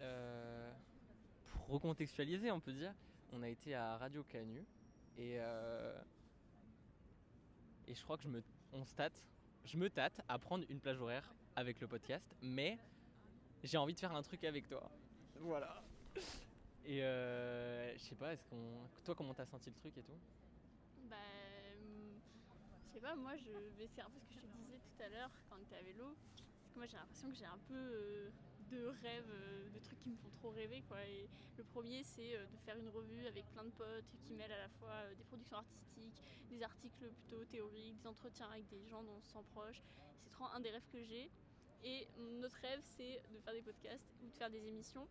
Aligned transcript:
Euh, 0.00 0.72
pour 1.50 1.68
recontextualiser, 1.68 2.50
on 2.50 2.60
peut 2.60 2.72
dire, 2.72 2.94
on 3.32 3.42
a 3.42 3.48
été 3.48 3.74
à 3.74 3.96
Radio 3.98 4.22
Canu 4.24 4.64
et, 5.16 5.36
euh, 5.38 6.00
et 7.86 7.94
je 7.94 8.02
crois 8.02 8.16
que 8.16 8.22
je 8.22 8.28
me, 8.28 8.42
on 8.72 8.84
se 8.84 8.94
tâte, 8.94 9.22
je 9.64 9.76
me 9.76 9.90
tâte 9.90 10.20
à 10.28 10.38
prendre 10.38 10.64
une 10.68 10.80
plage 10.80 11.00
horaire 11.00 11.34
avec 11.56 11.80
le 11.80 11.88
podcast, 11.88 12.34
mais 12.40 12.78
j'ai 13.64 13.76
envie 13.76 13.94
de 13.94 13.98
faire 13.98 14.14
un 14.14 14.22
truc 14.22 14.44
avec 14.44 14.68
toi. 14.68 14.88
Voilà. 15.40 15.82
Et 16.84 17.02
euh, 17.02 17.92
je 17.94 17.98
sais 17.98 18.14
pas, 18.14 18.32
est-ce 18.32 18.44
qu'on, 18.44 18.88
toi 19.04 19.14
comment 19.14 19.34
t'as 19.34 19.46
senti 19.46 19.68
le 19.68 19.76
truc 19.76 19.96
et 19.98 20.02
tout? 20.02 20.18
Bah, 21.10 21.16
je 22.86 22.92
sais 22.94 23.00
pas, 23.00 23.14
moi, 23.14 23.36
je, 23.36 23.50
c'est 23.94 24.00
un 24.00 24.10
peu 24.10 24.20
ce 24.20 24.26
que 24.28 24.34
je 24.34 24.40
te 24.40 24.46
disais 24.46 24.78
tout 24.78 25.02
à 25.02 25.08
l'heure 25.08 25.30
quand 25.48 25.56
on 25.56 25.62
était 25.62 25.76
à 25.76 25.82
vélo. 25.82 26.14
C'est 26.62 26.72
que 26.72 26.78
moi, 26.78 26.86
j'ai 26.86 26.96
l'impression 26.96 27.28
que 27.28 27.34
j'ai 27.34 27.44
un 27.44 27.58
peu 27.68 27.74
euh, 27.74 28.30
de 28.70 28.86
rêves, 29.02 29.30
euh, 29.30 29.68
de 29.70 29.78
trucs 29.78 29.98
qui 30.00 30.10
me 30.10 30.16
font 30.16 30.30
trop 30.30 30.50
rêver, 30.50 30.82
quoi. 30.88 31.04
Et 31.04 31.28
le 31.56 31.64
premier, 31.64 32.02
c'est 32.04 32.36
euh, 32.36 32.46
de 32.46 32.56
faire 32.58 32.76
une 32.76 32.88
revue 32.88 33.26
avec 33.26 33.44
plein 33.52 33.64
de 33.64 33.70
potes 33.70 34.04
qui 34.24 34.34
mêlent 34.34 34.52
à 34.52 34.58
la 34.58 34.68
fois 34.68 34.90
euh, 34.90 35.14
des 35.14 35.24
productions 35.24 35.56
artistiques, 35.56 36.22
des 36.50 36.62
articles 36.62 37.10
plutôt 37.10 37.44
théoriques, 37.46 37.96
des 37.96 38.06
entretiens 38.06 38.48
avec 38.50 38.68
des 38.68 38.86
gens 38.86 39.02
dont 39.02 39.16
on 39.16 39.20
se 39.20 39.32
sent 39.32 39.44
proche. 39.52 39.82
C'est 40.22 40.30
trop 40.30 40.46
un 40.54 40.60
des 40.60 40.70
rêves 40.70 40.88
que 40.92 41.02
j'ai. 41.02 41.30
Et 41.84 42.08
notre 42.40 42.56
rêve, 42.56 42.80
c'est 42.82 43.22
de 43.32 43.38
faire 43.38 43.54
des 43.54 43.62
podcasts 43.62 44.12
ou 44.22 44.26
de 44.26 44.34
faire 44.34 44.50
des 44.50 44.66
émissions. 44.66 45.06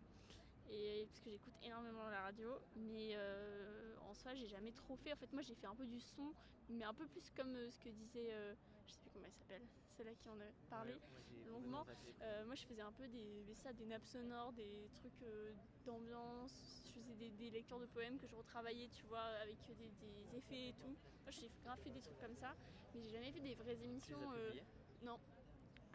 Et 0.70 1.06
parce 1.08 1.22
que 1.22 1.30
j'écoute 1.30 1.54
énormément 1.64 2.10
la 2.10 2.24
radio, 2.24 2.60
mais 2.76 3.16
en 4.02 4.14
soi, 4.14 4.36
j'ai 4.36 4.48
jamais 4.48 4.74
trop 4.74 4.98
fait. 4.98 5.14
En 5.14 5.16
fait, 5.16 5.32
moi, 5.32 5.42
j'ai 5.42 5.56
fait 5.56 5.68
un 5.68 5.76
peu 5.76 5.86
du 5.86 6.02
son, 6.02 6.34
mais 6.68 6.84
un 6.84 6.94
peu 6.94 7.08
plus 7.08 7.32
comme 7.38 7.56
ce 7.72 7.80
que 7.80 7.88
disait, 7.88 8.34
je 8.88 8.94
sais 8.94 9.00
plus 9.02 9.10
comment 9.12 9.26
elle 9.26 9.34
s'appelle, 9.34 9.62
celle-là 9.98 10.14
qui 10.16 10.30
en 10.30 10.40
a 10.40 10.52
parlé. 10.70 10.94
longuement. 11.48 11.86
Euh, 12.22 12.46
moi, 12.46 12.56
je 12.56 12.66
faisais 12.66 12.82
un 12.82 12.92
peu 12.92 13.08
des, 13.08 13.54
ça, 13.56 13.72
des 13.74 13.86
nappes 13.86 14.06
sonores, 14.06 14.52
des 14.54 14.90
trucs 14.96 15.22
euh, 15.24 15.54
d'ambiance. 15.86 16.82
Je 16.86 16.92
faisais 17.02 17.16
des, 17.16 17.30
des 17.32 17.50
lectures 17.52 17.80
de 17.80 17.86
poèmes 17.88 18.20
que 18.20 18.28
je 18.28 18.36
retravaillais, 18.36 18.90
tu 18.90 19.06
vois, 19.08 19.22
avec 19.42 19.58
des, 19.68 19.90
des 20.02 20.38
effets 20.38 20.70
et 20.70 20.74
tout. 20.74 20.88
Moi, 21.24 21.32
j'ai 21.32 21.50
fait 21.84 21.92
des 21.92 22.02
trucs 22.02 22.20
comme 22.20 22.36
ça, 22.36 22.54
mais 22.94 23.02
j'ai 23.02 23.10
jamais 23.10 23.32
fait 23.32 23.40
des 23.42 23.56
vraies 23.56 23.78
émissions. 23.84 24.32
euh, 24.34 24.54
non, 25.04 25.18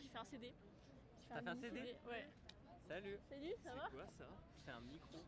j'ai 0.00 0.08
fait 0.08 0.18
un 0.18 0.24
CD. 0.24 0.52
T'as 1.28 1.40
fait 1.42 1.48
un 1.48 1.56
CD 1.56 1.80
Ouais. 2.08 2.26
Salut 2.88 3.18
Salut, 3.28 3.54
ça 3.62 3.74
va? 3.74 3.88
quoi 3.90 4.06
ça? 4.18 4.26
C'est 4.64 4.70
un 4.70 4.80
micro. 4.80 5.18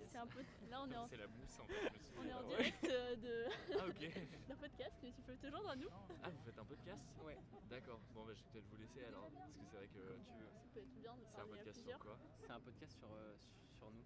Yes. 0.00 0.08
C'est 0.10 0.18
un 0.18 0.26
peu. 0.26 0.40
Là, 0.70 0.82
on 0.82 0.90
est 0.90 0.96
en, 0.96 1.06
C'est 1.08 1.16
la 1.16 1.26
mousse 1.26 1.58
en 1.60 1.66
fait. 1.66 1.74
suis 2.02 2.18
on 2.18 2.24
est 2.24 2.32
en 2.32 2.38
ah 2.38 2.42
ouais. 2.44 2.56
direct 2.56 2.84
euh, 2.84 3.16
de 3.16 3.34
Ah 3.78 3.86
ok. 3.86 4.02
d'un 4.48 4.56
podcast, 4.56 4.94
mais 5.02 5.12
tu 5.12 5.22
peux 5.22 5.36
te 5.36 5.46
joindre 5.48 5.68
à 5.70 5.76
nous. 5.76 5.88
Ah 6.22 6.30
vous 6.30 6.42
faites 6.44 6.58
un 6.58 6.64
podcast? 6.64 7.04
Ouais. 7.24 7.36
D'accord. 7.70 8.00
Bon 8.14 8.24
bah 8.24 8.32
je 8.34 8.42
vais 8.42 8.48
peut-être 8.52 8.68
vous 8.70 8.76
laisser 8.76 9.04
alors. 9.04 9.30
Parce 9.30 9.52
que 9.52 9.64
c'est 9.70 9.76
vrai 9.76 9.86
que 9.88 9.92
tu 9.92 10.38
veux. 10.38 10.48
Ça 10.52 10.68
peut 10.74 10.80
être 10.80 10.94
bien 10.94 11.12
de 11.16 11.24
c'est 11.24 11.40
un 11.40 11.46
podcast 11.46 11.80
sur 11.86 11.98
quoi? 11.98 12.18
C'est 12.40 12.50
un 12.50 12.60
podcast 12.60 12.98
sur, 12.98 13.08
euh, 13.12 13.34
sur 13.78 13.90
nous. 13.90 14.04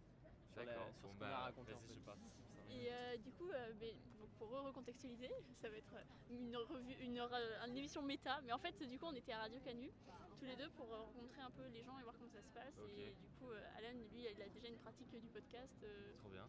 Sur, 0.52 0.60
la- 0.60 0.66
D'accord. 0.66 0.86
sur 0.86 0.94
ce 0.94 1.00
qu'on 1.02 1.10
a 1.10 1.28
bah, 1.30 1.38
raconté. 1.38 1.72
Vas-y 1.72 1.86
fait. 1.88 1.94
je 1.94 2.00
participe. 2.00 2.46
ça. 2.54 2.55
Et 2.70 2.92
euh, 2.92 3.16
du 3.18 3.30
coup, 3.32 3.48
euh, 3.50 3.72
ben, 3.80 3.90
donc 4.18 4.28
pour 4.38 4.48
recontextualiser, 4.50 5.30
ça 5.60 5.68
va 5.68 5.76
être 5.76 5.94
euh, 5.94 6.02
une 6.30 6.56
revue, 6.56 6.94
une, 7.00 7.18
euh, 7.18 7.66
une 7.66 7.76
émission 7.76 8.02
méta. 8.02 8.40
Mais 8.44 8.52
en 8.52 8.58
fait, 8.58 8.76
du 8.82 8.98
coup, 8.98 9.06
on 9.06 9.14
était 9.14 9.32
à 9.32 9.40
Radio 9.40 9.58
Canu, 9.64 9.90
tous 10.38 10.44
les 10.44 10.56
deux, 10.56 10.68
pour 10.70 10.88
rencontrer 10.88 11.40
un 11.40 11.50
peu 11.50 11.66
les 11.68 11.82
gens 11.82 11.98
et 11.98 12.02
voir 12.02 12.14
comment 12.18 12.30
ça 12.30 12.42
se 12.42 12.50
passe. 12.50 12.74
Et 12.96 13.10
du 13.12 13.28
coup, 13.38 13.50
Alan, 13.76 13.92
lui, 14.12 14.26
il 14.28 14.42
a 14.42 14.48
déjà 14.48 14.68
une 14.68 14.78
pratique 14.78 15.10
du 15.10 15.28
podcast 15.28 15.72
euh, 15.84 16.12
Trop 16.18 16.28
bien. 16.30 16.46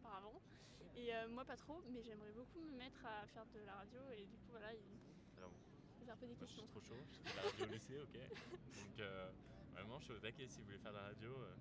auparavant. 0.00 0.40
Et 0.96 1.10
moi, 1.28 1.44
pas 1.44 1.56
trop, 1.56 1.82
mais 1.88 2.02
j'aimerais 2.02 2.32
beaucoup 2.32 2.60
me 2.60 2.76
mettre 2.78 3.04
à 3.06 3.26
faire 3.28 3.46
de 3.54 3.60
la 3.64 3.74
radio. 3.74 4.00
Et 4.16 4.26
du 4.26 4.36
coup, 4.38 4.50
voilà, 4.50 4.72
il 4.74 4.80
Vraiment. 5.36 5.52
un 6.12 6.16
peu 6.16 6.26
des 6.26 6.34
Moi 6.34 6.46
je 6.46 6.52
suis 6.52 6.62
trop 6.66 6.80
chaud. 6.80 6.94
Je 7.12 7.18
fais 7.22 7.30
de 7.30 7.36
la 7.36 7.42
radio 7.42 7.64
au 7.64 7.68
lycée, 7.72 7.98
ok. 8.00 8.14
Donc 8.14 8.98
euh, 9.00 9.30
vraiment 9.72 9.98
je 10.00 10.04
suis 10.06 10.14
au 10.14 10.18
taquet 10.18 10.48
si 10.48 10.58
vous 10.58 10.64
voulez 10.66 10.78
faire 10.78 10.90
de 10.92 10.96
la 10.96 11.04
radio. 11.04 11.30
euh, 11.30 11.54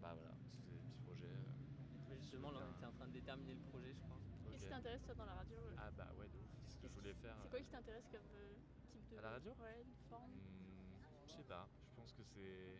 Bah 0.00 0.14
voilà, 0.14 0.34
c'est 0.62 0.70
des 0.70 0.78
petits 0.78 0.98
projets. 1.04 1.24
euh, 1.26 2.08
Mais 2.08 2.20
justement, 2.36 2.52
là, 2.52 2.66
on 2.68 2.76
était 2.76 2.84
en 2.86 2.92
train 2.92 3.06
de 3.06 3.12
déterminer 3.12 3.54
le 3.54 3.60
projet, 3.72 3.92
je 3.94 4.00
crois. 4.04 4.20
Qu'est-ce 4.44 4.60
qui 4.60 4.64
ok. 4.66 4.70
t'intéresse, 4.70 5.02
toi, 5.06 5.14
dans 5.14 5.24
la 5.24 5.34
radio 5.34 5.56
euh 5.56 5.76
Ah 5.78 5.90
bah 5.96 6.08
ouais 6.18 6.26
ouf. 6.26 6.44
C'est 6.68 6.76
ce 6.76 6.78
que 6.82 6.88
je 6.88 6.94
voulais 6.94 7.14
faire. 7.14 7.36
C'est 7.42 7.48
quoi 7.48 7.60
qui 7.60 7.70
t'intéresse 7.72 8.08
comme 8.12 8.28
euh, 8.36 8.52
type 8.92 9.08
de. 9.08 9.16
À 9.18 9.22
la 9.22 9.30
radio 9.30 9.50
Ouais, 9.62 9.84
de 9.84 10.08
forme. 10.10 10.30
Hmm, 10.30 11.26
Je 11.26 11.32
sais 11.32 11.44
pas, 11.48 11.66
je 11.88 11.94
pense 11.96 12.12
que 12.12 12.22
c'est 12.22 12.76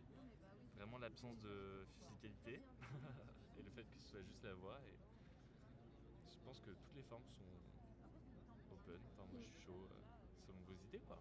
vraiment 0.76 0.98
l'absence 0.98 1.40
de 1.40 1.86
physicalité 2.04 2.60
et 3.58 3.62
le 3.62 3.70
fait 3.70 3.84
que 3.84 3.96
ce 4.04 4.10
soit 4.10 4.22
juste 4.22 4.44
la 4.44 4.54
voix. 4.54 4.78
Et 4.84 4.96
je 6.36 6.38
pense 6.44 6.60
que 6.60 6.70
toutes 6.70 6.96
les 6.96 7.02
formes 7.08 7.24
sont 7.32 7.48
open. 8.76 9.00
Enfin, 9.16 9.24
moi 9.32 9.40
je 9.40 9.46
suis 9.48 9.64
chaud 9.64 9.88
euh, 9.88 10.44
selon 10.46 10.60
vos 10.68 10.76
idées 10.88 11.00
quoi. 11.08 11.18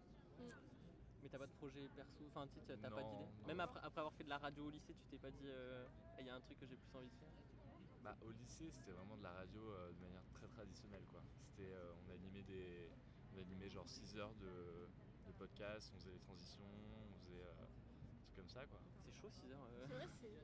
Mais 1.24 1.30
t'as 1.30 1.40
pas 1.40 1.48
de 1.48 1.54
projet 1.58 1.88
perso, 1.96 2.22
enfin 2.28 2.46
tu 2.54 2.59
t'as 2.68 2.76
Non, 2.76 2.96
pas 2.96 3.02
d'idée. 3.02 3.26
non. 3.42 3.48
Même 3.48 3.59
après, 3.62 3.80
après 3.82 4.00
avoir 4.02 4.14
fait 4.14 4.26
de 4.26 4.30
la 4.30 4.38
radio 4.38 4.66
au 4.66 4.70
lycée, 4.70 4.94
tu 4.94 5.06
t'es 5.09 5.18
pas 5.18 5.32
dit, 5.32 5.48
euh, 5.48 5.88
il 6.20 6.28
y 6.28 6.30
a 6.30 6.36
un 6.36 6.40
truc 6.42 6.59
que 6.59 6.68
j'ai 6.68 6.76
plus 6.76 6.96
envie 7.00 7.09
de 7.09 7.16
faire. 7.18 7.32
Bah, 8.06 8.16
au 8.22 8.30
lycée, 8.32 8.70
c'était 8.70 8.92
vraiment 8.92 9.18
de 9.18 9.24
la 9.24 9.32
radio 9.34 9.62
euh, 9.72 9.90
de 9.92 10.00
manière 10.00 10.22
très 10.34 10.48
traditionnelle 10.48 11.04
quoi. 11.10 11.22
C'était, 11.42 11.74
euh, 11.74 11.92
on 12.06 12.10
animait 12.14 12.44
des, 12.44 12.88
on 13.34 13.40
animait 13.40 13.70
genre 13.70 13.88
6 13.90 14.16
heures 14.18 14.36
de, 14.36 14.86
de 15.26 15.32
podcast, 15.34 15.90
on 15.96 16.00
faisait 16.00 16.12
des 16.14 16.20
transitions, 16.20 16.70
on 16.70 17.18
faisait 17.26 17.42
euh, 17.42 17.66
des 18.14 18.20
trucs 18.22 18.36
comme 18.36 18.50
ça 18.50 18.66
quoi. 18.68 18.80
C'est 19.04 19.12
chaud 19.12 19.32
6 19.32 19.52
heures. 19.52 19.66
euh. 19.74 19.86
C'est 19.88 19.94
vrai, 19.96 20.08
c'est. 20.22 20.38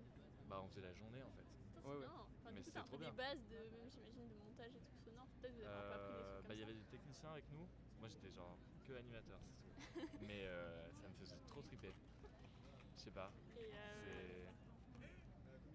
Bah, 0.50 0.60
on 0.64 0.68
faisait 0.70 0.82
la 0.82 0.94
journée 0.94 1.22
en 1.22 1.30
fait. 1.38 1.46
Putain, 1.46 1.82
c'est 1.82 1.88
Ouais, 1.88 1.96
ouais. 1.96 2.02
bien. 2.02 2.12
Enfin, 2.42 2.50
Mais 2.52 2.62
coup, 2.64 2.72
t'as 2.74 2.80
un 2.82 2.84
trop 2.84 2.98
peu 2.98 3.06
des 3.06 3.12
bien. 3.12 3.14
bases 3.14 3.44
de, 3.48 3.58
même 3.78 3.90
j'imagine, 3.94 4.28
de 4.28 4.36
montage 4.42 4.74
et 4.76 4.82
tout 4.82 4.98
sonore. 5.06 5.28
Peut-être 5.40 5.54
que 5.54 5.62
vous 5.62 5.68
avez 5.70 5.86
pas 5.88 5.96
appris 5.96 6.14
des 6.18 6.20
Euh, 6.26 6.34
trucs 6.42 6.48
bah, 6.50 6.54
il 6.56 6.58
y 6.58 6.64
ça. 6.64 6.70
avait 6.70 6.80
des 6.82 6.90
techniciens 6.90 7.32
avec 7.32 7.46
nous. 7.52 7.68
Moi 8.02 8.10
j'étais 8.10 8.32
genre 8.32 8.58
que 8.88 8.94
animateur, 8.94 9.40
c'est 9.46 9.62
tout. 9.62 10.18
Mais 10.28 10.48
euh, 10.48 10.90
ça 11.00 11.08
me 11.08 11.14
faisait 11.14 11.38
trop 11.50 11.62
triper. 11.62 11.94
Je 12.98 13.02
sais 13.06 13.12
pas. 13.12 13.32
Et, 13.56 13.70
euh, 13.72 14.02
C'est. 14.04 14.41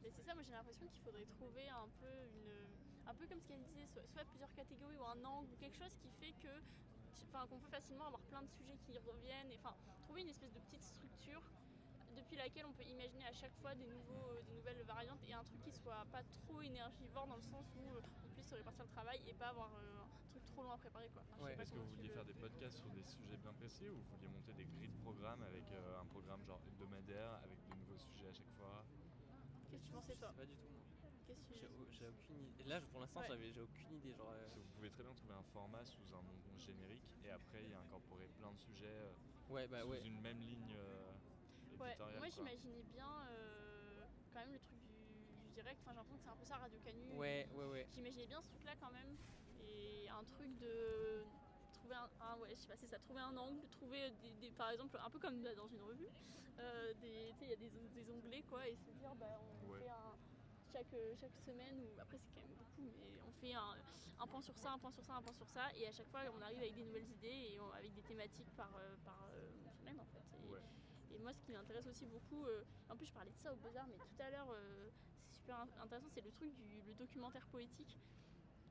Mais 0.07 0.13
c'est 0.13 0.23
ça, 0.23 0.35
moi 0.35 0.43
j'ai 0.45 0.53
l'impression 0.53 0.87
qu'il 0.87 1.03
faudrait 1.03 1.27
trouver 1.27 1.69
un 1.69 1.89
peu 1.99 2.27
une. 2.31 2.79
Un 3.07 3.15
peu 3.15 3.27
comme 3.27 3.41
ce 3.41 3.47
qu'elle 3.49 3.63
disait, 3.65 3.87
soit, 3.87 4.07
soit 4.07 4.25
plusieurs 4.25 4.53
catégories 4.55 4.97
ou 4.99 5.05
un 5.05 5.25
angle 5.25 5.53
ou 5.53 5.57
quelque 5.57 5.77
chose 5.77 5.95
qui 5.97 6.11
fait 6.13 6.33
que. 6.35 6.63
Enfin, 7.29 7.47
qu'on 7.49 7.59
peut 7.59 7.69
facilement 7.69 8.07
avoir 8.07 8.23
plein 8.23 8.43
de 8.43 8.49
sujets 8.49 8.79
qui 8.79 8.97
reviennent. 8.99 9.51
Et, 9.51 9.57
enfin, 9.59 9.75
trouver 10.05 10.23
une 10.23 10.29
espèce 10.29 10.53
de 10.53 10.61
petite 10.61 10.83
structure 10.85 11.43
depuis 12.15 12.37
laquelle 12.37 12.67
on 12.67 12.73
peut 12.73 12.85
imaginer 12.85 13.27
à 13.27 13.33
chaque 13.33 13.55
fois 13.61 13.75
des, 13.75 13.87
nouveaux, 13.87 14.31
euh, 14.31 14.43
des 14.43 14.55
nouvelles 14.55 14.81
variantes 14.85 15.19
et 15.27 15.33
un 15.33 15.43
truc 15.43 15.61
qui 15.63 15.73
soit 15.73 16.05
pas 16.13 16.23
trop 16.23 16.63
énergivore 16.63 17.27
dans 17.27 17.35
le 17.37 17.43
sens 17.43 17.67
où 17.75 17.81
euh, 17.95 18.01
on 18.25 18.29
puisse 18.31 18.47
se 18.47 18.55
répartir 18.55 18.85
le 18.85 18.91
travail 18.91 19.21
et 19.27 19.35
pas 19.35 19.49
avoir 19.49 19.75
euh, 19.75 20.03
un 20.03 20.29
truc 20.31 20.45
trop 20.47 20.63
long 20.63 20.71
à 20.71 20.79
préparer 20.79 21.09
quoi. 21.11 21.23
Enfin, 21.33 21.43
Ouais. 21.43 21.57
Est-ce 21.61 21.73
que 21.73 21.79
vous 21.79 21.91
vouliez 21.97 22.09
le- 22.09 22.15
faire 22.15 22.25
des 22.25 22.35
podcasts 22.35 22.79
sur 22.79 22.91
des 22.91 23.03
sujets 23.03 23.37
bien 23.37 23.53
précis 23.55 23.91
ou 23.91 23.97
vous 23.97 24.17
vouliez 24.17 24.29
monter 24.29 24.53
des 24.53 24.65
grilles 24.67 24.89
de 24.89 25.03
programmes 25.03 25.43
avec 25.43 25.65
euh, 25.73 26.01
un 26.01 26.07
programme 26.07 26.45
genre 26.45 26.61
hebdomadaire 26.69 27.41
avec 27.43 27.59
de 27.69 27.75
nouveaux 27.77 27.99
sujets 27.99 28.29
à 28.29 28.33
chaque 28.33 28.53
fois? 28.57 28.85
Qu'est-ce 29.77 29.85
que 29.85 29.89
tu 29.89 29.93
pensais 29.93 30.15
Je 30.15 30.19
toi 30.21 30.29
sais 30.31 30.37
pas 30.37 30.47
du 30.47 30.57
tout. 30.57 30.69
moi. 30.71 30.81
Qu'est-ce 31.27 31.41
que 31.41 31.55
tu 31.55 31.61
J'ai 31.61 31.99
j'ai 31.99 32.07
aucune 32.09 32.41
idée. 32.49 32.65
Là, 32.65 32.81
pour 32.81 33.01
l'instant, 33.01 33.21
Ouais. 33.21 33.27
j'avais 33.29 33.53
j'ai 33.53 33.61
aucune 33.61 33.93
idée. 33.93 34.15
Genre, 34.15 34.31
euh, 34.33 34.41
Parce 34.43 34.55
que 34.55 34.61
vous 34.61 34.71
pouvez 34.77 34.91
très 34.91 35.03
bien 35.03 35.15
trouver 35.15 35.35
un 35.35 35.43
format 35.53 35.85
sous 35.85 36.07
un 36.15 36.23
nom 36.23 36.37
générique 36.59 37.05
et 37.25 37.31
après 37.31 37.65
y 37.65 37.75
incorporer 37.75 38.29
plein 38.39 38.53
de 38.53 38.59
sujets 38.59 38.87
euh, 38.87 39.13
Ouais, 39.51 39.67
bah 39.69 39.83
sous 39.83 39.89
ouais. 39.91 40.01
une 40.07 40.21
même 40.21 40.41
ligne 40.41 40.75
euh, 40.77 41.13
Ouais, 41.79 41.89
éditoriale. 41.91 42.19
moi 42.19 42.27
quoi. 42.29 42.35
j'imaginais 42.37 42.83
bien 42.85 43.09
euh, 43.31 44.05
quand 44.33 44.41
même 44.41 44.53
le 44.53 44.59
truc 44.59 44.79
du, 44.81 44.95
du 45.45 45.51
direct, 45.55 45.79
enfin 45.83 45.93
j'ai 45.93 45.97
l'impression 45.99 46.17
que 46.19 46.25
c'est 46.25 46.31
un 46.31 46.37
peu 46.37 46.45
ça 46.45 46.57
Radio 46.57 46.79
Canu. 46.85 47.13
Ouais, 47.15 47.49
ouais, 47.55 47.65
ouais. 47.67 47.87
J'imaginais 47.95 48.27
bien 48.27 48.41
ce 48.43 48.49
truc 48.49 48.65
là 48.65 48.75
quand 48.81 48.91
même 48.93 49.17
et 49.61 50.09
un 50.09 50.25
truc 50.25 50.59
de 50.59 51.25
trouver 51.87 51.95
un, 51.95 52.27
un- 52.27 52.39
ouais, 52.39 52.51
je 52.51 52.55
sais 52.57 52.67
pas, 52.67 52.77
c'est 52.77 52.89
ça, 52.89 52.99
trouver 52.99 53.21
un 53.21 53.37
angle, 53.37 53.69
trouver 53.69 54.11
des, 54.11 54.31
des- 54.41 54.51
par 54.53 54.71
exemple 54.71 54.99
un 55.03 55.11
peu 55.11 55.19
comme 55.19 55.43
dans 55.43 55.69
une 55.69 55.83
revue, 55.83 56.09
euh, 56.59 56.93
il 57.03 57.49
y 57.49 57.53
a 57.53 57.57
des, 57.57 57.71
des 57.71 58.11
onglets 58.11 58.43
quoi 58.43 58.67
et 58.69 58.75
se 58.77 58.91
dire 58.91 59.15
bah 59.15 59.27
on 59.63 59.71
Ouais. 59.71 59.81
fait 59.81 59.89
un 59.89 60.17
chaque, 60.73 60.95
chaque 61.21 61.37
semaine 61.45 61.81
ou 61.81 62.01
après 62.01 62.19
c'est 62.19 62.31
quand 62.35 62.41
même 62.41 62.57
beaucoup 62.57 62.83
mais 62.83 63.21
on 63.29 63.33
fait 63.41 63.55
un, 63.55 63.75
un 64.19 64.27
point 64.27 64.43
sur 64.43 64.57
ça, 64.57 64.73
un 64.73 64.79
point 64.79 64.91
sur 64.91 65.05
ça, 65.05 65.15
un 65.15 65.23
point 65.23 65.33
sur 65.33 65.47
ça 65.49 65.69
et 65.77 65.87
à 65.87 65.93
chaque 65.93 66.09
fois 66.09 66.23
on 66.33 66.41
arrive 66.43 66.59
avec 66.59 66.75
des 66.75 66.83
nouvelles 66.85 67.09
idées 67.11 67.53
et 67.53 67.61
on- 67.61 67.71
avec 67.71 67.95
des 67.95 68.03
thématiques 68.03 68.51
par, 68.57 68.75
euh, 68.77 68.97
par 69.05 69.29
euh, 69.31 69.49
semaine 69.79 70.01
en 70.01 70.07
fait. 70.07 70.25
Et, 70.43 70.49
Ouais. 70.49 70.61
et 71.15 71.19
moi, 71.19 71.33
ce 71.33 71.41
qui 71.45 71.53
m'intéresse 71.53 71.87
aussi 71.87 72.07
beaucoup, 72.07 72.45
euh, 72.47 72.65
en 72.91 72.97
plus 72.97 73.07
je 73.07 73.13
parlais 73.13 73.31
de 73.31 73.37
ça 73.37 73.53
au 73.53 73.57
Beaux-Arts, 73.57 73.87
mais 73.87 73.97
tout 73.97 74.23
à 74.23 74.31
l'heure, 74.31 74.49
euh, 74.51 74.91
c'est 75.29 75.39
super 75.41 75.57
in- 75.61 75.69
intéressant, 75.83 76.09
c'est 76.15 76.21
le 76.21 76.33
truc 76.33 76.51
du 76.57 76.83
le 76.83 76.95
documentaire 76.95 77.47
poétique. 77.49 77.97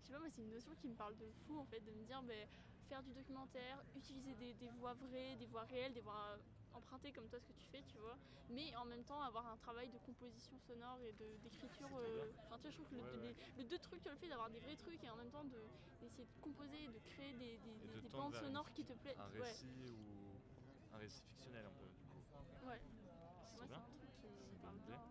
Je 0.02 0.08
sais 0.08 0.14
pas, 0.14 0.20
moi, 0.20 0.30
c'est 0.30 0.42
une 0.42 0.52
notion 0.52 0.76
qui 0.76 0.88
me 0.88 0.96
parle 0.96 1.18
de 1.18 1.32
fou, 1.48 1.58
en 1.58 1.66
fait, 1.66 1.80
de 1.80 1.92
me 1.92 2.04
dire, 2.06 2.22
ben, 2.24 2.48
faire 2.86 3.02
du 3.04 3.12
documentaire, 3.14 3.84
utiliser 3.96 4.34
des, 4.36 4.54
des 4.54 4.70
voix 4.80 4.94
vraies, 4.94 5.36
des 5.38 5.46
voix 5.48 5.64
réelles, 5.64 5.94
des 5.94 6.02
voix 6.02 6.38
empruntées 6.74 7.12
comme 7.14 7.28
toi, 7.30 7.40
ce 7.40 7.46
que 7.48 7.54
tu 7.54 7.66
fais, 7.72 7.82
tu 7.84 7.98
vois, 7.98 8.18
mais 8.50 8.76
en 8.76 8.86
même 8.86 9.04
temps 9.04 9.22
avoir 9.22 9.48
un 9.48 9.56
travail 9.58 9.90
de 9.90 9.98
composition 10.00 10.58
sonore 10.60 11.00
et 11.02 11.14
de- 11.14 11.38
d'écriture. 11.44 11.88
Euh. 11.98 12.32
Enfin, 12.46 12.58
tu 12.58 12.62
vois, 12.64 12.72
je 12.72 12.76
trouve 12.76 12.90
que 12.90 12.96
le, 12.96 13.02
Ouais, 13.02 13.12
ouais. 13.28 13.36
les- 13.58 13.64
le 13.64 13.70
deux 13.70 13.80
trucs, 13.80 14.04
le 14.06 14.16
fait 14.18 14.28
d'avoir 14.28 14.50
des 14.50 14.60
vrais 14.60 14.76
trucs 14.76 15.04
et 15.04 15.10
en 15.10 15.16
même 15.16 15.32
temps 15.32 15.44
de- 15.46 15.68
d'essayer 16.02 16.26
de 16.26 16.42
composer, 16.42 16.88
de 16.88 17.00
créer 17.00 17.34
des, 17.34 17.58
des- 17.58 18.02
de 18.02 18.08
bandes 18.10 18.36
sonores 18.36 18.72
qui 18.74 18.84
te 18.84 18.94
plaisent. 18.94 19.20
Un 19.20 19.30
Ouais, 19.30 19.40
récit 19.40 19.68
ou 19.90 20.96
un 20.96 20.98
récit 20.98 21.22
fictionnel 21.32 21.66
un 21.66 21.72
peu 21.72 21.86
du 21.88 22.06
coup. 22.12 22.68
ouais. 22.68 22.80
Bien. 23.68 23.82
qui 24.02 24.08
C'est 24.22 24.28
me 24.28 24.52
une 24.52 24.58
parle 24.60 24.74
bonne 24.76 24.84
idée. 24.84 24.92
bien. 24.92 25.02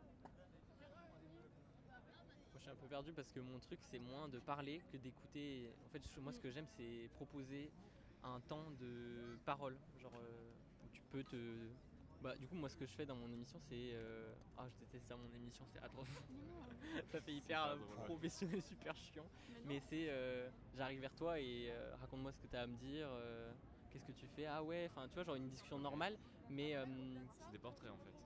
Moi, 2.52 2.52
je 2.52 2.53
suis 2.64 2.70
un 2.70 2.76
peu 2.76 2.88
perdu 2.88 3.12
parce 3.14 3.32
que 3.32 3.40
mon 3.40 3.60
truc, 3.60 3.80
c'est 3.82 3.98
moins 3.98 4.28
de 4.28 4.40
parler 4.40 4.84
que 4.84 4.96
d'écouter. 4.96 5.70
En 5.84 5.88
fait, 5.88 6.02
moi, 6.18 6.32
ce 6.32 6.40
que 6.40 6.50
j'aime, 6.50 6.66
c'est 6.66 7.08
proposer 7.12 7.74
un 8.22 8.40
temps 8.40 8.70
de 8.72 9.38
parole, 9.44 9.80
genre 9.96 10.18
euh, 10.18 10.54
où 10.82 10.88
tu 10.90 11.02
peux 11.10 11.24
te 11.24 11.76
Bah, 12.20 12.36
du 12.38 12.48
coup, 12.48 12.54
moi, 12.54 12.68
ce 12.68 12.76
que 12.76 12.86
je 12.86 12.94
fais 12.94 13.06
dans 13.06 13.16
mon 13.16 13.30
émission, 13.32 13.58
c'est. 13.60 13.92
euh, 13.94 14.34
Ah, 14.56 14.68
je 14.70 14.76
déteste 14.78 15.08
ça, 15.08 15.16
mon 15.16 15.32
émission, 15.32 15.66
c'est 15.66 15.80
atroce. 15.80 16.08
Ça 17.10 17.20
fait 17.20 17.34
hyper 17.34 17.78
professionnel, 18.04 18.62
super 18.62 18.96
chiant. 18.96 19.30
mais 19.64 19.80
c'est. 19.80 20.08
euh, 20.10 20.50
J'arrive 20.72 21.00
vers 21.00 21.14
toi 21.14 21.40
et 21.40 21.70
euh, 21.70 21.94
raconte-moi 21.96 22.32
ce 22.32 22.38
que 22.40 22.46
tu 22.46 22.56
as 22.56 22.62
à 22.62 22.66
me 22.66 22.76
dire. 22.76 23.08
euh, 23.10 23.54
Qu'est-ce 23.90 24.04
que 24.06 24.12
tu 24.12 24.26
fais? 24.28 24.46
Ah 24.46 24.62
ouais, 24.64 24.86
enfin, 24.86 25.08
tu 25.08 25.14
vois, 25.14 25.24
genre 25.24 25.34
une 25.36 25.48
discussion 25.48 25.78
normale, 25.78 26.18
mais. 26.48 26.74
euh, 26.76 27.26
C'est 27.38 27.50
des 27.50 27.58
portraits 27.58 27.90
en 27.90 27.98
fait. 27.98 28.23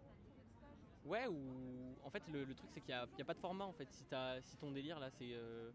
Ouais, 1.05 1.27
ou 1.29 1.97
en 2.03 2.11
fait 2.11 2.27
le, 2.29 2.45
le 2.45 2.55
truc 2.55 2.71
c'est 2.73 2.81
qu'il 2.81 2.95
n'y 2.95 3.23
a, 3.23 3.25
pas 3.25 3.35
de 3.35 3.39
format 3.39 3.65
en 3.65 3.73
fait. 3.73 3.89
Si, 3.91 4.05
t'as- 4.05 4.41
si 4.43 4.57
ton 4.57 4.71
délire 4.73 4.99
là 4.99 5.11
c'est. 5.11 5.33
euh, 5.33 5.73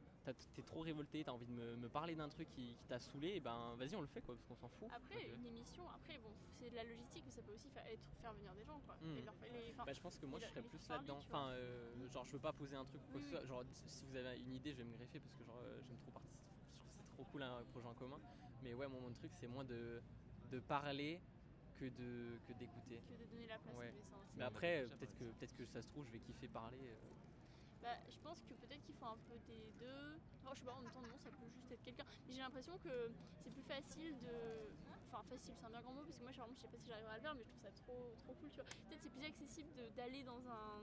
T'es 0.56 0.64
trop 0.64 0.80
révolté, 0.80 1.22
t'as 1.26 1.34
envie 1.34 1.46
de 1.46 1.52
me, 1.52 1.76
me 1.76 1.90
parler 1.90 2.16
d'un 2.16 2.30
truc 2.30 2.48
qui, 2.56 2.76
qui 2.78 2.86
t'a 2.88 2.98
saoulé, 2.98 3.36
et 3.36 3.40
ben 3.42 3.76
vas-y 3.76 3.94
on 3.96 4.00
le 4.02 4.08
fait 4.08 4.22
quoi, 4.22 4.36
parce 4.36 4.46
qu'on 4.48 4.56
s'en 4.56 4.70
fout. 4.70 4.88
Après, 4.96 5.18
Ok. 5.18 5.38
une 5.38 5.46
émission, 5.46 5.84
après, 5.90 6.18
bon, 6.20 6.30
c'est 6.58 6.70
de 6.70 6.76
la 6.76 6.86
logistique, 6.86 7.24
mais 7.26 7.32
ça 7.32 7.42
peut 7.42 7.52
aussi 7.52 7.70
faire, 7.70 7.86
être, 7.88 8.00
faire 8.22 8.34
venir 8.34 8.54
des 8.56 8.64
gens, 8.64 8.80
quoi. 8.86 8.96
Mm. 9.02 9.18
Et 9.18 9.22
leur- 9.22 9.36
les- 9.52 9.72
enfin, 9.74 9.84
Bah, 9.86 9.92
je 9.94 10.00
pense 10.00 10.18
que 10.18 10.26
moi 10.26 10.40
je 10.40 10.46
serais 10.48 10.64
plus 10.64 10.88
là-dedans. 10.88 11.18
Enfin, 11.18 11.50
euh, 11.50 12.08
genre 12.08 12.26
je 12.26 12.32
veux 12.32 12.40
pas 12.40 12.54
poser 12.54 12.78
un 12.78 12.86
truc 12.86 13.02
ou 13.06 13.12
quoi 13.12 13.20
que 13.20 13.26
ce 13.28 13.32
soit. 13.36 13.46
Genre 13.46 13.64
si 13.86 14.06
vous 14.06 14.16
avez 14.16 14.40
une 14.40 14.54
idée, 14.54 14.72
je 14.72 14.78
vais 14.78 14.86
me 14.86 14.94
greffer 14.96 15.20
parce 15.20 15.36
que 15.36 15.44
genre 15.44 15.60
euh, 15.60 15.82
j'aime 15.86 15.98
trop 15.98 16.12
participer. 16.12 16.48
Je 16.72 16.80
trouve 16.80 16.94
c'est 16.96 17.10
trop 17.10 17.26
cool 17.26 17.44
un 17.44 17.66
projet 17.66 17.88
en 17.88 17.94
commun. 17.96 18.22
Mais 18.62 18.74
ouais, 18.74 18.88
moi 18.88 19.02
mon 19.02 19.12
truc 19.12 19.32
c'est 19.34 19.48
moins 19.48 19.66
de, 19.66 20.02
de 20.52 20.60
parler 20.62 21.20
que 21.80 21.86
de 21.86 22.40
que 22.48 22.54
d'écouter. 22.54 23.02
que 23.10 23.16
de 23.16 23.26
donner 23.26 23.48
la 23.48 23.58
place 23.60 23.76
Ouais. 23.76 23.90
aux 23.90 23.96
dessins 23.98 24.18
aussi. 24.24 24.38
Mais 24.38 24.44
après, 24.44 24.86
peut-être 24.86 25.18
que 25.18 25.26
peut-être 25.32 25.56
que 25.58 25.66
ça 25.66 25.82
se 25.82 25.88
trouve, 25.88 26.06
je 26.06 26.12
vais 26.12 26.20
kiffer 26.20 26.48
parler. 26.48 26.78
euh. 26.80 27.10
Bah, 27.82 27.98
je 28.10 28.18
pense 28.20 28.40
que 28.46 28.54
peut-être 28.54 28.82
qu'il 28.86 28.96
faut 28.96 29.06
un 29.06 29.18
peu 29.28 29.38
des 29.48 29.72
deux. 29.80 30.16
Enfin, 30.42 30.54
je 30.56 30.60
sais 30.60 30.66
pas, 30.66 30.74
en 30.74 30.82
même 30.82 30.92
temps, 30.94 31.02
non, 31.02 31.18
ça 31.18 31.30
peut 31.32 31.50
juste 31.54 31.70
être 31.72 31.84
quelqu'un. 31.84 32.06
Mais 32.28 32.34
j'ai 32.34 32.40
l'impression 32.40 32.78
que 32.78 33.12
c'est 33.44 33.52
plus 33.52 33.64
facile 33.64 34.18
de. 34.20 34.72
Enfin, 35.12 35.22
facile, 35.30 35.54
c'est 35.60 35.66
un 35.66 35.70
bien 35.70 35.82
grand 35.82 35.94
mot, 35.94 36.04
parce 36.04 36.16
que 36.16 36.24
moi, 36.24 36.32
je 36.32 36.38
sais 36.62 36.68
pas 36.70 36.78
si 36.78 36.88
j'arriverai 36.88 37.12
à 37.14 37.16
le 37.18 37.22
faire, 37.22 37.36
mais 37.36 37.44
je 37.44 37.50
trouve 37.50 37.62
ça 37.62 37.72
trop, 37.72 38.14
trop 38.24 38.34
cool, 38.36 38.50
tu 38.52 38.56
vois. 38.62 38.66
Peut-être 38.88 39.02
c'est 39.04 39.10
plus 39.12 39.26
accessible 39.26 39.70
de- 39.76 39.90
d'aller 39.98 40.24
dans 40.24 40.40
un. 40.48 40.82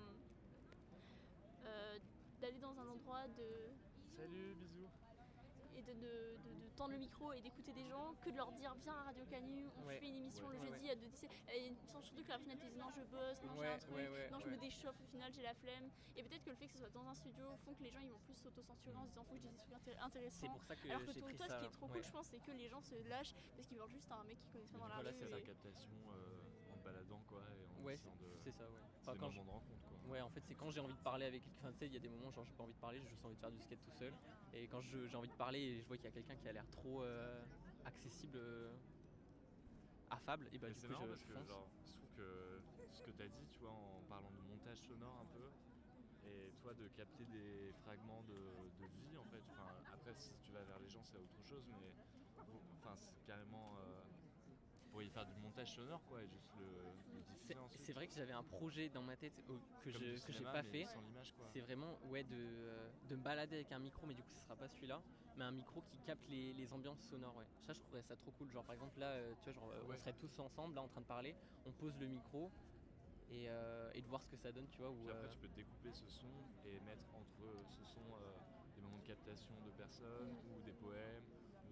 euh, 1.67 1.99
d'aller 2.41 2.59
dans 2.59 2.79
un 2.79 2.89
endroit 2.89 3.27
de. 3.29 3.71
Salut, 4.17 4.55
bisous. 4.55 4.89
Et 5.81 5.95
de, 5.95 5.95
de, 5.95 6.37
de- 6.45 6.61
de 6.61 6.69
tendre 6.77 6.93
le 6.93 6.99
micro 6.99 7.33
et 7.33 7.41
d'écouter 7.41 7.73
des 7.73 7.85
gens 7.89 8.15
que 8.25 8.31
de 8.31 8.37
leur 8.37 8.53
dire 8.53 8.75
viens 8.85 8.95
à 8.95 9.03
Radio 9.05 9.25
Canu, 9.27 9.69
on 9.77 9.87
Ouais. 9.87 9.99
fait 9.99 10.09
une 10.09 10.17
émission 10.17 10.47
Ouais. 10.49 10.59
le 10.59 10.65
jeudi 10.67 10.91
à 10.91 10.95
2 10.97 11.07
17 11.09 11.31
et 11.55 11.73
surtout 11.89 12.23
que 12.25 12.29
la 12.29 12.39
finale 12.39 12.59
te 12.59 12.67
dit 12.67 12.77
non 12.79 12.91
je 12.91 13.03
bosse, 13.05 13.43
non 13.45 13.53
j'ai 13.61 13.67
un 13.69 13.79
truc, 13.79 14.31
non 14.31 14.41
je 14.41 14.49
me 14.49 14.57
déchauffe 14.57 15.01
au 15.01 15.07
final 15.11 15.33
j'ai 15.33 15.43
la 15.43 15.55
flemme. 15.55 15.91
Et 16.17 16.23
peut-être 16.23 16.45
que 16.45 16.51
le 16.51 16.57
fait 16.57 16.67
que 16.67 16.73
ce 16.73 16.79
soit 16.79 16.89
dans 16.91 17.07
un 17.09 17.15
studio 17.15 17.45
font 17.65 17.75
que 17.75 17.83
les 17.83 17.91
gens 17.91 18.01
ils 18.01 18.11
vont 18.11 18.19
plus 18.25 18.35
s'auto-censurer 18.37 18.97
en 18.97 19.05
se 19.05 19.09
disant 19.11 19.25
faut 19.25 19.35
que 19.35 19.41
je 19.41 19.47
dise 19.49 19.53
des 19.53 19.59
trucs 19.59 19.75
intér- 19.75 19.97
C'est 19.97 20.01
intéressants 20.05 20.49
pour 20.53 20.65
ça 20.65 20.77
que 20.77 20.89
alors 20.89 21.01
que 21.05 21.13
toi, 21.13 21.49
ce 21.49 21.59
qui 21.61 21.65
est 21.67 21.71
trop 21.71 21.89
cool 21.89 22.03
je 22.05 22.11
pense 22.13 22.27
c'est 22.27 22.41
que 22.41 22.53
les 22.53 22.69
gens 22.69 22.81
se 22.81 22.95
lâchent 23.09 23.35
parce 23.57 23.67
qu'ils 23.69 23.79
veulent 23.79 23.91
juste 23.91 24.11
un 24.13 24.25
mec 24.25 24.39
qui 24.39 24.49
connaissent 24.51 24.69
pas 24.71 24.79
dans 24.79 24.89
la 24.89 24.99
rue 24.99 25.13
c'est 25.19 25.43
captation 25.43 25.91
baladant 26.81 27.21
quoi. 27.29 27.41
Et 27.41 27.67
en 27.81 27.85
Ouais, 27.85 27.95
essayant 27.95 28.17
de. 28.17 28.27
C'est 28.45 28.53
ça, 28.53 28.65
ouais. 28.65 28.79
C'est 28.93 29.01
Enfin, 29.03 29.13
des 29.13 29.19
quand 29.19 29.31
je- 29.31 29.39
moments 29.39 29.45
de 29.45 29.51
rencontre 29.65 29.89
quoi. 29.89 30.11
Ouais, 30.11 30.21
en 30.21 30.29
fait, 30.31 30.41
c'est 30.47 30.55
quand 30.55 30.71
j'ai 30.71 30.81
envie 30.81 30.95
de 30.95 30.99
parler 31.03 31.27
avec 31.27 31.43
quelqu'un. 31.43 31.59
Enfin, 31.61 31.73
tu 31.73 31.79
sais, 31.79 31.87
il 31.87 31.93
y 31.93 31.97
a 31.97 32.01
des 32.01 32.09
moments, 32.09 32.31
genre, 32.31 32.45
j'ai 32.45 32.55
pas 32.55 32.65
envie 32.65 32.75
de 32.75 32.79
parler, 32.79 33.01
j'ai 33.01 33.09
juste 33.09 33.25
envie 33.25 33.35
de 33.35 33.41
faire 33.41 33.51
du 33.53 33.61
skate 33.61 33.81
tout 33.83 33.91
seul. 33.91 34.13
Et 34.53 34.67
quand 34.69 34.81
je- 34.81 35.07
j'ai 35.07 35.17
envie 35.17 35.29
de 35.29 35.35
parler 35.35 35.61
et 35.61 35.81
je 35.81 35.87
vois 35.87 35.97
qu'il 35.97 36.05
y 36.05 36.09
a 36.09 36.13
quelqu'un 36.13 36.37
qui 36.37 36.49
a 36.49 36.53
l'air 36.53 36.69
trop 36.71 37.03
euh, 37.03 37.45
accessible, 37.85 38.37
euh, 38.37 38.77
affable, 40.11 40.49
et 40.53 40.59
bah, 40.59 40.71
du 40.71 40.81
coup, 40.81 40.89
marrant 40.89 41.05
je, 41.05 41.11
parce 41.11 41.23
je 41.23 41.27
que 41.29 41.45
genre, 41.45 41.69
je 41.87 41.93
trouve 41.97 42.11
que 42.17 42.61
ce 42.93 43.03
que 43.03 43.11
tu 43.13 43.23
as 43.23 43.29
dit, 43.29 43.47
tu 43.49 43.61
vois, 43.61 43.71
en 43.71 44.03
parlant 44.09 44.31
de 44.31 44.41
montage 44.41 44.79
sonore 44.79 45.19
un 45.21 45.27
peu, 45.27 45.51
et 46.23 46.53
toi 46.61 46.75
de 46.75 46.89
capter 46.89 47.25
des 47.27 47.73
fragments 47.83 48.23
de, 48.25 48.71
de 48.79 48.87
vie 48.87 49.17
en 49.17 49.25
fait. 49.25 49.43
Enfin, 49.53 49.69
après, 49.93 50.15
si 50.15 50.35
tu 50.45 50.53
vas 50.53 50.65
vers 50.65 50.79
les 50.81 50.89
gens, 50.89 51.03
c'est 51.05 51.17
autre 51.19 51.43
chose, 51.43 51.65
mais 51.81 51.95
enfin, 52.79 52.97
c'est 52.97 53.25
carrément. 53.25 53.77
Euh, 53.79 54.03
pourriez 54.91 55.09
faire 55.11 55.27
du 55.27 55.35
montage 55.41 55.73
sonore 55.75 56.03
quoi, 56.09 56.23
et 56.23 56.29
juste 56.29 56.51
le, 56.59 56.67
le 56.67 57.23
C'est- 57.23 57.33
diffuser 57.33 57.59
ensuite. 57.59 57.85
C'est 57.85 57.93
vrai 57.93 58.07
que 58.09 58.15
j'avais 58.15 58.33
un 58.33 58.43
projet 58.43 58.89
dans 58.89 59.03
ma 59.03 59.17
tête 59.17 59.33
euh, 59.49 59.59
que 59.85 59.91
Comme 59.91 60.03
je 60.03 60.15
du 60.15 60.21
que 60.21 60.27
j'ai 60.33 60.39
cinéma, 60.39 60.53
pas 60.53 60.63
mais 60.63 60.71
fait. 60.71 60.87
Sans 60.87 61.01
l'image 61.01 61.33
quoi. 61.37 61.47
C'est 61.53 61.61
vraiment 61.61 61.99
ouais, 62.07 62.25
de, 62.25 62.35
euh, 62.37 62.91
de 63.09 63.17
me 63.17 63.23
balader 63.23 63.57
avec 63.57 63.73
un 63.73 63.79
micro, 63.79 64.07
mais 64.07 64.15
du 64.15 64.23
coup, 64.23 64.33
ce 64.33 64.43
sera 64.45 64.57
pas 64.57 64.69
celui-là. 64.69 65.01
Mais 65.37 65.45
un 65.45 65.53
micro 65.53 65.81
qui 65.83 65.97
capte 66.05 66.29
les, 66.29 66.53
les 66.53 66.73
ambiances 66.73 67.01
sonores. 67.03 67.37
Ouais. 67.37 67.45
Ça, 67.67 67.73
je 67.73 67.81
trouverais 67.81 68.03
ça 68.03 68.17
trop 68.17 68.33
cool. 68.33 68.51
Genre, 68.51 68.65
par 68.65 68.75
exemple, 68.75 68.99
là, 68.99 69.07
euh, 69.13 69.33
tu 69.39 69.45
vois, 69.45 69.53
genre, 69.53 69.71
euh, 69.71 69.83
Ouais. 69.85 69.95
on 69.97 69.99
serait 70.01 70.13
tous 70.15 70.39
ensemble, 70.41 70.75
là, 70.75 70.83
en 70.83 70.89
train 70.89 71.01
de 71.01 71.07
parler. 71.07 71.35
On 71.67 71.73
pose 71.73 71.97
le 72.01 72.07
micro 72.07 72.51
et, 73.31 73.49
euh, 73.49 73.91
et 73.95 74.03
de 74.03 74.09
voir 74.09 74.23
ce 74.23 74.31
que 74.31 74.37
ça 74.37 74.51
donne, 74.51 74.67
tu 74.69 74.79
vois. 74.79 74.91
Ou, 74.91 75.05
Puis 75.05 75.11
après, 75.11 75.27
euh, 75.27 75.31
tu 75.31 75.39
peux 75.39 75.49
découper 75.55 75.93
ce 75.93 76.09
son 76.09 76.27
et 76.67 76.81
mettre 76.81 77.15
entre 77.15 77.65
ce 77.79 77.85
son 77.95 78.01
euh, 78.01 78.39
des 78.75 78.83
moments 78.83 78.99
de 78.99 79.07
captation 79.07 79.55
de 79.65 79.71
personnes 79.71 80.35
ou 80.51 80.63
des 80.67 80.73
poèmes 80.73 81.23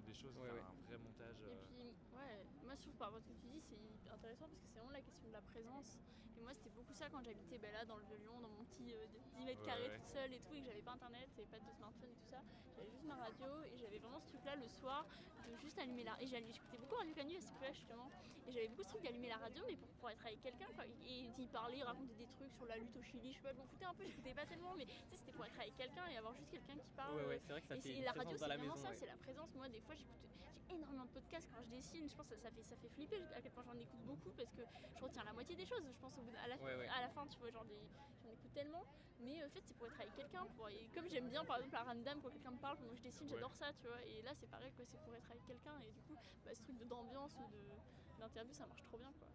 des 0.08 0.14
choses, 0.16 0.34
Ouais, 0.40 0.48
faire 0.48 0.54
ouais. 0.56 0.64
un 0.72 0.86
vrai 0.88 0.98
montage. 0.98 1.36
Et 1.40 1.52
euh, 1.52 1.64
puis, 1.68 1.92
ouais, 2.16 2.36
moi 2.64 2.72
je 2.74 2.80
trouve 2.82 2.94
par 2.96 3.08
rapport 3.12 3.20
à 3.20 3.22
ce 3.22 3.28
que 3.28 3.36
tu 3.38 3.46
dis, 3.52 3.60
c'est 3.60 4.10
intéressant 4.10 4.48
parce 4.48 4.60
que 4.60 4.66
c'est 4.72 4.78
vraiment 4.80 4.96
la 4.96 5.02
question 5.04 5.28
de 5.28 5.32
la 5.36 5.42
présence. 5.42 5.98
Et 6.38 6.40
moi, 6.40 6.54
c'était 6.54 6.70
beaucoup 6.70 6.94
ça 6.94 7.10
quand 7.10 7.18
j'habitais 7.20 7.58
ben, 7.58 7.72
là 7.74 7.84
dans 7.84 7.96
le 7.98 8.04
Vieux-Lyon, 8.06 8.38
dans 8.40 8.48
mon 8.48 8.62
petit 8.70 8.94
euh, 8.94 9.02
de 9.10 9.18
10 9.42 9.44
mètres 9.44 9.58
Ouais, 9.60 9.66
carrés 9.66 9.90
ouais. 9.90 9.98
toute 9.98 10.06
seule 10.06 10.32
et 10.32 10.38
tout, 10.38 10.54
et 10.54 10.60
que 10.62 10.66
j'avais 10.70 10.82
pas 10.86 10.92
internet 10.94 11.28
et 11.36 11.44
pas 11.50 11.58
de 11.58 11.66
smartphone 11.74 12.10
et 12.10 12.14
tout 12.14 12.30
ça. 12.30 12.38
J'avais 12.78 12.90
juste 12.94 13.02
ma 13.10 13.16
radio 13.16 13.50
et 13.66 13.76
j'avais 13.76 13.98
vraiment 13.98 14.20
ce 14.20 14.28
truc-là 14.30 14.54
le 14.54 14.68
soir 14.68 15.04
de 15.50 15.56
juste 15.58 15.76
allumer 15.82 16.04
la. 16.04 16.14
Et 16.22 16.28
j'allais- 16.30 16.46
j'écoutais 16.54 16.78
beaucoup 16.78 16.94
Radio 16.94 17.10
Canu 17.14 17.34
à 17.36 17.40
cette 17.40 17.50
époque-là 17.50 17.72
justement. 17.72 18.08
Et 18.46 18.52
j'avais 18.52 18.68
beaucoup 18.68 18.84
ce 18.84 18.88
truc 18.94 19.02
d'allumer 19.02 19.28
la 19.28 19.36
radio, 19.42 19.64
mais 19.66 19.74
pour 19.76 19.88
pouvoir 19.98 20.12
être 20.12 20.24
avec 20.30 20.40
quelqu'un 20.40 20.70
quoi. 20.78 20.84
Et 20.86 21.26
d'y 21.34 21.46
parler, 21.48 21.82
raconter 21.82 22.14
des 22.14 22.26
trucs 22.38 22.52
sur 22.54 22.66
la 22.66 22.76
lutte 22.78 22.96
au 22.96 23.02
Chili, 23.02 23.32
je 23.32 23.36
sais 23.36 23.42
pas, 23.42 23.52
je 23.52 23.58
m'en 23.58 23.66
foutais 23.66 23.84
un 23.84 23.94
peu, 23.94 24.04
j'écoutais 24.06 24.32
pas 24.34 24.46
tellement, 24.46 24.74
mais 24.78 24.86
tu 24.86 24.92
sais, 24.94 25.16
c'était 25.18 25.32
pour 25.32 25.44
être 25.44 25.58
avec 25.58 25.74
quelqu'un 25.76 26.06
et 26.06 26.16
avoir 26.16 26.34
juste 26.38 26.50
quelqu'un 26.54 26.78
qui 26.78 26.88
parle. 26.94 27.16
ouais, 27.18 27.26
ouais, 27.26 27.38
c'est 27.42 27.50
vrai 27.52 27.60
que 27.62 27.66
ça 27.66 27.74
Et, 27.76 27.80
fait 27.82 28.00
la 28.00 28.12
radio, 28.12 28.36
c'est 28.38 28.46
la 28.46 28.56
vraiment 28.56 28.74
maison. 28.78 28.84
ça, 28.86 28.90
ouais. 28.90 28.96
c'est 28.96 29.06
la 29.10 29.16
présence. 29.16 29.50
Moi, 29.56 29.68
des 29.68 29.80
fois, 29.80 29.94
j'écoute, 29.98 30.30
j'ai 30.68 30.74
énormément 30.74 31.04
de 31.04 31.10
podcasts 31.10 31.48
quand 31.52 31.62
je 31.62 31.68
dessine. 31.68 32.08
Je 32.08 32.14
pense 32.14 32.28
que 32.28 32.36
ça, 32.36 32.42
ça 32.42 32.50
fait, 32.50 32.62
ça 32.62 32.76
fait 32.76 32.88
flipper 32.88 33.20
à 33.34 33.40
quel 33.40 33.52
point 33.52 33.62
j'en 33.64 33.78
écoute 33.78 34.00
beaucoup 34.04 34.30
parce 34.32 34.50
que 34.52 34.62
je 34.96 35.02
retiens 35.04 35.24
la 35.24 35.32
moitié 35.32 35.56
des 35.56 35.66
choses. 35.66 35.82
Je 35.86 35.98
pense 35.98 36.16
au 36.18 36.22
bout 36.22 36.30
de- 36.30 36.36
à 36.36 36.46
la, 36.48 36.56
Ouais, 36.56 36.76
ouais. 36.76 36.88
à 36.88 37.00
la 37.00 37.08
fin, 37.08 37.26
tu 37.26 37.38
vois, 37.38 37.50
j'en 37.50 37.64
écoute 37.64 38.52
tellement. 38.52 38.84
Mais 39.20 39.42
euh, 39.42 39.46
en 39.46 39.50
fait, 39.50 39.62
c'est 39.64 39.74
pour 39.76 39.86
être 39.86 40.00
avec 40.00 40.14
quelqu'un. 40.14 40.46
Pour, 40.56 40.68
et 40.68 40.88
comme 40.94 41.08
j'aime 41.08 41.28
bien, 41.28 41.44
par 41.44 41.56
exemple, 41.56 41.74
la 41.74 41.82
random, 41.84 42.20
quand 42.22 42.30
quelqu'un 42.30 42.50
me 42.52 42.58
parle 42.58 42.76
pendant 42.78 42.90
que 42.92 42.98
je 42.98 43.02
dessine, 43.02 43.26
Ouais. 43.26 43.34
j'adore 43.34 43.54
ça, 43.54 43.72
tu 43.74 43.86
vois. 43.88 44.00
Et 44.02 44.22
là, 44.22 44.32
c'est 44.34 44.46
pareil, 44.46 44.72
quoi, 44.72 44.84
c'est 44.86 44.98
pour 45.02 45.14
être 45.14 45.30
avec 45.30 45.44
quelqu'un. 45.46 45.78
Et 45.80 45.90
du 45.92 46.00
coup, 46.02 46.14
bah, 46.44 46.54
ce 46.54 46.62
truc 46.62 46.76
d'ambiance 46.86 47.34
ou 47.36 47.48
de- 47.50 48.20
d'interview, 48.20 48.52
ça 48.52 48.66
marche 48.66 48.82
trop 48.84 48.98
bien, 48.98 49.12
quoi. 49.18 49.28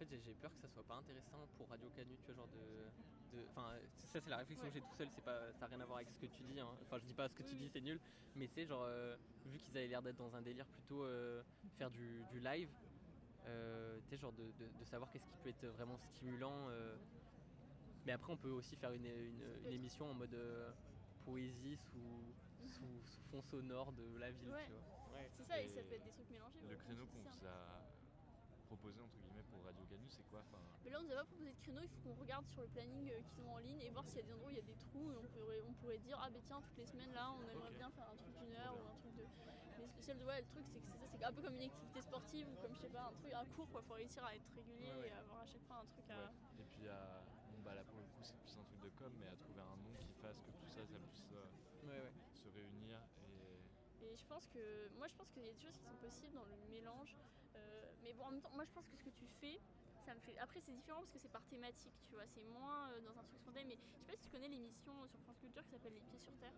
Fait, 0.00 0.06
j'ai- 0.24 0.32
peur 0.34 0.50
que 0.54 0.60
ça 0.60 0.68
soit 0.68 0.82
pas 0.84 0.94
intéressant 0.94 1.46
pour 1.58 1.68
Radio 1.68 1.90
Canu, 1.94 2.16
tu 2.24 2.32
vois, 2.32 2.34
genre 2.36 2.48
de. 2.48 3.36
de- 3.36 3.44
Enfin, 3.50 3.74
ça, 3.92 4.18
c'est 4.20 4.30
la 4.30 4.38
réflexion 4.38 4.64
Ouais. 4.64 4.70
que 4.72 4.78
j'ai 4.78 4.80
tout 4.80 4.94
seul, 4.96 5.08
c'est 5.10 5.22
pas, 5.22 5.52
ça 5.52 5.60
n'a 5.60 5.66
rien 5.66 5.80
à 5.80 5.84
voir 5.84 5.98
avec 5.98 6.08
ce 6.10 6.18
que 6.18 6.24
tu 6.26 6.42
dis. 6.42 6.58
hein. 6.58 6.68
Enfin, 6.86 6.98
je 6.98 7.04
dis 7.04 7.12
pas 7.12 7.28
ce 7.28 7.34
que 7.34 7.42
tu 7.42 7.50
Oui, 7.52 7.58
dis, 7.58 7.68
c'est 7.68 7.82
nul, 7.82 8.00
mais 8.34 8.46
c'est 8.46 8.64
genre, 8.64 8.84
euh, 8.84 9.14
vu 9.44 9.58
qu'ils 9.58 9.76
avaient 9.76 9.88
l'air 9.88 10.00
d'être 10.00 10.16
dans 10.16 10.34
un 10.34 10.40
délire 10.40 10.64
plutôt 10.66 11.04
euh, 11.04 11.42
faire 11.76 11.90
du, 11.90 12.24
du 12.32 12.40
live, 12.40 12.70
euh, 13.46 13.98
tu 14.04 14.08
sais, 14.08 14.16
genre 14.16 14.32
de, 14.32 14.44
de- 14.58 14.78
de 14.80 14.84
savoir 14.86 15.10
qu'est-ce 15.10 15.26
qui 15.26 15.36
peut 15.42 15.50
être 15.50 15.66
vraiment 15.66 15.98
stimulant. 15.98 16.68
euh. 16.70 16.96
Mais 18.06 18.12
après, 18.12 18.32
on 18.32 18.38
peut 18.38 18.48
aussi 18.50 18.76
faire 18.76 18.92
une, 18.92 19.04
une- 19.04 19.12
une 19.12 19.66
être. 19.66 19.72
émission 19.72 20.10
en 20.10 20.14
mode 20.14 20.32
euh, 20.32 20.72
poésie 21.26 21.76
sous, 21.76 22.34
sous, 22.66 23.02
sous 23.04 23.20
fond 23.30 23.42
sonore 23.42 23.92
de 23.92 24.16
la 24.18 24.30
ville, 24.30 24.48
Ouais. 24.50 24.64
tu 24.64 24.72
vois. 24.72 25.18
Ouais. 25.20 25.28
C'est 25.36 25.44
ça, 25.44 25.60
et, 25.60 25.66
Et 25.66 25.68
ça 25.68 25.82
peut 25.82 25.94
être 25.94 26.04
des 26.04 26.10
trucs 26.10 26.30
mélangés. 26.30 26.58
Le 26.62 26.68
ouais, 26.70 26.76
créneau 26.84 27.04
qu'on 27.06 27.22
ça. 27.22 27.30
vous 27.38 27.46
a 27.46 27.99
proposé 28.70 29.00
entre 29.02 29.18
guillemets 29.18 29.42
pour 29.50 29.58
Radio 29.66 29.82
Canu, 29.90 30.06
c'est 30.08 30.22
quoi 30.30 30.38
enfin, 30.46 30.62
Mais 30.84 30.90
là, 30.94 30.98
on 31.00 31.02
nous 31.02 31.10
a 31.10 31.16
pas 31.16 31.24
proposé 31.26 31.50
de 31.50 31.58
créneau, 31.58 31.82
il 31.82 31.88
faut 31.90 31.98
qu'on 32.06 32.14
regarde 32.22 32.46
sur 32.46 32.62
le 32.62 32.68
planning 32.70 33.10
euh, 33.10 33.18
qu'ils 33.26 33.42
ont 33.42 33.54
en 33.54 33.58
ligne 33.58 33.80
et 33.82 33.90
voir 33.90 34.06
s'il 34.06 34.18
y 34.18 34.22
a 34.22 34.26
des 34.26 34.32
endroits 34.32 34.46
où 34.46 34.54
il 34.54 34.62
y 34.62 34.62
a 34.62 34.68
des 34.70 34.78
trous 34.78 35.10
et 35.10 35.16
on 35.18 35.26
pourrait, 35.34 35.60
on 35.66 35.72
pourrait 35.82 35.98
dire 35.98 36.16
ah 36.22 36.30
ben 36.30 36.38
tiens 36.46 36.60
toutes 36.62 36.78
les 36.78 36.86
semaines 36.86 37.10
là 37.12 37.34
on 37.34 37.42
aimerait 37.50 37.74
bien 37.74 37.90
faire 37.90 38.06
un 38.06 38.14
truc 38.14 38.30
d'une 38.38 38.54
heure 38.54 38.78
ou 38.78 38.86
un 38.86 38.94
truc 39.02 39.14
de. 39.18 39.26
Mais 39.80 39.86
le 39.90 40.02
seul 40.02 40.22
ouais, 40.22 40.38
le 40.38 40.46
truc 40.54 40.64
c'est 40.70 40.78
que 40.78 40.86
c'est 40.86 40.98
ça, 41.02 41.06
c'est 41.10 41.24
un 41.24 41.32
peu 41.32 41.42
comme 41.42 41.56
une 41.58 41.66
activité 41.66 42.00
sportive 42.00 42.46
ou 42.46 42.54
comme 42.62 42.72
je 42.74 42.80
sais 42.80 42.94
pas 42.94 43.10
un 43.10 43.14
truc, 43.18 43.32
un 43.34 43.44
cours 43.58 43.68
quoi, 43.74 43.82
faut 43.82 43.94
réussir 43.98 44.22
à 44.24 44.36
être 44.38 44.46
régulier 44.54 44.92
Ouais, 44.94 45.00
ouais. 45.02 45.08
et 45.08 45.18
avoir 45.18 45.40
à 45.42 45.46
chaque 45.50 45.66
fois 45.66 45.82
un 45.82 45.86
truc 45.90 46.06
à. 46.10 46.30
Ouais. 46.30 46.62
Et 46.62 46.66
puis 46.70 46.86
à, 46.86 47.26
bon, 47.50 47.58
bah 47.66 47.74
là 47.74 47.82
pour 47.90 47.98
le 47.98 48.06
coup 48.14 48.22
c'est 48.22 48.38
plus 48.38 48.54
un 48.54 48.62
truc 48.70 48.78
de 48.86 48.90
com, 48.94 49.10
mais 49.18 49.26
à 49.26 49.34
trouver 49.34 49.66
un 49.66 49.76
nom 49.82 49.94
qui 49.98 50.14
fasse 50.22 50.38
que 50.46 50.52
tout 50.54 50.70
ça, 50.70 50.86
ça 50.86 50.98
puisse 51.10 51.26
euh, 51.34 51.90
Ouais, 51.90 51.98
ouais. 52.06 52.12
se 52.38 52.46
réunir 52.54 53.02
et 53.26 54.06
Et 54.06 54.16
je 54.16 54.24
pense 54.30 54.46
que 54.46 54.62
moi 54.96 55.08
je 55.10 55.14
pense 55.18 55.26
qu'il 55.34 55.42
y 55.42 55.48
a 55.48 55.52
des 55.52 55.58
choses 55.58 55.74
qui 55.74 55.82
sont 55.90 55.98
possibles 55.98 56.34
dans 56.38 56.46
le 56.46 56.54
mélange. 56.70 57.16
Euh, 57.56 57.92
mais 58.02 58.12
bon 58.14 58.24
en 58.24 58.30
même 58.30 58.40
temps 58.40 58.50
moi 58.54 58.64
je 58.64 58.72
pense 58.72 58.86
que 58.86 58.96
ce 58.96 59.02
que 59.02 59.10
tu 59.10 59.26
fais 59.40 59.60
ça 60.04 60.14
me 60.14 60.20
fait. 60.20 60.36
Après 60.38 60.60
c'est 60.60 60.72
différent 60.72 61.00
parce 61.00 61.10
que 61.10 61.18
c'est 61.18 61.28
par 61.28 61.44
thématique, 61.44 61.94
tu 62.08 62.14
vois, 62.14 62.26
c'est 62.26 62.44
moins 62.44 62.90
euh, 62.90 63.00
dans 63.02 63.18
un 63.18 63.22
truc 63.22 63.38
spontané. 63.38 63.64
Mais 63.64 63.76
je 63.76 63.98
sais 63.98 64.06
pas 64.06 64.16
si 64.16 64.22
tu 64.22 64.30
connais 64.30 64.48
l'émission 64.48 64.92
sur 65.06 65.20
France 65.20 65.38
Culture 65.38 65.62
qui 65.64 65.70
s'appelle 65.70 65.94
Les 65.94 66.00
Pieds 66.00 66.18
sur 66.18 66.32
Terre. 66.38 66.52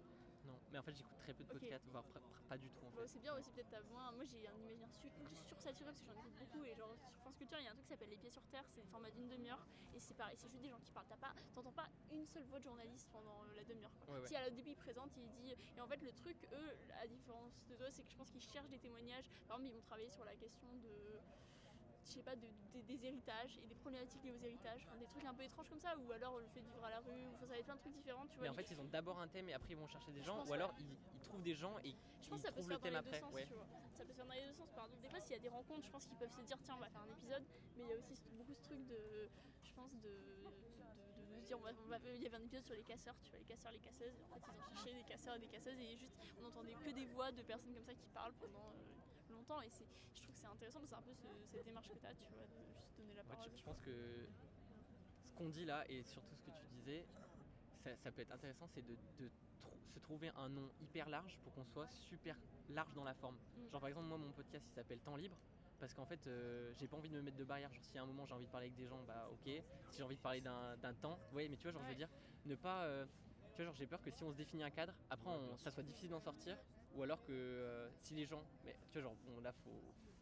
Non, 0.45 0.59
mais 0.71 0.79
en 0.79 0.83
fait, 0.83 0.95
j'écoute 0.95 1.17
très 1.19 1.33
peu 1.35 1.45
de 1.45 1.49
podcasts, 1.49 1.87
voire 1.89 2.05
pas 2.49 2.59
du 2.59 2.69
tout 2.71 2.85
en 2.85 2.91
fait. 2.91 3.07
c'est 3.09 3.21
bien 3.21 3.35
aussi 3.35 3.51
peut-être 3.53 3.71
t'avoir. 3.71 4.13
Moi 4.13 4.25
j'ai 4.25 4.47
un 4.49 4.57
imaginaire 4.57 4.93
su- 4.93 5.11
sursaturé 5.47 5.91
parce 5.91 6.01
que 6.01 6.07
j'en 6.07 6.19
écoute 6.21 6.35
beaucoup 6.39 6.65
et 6.65 6.75
genre 6.75 6.95
sur 6.99 7.13
France 7.21 7.37
Culture 7.37 7.59
il 7.61 7.65
y 7.65 7.69
a 7.69 7.71
un 7.71 7.75
truc 7.75 7.85
qui 7.87 7.91
s'appelle 7.91 8.11
Les 8.11 8.17
Pieds 8.17 8.31
sur 8.31 8.45
Terre, 8.49 8.65
c'est 8.75 8.81
le 8.81 8.87
format 8.87 9.11
d'une 9.11 9.29
demi-heure 9.29 9.65
et 9.95 10.01
c'est 10.01 10.15
pareil, 10.15 10.37
c'est 10.37 10.49
juste 10.51 10.63
des 10.63 10.69
gens 10.69 10.81
qui 10.81 10.91
parlent. 10.91 11.07
T'as 11.09 11.17
pas, 11.17 11.33
t'entends 11.55 11.73
pas 11.73 11.89
une 12.11 12.27
seule 12.27 12.45
voix 12.45 12.59
de 12.59 12.65
journaliste 12.65 13.09
pendant 13.13 13.45
euh, 13.45 13.55
la 13.55 13.65
demi-heure. 13.65 13.93
Ouais, 14.09 14.19
ouais. 14.19 14.27
Si 14.27 14.35
à 14.37 14.41
la 14.43 14.51
début 14.51 14.71
il 14.71 14.77
présente, 14.77 15.17
il 15.17 15.29
dit 15.31 15.55
et 15.77 15.81
en 15.81 15.87
fait 15.87 16.03
le 16.03 16.13
truc 16.13 16.37
eux, 16.53 16.79
à 17.01 17.07
différence 17.07 17.53
de 17.69 17.77
toi, 17.77 17.91
c'est 17.91 18.03
que 18.03 18.11
je 18.11 18.17
pense 18.17 18.31
qu'ils 18.31 18.43
cherchent 18.43 18.69
des 18.71 18.79
témoignages. 18.81 19.29
Par 19.47 19.57
exemple 19.57 19.69
ils 19.69 19.73
vont 19.73 19.81
travailler 19.83 20.11
sur 20.11 20.25
la 20.25 20.35
question 20.37 20.75
de 20.77 21.21
je 22.05 22.11
sais 22.11 22.23
pas, 22.23 22.35
de- 22.37 22.47
de- 22.75 22.81
des 22.83 23.05
héritages 23.07 23.59
et 23.63 23.67
des 23.67 23.75
problématiques 23.75 24.23
liées 24.25 24.33
aux 24.33 24.45
héritages, 24.45 24.85
enfin, 24.89 24.97
des 24.97 25.07
trucs 25.07 25.25
un 25.25 25.35
peu 25.35 25.43
étranges 25.43 25.69
comme 25.69 25.81
ça, 25.81 25.97
ou 25.97 26.13
alors 26.13 26.39
le 26.39 26.47
fait 26.49 26.61
de 26.61 26.67
vivre 26.69 26.85
à 26.85 26.91
la 26.91 27.01
rue, 27.01 27.27
ou 27.27 27.35
enfin, 27.35 27.47
ça 27.47 27.53
va 27.53 27.59
être 27.59 27.65
plein 27.65 27.75
de 27.77 27.81
trucs 27.81 27.93
différents, 27.95 28.27
tu 28.27 28.35
vois. 28.37 28.43
Mais 28.43 28.49
en 28.49 28.55
fait, 28.55 28.71
ils 28.71 28.81
ont 28.81 28.85
d'abord 28.85 29.19
un 29.21 29.29
thème 29.29 29.49
et 29.49 29.55
après 29.55 29.73
ils 29.73 29.77
vont 29.79 29.87
chercher 29.87 30.13
des 30.13 30.21
Je 30.21 30.27
gens, 30.27 30.45
ou 30.47 30.53
alors 30.53 30.73
ils, 30.79 30.97
ils 31.15 31.21
trouvent 31.21 31.43
des 31.43 31.55
gens 31.55 31.79
et 31.85 31.95
je 32.21 32.29
pense 32.29 32.39
ils 32.41 32.43
ça 32.43 32.51
trouvent 32.53 32.69
le 32.71 32.79
thème 32.79 32.97
après. 32.97 33.21
sens, 33.21 33.33
ouais. 33.35 33.47
tu 33.47 33.55
vois. 33.55 33.67
Ça 33.95 34.05
peut 34.05 34.13
se 34.13 34.17
faire 34.17 34.27
dans 34.27 34.35
les 34.35 34.47
deux 34.47 34.53
sens, 34.53 34.69
pardon. 34.75 34.95
Des 35.03 35.09
fois, 35.09 35.21
s'il 35.21 35.33
y 35.33 35.37
a 35.37 35.39
des 35.43 35.49
rencontres, 35.49 35.85
je 35.87 35.91
pense 35.91 36.07
qu'ils 36.07 36.17
peuvent 36.17 36.33
se 36.35 36.41
dire, 36.43 36.59
tiens, 36.65 36.75
on 36.77 36.81
va 36.81 36.89
faire 36.89 37.03
un 37.03 37.13
épisode, 37.13 37.45
mais 37.77 37.85
il 37.85 37.89
y 37.89 37.93
a 37.93 37.97
aussi 37.97 38.15
beaucoup 38.33 38.55
ce 38.55 38.63
truc 38.63 38.85
de, 38.87 39.29
je 39.65 39.73
pense, 39.75 39.93
de, 39.95 39.99
de, 40.01 40.09
de- 40.09 41.41
dire, 41.47 41.59
on 41.59 41.63
va, 41.63 41.71
on 41.85 41.89
va- 41.89 41.99
il 42.05 42.23
y 42.23 42.27
avait 42.27 42.37
un 42.37 42.43
épisode 42.43 42.65
sur 42.65 42.75
les 42.75 42.85
casseurs, 42.85 43.17
tu 43.25 43.31
vois, 43.31 43.39
les 43.41 43.45
casseurs, 43.45 43.73
les 43.73 43.81
casseuses, 43.81 44.15
et 44.15 44.25
en 44.25 44.29
fait, 44.39 44.43
ils 44.47 44.61
ont 44.61 44.75
cherché 44.77 44.95
des 44.95 45.03
casseurs 45.05 45.35
et 45.37 45.39
des 45.41 45.49
casseuses, 45.49 45.79
et 45.79 45.97
juste, 45.97 46.15
on 46.41 46.45
entendait 46.47 46.75
que 46.75 46.91
des 46.91 47.07
voix 47.07 47.33
de 47.33 47.43
personnes 47.43 47.75
comme 47.75 47.85
ça 47.85 47.95
qui 47.95 48.07
parlent 48.15 48.35
pendant 48.35 48.71
euh, 48.71 49.02
longtemps, 49.43 49.61
et 49.63 49.71
c'est, 49.71 49.87
je 50.15 50.23
trouve 50.23 50.35
que 50.35 50.41
c'est 50.41 50.47
intéressant, 50.47 50.79
parce 50.81 50.91
que 50.91 50.97
c'est 50.97 51.03
un 51.03 51.03
peu 51.03 51.15
ce- 51.15 51.51
cette 51.51 51.65
démarche 51.67 51.89
que 51.89 51.99
tu 51.99 52.07
as, 52.07 52.15
tu 52.15 52.23
vois, 52.35 52.47
de 52.47 52.63
juste 52.65 52.99
donner 52.99 53.15
la 53.15 53.25
parole. 53.25 53.51
je 53.57 53.63
pense 53.63 53.81
que 53.81 54.27
ce 55.29 55.35
qu'on 55.35 55.49
dit 55.49 55.65
là 55.65 55.85
et 55.89 56.03
surtout 56.03 56.37
ce 56.37 56.43
que 56.43 56.51
tu 56.51 56.67
disais, 56.77 57.05
ça, 57.83 57.97
ça 57.97 58.11
peut 58.13 58.23
être 58.23 58.33
intéressant, 58.33 58.67
c'est 58.69 58.83
de, 58.83 58.95
se 59.95 59.99
trouver 59.99 60.31
un 60.37 60.49
nom 60.49 60.71
hyper 60.81 61.09
large 61.11 61.39
pour 61.45 61.53
qu'on 61.53 61.65
soit 61.67 61.89
super 61.89 62.35
large 62.71 62.95
dans 62.95 63.05
la 63.05 63.15
forme. 63.15 63.35
Mm. 63.35 63.71
Genre 63.73 63.81
par 63.81 63.89
exemple 63.89 64.07
moi 64.07 64.17
mon 64.17 64.33
podcast 64.33 64.65
il 64.71 64.75
s'appelle 64.75 65.01
Temps 65.01 65.17
libre 65.17 65.37
parce 65.79 65.93
qu'en 65.93 66.07
fait 66.07 66.27
euh, 66.27 66.73
j'ai 66.79 66.89
pas 66.89 66.97
envie 66.97 67.11
de 67.11 67.15
me 67.15 67.21
mettre 67.21 67.37
de 67.37 67.45
barrière. 67.45 67.71
Genre 67.75 67.85
si 67.85 67.99
à 67.99 68.03
un 68.03 68.07
moment 68.07 68.25
j'ai 68.25 68.33
envie 68.33 68.47
de 68.47 68.51
parler 68.51 68.69
avec 68.69 68.77
des 68.79 68.87
gens, 68.87 69.03
bah 69.07 69.29
ok. 69.31 69.45
Si 69.91 69.99
j'ai 69.99 70.03
envie 70.03 70.17
de 70.17 70.21
parler 70.21 70.41
d'un 70.41 70.95
temps, 71.03 71.19
ouais 71.35 71.47
mais 71.49 71.57
tu 71.57 71.65
vois 71.65 71.73
genre 71.73 71.83
je 71.83 71.89
veux 71.91 71.95
dire 71.95 72.09
ne 72.47 72.55
pas, 72.55 72.85
euh, 72.85 73.05
tu 73.55 73.57
vois 73.57 73.67
genre 73.67 73.75
j'ai 73.75 73.87
peur 73.87 74.01
que 74.03 74.11
si 74.11 74.23
on 74.25 74.33
se 74.33 74.37
définit 74.37 74.63
un 74.63 74.71
cadre, 74.71 74.95
après 75.11 75.29
on- 75.29 75.59
ça 75.59 75.71
soit 75.71 75.83
difficile 75.83 76.09
d'en 76.11 76.21
sortir. 76.21 76.57
Ou 76.97 77.03
alors 77.03 77.23
que 77.25 77.33
euh, 77.33 77.89
si 78.03 78.15
les 78.15 78.27
gens, 78.27 78.43
mais 78.65 78.77
tu 78.91 79.01
vois 79.01 79.03
genre 79.11 79.17
bon 79.25 79.41
là 79.41 79.53
faut, 79.65 79.71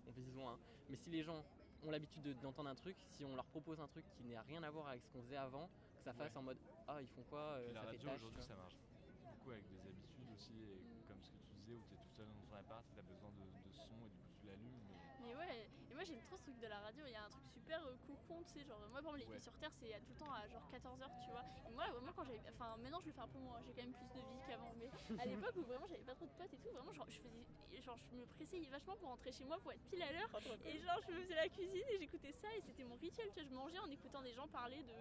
on 0.07 0.11
vise 0.13 0.33
loin, 0.35 0.55
hein. 0.55 0.59
mais 0.89 0.97
si 0.97 1.11
les 1.11 1.23
gens 1.23 1.45
ont 1.83 1.91
l'habitude 1.91 2.23
de- 2.23 2.33
d'entendre 2.35 2.69
un 2.71 2.75
truc, 2.75 2.97
si 3.17 3.25
on 3.25 3.35
leur 3.35 3.45
propose 3.47 3.81
un 3.81 3.89
truc 3.89 4.05
qui 4.17 4.25
n'a 4.25 4.43
rien 4.43 4.63
à 4.63 4.71
voir 4.71 4.89
avec 4.89 5.03
ce 5.03 5.11
qu'on 5.13 5.23
faisait 5.23 5.37
avant, 5.37 5.69
que 5.99 6.05
ça 6.05 6.13
fasse 6.13 6.33
Ouais. 6.33 6.39
en 6.39 6.43
mode 6.43 6.59
ah 6.89 7.01
ils 7.01 7.09
font 7.09 7.23
quoi, 7.25 7.39
euh, 7.41 7.65
Puis 7.67 7.75
la 7.75 7.81
ça 7.81 7.87
fait 7.87 7.97
radio 7.97 8.09
tâche, 8.09 8.17
aujourd'hui 8.19 8.41
tu 8.41 8.47
vois. 8.47 8.57
ça 8.57 8.63
marche 8.63 8.77
beaucoup 9.31 9.51
avec 9.51 9.65
des 9.69 9.81
habitudes 9.81 10.31
aussi 10.35 10.53
et 10.63 11.05
comme 11.09 11.23
ce 11.23 11.31
que 11.33 11.39
tu 11.39 11.53
disais 11.55 11.75
où 11.75 11.83
tu 11.89 11.95
es 11.95 11.99
tout 11.99 12.11
seul 12.17 12.27
dans 12.29 12.47
ton 12.47 12.57
appart, 12.57 12.85
tu 12.93 12.99
as 12.99 13.03
besoin 13.03 13.31
de, 13.33 13.69
de 13.69 13.73
son 13.73 13.95
et 14.07 14.11
du 14.11 14.19
coup 14.19 14.33
tu 14.41 14.47
l'allumes. 14.47 14.79
mais- 14.89 15.27
Mais 15.27 15.35
ouais, 15.37 15.71
moi 16.01 16.07
j'aime 16.09 16.25
trop 16.25 16.37
ce 16.39 16.45
truc 16.49 16.59
de 16.59 16.67
la 16.67 16.81
radio, 16.81 17.05
il 17.05 17.13
y 17.13 17.15
a 17.15 17.25
un 17.25 17.29
truc 17.29 17.45
super 17.53 17.77
euh, 17.85 17.93
cocon, 18.09 18.41
tu 18.49 18.57
sais, 18.57 18.65
genre 18.65 18.81
moi 18.89 19.03
par 19.05 19.13
exemple 19.13 19.19
les 19.21 19.27
Ouais. 19.31 19.39
Sur 19.39 19.53
Terre 19.61 19.71
c'est 19.79 19.93
tout 20.01 20.17
le 20.17 20.17
temps 20.17 20.33
à 20.33 20.49
genre 20.49 20.65
14h 20.73 21.05
tu 21.21 21.31
vois. 21.31 21.45
Et 21.69 21.73
moi 21.77 21.85
vraiment 21.93 22.13
quand 22.17 22.25
j'avais, 22.25 22.41
enfin 22.57 22.75
maintenant 22.79 23.01
je 23.01 23.07
le 23.07 23.13
fais 23.13 23.21
un 23.21 23.29
peu 23.29 23.39
moins, 23.39 23.61
j'ai 23.61 23.75
quand 23.77 23.85
même 23.85 23.93
plus 23.93 24.09
de 24.09 24.25
vie 24.25 24.41
qu'avant, 24.49 24.73
mais 24.81 24.89
à 25.21 25.27
l'époque 25.29 25.53
où 25.61 25.63
vraiment 25.69 25.85
j'avais 25.87 26.03
pas 26.09 26.15
trop 26.15 26.25
de 26.25 26.33
potes 26.41 26.55
et 26.55 26.57
tout, 26.57 26.73
vraiment 26.73 26.95
genre 26.95 27.05
je 27.11 27.21
faisais, 27.21 27.45
genre 27.85 27.99
je 28.01 28.17
me 28.17 28.25
pressais 28.33 28.65
vachement 28.73 28.97
pour 28.97 29.09
rentrer 29.11 29.31
chez 29.31 29.45
moi 29.45 29.59
pour 29.61 29.73
être 29.73 29.85
pile 29.93 30.03
à 30.03 30.11
l'heure. 30.13 30.29
Et 30.65 30.79
genre 30.81 31.01
je 31.07 31.13
me 31.13 31.21
faisais 31.21 31.35
la 31.37 31.49
cuisine 31.51 31.85
et 31.93 31.99
j'écoutais 31.99 32.33
ça 32.33 32.49
et 32.57 32.63
c'était 32.63 32.85
mon 32.85 32.97
rituel, 32.97 33.29
tu 33.29 33.41
vois, 33.41 33.45
je 33.45 33.55
mangeais 33.55 33.79
en 33.79 33.91
écoutant 33.91 34.23
des 34.23 34.33
gens 34.33 34.49
parler 34.49 34.83
de 34.83 34.97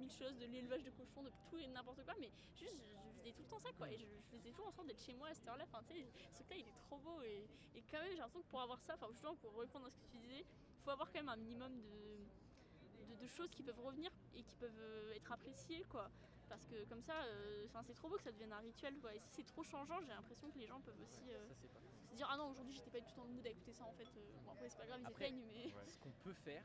mille 0.00 0.10
choses, 0.10 0.34
de 0.38 0.46
l'élevage 0.46 0.82
de 0.82 0.90
cochons, 0.96 1.22
de 1.24 1.32
tout 1.50 1.58
et 1.58 1.66
n'importe 1.68 2.02
quoi, 2.04 2.14
mais 2.18 2.32
juste 2.56 2.72
je, 2.72 2.84
je 3.04 3.20
faisais 3.20 3.32
tout 3.32 3.42
le 3.42 3.48
temps 3.48 3.58
ça 3.60 3.68
quoi, 3.76 3.90
et 3.92 3.98
je, 3.98 4.06
je 4.32 4.36
faisais 4.38 4.50
toujours 4.50 4.68
en 4.68 4.72
sorte 4.72 4.86
d'être 4.88 5.02
chez 5.04 5.12
moi 5.12 5.28
à 5.28 5.34
cette 5.34 5.46
heure-là, 5.46 5.64
enfin 5.68 5.82
tu 5.88 5.94
sais, 5.94 6.06
ce 6.32 6.34
truc-là 6.40 6.56
il 6.56 6.68
est 6.68 6.78
trop 6.88 6.98
beau 6.98 7.20
et, 7.22 7.44
et 7.76 7.82
quand 7.90 8.00
même 8.00 8.10
j'ai 8.12 8.16
l'impression 8.18 8.42
que 8.42 8.50
pour 8.50 8.62
avoir 8.62 8.80
ça, 8.80 8.94
enfin 8.94 9.06
justement 9.12 9.36
pour 9.36 9.54
répondre 9.58 9.86
à 9.86 9.90
ce 9.90 9.96
que 9.98 10.06
tu 10.10 10.18
disais, 10.18 10.37
il 10.40 10.82
faut 10.84 10.90
avoir 10.90 11.08
quand 11.10 11.18
même 11.18 11.28
un 11.28 11.36
minimum 11.36 11.72
de, 11.80 13.14
de, 13.14 13.22
de 13.22 13.26
choses 13.28 13.50
qui 13.50 13.62
peuvent 13.62 13.80
revenir 13.80 14.10
et 14.34 14.42
qui 14.42 14.54
peuvent 14.56 14.78
euh, 14.80 15.14
être 15.14 15.32
appréciées 15.32 15.84
quoi. 15.90 16.10
Parce 16.48 16.64
que 16.64 16.84
comme 16.88 17.02
ça, 17.02 17.12
euh, 17.24 17.66
c'est 17.86 17.94
trop 17.94 18.08
beau 18.08 18.16
que 18.16 18.22
ça 18.22 18.32
devienne 18.32 18.52
un 18.52 18.60
rituel 18.60 18.94
quoi. 19.00 19.14
Et 19.14 19.18
si 19.20 19.28
c'est 19.32 19.46
trop 19.46 19.62
changeant, 19.62 20.00
j'ai 20.00 20.08
l'impression 20.08 20.50
que 20.50 20.58
les 20.58 20.66
gens 20.66 20.80
peuvent 20.80 21.00
aussi 21.02 21.30
euh, 21.30 21.46
Ça, 21.48 21.54
c'est 21.60 21.68
pas- 21.68 21.80
se 22.10 22.14
dire 22.16 22.28
ah 22.30 22.36
non 22.38 22.50
aujourd'hui 22.50 22.74
j'étais 22.74 22.90
pas 22.90 23.00
du 23.00 23.06
tout 23.06 23.16
dans 23.16 23.24
le 23.26 23.32
mood 23.34 23.46
à 23.46 23.50
écouter 23.50 23.72
ça 23.72 23.84
en 23.84 23.92
fait. 23.92 24.04
Euh, 24.16 24.32
bon 24.44 24.52
après 24.52 24.68
c'est 24.70 24.78
pas 24.78 24.86
grave 24.86 25.00
ils 25.04 25.10
éteignent 25.10 25.42
mais. 25.46 25.64
Ouais. 25.66 25.86
ce 25.86 25.98
qu'on 25.98 26.10
peut 26.24 26.32
faire. 26.32 26.64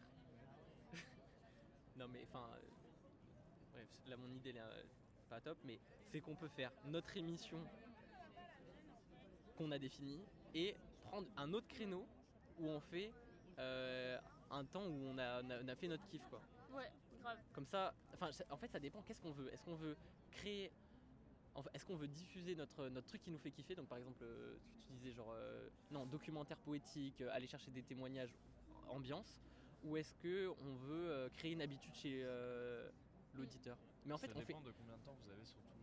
non 1.98 2.08
mais 2.08 2.24
enfin, 2.30 2.50
euh, 2.56 2.60
bref, 3.74 3.88
là 4.08 4.18
mon 4.18 4.30
idée 4.34 4.52
elle 4.52 4.58
est 4.58 4.62
euh, 4.62 4.84
pas 5.30 5.42
top, 5.42 5.58
mais 5.66 5.80
c'est 6.12 6.22
qu'on 6.22 6.36
peut 6.36 6.48
faire 6.48 6.72
notre 6.86 7.16
émission 7.18 7.60
qu'on 9.58 9.72
a 9.72 9.78
définie 9.78 10.22
et 10.56 10.76
prendre 11.04 11.28
un 11.38 11.54
autre 11.54 11.68
créneau 11.68 12.06
où 12.60 12.68
on 12.68 12.80
fait 12.80 13.12
euh, 13.60 14.18
un 14.50 14.66
temps 14.66 14.86
où 14.86 14.94
on 15.06 15.18
a, 15.18 15.42
on 15.44 15.50
a- 15.50 15.62
on 15.64 15.68
a 15.68 15.76
fait 15.76 15.88
notre 15.88 16.08
kiff 16.10 16.26
quoi. 16.30 16.42
Ouais, 16.72 16.90
grave. 17.22 17.38
Comme 17.54 17.66
ça, 17.66 17.94
enfin 18.14 18.30
en 18.50 18.58
fait 18.58 18.68
ça 18.72 18.80
dépend 18.80 19.02
qu'est-ce 19.02 19.22
qu'on 19.22 19.32
veut? 19.32 19.52
Est-ce 19.54 19.64
qu'on 19.64 19.76
veut 19.76 19.96
créer, 20.32 20.72
est-ce 21.74 21.86
qu'on 21.86 21.96
veut 21.96 22.08
diffuser 22.08 22.56
notre, 22.56 22.88
notre 22.90 23.08
truc 23.08 23.22
qui 23.22 23.32
nous 23.32 23.38
fait 23.38 23.52
kiffer? 23.52 23.76
Donc 23.76 23.88
par 23.88 23.98
exemple, 23.98 24.24
euh, 24.24 24.58
ce 24.60 24.72
que 24.74 24.88
tu 24.88 24.94
disais 24.94 25.12
genre, 25.12 25.32
euh, 25.32 25.70
non, 25.92 26.06
documentaire 26.06 26.58
poétique, 26.60 27.22
aller 27.22 27.48
chercher 27.48 27.72
des 27.72 27.84
témoignages, 27.84 28.36
ambiance, 28.90 29.40
ou 29.84 29.98
est-ce 29.98 30.14
que 30.16 30.50
on 30.60 30.76
veut 30.76 31.12
euh, 31.12 31.30
créer 31.30 31.52
une 31.52 31.62
habitude 31.62 31.94
chez 31.96 32.24
euh, 32.24 32.90
l'auditeur? 33.34 33.78
Mais 34.06 34.14
en 34.14 34.18
fait 34.18 34.28
ça 34.28 34.34
on 34.36 34.42
fait, 34.42 34.48
dépend 34.48 34.62
de 34.62 34.72
combien 34.72 34.98
de 34.98 35.04
temps 35.04 35.14
vous 35.16 35.30
avez 35.32 35.46
surtout. 35.46 35.68
euh, 35.68 35.83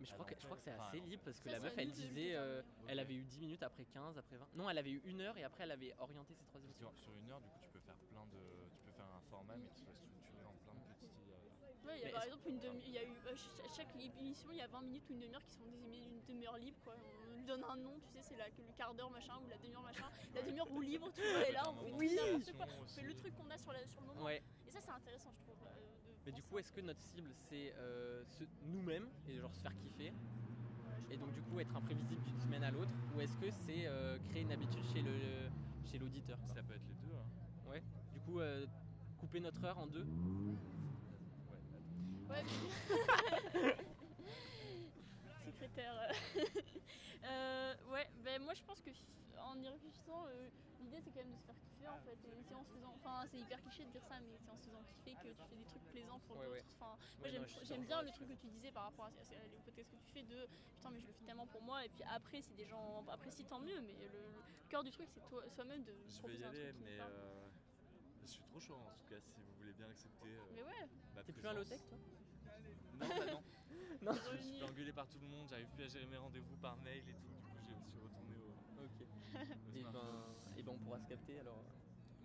mais 0.00 0.06
je 0.06 0.12
crois 0.14 0.24
que 0.24 0.34
je 0.38 0.44
crois 0.46 0.56
que 0.56 0.62
c'est 0.62 0.72
assez 0.72 1.00
libre 1.00 1.22
parce 1.24 1.40
que 1.40 1.48
la 1.50 1.60
meuf 1.60 1.74
elle 1.76 1.90
disait, 1.92 2.34
euh, 2.34 2.62
déterminer. 2.62 2.86
elle 2.92 2.98
avait 3.00 3.14
eu 3.14 3.22
10 3.22 3.40
minutes 3.40 3.62
après 3.62 3.84
15, 3.84 4.18
après 4.18 4.36
20. 4.36 4.48
Non, 4.54 4.70
elle 4.70 4.78
avait 4.78 4.90
eu 4.92 5.02
une 5.04 5.20
heure 5.20 5.36
et 5.36 5.44
après 5.44 5.64
elle 5.64 5.72
avait 5.72 5.94
orienté 5.98 6.34
ses 6.34 6.44
trois 6.44 6.60
Parce 6.60 6.64
émissions. 6.64 6.90
que 6.90 6.98
sur 6.98 7.12
une 7.16 7.30
heure, 7.30 7.40
du 7.40 7.48
coup, 7.48 7.58
tu 7.62 7.68
peux 7.68 7.80
faire 7.80 7.96
plein 8.10 8.24
de. 8.26 8.38
Tu 8.74 8.80
peux 8.86 8.92
faire 8.92 9.06
un 9.14 9.20
format, 9.30 9.56
mais 9.56 9.68
qui 9.68 9.80
soit 9.82 9.92
structuré 9.94 10.42
en 10.44 10.54
plein 10.64 10.74
de 10.74 10.80
petits. 10.94 11.06
euh, 11.06 11.86
Ouais, 11.86 11.96
il 11.96 12.00
y 12.00 12.02
a 12.02 12.06
Mais 12.06 12.12
par 12.12 12.22
est-ce- 12.22 12.28
exemple 12.34 12.48
une 12.48 12.58
demi 12.60 12.82
il 12.86 12.92
y 12.92 12.98
a 12.98 13.04
eu 13.04 13.14
ch- 13.24 13.50
à 13.64 13.68
chaque 13.74 13.94
émission 13.96 14.48
il 14.50 14.56
y 14.58 14.60
a 14.60 14.66
20 14.68 14.82
minutes 14.82 15.04
ou 15.08 15.12
une 15.14 15.20
demi-heure 15.20 15.44
qui 15.44 15.52
sont 15.56 15.64
des 15.64 15.98
une 15.98 16.20
demi-heure 16.28 16.58
libre 16.58 16.76
quoi. 16.84 16.94
On 17.32 17.36
lui 17.36 17.44
donne 17.44 17.64
un 17.64 17.76
nom, 17.76 17.98
tu 18.00 18.12
sais, 18.12 18.22
c'est 18.22 18.36
la- 18.36 18.48
le 18.48 18.72
quart 18.76 18.94
d'heure 18.94 19.10
machin 19.10 19.34
ou 19.42 19.48
la 19.48 19.56
demi-heure 19.58 19.82
machin. 19.82 20.04
La 20.34 20.42
demi-heure 20.42 20.68
roue 20.68 20.82
libre, 20.82 21.10
tu 21.12 21.20
vois, 21.22 21.48
et 21.48 21.52
là 21.52 21.62
on 21.70 21.74
fait 21.84 21.92
Oui. 21.92 22.14
n'importe 22.14 22.52
quoi. 22.56 22.66
On 22.80 22.86
fait 22.86 23.02
le 23.02 23.14
truc 23.14 23.34
qu'on 23.34 23.50
a 23.50 23.58
sur, 23.58 23.72
la- 23.72 23.86
sur 23.86 24.00
le 24.02 24.06
moment. 24.08 24.22
Ouais. 24.24 24.42
Et 24.66 24.70
ça 24.70 24.80
c'est 24.80 24.90
intéressant 24.90 25.32
je 25.32 25.42
trouve. 25.42 25.56
euh, 25.66 25.79
Mais 26.30 26.36
du 26.36 26.42
coup, 26.44 26.58
est-ce 26.58 26.70
que 26.70 26.80
notre 26.80 27.00
cible 27.00 27.32
c'est 27.48 27.74
euh, 27.76 28.22
nous-mêmes 28.62 29.08
et 29.26 29.40
genre 29.40 29.52
se 29.52 29.62
faire 29.62 29.74
kiffer? 29.74 30.12
Et 31.10 31.16
donc 31.16 31.32
du 31.32 31.42
coup 31.42 31.58
être 31.58 31.74
imprévisible 31.74 32.22
d'une 32.22 32.38
semaine 32.38 32.62
à 32.62 32.70
l'autre 32.70 32.94
ou 33.10 33.20
est-ce 33.20 33.36
que 33.36 33.50
c'est 33.50 33.86
euh, 33.86 34.16
créer 34.28 34.42
une 34.42 34.52
habitude 34.52 34.84
chez 34.84 35.02
le 35.02 35.50
chez 35.90 35.98
l'auditeur. 35.98 36.38
Ça 36.54 36.62
peut 36.62 36.74
être 36.74 36.86
les 36.86 36.94
deux. 36.94 37.12
Hein. 37.12 37.26
Ouais. 37.68 37.82
Du 38.12 38.20
coup, 38.20 38.38
euh, 38.38 38.64
couper 39.18 39.40
notre 39.40 39.64
heure 39.64 39.78
en 39.78 39.88
deux? 39.88 40.06
Ouais, 41.50 41.58
Ouais. 42.28 42.44
Secrétaire. 45.46 46.12
ouais, 47.90 48.06
ben 48.22 48.40
moi 48.40 48.54
je 48.54 48.62
pense 48.62 48.80
que 48.80 48.90
en 49.42 49.60
y 49.60 49.68
réfléchissant, 49.68 50.26
euh, 50.28 50.48
l'idée 50.80 51.00
c'est 51.02 51.10
quand 51.10 51.20
même 51.20 51.32
de 51.32 51.36
se 51.36 51.44
faire 51.44 51.56
kiffer 51.60 51.88
en 51.88 52.00
fait. 52.00 52.18
Et 52.24 52.42
c'est 52.42 52.54
en 52.54 52.64
se 52.64 52.70
faisant, 52.72 52.92
enfin 52.96 53.24
c'est 53.30 53.38
hyper 53.38 53.60
cliché 53.62 53.84
de 53.84 53.90
dire 53.90 54.04
ça, 54.04 54.20
mais 54.20 54.38
c'est 54.38 54.50
en 54.50 54.56
se 54.58 54.64
faisant 54.64 54.82
kiffer 54.84 55.14
que 55.14 55.28
tu 55.28 55.48
fais 55.48 55.56
des 55.56 55.64
trucs 55.64 55.84
plaisants 55.90 56.20
pour 56.20 56.36
Ouais, 56.38 56.46
l'autre. 56.46 56.66
Enfin, 56.80 56.96
moi 57.18 57.28
Ouais, 57.28 57.46
j'aime 57.62 57.84
bien 57.86 58.02
le 58.02 58.10
truc 58.10 58.28
que 58.28 58.34
tu 58.34 58.48
disais 58.48 58.72
par 58.72 58.84
rapport 58.84 59.06
à, 59.06 59.08
à- 59.08 59.12
à- 59.42 59.46
les 59.48 59.58
podcasts 59.58 59.90
que 59.90 59.96
tu 59.96 60.12
fais 60.12 60.22
de 60.24 60.46
putain 60.76 60.90
mais 60.90 61.00
je 61.00 61.06
le 61.06 61.12
fais 61.12 61.24
tellement 61.24 61.46
pour 61.46 61.62
moi 61.62 61.84
et 61.84 61.88
puis 61.88 62.02
après 62.04 62.40
si 62.42 62.54
des 62.54 62.66
gens 62.66 63.04
apprécient 63.08 63.46
tant 63.46 63.60
mieux 63.60 63.80
mais 63.82 63.94
le, 64.08 64.18
le 64.30 64.68
cœur 64.68 64.82
du 64.84 64.90
truc 64.90 65.08
c'est 65.12 65.20
toi 65.28 65.42
soi-même 65.50 65.82
de 65.84 65.92
Je 65.92 65.98
vais 66.06 66.10
proposer 66.18 66.38
y 66.38 66.44
un 66.44 66.48
aller, 66.48 66.72
mais 66.80 66.98
euh, 67.00 67.48
je 68.22 68.26
suis 68.26 68.42
trop 68.42 68.60
chaud 68.60 68.76
en 68.76 68.90
tout 68.96 69.08
cas 69.08 69.20
si 69.20 69.40
vous 69.42 69.52
voulez 69.58 69.72
bien 69.72 69.88
accepter. 69.90 70.28
euh, 70.28 70.42
Mais 70.54 70.62
ouais, 70.62 71.24
T'es 71.24 71.32
plus 71.32 71.46
un 71.46 71.52
low-tech 71.52 71.80
toi 71.88 71.98
Non, 72.94 73.08
bah 73.08 73.26
non. 73.26 73.42
Non. 74.02 74.12
Je 74.14 74.36
suis 74.42 74.58
fait 74.58 74.64
engueuler 74.64 74.92
par 74.92 75.06
tout 75.08 75.18
le 75.18 75.26
monde, 75.26 75.48
j'arrive 75.48 75.68
plus 75.74 75.84
à 75.84 75.88
gérer 75.88 76.06
mes 76.06 76.16
rendez-vous 76.16 76.56
par 76.56 76.76
mail 76.78 77.06
et 77.08 77.12
tout. 77.14 77.28
Du 77.28 77.48
coup, 77.48 77.58
je 77.68 77.74
me 77.74 77.80
suis 77.90 77.98
retourné 77.98 78.34
au, 78.36 78.82
Ok. 78.82 79.00
au 79.02 79.19
Et 79.74 79.82
ben, 79.84 80.34
et 80.56 80.62
ben 80.62 80.72
on 80.72 80.78
pourra 80.78 80.98
se 80.98 81.06
capter 81.06 81.38
alors. 81.40 81.64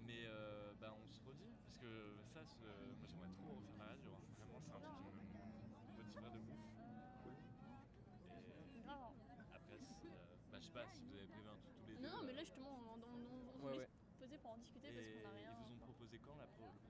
Mais 0.05 0.25
euh, 0.25 0.73
bah, 0.79 0.93
on 0.93 1.07
se 1.13 1.19
redit, 1.27 1.53
parce 1.65 1.77
que 1.81 2.15
ça, 2.33 2.41
moi 2.97 3.07
j'aimerais 3.07 3.29
trop 3.37 3.55
refaire 3.55 3.77
la 3.79 3.85
radio. 3.85 4.11
hein. 4.11 4.21
Vraiment, 4.37 4.59
c'est 4.61 4.71
un 4.73 4.79
truc 4.79 4.95
qui 5.01 5.87
me 5.91 5.97
motiverait 5.97 6.31
de 6.31 6.39
ouf. 6.39 6.61
Et 8.75 8.81
grave. 8.83 9.13
après, 9.53 9.77
si, 9.79 10.07
euh, 10.07 10.11
bah, 10.51 10.57
je 10.59 10.65
sais 10.65 10.73
pas 10.73 10.85
si 10.93 11.01
vous 11.05 11.15
avez 11.17 11.27
prévu 11.27 11.49
un 11.49 11.57
truc 11.57 11.73
tous 11.79 11.87
les 11.89 11.95
deux. 11.95 12.03
Non, 12.05 12.11
non, 12.17 12.23
mais 12.25 12.33
euh, 12.33 12.35
là 12.35 12.43
justement 12.43 12.69
on, 12.69 13.01
on, 13.01 13.17
on, 13.17 13.49
on 13.49 13.65
Ouais, 13.65 13.71
voulait 13.73 13.77
ouais. 13.79 13.89
se 14.13 14.17
poser 14.19 14.37
pour 14.37 14.51
en 14.51 14.57
discuter 14.57 14.89
parce 14.93 15.01
et 15.05 15.21
qu'on 15.21 15.29
a 15.29 15.33
rien. 15.33 15.49
ils 15.49 15.65
vous 15.65 15.73
ont 15.73 15.85
proposé 15.89 16.19
quand 16.19 16.35
la 16.37 16.45
pro- 16.47 16.69
le 16.69 16.84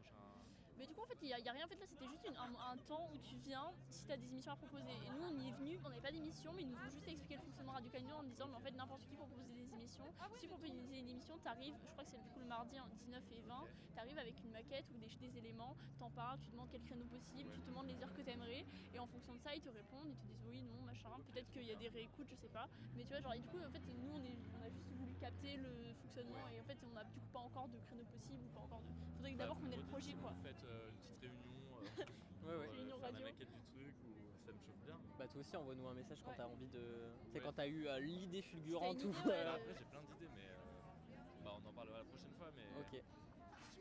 Mais 0.77 0.85
du 0.85 0.93
coup, 0.93 1.01
en 1.01 1.05
fait, 1.07 1.17
il 1.21 1.27
n'y 1.27 1.33
a, 1.33 1.37
a 1.37 1.51
rien 1.53 1.67
fait 1.67 1.75
là, 1.75 1.85
c'était 1.87 2.07
juste 2.07 2.25
une- 2.27 2.35
un, 2.37 2.51
un 2.71 2.77
temps 2.87 3.07
où 3.13 3.17
tu 3.19 3.35
viens 3.37 3.71
si 3.89 4.05
tu 4.05 4.11
as 4.11 4.17
des 4.17 4.27
émissions 4.27 4.51
à 4.51 4.55
proposer. 4.55 4.91
Et 4.91 5.09
nous, 5.09 5.23
on 5.23 5.39
y 5.39 5.47
est 5.49 5.51
venu, 5.53 5.79
on 5.85 5.89
n'avait 5.89 6.01
pas 6.01 6.11
d'émission, 6.11 6.51
mais 6.53 6.63
ils 6.63 6.69
nous 6.69 6.77
ont 6.77 6.89
juste 6.89 7.07
expliqué 7.07 7.35
le 7.35 7.41
fonctionnement 7.41 7.73
Radio 7.73 7.89
Canyon 7.91 8.17
en 8.19 8.23
disant, 8.23 8.47
mais 8.49 8.55
en 8.55 8.59
fait, 8.61 8.71
n'importe 8.71 9.01
qui 9.03 9.15
peut 9.15 9.15
proposer 9.15 9.43
des 9.55 9.73
émissions. 9.73 10.05
Si 10.39 10.47
pour 10.47 10.57
proposer 10.59 10.73
une 10.99 11.07
émission, 11.09 11.37
tu 11.39 11.47
arrives, 11.47 11.75
je 11.85 11.91
crois 11.91 12.03
que 12.03 12.09
c'est 12.11 12.19
du 12.21 12.29
coup 12.29 12.39
le 12.39 12.45
mardi 12.45 12.79
en 12.79 12.87
19 12.87 13.23
et 13.31 13.41
20, 13.41 13.63
tu 13.93 13.99
arrives 13.99 14.17
avec 14.19 14.35
une 14.43 14.51
maquette 14.51 14.85
ou 14.91 14.97
des, 14.97 15.07
des 15.07 15.37
éléments, 15.37 15.75
t'en 15.99 16.09
parles, 16.11 16.37
tu 16.39 16.49
demandes 16.51 16.67
quel 16.69 16.81
créneau 16.83 17.05
possible, 17.05 17.49
tu 17.53 17.61
te 17.61 17.67
demandes 17.67 17.87
les 17.87 18.01
heures 18.03 18.13
que 18.13 18.21
tu 18.21 18.29
aimerais, 18.29 18.65
et 18.93 18.99
en 18.99 19.07
fonction 19.07 19.33
de 19.33 19.39
ça, 19.39 19.55
ils 19.55 19.61
te 19.61 19.69
répondent, 19.69 20.07
ils 20.09 20.17
te 20.17 20.25
disent 20.27 20.43
oui, 20.45 20.61
non, 20.63 20.81
machin. 20.83 21.09
Peut-être 21.31 21.49
qu'il 21.51 21.63
y 21.63 21.71
a 21.71 21.75
des 21.75 21.87
réécoutes, 21.87 22.27
je 22.29 22.35
sais 22.35 22.49
pas. 22.49 22.67
Mais 22.95 23.03
tu 23.03 23.09
vois, 23.09 23.21
genre, 23.21 23.33
et 23.33 23.39
du 23.39 23.47
coup, 23.47 23.57
en 23.65 23.71
fait, 23.71 23.81
nous, 23.87 24.11
on, 24.13 24.23
est, 24.23 24.37
on 24.53 24.61
a 24.61 24.69
juste 24.69 24.91
capter 25.25 25.57
le 25.57 25.93
fonctionnement, 26.01 26.47
et 26.53 26.59
en 26.61 26.63
fait, 26.63 26.77
on 26.85 26.95
a 26.95 27.03
du 27.03 27.11
coup 27.13 27.27
pas 27.33 27.39
encore 27.39 27.67
de 27.69 27.79
créneau 27.79 28.03
possible 28.05 28.43
ou 28.45 28.49
pas 28.53 28.61
encore 28.61 28.81
de. 28.81 28.89
Faudrait 29.17 29.33
que 29.33 29.37
d'abord 29.37 29.55
Bah, 29.57 29.61
qu'on 29.65 29.71
ait 29.73 29.77
le 29.81 29.89
projet, 29.89 30.13
quoi. 30.13 30.31
Vous 30.31 30.43
faites 30.43 30.63
euh, 30.65 30.89
une 30.91 30.97
petite 31.17 31.21
réunion 31.21 31.65
euh, 31.81 31.85
Ouais, 32.45 32.55
ouais. 32.61 32.67
euh, 32.67 32.71
Réunion 32.71 32.97
faire 32.99 33.05
radio. 33.09 33.25
la 33.25 33.31
maquette 33.31 33.49
du 33.49 33.61
truc 33.73 33.95
ou 34.05 34.13
ça 34.45 34.51
me 34.53 34.59
chauffe 34.59 34.77
bien. 34.85 34.97
Bah 35.17 35.27
toi 35.27 35.39
aussi 35.41 35.55
envoie-nous 35.57 35.87
un 35.87 35.93
message 35.95 36.21
quand 36.21 36.29
Ouais. 36.29 36.37
t'as 36.37 36.45
envie 36.45 36.67
de. 36.67 36.83
C'est 37.31 37.39
Ouais. 37.39 37.43
quand 37.45 37.53
t'as 37.53 37.67
eu 37.67 37.87
euh, 37.87 37.99
l'idée 37.99 38.43
fulgurante 38.43 39.03
ou. 39.03 39.09
euh, 39.29 39.55
après 39.55 39.73
j'ai 39.73 39.85
plein 39.85 40.03
d'idées 40.03 40.29
mais 40.35 40.45
euh, 40.45 41.15
bah, 41.43 41.57
on 41.57 41.67
en 41.67 41.73
parlera 41.73 41.97
la 41.99 42.03
prochaine 42.05 42.33
fois 42.37 42.51
mais 42.55 42.67
Ok. 42.77 43.01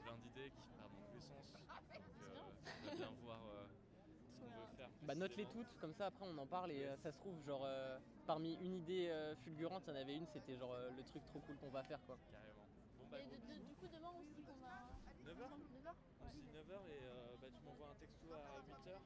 plein 0.02 0.16
d'idées 0.16 0.50
qui 0.50 0.68
partent 0.78 0.92
dans 0.96 1.02
tous 1.04 1.14
les 1.14 1.20
sens. 1.20 1.52
Donc 1.52 2.22
euh, 2.22 2.40
on 2.82 2.86
va 2.88 2.94
bien 2.94 3.10
voir 3.22 3.40
euh, 3.44 3.66
ce 4.32 4.38
qu'on 4.40 4.48
veut 4.48 4.66
faire. 4.78 4.90
Bah 5.04 5.14
note-les 5.14 5.44
toutes, 5.52 5.68
comme 5.80 5.92
ça 5.94 6.06
après 6.06 6.24
on 6.24 6.38
en 6.38 6.46
parle 6.46 6.72
et 6.72 6.84
euh, 6.84 6.96
ça 7.02 7.12
se 7.12 7.18
trouve 7.18 7.36
genre 7.44 7.60
euh, 7.64 7.98
parmi 8.26 8.54
une 8.54 8.74
idée 8.76 9.08
euh, 9.10 9.36
fulgurante, 9.44 9.84
il 9.86 9.90
y 9.90 9.92
en 9.92 10.00
avait 10.00 10.16
une, 10.16 10.26
c'était 10.32 10.56
genre 10.56 10.72
euh, 10.72 10.90
le 10.96 11.02
truc 11.04 11.22
trop 11.28 11.40
cool 11.40 11.56
qu'on 11.58 11.68
va 11.68 11.82
faire 11.82 12.00
quoi. 12.06 12.16
Carrément. 12.32 12.64
Bon 12.98 13.04
bah 13.10 13.18
Et 13.20 13.24
de- 13.24 13.36
de- 13.36 13.68
du 13.68 13.74
coup, 13.76 13.88
demain, 13.92 14.08
on 14.16 14.22
se 14.24 14.32
dit 14.34 14.42
qu'on 14.48 14.56
va. 14.64 14.96
9h 15.28 15.44
9h 15.44 15.92
On 16.20 16.24
se 16.24 16.32
dit 16.32 16.44
9h 16.48 16.72
et 16.88 17.00
euh, 17.04 17.36
bah, 17.36 17.48
tu 17.52 17.60
m'envoies 17.68 17.88
un 17.90 17.94
texto 18.00 18.32
à 18.32 18.64
8h 18.64 18.96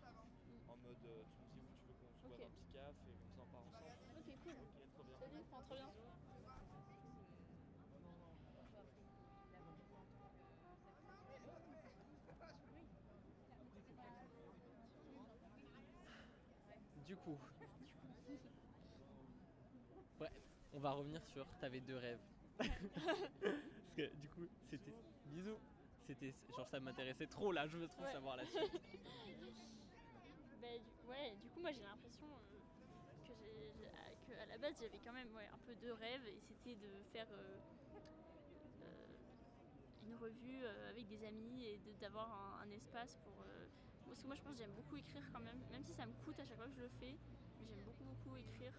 en 0.70 0.76
mode 0.76 1.02
euh, 1.04 1.22
tu 1.34 1.42
me 1.42 1.48
dis 1.50 1.60
où 1.66 1.68
tu 1.74 1.82
veux 1.88 1.94
qu'on 1.98 2.10
se 2.14 2.20
boive 2.22 2.38
Ok. 2.38 2.46
un 2.46 2.50
petit 2.54 2.70
caf 2.72 2.94
et 3.10 3.14
comme 3.18 3.32
ça 3.34 3.42
on 3.42 3.50
part 3.50 3.66
ensemble. 3.66 3.98
Ok, 4.22 4.28
cool. 4.44 4.54
Ok, 4.54 4.78
trop 4.94 5.02
bien. 5.02 5.18
Salut, 5.18 5.42
enfin, 5.50 5.62
trop 5.66 5.74
bien. 5.74 5.90
Du 17.06 17.16
coup, 17.16 17.38
bref, 20.18 20.32
on 20.78 20.80
va 20.80 20.92
revenir 20.92 21.20
sur 21.34 21.44
t'avais 21.60 21.80
deux 21.80 21.96
rêves. 21.96 22.20
Parce 22.60 23.94
que 23.96 24.14
du 24.16 24.28
coup, 24.28 24.46
c'était 24.70 24.92
bisous. 25.26 25.58
C'était 26.06 26.32
genre 26.56 26.68
ça 26.70 26.78
m'intéressait 26.78 27.26
trop 27.26 27.50
là, 27.52 27.66
je 27.66 27.76
veux 27.76 27.88
trop 27.88 28.04
Ouais. 28.04 28.12
savoir 28.12 28.36
la 28.36 28.46
suite. 28.46 28.72
Bah, 30.62 30.78
du, 30.78 31.08
ouais, 31.08 31.36
du 31.36 31.48
coup, 31.50 31.60
moi 31.60 31.72
j'ai 31.72 31.82
l'impression 31.82 32.26
euh, 32.26 32.58
que, 33.26 33.32
j'ai- 33.76 33.86
à- 33.86 34.14
que 34.26 34.32
à 34.32 34.46
la 34.46 34.58
base 34.58 34.74
j'avais 34.80 34.98
quand 35.04 35.12
même 35.12 35.32
ouais, 35.34 35.46
un 35.52 35.58
peu 35.66 35.74
deux 35.76 35.92
rêves 35.92 36.26
et 36.26 36.40
c'était 36.48 36.74
de 36.76 37.02
faire 37.12 37.26
euh, 37.30 37.58
euh, 38.82 39.06
une 40.02 40.14
revue 40.16 40.64
euh, 40.64 40.90
avec 40.90 41.06
des 41.08 41.24
amis 41.26 41.64
et 41.64 41.78
de- 41.78 41.92
d'avoir 42.00 42.30
un, 42.32 42.62
un 42.62 42.70
espace 42.70 43.16
pour. 43.24 43.34
euh, 43.42 43.66
parce 44.08 44.20
que 44.22 44.26
moi 44.26 44.36
je 44.36 44.42
pense 44.42 44.52
que 44.52 44.58
j'aime 44.58 44.74
beaucoup 44.74 44.96
écrire 44.96 45.22
quand 45.32 45.40
même, 45.40 45.58
même 45.70 45.82
si 45.84 45.92
ça 45.94 46.06
me 46.06 46.12
coûte 46.24 46.38
à 46.40 46.44
chaque 46.46 46.56
fois 46.56 46.66
que 46.66 46.74
je 46.74 46.80
le 46.80 46.88
fais, 46.88 47.14
mais 47.60 47.66
j'aime 47.66 47.84
beaucoup 47.84 48.04
beaucoup 48.04 48.36
écrire. 48.36 48.72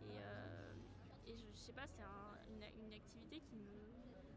Et, 0.00 0.18
euh, 0.18 0.71
et 1.26 1.36
je, 1.36 1.46
je 1.52 1.58
sais 1.60 1.72
pas, 1.72 1.86
c'est 1.88 2.02
un- 2.02 2.38
une, 2.48 2.64
une 2.84 2.92
activité 2.94 3.40
qui 3.40 3.56
me. 3.56 3.92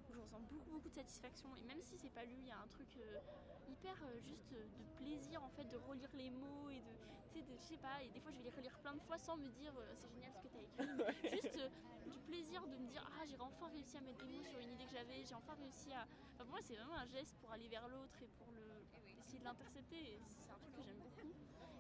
où 0.10 0.14
je 0.14 0.20
ressens 0.20 0.40
beaucoup 0.42 0.70
beaucoup 0.72 0.90
de 0.90 0.94
satisfaction. 0.94 1.56
Et 1.56 1.64
même 1.64 1.82
si 1.82 1.98
c'est 1.98 2.10
pas 2.12 2.26
lu, 2.26 2.36
il 2.38 2.46
y 2.46 2.52
a 2.52 2.60
un 2.60 2.68
truc. 2.68 2.98
euh, 2.98 3.20
hyper 3.68 3.96
euh, 4.04 4.20
juste 4.20 4.54
euh, 4.54 4.68
de 4.78 4.84
plaisir 4.96 5.44
en 5.44 5.50
fait 5.50 5.66
de 5.66 5.76
relire 5.78 6.10
les 6.14 6.30
mots 6.30 6.70
et 6.70 6.82
de 6.82 6.92
tu 7.32 7.40
sais 7.40 7.44
je 7.44 7.56
sais 7.58 7.78
pas 7.78 8.04
et 8.04 8.10
des 8.12 8.20
fois 8.20 8.32
je 8.32 8.38
vais 8.38 8.44
les 8.44 8.52
relire 8.52 8.78
plein 8.80 8.94
de 8.94 9.02
fois 9.02 9.18
sans 9.18 9.38
me 9.38 9.50
dire 9.50 9.74
euh, 9.78 9.94
c'est 9.96 10.08
génial 10.10 10.32
ce 10.36 10.40
que 10.40 10.48
tu 10.50 10.58
as 10.58 10.62
écrit 10.62 10.88
mais 11.24 11.32
juste 11.42 11.60
du 12.06 12.20
plaisir 12.20 12.68
de 12.68 12.78
me 12.78 12.88
dire 12.88 13.04
ah 13.18 13.26
j'ai 13.26 13.40
enfin 13.40 13.68
réussi 13.70 13.98
à 13.98 14.02
mettre 14.02 14.20
des 14.20 14.28
mots 14.28 14.44
sur 14.44 14.60
une 14.60 14.72
idée 14.72 14.86
que 14.86 14.92
j'avais 14.92 15.24
j'ai 15.26 15.34
enfin 15.34 15.56
réussi 15.56 15.92
à 15.94 16.04
enfin, 16.34 16.44
pour 16.44 16.48
moi 16.52 16.60
c'est 16.62 16.76
vraiment 16.76 16.96
un 16.98 17.08
geste 17.08 17.36
pour 17.40 17.52
aller 17.52 17.68
vers 17.68 17.88
l'autre 17.88 18.22
et 18.22 18.28
pour 18.38 18.52
le 18.52 18.86
essayer 19.18 19.40
de 19.40 19.44
l'intercepter 19.46 20.22
c'est 20.28 20.52
un 20.52 20.60
truc 20.60 20.76
que 20.76 20.84
j'aime 20.84 21.00
beaucoup 21.00 21.34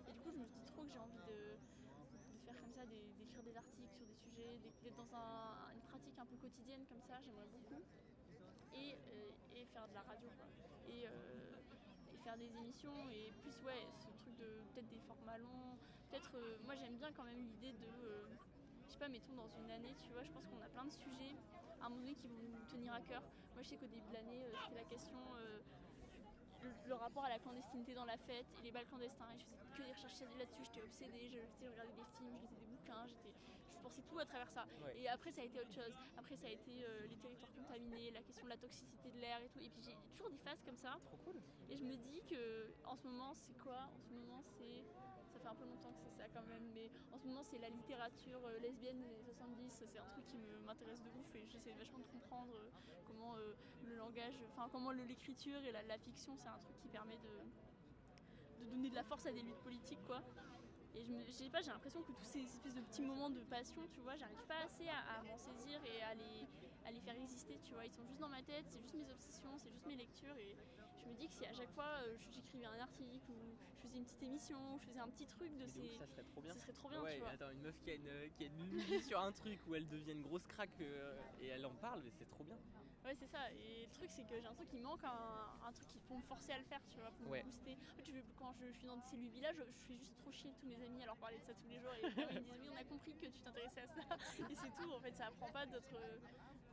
et 0.08 0.12
du 0.12 0.20
coup 0.22 0.32
je 0.32 0.38
me 0.38 0.48
dis 0.48 0.64
trop 0.66 0.84
que 0.84 0.90
j'ai 0.92 0.98
envie 1.00 1.22
de 1.22 1.60
faire 2.46 2.60
comme 2.60 2.74
ça, 2.74 2.86
d'écrire 2.86 3.44
des 3.44 3.56
articles 3.58 3.90
sur 3.98 4.06
des 4.06 4.16
sujets, 4.16 4.60
d'être 4.84 4.96
dans 4.96 5.10
un- 5.18 5.74
une 5.74 5.82
pratique 5.90 6.18
un 6.20 6.26
peu 6.26 6.38
quotidienne 6.38 6.86
comme 6.86 7.02
ça, 7.02 7.20
j'aimerais 7.22 7.48
beaucoup. 7.48 7.82
Et, 8.76 8.94
euh, 8.94 9.32
faire 9.74 9.88
de 9.88 9.94
la 9.94 10.02
radio, 10.04 10.30
quoi. 10.38 10.46
Et, 10.88 11.08
euh, 11.08 11.12
et 12.14 12.18
faire 12.24 12.38
des 12.38 12.48
émissions, 12.56 13.10
et 13.10 13.32
plus, 13.42 13.56
ouais, 13.66 13.84
ce 14.00 14.12
truc 14.24 14.36
de 14.38 14.64
peut-être 14.74 14.88
des 14.90 15.00
formats 15.00 15.38
longs. 15.38 15.76
Peut-être, 16.10 16.32
euh, 16.36 16.58
moi 16.66 16.76
j'aime 16.76 16.96
bien 16.98 17.12
quand 17.12 17.24
même 17.24 17.40
l'idée 17.40 17.74
de, 17.74 17.90
je 18.88 18.94
sais 18.94 19.00
pas, 19.00 19.10
mettons 19.10 19.34
dans 19.36 19.50
une 19.60 19.72
année, 19.72 19.94
tu 20.06 20.12
vois, 20.14 20.24
je 20.24 20.32
pense 20.32 20.46
qu'on 20.46 20.62
a 20.62 20.70
plein 20.70 20.86
de 20.86 20.92
sujets 20.92 21.36
à 21.82 21.86
un 21.86 21.90
moment 21.90 22.02
donné 22.02 22.16
qui 22.16 22.28
vont 22.28 22.38
nous 22.38 22.66
tenir 22.72 22.94
à 22.94 23.02
cœur. 23.02 23.22
Moi 23.54 23.64
je 23.64 23.70
sais 23.70 23.78
qu'au 23.78 23.88
début 23.88 24.08
de 24.08 24.14
l'année, 24.14 24.46
euh, 24.46 24.52
c'était 24.64 24.76
la 24.76 24.90
question. 24.90 25.18
Le, 26.86 26.96
rapport 26.96 27.26
à 27.26 27.30
la 27.30 27.40
clandestinité 27.40 27.94
dans 27.94 28.06
la 28.06 28.18
fête 28.18 28.46
et 28.60 28.64
les 28.64 28.72
balles 28.72 28.86
clandestins 28.86 29.30
et 29.34 29.40
je 29.40 29.46
faisais 29.46 29.66
que 29.66 29.84
des 29.84 29.94
recherches 29.94 30.22
là-dessus, 30.38 30.64
j'étais 30.64 30.82
obsédée, 30.82 31.30
je, 31.30 31.40
je 31.62 31.70
regardais 31.70 31.94
des 31.94 32.06
films, 32.18 32.36
je 32.38 32.48
lisais 32.48 32.60
des 32.60 32.66
bouquins, 32.68 33.06
j'étais, 33.08 33.34
je 33.72 33.78
pensais 33.82 34.02
tout 34.08 34.20
à 34.20 34.26
travers 34.26 34.50
ça. 34.50 34.66
Ouais. 34.86 34.98
Et 35.00 35.08
après 35.10 35.32
ça 35.32 35.42
a 35.42 35.44
été 35.44 35.60
autre 35.60 35.74
chose, 35.74 35.94
après 36.18 36.36
ça 36.38 36.48
a 36.48 36.52
été 36.52 36.86
euh, 36.86 37.08
les 37.08 37.18
territoires 37.18 37.52
contaminés, 37.54 38.12
la 38.12 38.24
question 38.24 38.46
de 38.46 38.50
la 38.50 38.58
toxicité 38.58 39.12
de 39.12 39.20
l'air 39.20 39.42
et 39.42 39.50
tout, 39.50 39.60
et 39.60 39.70
puis 39.70 39.82
j'ai 39.82 39.96
toujours 40.16 40.30
des 40.32 40.40
phases 40.40 40.62
comme 40.64 40.78
ça, 40.78 40.98
Trop 41.06 41.18
cool. 41.18 41.36
et 41.70 41.76
je 41.76 41.84
me 41.84 41.96
dis 41.96 42.22
que 42.30 42.74
en 42.86 42.96
ce 42.96 43.08
moment 43.08 43.34
c'est 43.34 43.58
quoi? 43.60 43.90
En 43.94 44.00
ce 44.00 44.14
moment 44.14 44.42
c'est. 44.55 44.55
Un 45.56 45.58
peu 45.58 45.70
longtemps 45.72 45.94
que 45.94 46.02
c'est 46.04 46.12
ça 46.12 46.28
quand 46.34 46.46
même, 46.48 46.68
mais 46.74 46.92
en 47.14 47.18
ce 47.18 47.28
moment 47.28 47.42
c'est 47.44 47.60
la 47.60 47.70
littérature 47.70 48.42
euh, 48.46 48.60
lesbienne 48.60 49.00
des 49.00 49.24
70, 49.24 49.72
c'est 49.72 49.98
un 49.98 50.04
truc 50.12 50.26
qui 50.26 50.38
m'intéresse 50.66 51.02
de 51.02 51.10
ouf 51.10 51.34
et 51.36 51.48
j'essaie 51.48 51.72
vachement 51.72 52.00
de 52.00 52.12
comprendre 52.12 52.52
euh, 52.56 52.70
comment 53.08 53.36
euh, 53.38 53.56
le 53.88 53.96
langage, 53.96 54.34
enfin 54.52 54.68
comment 54.70 54.92
l'écriture 54.92 55.64
et 55.64 55.72
la, 55.72 55.98
fiction 55.98 56.36
c'est 56.36 56.50
un 56.50 56.58
truc 56.58 56.76
qui 56.80 56.90
permet 56.90 57.16
de, 57.16 58.66
de 58.66 58.70
donner 58.70 58.90
de 58.90 58.96
la 58.96 59.04
force 59.04 59.26
à 59.28 59.32
des 59.32 59.44
luttes 59.44 59.64
politiques 59.64 60.04
quoi. 60.06 60.22
Et 60.94 61.50
pas, 61.50 61.62
j'ai 61.62 61.72
l'impression 61.72 62.02
que 62.04 62.12
tous 62.12 62.26
ces 62.26 62.44
espèces 62.44 62.76
de 62.76 62.82
petits 62.82 63.02
moments 63.02 63.30
de 63.30 63.42
passion, 63.42 63.82
tu 63.92 64.00
vois, 64.02 64.16
j'arrive 64.16 64.44
pas 64.48 64.64
assez 64.64 64.88
à, 64.88 65.20
à 65.20 65.24
m'en 65.24 65.38
saisir 65.38 65.80
et 65.84 66.02
à 66.02 66.16
les, 66.16 66.48
à 66.86 66.92
les 66.92 67.02
faire 67.02 67.16
exister, 67.16 67.60
tu 67.64 67.74
vois. 67.74 67.86
Ils 67.86 67.92
sont 67.92 68.06
juste 68.06 68.20
dans 68.20 68.30
ma 68.30 68.42
tête, 68.42 68.66
c'est 68.70 68.80
juste 68.82 68.96
mes 68.96 69.10
obsessions, 69.12 69.58
c'est 69.58 69.72
juste 69.72 69.86
mes 69.88 69.98
lectures 69.98 70.38
et 70.38 70.56
je 71.06 71.10
me 71.10 71.16
dis 71.16 71.28
que 71.28 71.34
si 71.34 71.46
à 71.46 71.54
chaque 71.54 71.70
fois 71.72 71.86
euh, 72.02 72.18
j'écrivais 72.32 72.66
un 72.66 72.80
article 72.80 73.30
ou 73.32 73.56
je 73.76 73.82
faisais 73.88 73.98
une 73.98 74.06
petite 74.06 74.24
émission 74.24 74.74
ou 74.76 74.80
je 74.80 74.86
faisais 74.86 75.00
un 75.00 75.10
petit 75.10 75.28
truc 75.28 75.56
de 75.58 75.66
ces. 75.68 75.88
ça 76.00 76.08
serait 76.08 76.24
trop 76.24 76.42
bien. 76.42 76.54
Ce 76.54 76.60
serait 76.60 76.74
trop 76.74 76.90
bien, 76.90 77.02
ouais, 77.04 77.14
tu 77.16 77.20
vois. 77.22 77.30
attends, 77.30 77.52
une 77.52 77.62
meuf 77.62 77.80
qui 77.82 77.92
a 77.92 77.96
une, 77.96 78.32
qui 78.32 78.44
a 78.44 78.48
une 78.48 78.70
lubie 78.70 79.02
sur 79.04 79.20
un 79.20 79.32
truc 79.32 79.60
où 79.68 79.76
elle 79.76 79.88
devient 79.88 80.14
une 80.14 80.24
grosse 80.24 80.46
craque 80.48 80.70
euh, 80.82 81.16
et 81.40 81.48
elle 81.48 81.66
en 81.66 81.76
parle, 81.76 82.02
mais 82.04 82.12
c'est 82.12 82.26
trop 82.30 82.44
bien. 82.44 82.58
Ouais, 83.06 83.14
c'est 83.14 83.28
ça. 83.28 83.52
Et 83.54 83.86
le 83.86 83.92
truc, 83.94 84.10
c'est 84.10 84.24
que 84.24 84.30
j'ai 84.30 84.42
l'impression 84.42 84.66
qu'il 84.66 84.82
manque 84.82 85.04
un, 85.04 85.48
un 85.68 85.72
truc 85.72 85.88
qui, 85.90 86.00
pour 86.00 86.18
me 86.18 86.24
forcer 86.24 86.54
à 86.54 86.58
le 86.58 86.64
faire, 86.64 86.82
tu 86.90 87.00
vois, 87.00 87.12
pour 87.12 87.28
Ouais. 87.30 87.44
me 87.44 87.50
booster. 87.52 87.74
En 87.92 87.96
fait, 87.96 88.04
je- 88.12 88.34
quand 88.36 88.52
je, 88.54 88.66
je 88.72 88.78
suis 88.80 88.88
dans 88.88 89.00
ces 89.02 89.18
lubies-là, 89.18 89.54
je, 89.54 89.60
je 89.62 89.86
fais 89.86 89.96
juste 89.96 90.18
trop 90.18 90.32
chier 90.32 90.52
tous 90.60 90.66
mes 90.66 90.82
amis 90.84 91.04
à 91.04 91.06
leur 91.06 91.18
parler 91.18 91.38
de 91.38 91.44
ça 91.44 91.54
tous 91.54 91.68
les 91.68 91.80
jours. 91.80 91.94
Et 91.94 92.02
ils 92.02 92.10
me 92.10 92.40
disent 92.42 92.52
Oui, 92.60 92.68
on 92.74 92.78
a 92.78 92.84
compris 92.84 93.14
que 93.14 93.28
tu 93.28 93.40
t'intéressais 93.42 93.82
à 93.82 93.88
ça. 93.88 94.02
Et 94.50 94.56
c'est 94.56 94.74
tout. 94.76 94.92
En 94.92 95.00
fait, 95.00 95.12
ça 95.14 95.28
apprend 95.28 95.52
pas 95.52 95.68
d'autres 95.68 95.96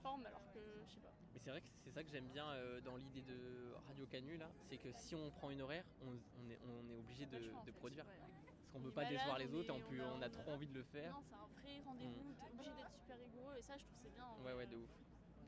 alors 0.05 0.43
que 0.53 0.61
je 0.89 0.95
sais 0.95 1.01
pas. 1.01 1.13
Mais 1.33 1.39
c'est 1.41 1.51
vrai 1.51 1.61
que 1.61 1.69
c'est 1.85 1.91
ça 1.91 2.03
que 2.03 2.11
j'aime 2.11 2.29
bien 2.29 2.47
euh, 2.51 2.81
dans 2.81 2.97
l'idée 2.97 3.23
de 3.23 3.73
Radio 3.87 4.07
Canu 4.07 4.37
là, 4.37 4.49
c'est 4.69 4.77
que 4.79 4.93
si 4.93 5.15
on 5.15 5.31
prend 5.31 5.51
une 5.51 5.63
horaire, 5.63 5.85
on, 6.03 6.09
on 6.11 6.51
est, 6.51 6.59
on 6.67 6.89
est 6.91 6.95
obligé 6.97 7.27
de, 7.27 7.39
produire. 7.79 8.05
ouais. 8.07 8.13
Parce 8.19 8.69
qu'on 8.73 8.79
On 8.79 8.83
veut 8.83 8.91
est 8.91 8.95
pas 8.95 9.05
décevoir 9.05 9.39
les 9.39 9.47
on 9.47 9.55
autres 9.55 9.69
et 9.69 9.73
en 9.73 9.79
est- 9.79 9.83
plus 9.89 10.01
on 10.01 10.05
a- 10.05 10.13
on 10.19 10.23
a 10.23 10.27
on 10.27 10.31
trop 10.31 10.51
envie 10.53 10.67
de 10.67 10.75
le 10.75 10.83
faire. 10.83 11.13
Non, 11.15 11.23
c'est 11.23 11.35
un 11.35 11.47
vrai 11.61 11.81
rendez-vous. 11.85 12.35
T'es 12.41 12.51
obligé 12.53 12.71
d'être 12.75 12.95
super 12.97 13.19
rigoureux. 13.19 13.57
Et 13.59 13.63
ça, 13.63 13.77
je 13.77 13.85
trouve 13.85 13.99
c'est 14.03 14.13
bien. 14.15 14.27
Ouais, 14.45 14.51
euh, 14.53 14.57
ouais, 14.57 14.67
de 14.67 14.77
ouf. 14.77 14.91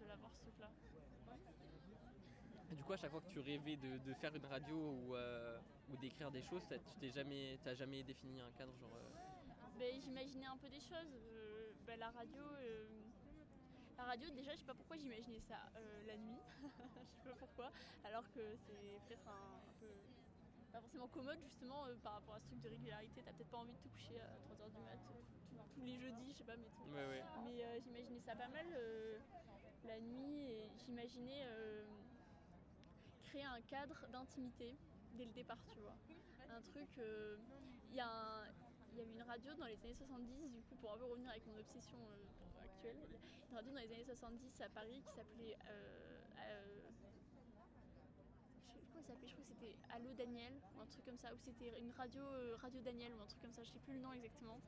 De 0.00 0.06
l'avoir 0.06 0.30
ce 0.32 0.40
truc-là. 0.40 0.70
Et 2.70 2.74
du 2.76 2.82
coup, 2.82 2.92
à 2.92 2.96
chaque 2.96 3.10
fois 3.10 3.20
que 3.20 3.28
tu 3.30 3.40
rêvais 3.40 3.76
de, 3.76 3.98
de 3.98 4.14
faire 4.14 4.34
une 4.34 4.46
radio 4.46 4.74
ou, 4.76 5.14
euh, 5.14 5.58
ou 5.90 5.96
d'écrire 5.96 6.30
des 6.30 6.42
choses, 6.42 6.62
tu 6.68 6.96
t'es 6.98 7.10
jamais, 7.10 7.58
t'as 7.62 7.74
jamais 7.74 8.02
défini 8.02 8.40
un 8.40 8.50
cadre 8.52 8.72
genre. 8.80 8.90
euh, 8.96 9.78
Ben, 9.78 10.00
J'imaginais 10.00 10.46
un 10.46 10.56
peu 10.56 10.68
des 10.68 10.80
choses. 10.80 11.12
Euh, 11.14 11.72
ben, 11.86 11.98
la 12.00 12.10
radio. 12.10 12.42
La 14.04 14.10
radio, 14.10 14.28
déjà, 14.36 14.52
je 14.52 14.58
sais 14.58 14.66
pas 14.66 14.74
pourquoi 14.74 14.98
j'imaginais 14.98 15.40
ça 15.40 15.56
euh, 15.76 16.02
la 16.06 16.16
nuit. 16.18 16.36
je 16.60 17.22
sais 17.22 17.28
pas 17.30 17.36
pourquoi. 17.38 17.72
Alors 18.04 18.28
que 18.34 18.54
c'est 18.66 19.00
peut-être 19.08 19.26
un, 19.28 19.56
un 19.64 19.72
peu. 19.80 19.88
Pas 20.72 20.80
forcément 20.82 21.08
commode, 21.08 21.40
justement, 21.42 21.86
euh, 21.86 21.96
par 22.02 22.12
rapport 22.14 22.34
à 22.34 22.40
ce 22.40 22.46
truc 22.48 22.60
de 22.60 22.68
régularité. 22.68 23.22
T'as 23.24 23.32
peut-être 23.32 23.48
pas 23.48 23.56
envie 23.58 23.72
de 23.72 23.78
te 23.78 23.88
coucher 23.88 24.20
à 24.20 24.26
3h 24.44 24.70
du 24.72 24.82
mat 24.82 24.98
euh, 25.10 25.22
tous- 25.48 25.80
les 25.86 25.96
jeudis, 25.98 26.32
je 26.32 26.36
sais 26.36 26.44
pas, 26.44 26.56
mais 26.56 26.68
tout. 26.68 26.84
Ouais, 26.92 27.06
ouais. 27.08 27.22
Mais 27.44 27.64
euh, 27.64 27.80
j'imaginais 27.80 28.20
ça 28.20 28.36
pas 28.36 28.48
mal 28.48 28.66
la 29.86 30.00
nuit 30.00 30.50
et 30.50 30.70
j'imaginais 30.84 31.46
créer 33.22 33.44
un 33.44 33.60
cadre 33.62 34.06
d'intimité 34.12 34.76
dès 35.14 35.24
le 35.24 35.32
départ, 35.32 35.64
tu 35.72 35.80
vois. 35.80 35.96
Un 36.50 36.60
truc. 36.60 36.90
Il 37.90 37.96
y, 37.96 38.00
a 38.00 38.06
un- 38.08 38.46
il 38.92 38.98
y 38.98 39.00
avait 39.00 39.12
une 39.12 39.22
radio 39.22 39.54
dans 39.54 39.66
les 39.66 39.80
années 39.82 39.94
70, 39.94 40.50
du 40.50 40.62
coup, 40.62 40.76
pour 40.76 40.92
un 40.92 40.98
peu 40.98 41.04
revenir 41.04 41.30
avec 41.30 41.46
mon 41.46 41.56
obsession 41.58 41.98
euh, 41.98 42.53
actuelle, 42.84 43.08
une 43.50 43.56
radio 43.56 43.72
dans 43.72 43.80
les 43.80 43.92
années 43.92 44.04
70 44.04 44.60
à 44.60 44.68
Paris 44.68 45.00
qui 45.06 45.14
s'appelait. 45.14 45.56
euh, 45.70 46.20
je 48.68 48.72
sais 48.72 48.78
plus 48.80 48.86
comment 48.88 49.00
il 49.00 49.06
s'appelait, 49.06 49.28
je 49.28 49.34
crois 49.34 49.44
que 49.44 49.52
c'était 49.54 49.76
Allo 49.94 50.12
Daniel 50.14 50.52
ou 50.76 50.80
un 50.80 50.86
truc 50.86 51.04
comme 51.04 51.18
ça, 51.18 51.32
ou 51.32 51.38
c'était 51.38 51.80
une 51.80 51.92
radio, 51.92 52.22
euh, 52.22 52.56
radio 52.60 52.80
Daniel 52.82 53.14
ou 53.14 53.22
un 53.22 53.26
truc 53.26 53.40
comme 53.40 53.52
ça, 53.52 53.62
je 53.62 53.70
sais 53.70 53.78
plus 53.78 53.94
le 53.94 54.00
nom 54.00 54.12
exactement. 54.12 54.60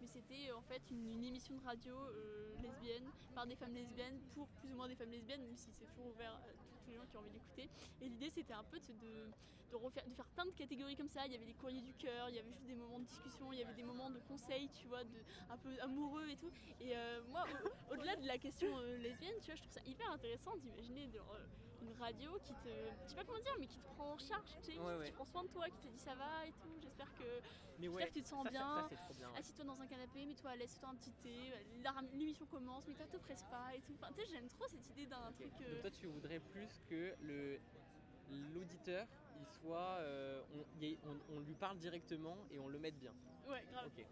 Mais 0.00 0.06
c'était 0.06 0.50
euh, 0.50 0.56
en 0.56 0.62
fait 0.62 0.82
une, 0.90 1.24
émission 1.24 1.56
de 1.56 1.64
radio 1.64 1.96
euh, 1.96 2.54
lesbienne 2.62 3.10
par 3.34 3.46
des 3.46 3.56
femmes 3.56 3.74
lesbiennes 3.74 4.20
pour 4.34 4.48
plus 4.60 4.72
ou 4.72 4.76
moins 4.76 4.88
des 4.88 4.94
femmes 4.96 5.10
lesbiennes, 5.10 5.42
même 5.42 5.56
si 5.56 5.72
c'est 5.72 5.86
toujours 5.86 6.06
ouvert 6.06 6.32
à 6.34 6.52
tous- 6.52 6.90
les 6.90 6.96
gens 6.96 7.06
qui 7.06 7.16
ont 7.16 7.20
envie 7.20 7.30
d'écouter. 7.30 7.68
Et 8.00 8.08
l'idée 8.08 8.30
c'était 8.30 8.54
un 8.54 8.64
peu 8.64 8.78
de, 8.80 9.30
de, 9.70 9.76
refaire, 9.76 10.06
de 10.06 10.14
faire 10.14 10.28
plein 10.30 10.46
de 10.46 10.52
catégories 10.52 10.96
comme 10.96 11.08
ça. 11.08 11.26
Il 11.26 11.32
y 11.32 11.34
avait 11.36 11.44
des 11.44 11.54
courriers 11.54 11.82
du 11.82 11.94
cœur, 11.94 12.30
il 12.30 12.36
y 12.36 12.38
avait 12.38 12.52
juste 12.52 12.64
des 12.66 12.74
moments 12.74 12.98
de 13.00 13.04
discussion, 13.04 13.52
il 13.52 13.58
y 13.58 13.62
avait 13.62 13.74
des 13.74 13.82
moments 13.82 14.10
de 14.10 14.20
conseils, 14.20 14.70
tu 14.70 14.88
vois, 14.88 15.04
de, 15.04 15.24
un 15.48 15.58
peu 15.58 15.78
amoureux 15.80 16.28
et 16.28 16.36
tout. 16.36 16.50
Et 16.80 16.96
euh, 16.96 17.22
moi, 17.24 17.44
au- 17.64 17.94
au-delà 17.94 18.16
de 18.16 18.26
la 18.26 18.38
question 18.38 18.80
lesbienne, 18.80 19.34
tu 19.40 19.46
vois, 19.50 19.56
je 19.56 19.62
trouve 19.62 19.72
ça 19.72 19.80
hyper 19.84 20.10
intéressant 20.12 20.56
d'imaginer 20.56 21.08
radio 21.98 22.38
qui 22.44 22.54
te, 22.54 22.68
je 23.04 23.08
sais 23.10 23.14
pas 23.16 23.24
comment 23.24 23.38
dire, 23.40 23.52
mais 23.60 23.66
qui 23.66 23.78
te 23.80 23.86
prend 23.94 24.12
en 24.14 24.18
charge, 24.18 24.50
tu 24.58 24.62
sais, 24.72 24.78
Ouais, 24.78 24.92
qui, 24.94 24.98
ouais. 24.98 25.04
qui 25.06 25.12
prend 25.12 25.24
soin 25.24 25.42
de 25.44 25.48
toi, 25.48 25.68
qui 25.68 25.78
te 25.78 25.88
dit 25.88 25.98
ça 25.98 26.14
va 26.14 26.46
et 26.46 26.52
tout. 26.52 26.78
J'espère 26.82 27.12
que 27.16 27.24
Mais 27.78 27.88
que 27.88 28.12
tu 28.12 28.22
te 28.22 28.28
sens 28.28 28.44
ça, 28.44 28.50
ça- 28.50 28.50
bien. 28.50 28.88
Ça, 28.88 28.96
trop 28.96 29.14
bien. 29.14 29.32
assis-toi 29.36 29.64
dans 29.64 29.80
un 29.80 29.86
canapé, 29.86 30.24
mets-toi 30.26 30.50
à 30.50 30.56
l'aise, 30.56 30.72
fais-toi 30.74 30.88
un 30.90 30.96
petit 30.96 31.12
thé, 31.22 31.52
l'émission 32.14 32.46
commence, 32.46 32.86
mais 32.88 32.94
toi 32.94 33.06
te 33.06 33.16
presse 33.18 33.44
pas 33.50 33.74
et 33.74 33.80
tout. 33.82 33.94
Enfin, 34.00 34.12
tu 34.14 34.22
sais, 34.22 34.28
j'aime 34.30 34.48
trop 34.48 34.66
cette 34.68 34.88
idée 34.90 35.06
d'un 35.06 35.32
truc. 35.32 35.52
euh, 35.60 35.72
Donc 35.72 35.80
toi, 35.82 35.90
tu 35.90 36.06
voudrais 36.06 36.40
plus 36.40 36.80
que 36.88 37.14
le 37.20 37.60
l'auditeur, 38.52 39.06
il 39.40 39.46
soit, 39.58 39.96
euh, 40.00 40.42
on, 40.52 40.84
on- 41.08 41.36
on 41.36 41.40
lui 41.40 41.54
parle 41.54 41.78
directement 41.78 42.36
et 42.50 42.58
on 42.58 42.68
le 42.68 42.78
mette 42.78 42.98
bien. 42.98 43.14
Ouais, 43.48 43.64
grave. 43.70 43.86
Ok. 43.86 44.04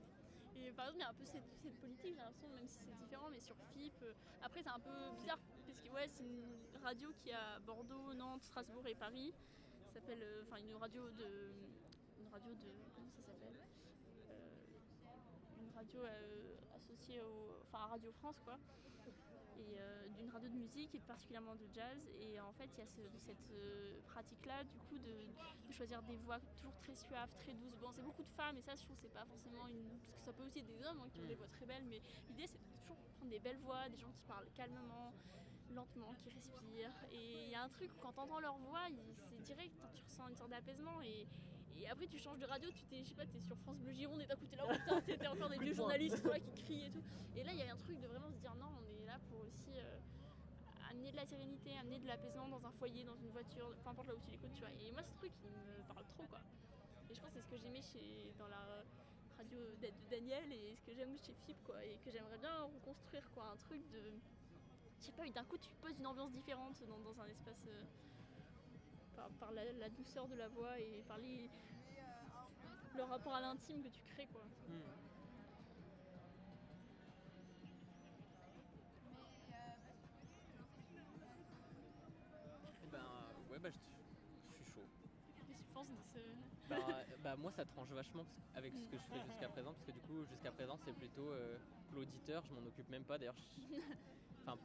Et 0.62 0.72
par 0.72 0.86
exemple, 0.86 0.98
il 0.98 1.02
y 1.02 1.04
a 1.04 1.08
un 1.10 1.14
peu 1.14 1.24
cette, 1.24 1.76
politique, 1.80 2.14
j'ai 2.14 2.20
l'impression, 2.20 2.48
même 2.48 2.66
si 2.68 2.78
c'est 2.80 2.96
différent, 2.96 3.28
mais 3.30 3.40
sur 3.40 3.56
FIP. 3.74 3.92
euh, 4.02 4.12
après, 4.42 4.62
c'est 4.62 4.68
un 4.70 4.78
peu 4.80 4.90
bizarre, 5.18 5.38
parce 5.66 5.80
que 5.80 5.88
ouais, 5.90 6.08
c'est 6.08 6.24
une 6.24 6.82
radio 6.82 7.12
qui 7.22 7.32
a 7.32 7.58
Bordeaux, 7.60 8.14
Nantes, 8.14 8.42
Strasbourg 8.42 8.86
et 8.86 8.94
Paris. 8.94 9.32
Ça 9.86 10.00
s'appelle. 10.00 10.22
euh, 10.22 10.42
Enfin, 10.46 10.56
une 10.60 10.74
radio 10.76 11.10
de. 11.10 11.52
Une 12.18 12.28
radio 12.32 12.50
de. 12.54 12.70
Comment 12.94 13.10
ça 13.10 13.22
s'appelle 13.22 13.58
Euh, 14.30 15.60
Une 15.60 15.70
radio 15.76 16.02
associée 16.74 17.20
au. 17.22 17.60
Enfin, 17.66 17.84
à 17.84 17.86
Radio 17.88 18.12
France, 18.12 18.36
quoi. 18.44 18.58
Et 19.58 19.80
euh, 19.80 20.08
d'une 20.10 20.28
radio 20.30 20.48
de 20.48 20.54
musique 20.54 20.94
et 20.94 21.00
particulièrement 21.00 21.54
de 21.56 21.66
jazz. 21.72 21.98
Et 22.20 22.38
en 22.40 22.52
fait, 22.52 22.68
il 22.76 22.80
y 22.80 22.82
a 22.82 22.86
ce- 22.86 23.18
cette 23.24 23.50
euh, 23.50 24.00
pratique-là, 24.06 24.64
du 24.64 24.78
coup, 24.80 24.98
de, 24.98 25.26
de 25.68 25.72
choisir 25.72 26.02
des 26.02 26.16
voix 26.18 26.38
toujours 26.56 26.76
très 26.76 26.94
suaves, 26.94 27.32
très 27.38 27.54
douces. 27.54 27.76
Bon, 27.76 27.90
c'est 27.92 28.02
beaucoup 28.02 28.22
de 28.22 28.28
femmes, 28.30 28.58
et 28.58 28.62
ça, 28.62 28.74
je 28.76 28.82
trouve, 28.82 28.96
c'est 29.00 29.08
pas 29.12 29.24
forcément 29.24 29.66
une. 29.68 29.88
Parce 29.88 30.18
que 30.18 30.24
ça 30.24 30.32
peut 30.34 30.42
aussi 30.42 30.58
être 30.58 30.66
des 30.66 30.82
hommes 30.82 31.00
hein, 31.00 31.08
qui 31.10 31.20
ont 31.20 31.24
Mm. 31.24 31.28
des 31.28 31.34
voix 31.36 31.48
très 31.48 31.64
belles, 31.66 31.84
mais 31.86 32.00
l'idée, 32.28 32.46
c'est 32.46 32.58
de 32.58 32.76
toujours 32.82 32.98
prendre 33.16 33.30
des 33.30 33.38
belles 33.40 33.58
voix, 33.58 33.88
des 33.88 33.96
gens 33.96 34.12
qui 34.12 34.22
parlent 34.24 34.48
calmement, 34.54 35.14
lentement, 35.70 36.14
qui 36.14 36.28
respirent. 36.30 36.92
Et 37.10 37.44
il 37.44 37.50
y 37.50 37.54
a 37.54 37.62
un 37.62 37.68
truc 37.70 37.90
quand 38.00 38.12
t'entends 38.12 38.40
leur 38.40 38.56
voix, 38.58 38.86
c'est 39.30 39.40
direct, 39.42 39.74
hein, 39.82 39.88
tu 39.94 40.02
ressens 40.04 40.28
une 40.28 40.36
sorte 40.36 40.50
d'apaisement. 40.50 41.00
Et, 41.02 41.26
et 41.78 41.88
après, 41.88 42.06
tu 42.06 42.18
changes 42.18 42.38
de 42.38 42.46
radio, 42.46 42.70
tu 42.70 42.84
t'es, 42.84 43.02
je 43.04 43.08
sais 43.08 43.14
pas, 43.14 43.26
t'es 43.26 43.40
sur 43.40 43.56
France 43.58 43.78
Bleu 43.78 43.92
Gironde 43.92 44.20
et 44.22 44.26
d'un 44.26 44.36
coup, 44.36 44.46
t'es 44.46 44.56
là, 44.56 44.64
oh 44.68 44.72
putain, 44.72 45.00
t'es 45.00 45.26
encore 45.26 45.48
des 45.50 45.58
vieux 45.58 45.74
journalistes 45.74 46.14
qui 46.16 46.22
sont 46.22 46.28
là 46.28 46.40
qui 46.40 46.52
crient 46.62 46.84
et 46.86 46.90
tout. 46.90 47.02
Et 47.34 47.42
là, 47.44 47.52
il 47.52 47.58
y 47.58 47.62
a 47.62 47.72
un 47.72 47.76
truc 47.76 47.98
de 48.00 48.06
vraiment 48.06 48.30
se 48.30 48.38
dire, 48.38 48.54
non, 48.54 48.66
on 48.78 48.85
aussi. 49.46 49.78
euh, 49.78 49.98
amener 50.90 51.10
de 51.12 51.16
la 51.16 51.26
sérénité, 51.26 51.76
amener 51.78 51.98
de 51.98 52.06
l'apaisement 52.06 52.48
dans 52.48 52.64
un 52.64 52.72
foyer, 52.72 53.04
dans 53.04 53.16
une 53.16 53.30
voiture, 53.30 53.74
peu 53.82 53.90
importe 53.90 54.08
là 54.08 54.14
où 54.14 54.20
tu 54.20 54.30
l'écoutes, 54.30 54.52
tu 54.54 54.60
vois. 54.60 54.72
Et 54.80 54.90
moi, 54.92 55.02
ce 55.02 55.12
truc, 55.14 55.32
il 55.44 55.50
me 55.50 55.82
parle 55.86 56.06
trop, 56.08 56.24
quoi. 56.24 56.40
Et 57.10 57.14
je 57.14 57.20
pense 57.20 57.30
que 57.30 57.40
c'est 57.40 57.42
ce 57.42 57.50
que 57.50 57.58
j'aimais 57.58 57.82
chez, 57.82 58.32
dans 58.38 58.48
la 58.48 58.82
radio 59.36 59.58
de 59.82 59.88
Daniel 60.10 60.50
et 60.52 60.74
ce 60.76 60.82
que 60.82 60.94
j'aime 60.94 61.16
chez 61.18 61.34
FIP, 61.46 61.62
quoi. 61.64 61.84
Et 61.84 61.98
que 62.04 62.10
j'aimerais 62.10 62.38
bien 62.38 62.62
reconstruire, 62.62 63.28
quoi. 63.34 63.52
Un 63.52 63.56
truc 63.56 63.82
de. 63.90 64.00
Je 65.00 65.04
sais 65.04 65.12
pas, 65.12 65.28
d'un 65.28 65.44
coup, 65.44 65.58
tu 65.58 65.68
poses 65.82 65.98
une 65.98 66.06
ambiance 66.06 66.32
différente 66.32 66.74
dans, 66.88 67.20
un 67.20 67.26
espace. 67.26 67.64
euh, 67.68 67.82
par, 69.40 69.52
la, 69.52 69.88
douceur 69.90 70.28
de 70.28 70.34
la 70.34 70.48
voix 70.48 70.78
et 70.78 71.02
par 71.08 71.18
le 71.18 73.02
rapport 73.02 73.34
à 73.34 73.40
l'intime 73.40 73.82
que 73.82 73.88
tu 73.88 74.02
crées, 74.02 74.26
quoi. 74.32 74.42
Hmm. 74.68 75.05
Bah, 87.36 87.42
moi 87.42 87.52
ça 87.52 87.64
tranche 87.64 87.88
vachement 87.90 88.24
avec 88.54 88.72
ce 88.72 88.86
que 88.90 88.96
je 88.96 89.02
fais 89.02 89.20
jusqu'à 89.30 89.48
présent 89.48 89.72
parce 89.72 89.84
que 89.86 89.92
du 89.92 90.00
coup 90.00 90.24
jusqu'à 90.30 90.50
présent 90.52 90.78
c'est 90.84 90.92
plutôt 90.94 91.30
euh, 91.30 91.58
l'auditeur, 91.94 92.42
je 92.48 92.52
m'en 92.54 92.66
occupe 92.66 92.88
même 92.90 93.04
pas 93.04 93.18
d'ailleurs. 93.18 93.36
je- 93.36 93.76
Enfin, 94.46 94.58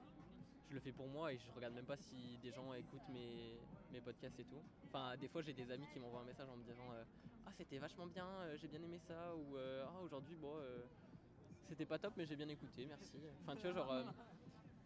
je 0.70 0.76
le 0.76 0.80
fais 0.80 0.92
pour 0.92 1.08
moi 1.08 1.34
et 1.34 1.38
je 1.38 1.52
regarde 1.56 1.74
même 1.74 1.86
pas 1.86 1.98
si 1.98 2.38
des 2.44 2.52
gens 2.52 2.72
écoutent 2.74 3.10
mes, 3.10 3.58
mes 3.92 4.00
podcasts 4.02 4.40
et 4.40 4.44
tout. 4.46 4.62
Enfin, 4.88 5.18
des 5.18 5.28
fois 5.28 5.42
j'ai 5.42 5.54
des 5.54 5.70
amis 5.72 5.86
qui 5.94 6.00
m'envoient 6.00 6.22
un 6.22 6.26
message 6.26 6.48
en 6.48 6.56
me 6.56 6.64
disant 6.64 6.92
euh, 6.94 7.04
ah 7.48 7.52
c'était 7.58 7.78
vachement 7.80 8.06
bien, 8.08 8.28
euh, 8.28 8.58
j'ai 8.58 8.68
bien 8.68 8.82
aimé 8.84 9.00
ça 9.08 9.36
ou 9.36 9.58
ah 9.58 10.00
aujourd'hui 10.02 10.36
bon 10.36 10.56
c'était 11.70 11.86
pas 11.86 11.98
top 12.00 12.14
mais 12.18 12.26
j'ai 12.26 12.36
bien 12.36 12.50
écouté, 12.50 12.86
merci. 12.86 13.18
Enfin 13.44 13.56
tu 13.56 13.62
vois 13.64 13.74
genre 13.74 13.92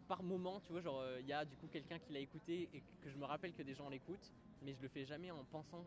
par 0.08 0.22
moment 0.22 0.60
tu 0.60 0.72
vois 0.72 0.80
genre 0.80 1.04
il 1.20 1.26
y 1.26 1.32
a 1.32 1.44
du 1.44 1.56
coup 1.56 1.66
quelqu'un 1.68 1.98
qui 1.98 2.12
l'a 2.12 2.20
écouté 2.20 2.68
et 2.72 2.80
que 3.02 3.10
je 3.10 3.16
me 3.16 3.24
rappelle 3.24 3.52
que 3.52 3.62
des 3.62 3.74
gens 3.74 3.88
l'écoutent 3.88 4.32
mais 4.62 4.72
je 4.74 4.80
le 4.80 4.88
fais 4.88 5.04
jamais 5.04 5.30
en 5.30 5.44
pensant 5.44 5.84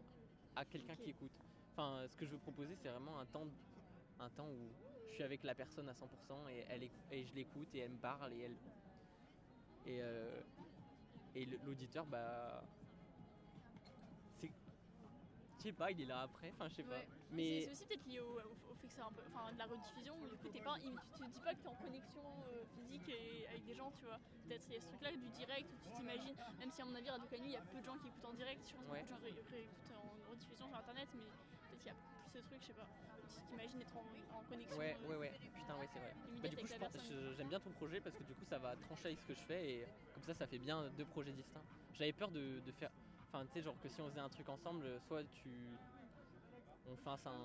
à 0.56 0.66
quelqu'un 0.66 0.96
qui 0.96 1.10
écoute. 1.10 1.32
Enfin, 1.80 2.06
ce 2.10 2.18
que 2.18 2.26
je 2.26 2.32
veux 2.32 2.38
proposer, 2.40 2.76
c'est 2.76 2.90
vraiment 2.90 3.20
un 3.20 3.26
temps, 3.26 3.48
un 4.20 4.30
temps 4.32 4.48
où 4.50 4.68
je 5.08 5.14
suis 5.14 5.24
avec 5.24 5.44
la 5.46 5.56
personne 5.56 5.88
à 5.88 5.94
100% 5.94 6.50
et, 6.50 6.66
elle, 6.70 6.84
et 6.84 7.24
je 7.24 7.34
l'écoute 7.34 7.74
et 7.74 7.80
elle 7.80 7.92
me 7.92 7.98
parle 7.98 8.34
et 8.34 8.42
elle. 8.42 8.58
Et, 9.86 10.02
euh, 10.02 10.42
et 11.36 11.46
l'auditeur, 11.66 12.06
bah. 12.06 12.62
C'est. 14.42 14.52
Je 15.60 15.64
sais 15.64 15.72
pas, 15.72 15.90
il 15.92 16.02
est 16.02 16.06
là 16.06 16.20
après, 16.24 16.52
enfin, 16.54 16.68
je 16.68 16.76
sais 16.76 16.84
pas. 16.84 17.00
Mais. 17.32 17.62
C'est 17.62 17.72
aussi 17.72 17.86
peut-être 17.86 18.06
lié 18.08 18.20
au, 18.20 18.26
au- 18.42 18.72
au 18.72 18.76
fait 18.76 18.88
que 18.88 18.94
c'est 18.94 19.02
un 19.02 19.12
peu, 19.12 19.22
enfin, 19.34 19.54
de 19.54 19.58
la 19.58 19.66
rediffusion 19.66 20.16
où 20.22 20.28
du 20.28 20.36
coup 20.36 20.50
t'es 20.50 20.60
pas, 20.60 20.76
tu 20.80 20.90
te 20.90 21.32
dis 21.32 21.40
pas 21.40 21.54
que 21.54 21.62
t'es 21.62 21.68
en 21.70 21.76
connexion 21.76 22.24
euh, 22.52 22.66
physique 22.76 23.08
et, 23.08 23.48
avec 23.48 23.64
des 23.64 23.74
gens, 23.76 23.90
tu 23.98 24.04
vois. 24.04 24.20
Peut-être 24.50 24.66
il 24.68 24.74
y 24.74 24.78
a 24.78 24.82
ce 24.82 24.88
truc-là 24.88 25.12
du 25.14 25.30
direct 25.30 25.70
où 25.72 25.78
tu 25.88 25.96
t'imagines, 25.96 26.36
même 26.60 26.72
si 26.72 26.82
à 26.82 26.86
mon 26.86 26.96
avis 26.96 27.10
Radio 27.10 27.26
Canu 27.28 27.46
il 27.48 27.52
y 27.54 27.56
a 27.56 27.62
peu 27.62 27.80
de 27.80 27.86
gens 27.86 27.98
qui 28.00 28.08
écoutent 28.10 28.26
en 28.26 28.34
direct, 28.34 28.68
je 28.68 28.74
pense 28.76 28.84
que 28.84 28.90
beaucoup 28.90 29.06
de 29.06 29.10
gens 29.10 29.24
ré- 29.24 29.44
réécoutent 29.50 29.96
en 29.96 30.30
rediffusion 30.32 30.68
sur 30.68 30.76
internet, 30.78 31.08
mais 31.16 31.24
qu'il 31.80 31.88
y 31.88 31.90
a 31.90 31.96
plus 31.96 32.32
ce 32.34 32.46
truc, 32.46 32.62
je 32.62 32.68
sais 32.68 32.74
pas. 32.74 32.88
Tu 33.36 33.42
t'imagines 33.50 33.82
être 33.82 33.98
en, 33.98 34.06
en 34.38 34.44
connexion. 34.44 34.78
Ouais, 34.78 34.98
euh, 35.04 35.08
ouais, 35.08 35.16
ouais. 35.18 35.40
Putain, 35.56 35.78
ouais, 35.78 35.88
c'est 35.94 36.00
vrai. 36.00 36.14
Bah, 36.42 36.48
du 36.50 36.58
coup, 36.58 36.68
j'aime 37.38 37.48
bien 37.48 37.60
ton 37.60 37.72
projet 37.72 38.00
parce 38.02 38.16
que 38.16 38.24
du 38.24 38.34
coup, 38.34 38.46
ça 38.46 38.58
va 38.60 38.76
trancher 38.76 39.08
avec 39.08 39.20
ce 39.20 39.26
que 39.26 39.34
je 39.34 39.42
fais 39.42 39.70
et 39.72 39.88
comme 40.14 40.24
ça, 40.24 40.34
ça 40.34 40.48
fait 40.48 40.60
bien 40.60 40.90
deux 40.98 41.06
projets 41.06 41.32
distincts. 41.32 41.64
J'avais 41.94 42.14
peur 42.14 42.32
de, 42.32 42.60
de 42.66 42.72
faire. 42.72 42.92
Enfin, 43.32 43.46
tu 43.46 43.54
sais, 43.54 43.62
genre 43.62 43.76
que 43.82 43.90
si 43.90 44.02
on 44.02 44.10
faisait 44.10 44.20
un 44.20 44.30
truc 44.30 44.50
ensemble, 44.50 44.86
soit 45.08 45.24
tu. 45.24 45.50
On 46.88 46.96
fasse 46.98 47.26
un 47.28 47.38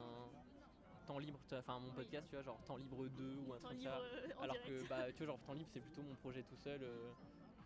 temps 1.07 1.19
libre, 1.19 1.39
tu 1.47 1.51
vois, 1.51 1.59
enfin, 1.59 1.79
mon 1.79 1.89
Oui. 1.89 1.95
podcast, 1.97 2.27
tu 2.31 2.37
vois, 2.37 2.43
genre 2.43 2.59
temps 2.65 2.77
libre 2.77 3.07
2 3.09 3.37
ou 3.47 3.53
un 3.53 3.59
Temps 3.59 3.69
truc 3.69 3.79
libre 3.81 3.91
ça. 3.91 3.99
euh, 4.01 4.29
en 4.39 4.43
Alors 4.43 4.57
direct. 4.57 4.83
que, 4.83 4.89
bah, 4.89 5.13
tu 5.13 5.19
vois, 5.19 5.27
genre 5.27 5.41
temps 5.41 5.53
libre, 5.53 5.69
c'est 5.73 5.81
plutôt 5.81 6.03
mon 6.03 6.15
projet 6.15 6.43
tout 6.43 6.57
seul 6.57 6.83
euh, 6.83 7.13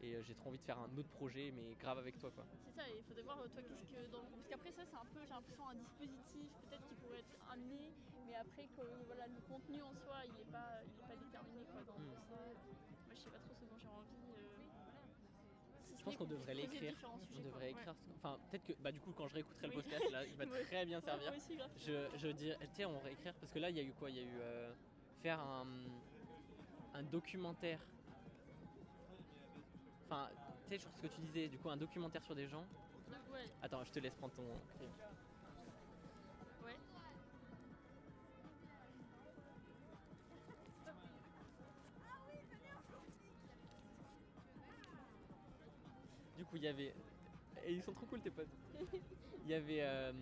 et 0.00 0.14
euh, 0.14 0.22
j'ai 0.22 0.34
trop 0.34 0.48
envie 0.50 0.58
de 0.58 0.64
faire 0.64 0.78
un 0.78 0.96
autre 0.96 1.08
projet, 1.10 1.50
mais 1.54 1.74
grave 1.80 1.98
avec 1.98 2.18
toi, 2.18 2.30
quoi. 2.30 2.44
C'est 2.64 2.74
ça, 2.74 2.82
il 2.88 3.02
faudrait 3.04 3.22
voir 3.22 3.38
euh, 3.40 3.48
toi 3.48 3.62
qu'est-ce 3.62 3.86
que 3.90 4.12
dans 4.12 4.22
parce 4.30 4.46
qu'après 4.48 4.72
ça 4.72 4.82
c'est 4.86 4.96
un 4.96 5.06
peu 5.12 5.20
j'ai 5.26 5.34
l'impression 5.34 5.68
un 5.68 5.74
dispositif 5.74 6.48
peut-être 6.62 6.86
qui 6.88 6.94
pourrait 7.02 7.18
être 7.18 7.36
amené, 7.50 7.90
mais 8.26 8.34
après 8.36 8.66
que 8.76 8.82
voilà 9.06 9.26
le 9.26 9.40
contenu 9.48 9.82
en 9.82 9.92
soi 10.06 10.22
il 10.24 10.40
est 10.40 10.50
pas 10.52 10.80
il 10.86 10.94
est 11.02 11.08
pas 11.08 11.16
déterminé 11.18 11.64
quoi. 11.72 11.82
Dans, 11.82 11.98
Mm. 11.98 12.14
c'est- 12.28 12.54
Moi 13.08 13.14
je 13.14 13.20
sais 13.20 13.30
pas 13.30 13.38
trop 13.38 13.54
ce 13.58 13.64
dont 13.66 13.78
j'ai 13.78 13.88
envie. 13.88 14.28
euh, 14.38 14.56
si 15.88 15.96
Je 15.98 16.04
pense 16.04 16.12
n'est 16.12 16.18
qu'on 16.18 16.24
devrait 16.26 16.54
l'écrire. 16.54 16.94
On 17.36 17.40
devrait 17.42 17.70
écrire. 17.70 17.94
Enfin, 18.16 18.38
peut-être 18.50 18.64
que, 18.64 18.72
bah, 18.80 18.92
du 18.92 19.00
coup, 19.00 19.12
quand 19.12 19.26
je 19.28 19.34
réécouterai 19.34 19.66
le 19.68 19.72
podcast, 19.72 20.10
là, 20.10 20.24
il 20.24 20.34
va 20.34 20.44
Ouais. 20.52 20.64
très 20.64 20.84
bien 20.86 20.98
Ouais, 20.98 21.04
servir. 21.04 21.28
moi 21.32 21.36
aussi. 21.36 21.58
Je, 21.78 22.08
je 22.18 22.28
dirais, 22.28 22.56
tu 22.60 22.74
sais, 22.74 22.84
on 22.84 22.98
réécrire 23.00 23.34
parce 23.34 23.52
que 23.52 23.58
là, 23.58 23.70
il 23.70 23.76
y 23.76 23.80
a 23.80 23.82
eu 23.82 23.92
quoi? 23.92 24.10
Il 24.10 24.16
y 24.16 24.20
a 24.20 24.22
eu 24.22 24.38
euh, 24.40 24.72
faire 25.22 25.40
un, 25.40 25.66
un 26.94 27.02
documentaire. 27.02 27.80
Enfin, 30.10 30.28
tu 30.64 30.68
sais, 30.70 30.78
sur 30.78 30.90
ce 30.92 31.02
que 31.02 31.06
tu 31.06 31.20
disais, 31.20 31.48
du 31.48 31.58
coup, 31.58 31.68
un 31.68 31.76
documentaire 31.76 32.22
sur 32.24 32.34
des 32.34 32.46
gens. 32.48 32.64
Ouais, 33.30 33.46
Attends, 33.62 33.84
je 33.84 33.90
te 33.92 33.98
laisse 33.98 34.14
prendre 34.14 34.32
ton. 34.34 34.42
ouais. 34.42 34.88
Du 46.36 46.44
coup, 46.44 46.56
il 46.56 46.62
y 46.64 46.68
avait. 46.68 46.94
Et 47.66 47.72
ils 47.74 47.82
sont 47.82 47.92
trop 47.92 48.06
cool, 48.06 48.20
tes 48.20 48.30
potes. 48.30 48.46
Il 49.44 49.50
y 49.50 49.54
avait 49.54 49.80
euh, 49.82 50.12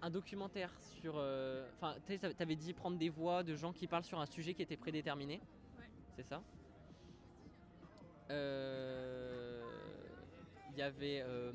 un 0.00 0.10
documentaire 0.10 0.70
sur. 1.00 1.14
euh, 1.16 1.68
Enfin, 1.76 1.96
tu 2.06 2.18
t'avais 2.18 2.56
dit 2.56 2.72
prendre 2.72 2.96
des 2.98 3.08
voix 3.08 3.42
de 3.42 3.54
gens 3.54 3.72
qui 3.72 3.86
parlent 3.86 4.04
sur 4.04 4.20
un 4.20 4.26
sujet 4.26 4.54
qui 4.54 4.62
était 4.62 4.76
prédéterminé. 4.76 5.40
Ouais. 5.78 5.88
C'est 6.16 6.22
ça? 6.28 6.42
Il 10.70 10.78
y 10.78 10.82
avait. 10.82 11.22
euh, 11.26 11.52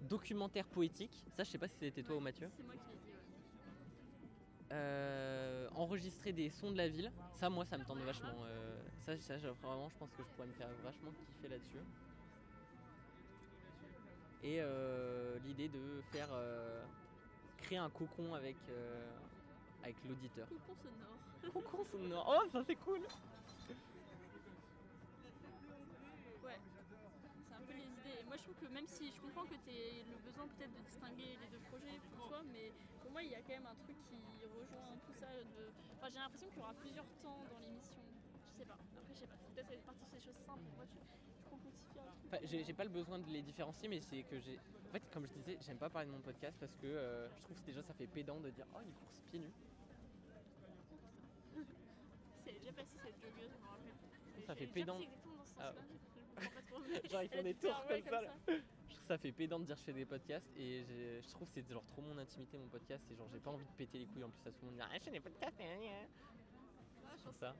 documentaire 0.00 0.66
poétique. 0.66 1.24
Ça, 1.36 1.44
je 1.44 1.50
sais 1.50 1.58
pas 1.58 1.68
si 1.68 1.76
c'était 1.78 2.02
toi 2.02 2.16
ou 2.16 2.20
Mathieu. 2.20 2.50
C'est 2.56 2.62
moi 2.62 2.74
qui 2.74 2.88
l'ai 2.90 2.98
dit. 2.98 3.12
ouais. 3.12 3.18
Euh, 4.72 5.68
enregistrer 5.74 6.32
des 6.32 6.50
sons 6.50 6.70
de 6.72 6.76
la 6.76 6.88
ville, 6.88 7.12
ça 7.34 7.48
moi 7.50 7.64
ça 7.64 7.78
me 7.78 7.84
tente 7.84 8.00
vachement. 8.00 8.44
Euh, 8.44 8.80
ça, 9.00 9.16
ça 9.18 9.36
vraiment 9.38 9.88
je 9.88 9.96
pense 9.96 10.10
que 10.12 10.22
je 10.22 10.28
pourrais 10.28 10.46
me 10.46 10.52
faire 10.52 10.68
vachement 10.82 11.10
kiffer 11.12 11.48
là-dessus. 11.48 11.78
Et 14.42 14.58
euh, 14.60 15.38
l'idée 15.40 15.68
de 15.68 16.02
faire 16.12 16.28
euh, 16.32 16.84
créer 17.58 17.78
un 17.78 17.90
cocon 17.90 18.34
avec 18.34 18.56
euh, 18.68 19.10
avec 19.82 19.96
l'auditeur. 20.04 20.48
Cocon 20.48 20.74
sonore. 20.76 21.52
Cocon 21.52 21.84
sonore. 21.84 22.26
Oh 22.44 22.48
ça 22.50 22.62
c'est 22.66 22.76
cool. 22.76 23.00
Ouais. 26.44 26.60
C'est 27.48 27.54
un 27.54 27.60
peu 27.66 27.72
les 27.72 27.82
idées. 27.84 28.20
Et 28.20 28.24
moi 28.24 28.36
je 28.36 28.37
trouve 28.48 28.64
que 28.64 28.72
même 28.72 28.86
si 28.86 29.12
je 29.12 29.20
comprends 29.20 29.44
que 29.44 29.60
tu 29.60 29.68
as 29.68 30.08
le 30.08 30.16
besoin 30.24 30.48
peut-être 30.48 30.72
de 30.72 30.80
distinguer 30.80 31.36
les 31.36 31.48
deux 31.52 31.60
projets 31.68 32.00
pour 32.16 32.28
toi, 32.28 32.40
mais 32.50 32.72
pour 33.02 33.10
moi 33.12 33.22
il 33.22 33.30
y 33.30 33.34
a 33.34 33.42
quand 33.44 33.52
même 33.52 33.66
un 33.68 33.76
truc 33.84 33.96
qui 34.08 34.16
rejoint 34.46 34.96
tout 35.04 35.12
ça. 35.20 35.28
De... 35.28 35.68
Enfin, 35.96 36.08
j'ai 36.08 36.18
l'impression 36.18 36.48
qu'il 36.48 36.58
y 36.58 36.62
aura 36.62 36.72
plusieurs 36.74 37.04
temps 37.20 37.44
dans 37.52 37.58
l'émission. 37.60 38.00
Je 38.52 38.58
sais 38.58 38.64
pas. 38.64 38.78
Après 38.96 39.12
je 39.14 39.20
sais 39.20 39.26
pas. 39.26 39.36
Peut-être 39.52 39.70
être 39.72 39.84
partir 39.84 40.06
sur 40.08 40.16
des 40.16 40.24
choses 40.24 40.40
simples. 40.46 40.64
Moi 40.76 40.86
je, 40.88 40.96
je 40.96 41.50
complexifie 41.50 42.00
un 42.00 42.08
truc. 42.08 42.24
Enfin, 42.32 42.38
j'ai 42.44 42.64
j'ai 42.64 42.72
pas 42.72 42.84
le 42.84 42.90
besoin 42.90 43.18
de 43.18 43.28
les 43.28 43.42
différencier, 43.42 43.88
mais 43.88 44.00
c'est 44.00 44.22
que 44.22 44.40
j'ai. 44.40 44.56
En 44.56 44.92
fait, 44.92 45.02
comme 45.12 45.26
je 45.26 45.32
disais, 45.34 45.58
j'aime 45.60 45.76
pas 45.76 45.90
parler 45.90 46.08
de 46.08 46.12
mon 46.14 46.20
podcast 46.24 46.56
parce 46.58 46.74
que 46.76 46.86
euh, 46.86 47.28
je 47.36 47.42
trouve 47.42 47.60
que 47.60 47.66
déjà 47.66 47.82
ça 47.82 47.92
fait 47.92 48.06
pédant 48.06 48.40
de 48.40 48.48
dire 48.48 48.64
oh 48.74 48.80
une 48.80 48.92
course 48.94 49.20
pieds 49.28 49.40
nus. 49.40 49.52
C'est 52.44 52.52
déjà 52.58 52.72
passé 52.72 52.96
cette 53.04 53.20
joggeuse, 53.20 53.50
je 53.52 53.60
me 53.60 53.68
rappelle. 53.68 54.46
Ça 54.46 54.54
fait 54.54 54.66
pédant. 54.66 54.98
dans 54.98 55.44
ce 55.44 55.52
Ah. 55.60 55.74
Genre, 57.10 57.22
ils 57.22 57.28
font 57.28 57.42
des 57.42 57.54
tours 57.54 57.84
comme 57.88 58.02
ça. 58.02 58.20
là. 58.22 58.34
Je 58.46 58.94
trouve 58.94 59.06
ça 59.06 59.18
fait 59.18 59.32
pédant 59.32 59.58
de 59.58 59.64
dire 59.64 59.74
que 59.74 59.80
je 59.80 59.84
fais 59.86 59.92
des 59.92 60.04
podcasts 60.04 60.50
et 60.56 60.84
je 61.22 61.28
trouve 61.30 61.48
que 61.48 61.54
c'est 61.54 61.72
genre 61.72 61.84
trop 61.86 62.02
mon 62.02 62.16
intimité 62.18 62.58
mon 62.58 62.68
podcast 62.68 63.04
et 63.10 63.16
genre 63.16 63.28
j'ai 63.32 63.38
pas 63.38 63.50
envie 63.50 63.64
de 63.64 63.70
péter 63.76 63.98
les 63.98 64.06
couilles 64.06 64.24
en 64.24 64.30
plus 64.30 64.48
à 64.48 64.52
tout 64.52 64.58
le 64.62 64.66
monde 64.66 64.76
dire 64.76 64.88
ah 64.90 64.98
je 64.98 65.04
fais 65.04 65.10
des 65.10 65.20
podcasts. 65.20 65.58
Ouais, 65.58 66.04
je 67.16 67.38
ça. 67.38 67.54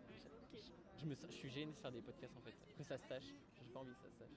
Je, 1.01 1.07
me, 1.07 1.15
je 1.15 1.33
suis 1.33 1.51
gêné 1.51 1.73
de 1.73 1.77
faire 1.79 1.93
des 1.93 2.01
podcasts 2.03 2.37
en 2.37 2.41
fait 2.41 2.55
que 2.77 2.85
ça 2.85 2.99
se 2.99 3.07
sache 3.07 3.25
j'ai 3.25 3.73
pas 3.73 3.81
envie 3.81 3.93
que 3.95 4.01
ça 4.03 4.09
se 4.11 4.19
sache 4.19 4.29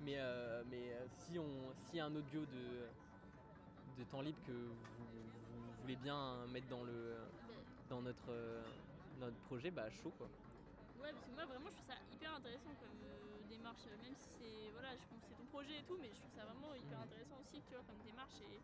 mais 0.00 0.16
euh, 0.18 0.62
mais 0.70 0.92
euh, 0.92 1.06
si 1.08 1.38
on 1.38 1.46
s'il 1.86 1.98
y 1.98 2.00
a 2.00 2.06
un 2.06 2.14
audio 2.14 2.40
de 2.40 2.88
de 3.98 4.04
temps 4.04 4.22
libre 4.22 4.38
que 4.46 4.52
vous, 4.52 5.31
bien 5.82 6.46
mettre 6.46 6.68
dans 6.68 6.84
le 6.84 7.26
dans 7.88 8.02
notre 8.02 8.30
euh, 8.30 8.64
notre 9.18 9.36
projet 9.38 9.70
bah 9.70 9.90
chaud 9.90 10.12
quoi 10.12 10.28
Ouais, 11.00 11.10
parce 11.12 11.24
que 11.24 11.30
moi 11.30 11.46
vraiment 11.46 11.68
je 11.70 11.74
trouve 11.76 11.86
ça 11.86 11.96
hyper 12.10 12.34
intéressant 12.34 12.74
comme 12.76 13.02
euh, 13.02 13.42
démarche, 13.48 13.86
euh, 13.86 13.96
même 13.96 14.14
si 14.14 14.28
c'est 14.38 14.70
voilà, 14.72 14.94
je 14.96 15.06
pense 15.08 15.22
que 15.22 15.26
c'est 15.28 15.34
ton 15.34 15.46
projet 15.46 15.80
et 15.80 15.84
tout, 15.84 15.96
mais 16.00 16.12
je 16.12 16.20
trouve 16.20 16.32
ça 16.32 16.44
vraiment 16.44 16.74
hyper 16.74 16.98
Mhm. 16.98 17.04
intéressant 17.04 17.38
aussi, 17.40 17.62
tu 17.62 17.74
vois, 17.74 17.82
comme 17.84 18.02
démarche. 18.02 18.40
Et 18.42 18.62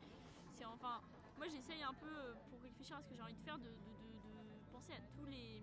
c'est 0.51 0.65
enfin, 0.67 1.03
moi 1.37 1.47
j'essaye 1.49 1.83
un 1.83 1.95
peu 1.95 2.37
pour 2.49 2.63
réfléchir 2.63 2.97
à 2.97 3.03
ce 3.03 3.09
que 3.09 3.15
j'ai 3.15 3.23
envie 3.23 3.35
de 3.35 3.41
faire, 3.41 3.59
de, 3.59 3.65
de- 3.65 3.97
de- 3.97 4.59
de 4.59 4.61
penser 4.71 4.93
à 4.93 5.01
tous 5.15 5.25
les. 5.25 5.63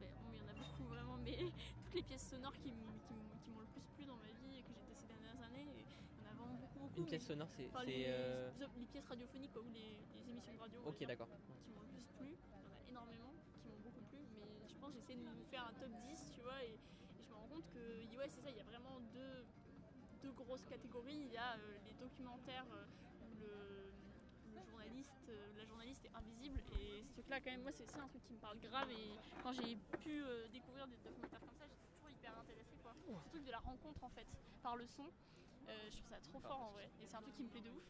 ben, 0.00 0.12
bon, 0.20 0.32
il 0.32 0.38
y 0.38 0.40
en 0.42 0.48
a 0.48 0.54
beaucoup 0.54 0.86
vraiment, 0.86 1.18
mais 1.18 1.36
toutes 1.84 1.94
les 1.94 2.02
pièces 2.02 2.28
sonores 2.28 2.58
qui, 2.58 2.70
m- 2.70 3.00
qui 3.00 3.12
m- 3.14 3.38
qui 3.38 3.50
m'ont 3.50 3.60
le 3.60 3.66
plus 3.68 3.86
plu 3.88 4.04
dans 4.04 4.16
ma 4.16 4.32
vie 4.32 4.56
et 4.56 4.62
que 4.62 4.68
j'ai 4.68 4.74
testé 4.74 4.94
ces 4.94 5.06
dernières 5.06 5.40
années. 5.40 5.80
Et 5.80 5.86
il 6.16 6.24
y 6.24 6.26
en 6.26 6.30
a 6.30 6.34
vraiment 6.34 6.54
beaucoup, 6.54 6.78
beaucoup. 6.80 6.91
Une 7.02 7.08
pièce 7.08 7.26
sonore 7.26 7.48
c'est 7.50 7.66
enfin, 7.66 7.80
c'est, 7.84 7.90
les, 7.90 8.04
euh, 8.08 8.50
les 8.78 8.86
pièces 8.86 9.06
radiophoniques 9.06 9.52
quoi, 9.52 9.62
ou 9.62 9.70
les, 9.74 9.98
les 10.14 10.30
émissions 10.30 10.54
de 10.54 10.58
radio. 10.60 10.78
ok 10.86 11.04
d'accord 11.06 11.28
qui 11.66 11.72
m'ont 11.72 11.82
plus 11.90 12.02
plu. 12.16 12.30
Il 12.30 12.52
y 12.52 12.54
en 12.54 12.62
a 12.62 12.88
énormément 12.88 13.32
qui 13.60 13.68
m'ont 13.68 13.80
beaucoup 13.82 14.00
plu, 14.10 14.18
mais 14.34 14.68
je 14.68 14.74
pense 14.76 14.92
que 14.92 14.98
j'essaie 15.00 15.14
de 15.16 15.22
nous 15.22 15.44
faire 15.50 15.66
un 15.66 15.72
top 15.74 15.90
10, 16.06 16.30
tu 16.34 16.40
vois, 16.42 16.62
et, 16.62 16.74
et 17.18 17.22
je 17.22 17.28
me 17.30 17.34
rends 17.34 17.48
compte 17.48 17.66
que, 17.74 18.16
ouais, 18.16 18.28
c'est 18.28 18.40
ça, 18.40 18.50
il 18.50 18.56
y 18.56 18.60
a 18.60 18.64
vraiment 18.64 19.00
deux, 19.12 19.44
deux 20.22 20.30
grosses 20.32 20.64
catégories. 20.64 21.26
Il 21.26 21.32
y 21.32 21.36
a 21.36 21.54
euh, 21.58 21.78
les 21.86 21.94
documentaires 21.94 22.66
euh, 22.72 22.86
où 23.26 23.34
le, 23.40 23.90
le 24.54 24.62
journaliste, 24.70 25.26
euh, 25.28 25.52
la 25.58 25.64
journaliste 25.64 26.04
est 26.04 26.14
invisible, 26.16 26.60
et 26.78 27.02
ce 27.02 27.12
truc-là, 27.12 27.40
quand 27.40 27.50
même, 27.50 27.62
moi, 27.62 27.72
c'est 27.72 27.86
c'est 27.90 27.98
un 27.98 28.08
truc 28.08 28.22
qui 28.24 28.32
me 28.34 28.38
parle 28.38 28.58
grave, 28.60 28.90
et 28.90 29.18
quand 29.42 29.52
j'ai 29.52 29.76
pu 30.02 30.22
euh, 30.22 30.46
découvrir 30.52 30.86
des 30.86 30.96
documentaires 31.02 31.40
comme 31.40 31.58
ça, 31.58 31.66
j'étais 31.66 31.88
toujours 31.94 32.10
hyper 32.10 32.38
intéressée, 32.38 32.76
quoi. 32.82 32.94
Ce 33.24 33.28
truc 33.30 33.44
de 33.44 33.50
la 33.50 33.58
rencontre, 33.58 34.02
en 34.04 34.10
fait, 34.10 34.26
par 34.62 34.76
le 34.76 34.86
son. 34.86 35.10
Euh, 35.68 35.90
je 35.90 35.96
trouve 35.96 36.08
ça 36.08 36.20
trop 36.20 36.40
fort 36.40 36.60
en 36.60 36.70
vrai, 36.72 36.90
et 37.00 37.06
c'est 37.06 37.16
un 37.16 37.22
truc 37.22 37.34
qui 37.36 37.42
me 37.44 37.48
plaît 37.48 37.60
de 37.60 37.70
ouf. 37.70 37.84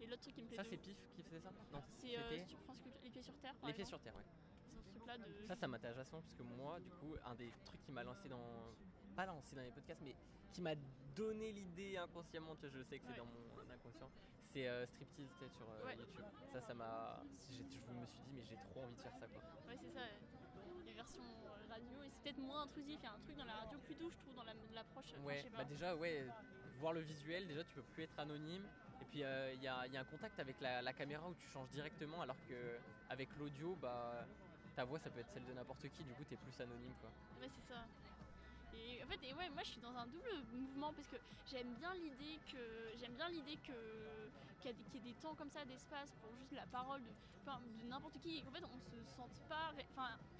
Et 0.00 0.06
l'autre 0.06 0.20
truc 0.22 0.34
qui 0.34 0.42
me 0.42 0.46
plaît 0.48 0.56
ça 0.58 0.62
de 0.64 0.68
c'est 0.68 0.76
ouf, 0.76 0.82
Pif 0.82 0.98
qui 1.14 1.22
faisait 1.22 1.40
ça? 1.40 1.50
Non 1.72 1.82
c'est 1.98 2.18
euh, 2.18 2.28
c'était 2.30 2.44
sur 2.46 2.60
France 2.60 2.80
Culture, 2.80 3.00
Les 3.02 3.10
Pieds 3.10 3.22
sur 3.22 3.34
Terre. 3.38 3.54
par 3.56 3.68
les 3.68 3.74
pieds 3.74 3.82
exemple. 3.84 4.02
sur 4.02 4.12
terre 4.12 4.16
ouais 4.16 4.24
Ils 4.70 4.78
ont 4.78 4.82
ce 4.82 4.88
truc-là 4.90 5.18
de. 5.18 5.44
Ça, 5.46 5.56
ça 5.56 5.68
m'intéresse 5.68 5.96
vachement 5.96 6.20
parce 6.20 6.34
que 6.34 6.42
moi, 6.42 6.78
du 6.80 6.90
coup, 6.90 7.14
un 7.24 7.34
des 7.34 7.50
trucs 7.64 7.82
qui 7.82 7.92
m'a 7.92 8.04
lancé 8.04 8.28
dans. 8.28 8.74
Pas 9.14 9.24
lancé 9.26 9.56
dans 9.56 9.62
les 9.62 9.70
podcasts, 9.70 10.02
mais 10.02 10.14
qui 10.52 10.60
m'a 10.60 10.74
donné 11.14 11.50
l'idée 11.52 11.96
inconsciemment, 11.96 12.54
tu 12.56 12.66
vois, 12.68 12.78
je 12.78 12.82
sais 12.82 12.98
que 12.98 13.04
c'est 13.06 13.10
Ouais. 13.12 13.16
dans 13.16 13.24
mon 13.24 13.70
inconscient, 13.72 14.10
c'est 14.52 14.68
euh, 14.68 14.84
Striptease, 14.86 15.30
tu 15.38 15.44
sais, 15.44 15.48
sur 15.56 15.66
euh, 15.70 15.84
Ouais. 15.86 15.96
YouTube. 15.96 16.24
Ça, 16.52 16.60
ça 16.60 16.74
m'a. 16.74 17.22
j'ai- 17.48 17.56
Je 17.56 17.92
me 17.92 18.04
suis 18.06 18.20
dit, 18.24 18.32
mais 18.34 18.44
j'ai 18.44 18.56
trop 18.56 18.82
envie 18.82 18.96
de 18.96 19.00
faire 19.00 19.14
ça, 19.16 19.26
quoi. 19.26 19.42
Ouais, 19.66 19.76
c'est 19.80 19.90
ça. 19.92 20.00
Les 20.84 20.92
versions 20.92 21.22
euh, 21.24 21.66
radio, 21.70 22.02
et 22.02 22.10
c'est 22.10 22.20
peut-être 22.22 22.38
moins 22.38 22.62
intrusif. 22.64 22.98
Il 23.00 23.04
y 23.04 23.06
a 23.06 23.12
un 23.14 23.18
truc 23.20 23.36
dans 23.36 23.44
la 23.46 23.54
radio 23.54 23.78
plus 23.78 23.94
doux, 23.94 24.10
je 24.10 24.16
trouve, 24.18 24.34
dans 24.34 24.44
la- 24.44 24.54
l'approche. 24.74 25.06
enfin, 25.08 25.16
je 25.20 25.26
Ouais, 25.26 25.42
sais 25.42 25.50
pas. 25.50 25.56
bah 25.58 25.64
déjà, 25.64 25.96
ouais, 25.96 26.26
voir 26.76 26.92
le 26.92 27.00
visuel, 27.00 27.46
déjà, 27.46 27.64
tu 27.64 27.74
peux 27.74 27.82
plus 27.94 28.04
être 28.04 28.18
anonyme. 28.18 28.64
Et 29.00 29.04
puis, 29.06 29.22
euh, 29.22 29.52
il 29.54 29.62
y, 29.62 29.68
a, 29.68 29.86
il 29.86 29.92
y 29.92 29.96
a 29.96 30.00
un 30.00 30.04
contact 30.04 30.38
avec 30.40 30.60
la, 30.60 30.80
la 30.82 30.92
caméra 30.92 31.28
où 31.28 31.34
tu 31.34 31.46
changes 31.48 31.68
directement, 31.70 32.22
alors 32.22 32.36
que 32.48 32.78
avec 33.10 33.28
l'audio, 33.38 33.76
bah. 33.80 34.26
Ta 34.74 34.84
voix, 34.84 34.98
ça 34.98 35.08
peut 35.08 35.20
être 35.20 35.32
celle 35.32 35.46
de 35.46 35.54
n'importe 35.54 35.88
qui, 35.88 36.04
du 36.04 36.12
coup, 36.12 36.24
t'es 36.28 36.36
plus 36.36 36.60
anonyme, 36.60 36.92
quoi. 37.00 37.08
Ouais, 37.40 37.48
c'est 37.48 37.72
ça. 37.72 37.80
Et 38.76 39.02
en 39.02 39.06
fait, 39.06 39.18
et 39.24 39.32
ouais, 39.32 39.48
moi 39.48 39.62
je 39.64 39.70
suis 39.70 39.80
dans 39.80 39.96
un 39.96 40.06
double 40.06 40.28
mouvement 40.52 40.92
parce 40.92 41.08
que 41.08 41.16
j'aime 41.50 41.72
bien 41.80 41.94
l'idée 41.94 42.38
que 42.52 42.92
j'aime 43.00 43.14
bien 43.14 43.30
l'idée 43.30 43.56
que 43.66 43.72
qu'il 44.58 44.70
y, 44.70 44.96
ait 44.96 45.00
des 45.00 45.14
temps 45.14 45.34
comme 45.34 45.50
ça 45.50 45.64
d'espace 45.64 46.10
pour 46.20 46.34
juste 46.36 46.52
la 46.52 46.66
parole 46.66 47.02
de, 47.02 47.10
n'importe 47.88 48.18
qui. 48.18 48.42
Qu'en 48.42 48.50
fait 48.50 48.64
on 48.64 48.80
se 48.80 49.02
sente 49.16 49.30
pas 49.48 49.72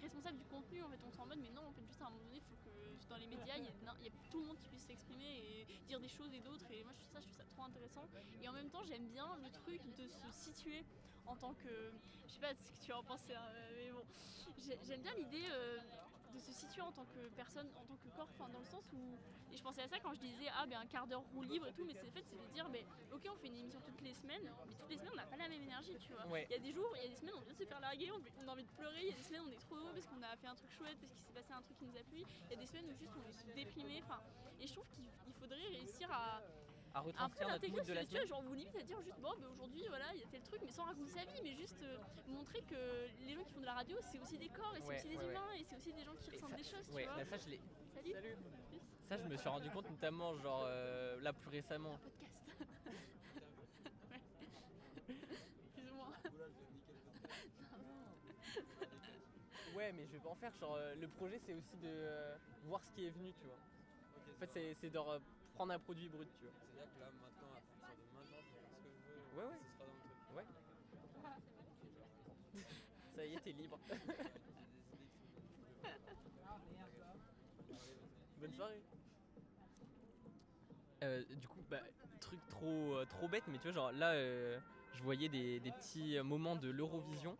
responsable 0.02 0.38
du 0.38 0.44
contenu 0.44 0.82
en 0.82 0.88
fait. 0.88 0.98
On 1.06 1.12
s'en 1.12 1.26
mode 1.26 1.38
mais 1.40 1.50
non 1.50 1.62
en 1.66 1.72
fait 1.72 1.86
juste 1.86 2.02
à 2.02 2.06
un 2.06 2.10
moment 2.10 2.24
donné 2.24 2.38
il 2.38 2.42
faut 2.42 2.56
que 2.64 3.08
dans 3.08 3.16
les 3.16 3.26
médias 3.26 3.56
il 3.56 3.64
y, 3.64 4.06
ait 4.06 4.12
tout 4.30 4.40
le 4.40 4.46
monde 4.46 4.58
qui 4.58 4.68
puisse 4.68 4.86
s'exprimer 4.86 5.64
et 5.68 5.80
dire 5.86 6.00
des 6.00 6.08
choses 6.08 6.32
et 6.34 6.40
d'autres. 6.40 6.70
Et 6.70 6.82
moi 6.82 6.92
je 6.92 6.98
trouve 6.98 7.12
ça 7.12 7.20
je 7.20 7.26
trouve 7.26 7.36
ça 7.36 7.44
trop 7.44 7.62
intéressant. 7.64 8.08
Et 8.42 8.48
en 8.48 8.52
même 8.52 8.70
temps 8.70 8.84
j'aime 8.84 9.06
bien 9.08 9.28
le 9.42 9.50
truc 9.50 9.80
de 9.96 10.08
se 10.08 10.30
situer 10.32 10.84
en 11.26 11.36
tant 11.36 11.54
que 11.54 11.92
je 12.26 12.32
sais 12.32 12.40
pas 12.40 12.54
ce 12.54 12.72
que 12.72 12.84
tu 12.84 12.92
en 12.92 13.02
penses 13.02 13.30
hein, 13.30 13.40
mais 13.76 13.92
bon. 13.92 14.04
J'ai- 14.58 14.78
j'aime 14.84 15.02
bien 15.02 15.14
l'idée 15.14 15.44
euh, 15.50 15.78
de 16.34 16.38
se 16.38 16.52
situer 16.52 16.82
en 16.82 16.92
tant 16.92 17.04
que 17.06 17.28
personne, 17.34 17.68
en 17.76 17.84
tant 17.84 17.96
que 17.96 18.08
corps, 18.16 18.28
enfin 18.38 18.48
dans 18.50 18.60
le 18.60 18.66
sens 18.66 18.84
où. 18.92 19.18
Et 19.52 19.56
je 19.56 19.62
pensais 19.62 19.82
à 19.82 19.88
ça 19.88 19.98
quand 20.00 20.12
je 20.12 20.20
disais 20.20 20.48
ah 20.58 20.66
ben 20.66 20.80
un 20.80 20.86
quart 20.86 21.06
d'heure 21.06 21.22
roue 21.32 21.42
libre 21.42 21.66
et 21.66 21.72
tout, 21.72 21.84
mais 21.84 21.94
c'est 21.94 22.04
le 22.04 22.10
fait 22.10 22.24
c'est 22.26 22.36
de 22.36 22.46
dire 22.52 22.68
ben 22.68 22.84
ok 23.12 23.22
on 23.32 23.36
fait 23.36 23.48
une 23.48 23.56
émission 23.56 23.80
toutes 23.80 24.00
les 24.00 24.14
semaines, 24.14 24.42
mais 24.66 24.74
toutes 24.74 24.90
les 24.90 24.96
semaines 24.96 25.12
on 25.12 25.16
n'a 25.16 25.26
pas 25.26 25.36
la 25.36 25.48
même 25.48 25.62
énergie, 25.62 25.96
tu 25.98 26.12
vois. 26.12 26.26
Ouais. 26.26 26.46
Il 26.50 26.52
y 26.52 26.56
a 26.56 26.62
des 26.62 26.72
jours, 26.72 26.90
il 26.96 27.02
y 27.02 27.06
a 27.06 27.08
des 27.08 27.16
semaines 27.16 27.34
on 27.36 27.40
vient 27.40 27.52
de 27.52 27.58
se 27.58 27.64
faire 27.64 27.80
larguer, 27.80 28.10
on, 28.12 28.48
a 28.48 28.52
envie 28.52 28.64
de 28.64 28.70
pleurer, 28.76 29.00
il 29.02 29.08
y 29.08 29.12
a 29.12 29.16
des 29.16 29.22
semaines 29.22 29.42
on 29.46 29.50
est 29.50 29.60
trop 29.60 29.76
heureux 29.76 29.92
parce 29.94 30.06
qu'on 30.06 30.22
a 30.22 30.36
fait 30.36 30.46
un 30.48 30.54
truc 30.54 30.70
chouette, 30.72 30.98
parce 31.00 31.12
qu'il 31.12 31.24
s'est 31.24 31.32
passé 31.32 31.52
un 31.52 31.62
truc 31.62 31.78
qui 31.78 31.84
nous 31.84 31.96
appuie, 31.96 32.24
il 32.24 32.50
y 32.50 32.54
a 32.54 32.60
des 32.60 32.66
semaines 32.66 32.86
où 32.90 32.96
juste 32.96 33.12
on 33.16 33.50
est 33.50 33.54
déprimé, 33.54 34.02
enfin. 34.04 34.20
Et 34.60 34.66
je 34.66 34.72
trouve 34.72 34.88
qu'il 34.88 35.04
il 35.26 35.34
faudrait 35.34 35.68
réussir 35.68 36.10
à, 36.10 36.40
À 36.96 37.00
un 37.00 37.02
peu 37.02 37.08
retranscrire 37.08 37.48
notre 37.48 37.52
l'intégrer 37.60 37.76
mood 37.80 37.86
de 37.88 37.92
la 37.92 38.00
tu 38.04 38.08
vois, 38.08 38.16
semaine. 38.16 38.28
genre 38.28 38.42
vous 38.42 38.54
limite 38.54 38.74
à 38.76 38.82
dire 38.82 39.00
juste 39.02 39.20
bon 39.20 39.32
ben 39.38 39.48
aujourd'hui 39.52 39.84
voilà 39.88 40.06
il 40.14 40.20
y 40.20 40.22
a 40.22 40.26
tel 40.28 40.42
truc 40.42 40.62
mais 40.64 40.72
sans 40.72 40.84
raconter 40.84 41.10
sa 41.12 41.24
vie 41.26 41.40
mais 41.42 41.54
juste 41.54 41.82
euh, 41.82 41.98
montrer 42.26 42.62
que 42.62 43.06
les 43.20 43.34
gens 43.34 43.44
qui 43.44 43.52
font 43.52 43.60
de 43.60 43.66
la 43.66 43.74
radio 43.74 43.98
c'est 44.10 44.18
aussi 44.18 44.38
des 44.38 44.48
corps 44.48 44.74
et 44.76 44.80
c'est 44.80 44.86
Ouais, 44.88 44.96
aussi 44.96 45.08
des 45.10 45.16
ouais, 45.18 45.24
ouais. 45.24 45.30
humains 45.30 45.52
et 45.58 45.64
c'est 45.64 45.76
aussi 45.76 45.92
des 45.92 46.04
gens 46.04 46.14
qui 46.16 46.30
Et 46.30 46.32
ressentent 46.36 46.50
ça- 46.52 46.56
des 46.56 46.64
choses 46.64 46.88
ouais, 46.94 47.02
tu 47.02 47.08
vois 47.08 47.16
bah 47.18 47.24
ça, 47.26 47.36
je 47.36 47.48
l'ai. 47.50 47.60
salut 47.92 48.14
Ça, 49.10 49.16
je 49.18 49.24
me 49.28 49.36
suis 49.36 49.48
rendu 49.48 49.68
compte 49.70 49.90
notamment, 49.90 50.36
genre 50.38 50.64
euh, 50.66 51.20
là 51.20 51.32
plus 51.34 51.50
récemment. 51.50 51.98
podcast 51.98 52.32
Ouais. 54.10 54.20
plus 55.74 55.90
ou 55.90 55.94
moins 55.96 56.12
Ouais, 59.76 59.92
mais 59.92 60.06
je 60.06 60.12
vais 60.12 60.18
pas 60.20 60.30
en 60.30 60.34
faire. 60.34 60.52
Genre, 60.58 60.74
euh, 60.76 60.94
le 60.94 61.08
projet, 61.08 61.38
c'est 61.38 61.52
aussi 61.52 61.76
de 61.76 61.88
euh, 61.88 62.36
voir 62.64 62.82
ce 62.82 62.90
qui 62.92 63.06
est 63.06 63.10
venu, 63.10 63.32
tu 63.34 63.44
vois. 63.44 63.58
En 64.34 64.38
fait, 64.40 64.50
c'est 64.52 64.74
c'est 64.80 64.90
de 64.90 64.98
re- 65.56 65.58
prendre 65.58 65.72
un 65.72 65.78
produit 65.78 66.08
brut, 66.08 66.28
tu 66.38 66.44
vois. 66.44 66.52
C'est-à-dire 66.70 66.92
que 66.94 67.00
là, 67.00 67.06
maintenant, 67.20 67.48
à 67.56 67.60
partir 67.60 67.96
de 67.96 68.16
maintenant, 68.16 68.22
je 68.24 68.52
faire 68.52 68.68
ce 68.70 68.82
que 68.84 68.90
je 68.92 69.00
veux. 69.08 69.20
Ouais, 69.36 69.46
ouais. 69.50 69.58
Ce 69.64 69.72
sera 69.72 69.84
dans 69.86 69.94
le 69.94 70.00
truc. 70.00 70.12
Ouais. 70.36 70.44
Ça 73.16 73.24
y 73.24 73.34
est, 73.34 73.40
t'es 73.40 73.52
libre. 73.52 73.78
Bonne 78.40 78.52
soirée. 78.52 78.82
Euh, 81.02 81.22
du 81.40 81.48
coup, 81.48 81.60
bah, 81.70 81.80
truc 82.20 82.40
trop, 82.48 82.96
euh, 82.96 83.04
trop 83.06 83.28
bête, 83.28 83.44
mais 83.48 83.58
tu 83.58 83.64
vois, 83.64 83.72
genre 83.72 83.92
là, 83.92 84.12
euh, 84.12 84.58
je 84.94 85.02
voyais 85.02 85.28
des, 85.28 85.60
des 85.60 85.70
petits 85.72 86.18
moments 86.20 86.56
de 86.56 86.68
l'Eurovision. 86.70 87.36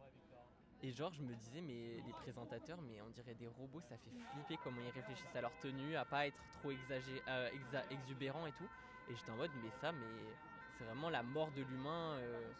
Et 0.87 0.93
genre, 0.93 1.13
je 1.13 1.21
me 1.21 1.35
disais, 1.35 1.61
mais 1.61 2.01
les 2.07 2.13
présentateurs, 2.23 2.79
mais 2.83 3.01
on 3.03 3.11
dirait 3.11 3.35
des 3.35 3.49
robots, 3.59 3.81
ça 3.81 3.97
fait 3.97 4.13
flipper 4.31 4.57
comment 4.63 4.81
ils 4.81 4.95
réfléchissent 4.95 5.35
à 5.35 5.41
leur 5.41 5.51
tenue, 5.59 5.97
à 5.97 6.05
pas 6.05 6.29
être 6.29 6.39
trop 6.61 6.71
exagé, 6.71 7.21
euh, 7.27 7.51
exubérant 7.91 8.47
et 8.47 8.53
tout. 8.53 8.69
Et 9.11 9.17
j'étais 9.17 9.33
en 9.33 9.37
mode, 9.37 9.51
mais 9.65 9.71
ça, 9.81 9.91
mais 9.91 10.07
c'est 10.79 10.85
vraiment 10.85 11.11
la 11.11 11.25
mort 11.25 11.51
de 11.57 11.63
l'humain. 11.63 12.15
euh, 12.19 12.53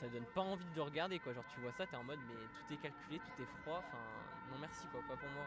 ça 0.00 0.08
donne 0.08 0.24
pas 0.34 0.40
envie 0.40 0.64
de 0.74 0.80
regarder, 0.80 1.18
quoi. 1.18 1.34
Genre, 1.34 1.44
tu 1.54 1.60
vois 1.60 1.72
ça, 1.72 1.86
t'es 1.86 1.96
en 1.96 2.04
mode, 2.04 2.18
mais 2.28 2.34
tout 2.34 2.72
est 2.72 2.78
calculé, 2.78 3.18
tout 3.18 3.42
est 3.42 3.62
froid. 3.62 3.84
Enfin, 3.86 3.98
non 4.50 4.58
merci, 4.58 4.86
quoi, 4.90 5.02
pas 5.06 5.16
pour 5.16 5.28
moi. 5.28 5.44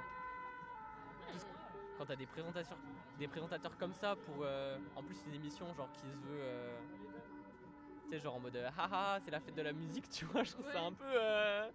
Quand 1.97 2.05
t'as 2.05 2.15
des 2.15 2.27
présentations, 2.27 2.77
des 3.17 3.27
présentateurs 3.27 3.75
comme 3.79 3.93
ça 3.93 4.15
pour, 4.15 4.43
euh, 4.43 4.77
en 4.95 5.01
plus 5.01 5.17
une 5.25 5.33
émission 5.33 5.65
genre 5.73 5.91
qui 5.93 6.01
se 6.01 6.27
veut, 6.27 6.41
euh, 6.41 6.77
tu 8.07 8.15
sais 8.15 8.19
genre 8.21 8.35
en 8.35 8.39
mode 8.39 8.55
euh, 8.55 8.69
haha 8.77 9.19
c'est 9.23 9.31
la 9.31 9.39
fête 9.39 9.55
de 9.55 9.61
la 9.61 9.73
musique, 9.73 10.09
tu 10.09 10.25
vois, 10.25 10.43
je 10.43 10.51
trouve 10.51 10.71
ça 10.71 10.81
un 10.81 10.93
peu 10.93 11.03
euh, 11.05 11.69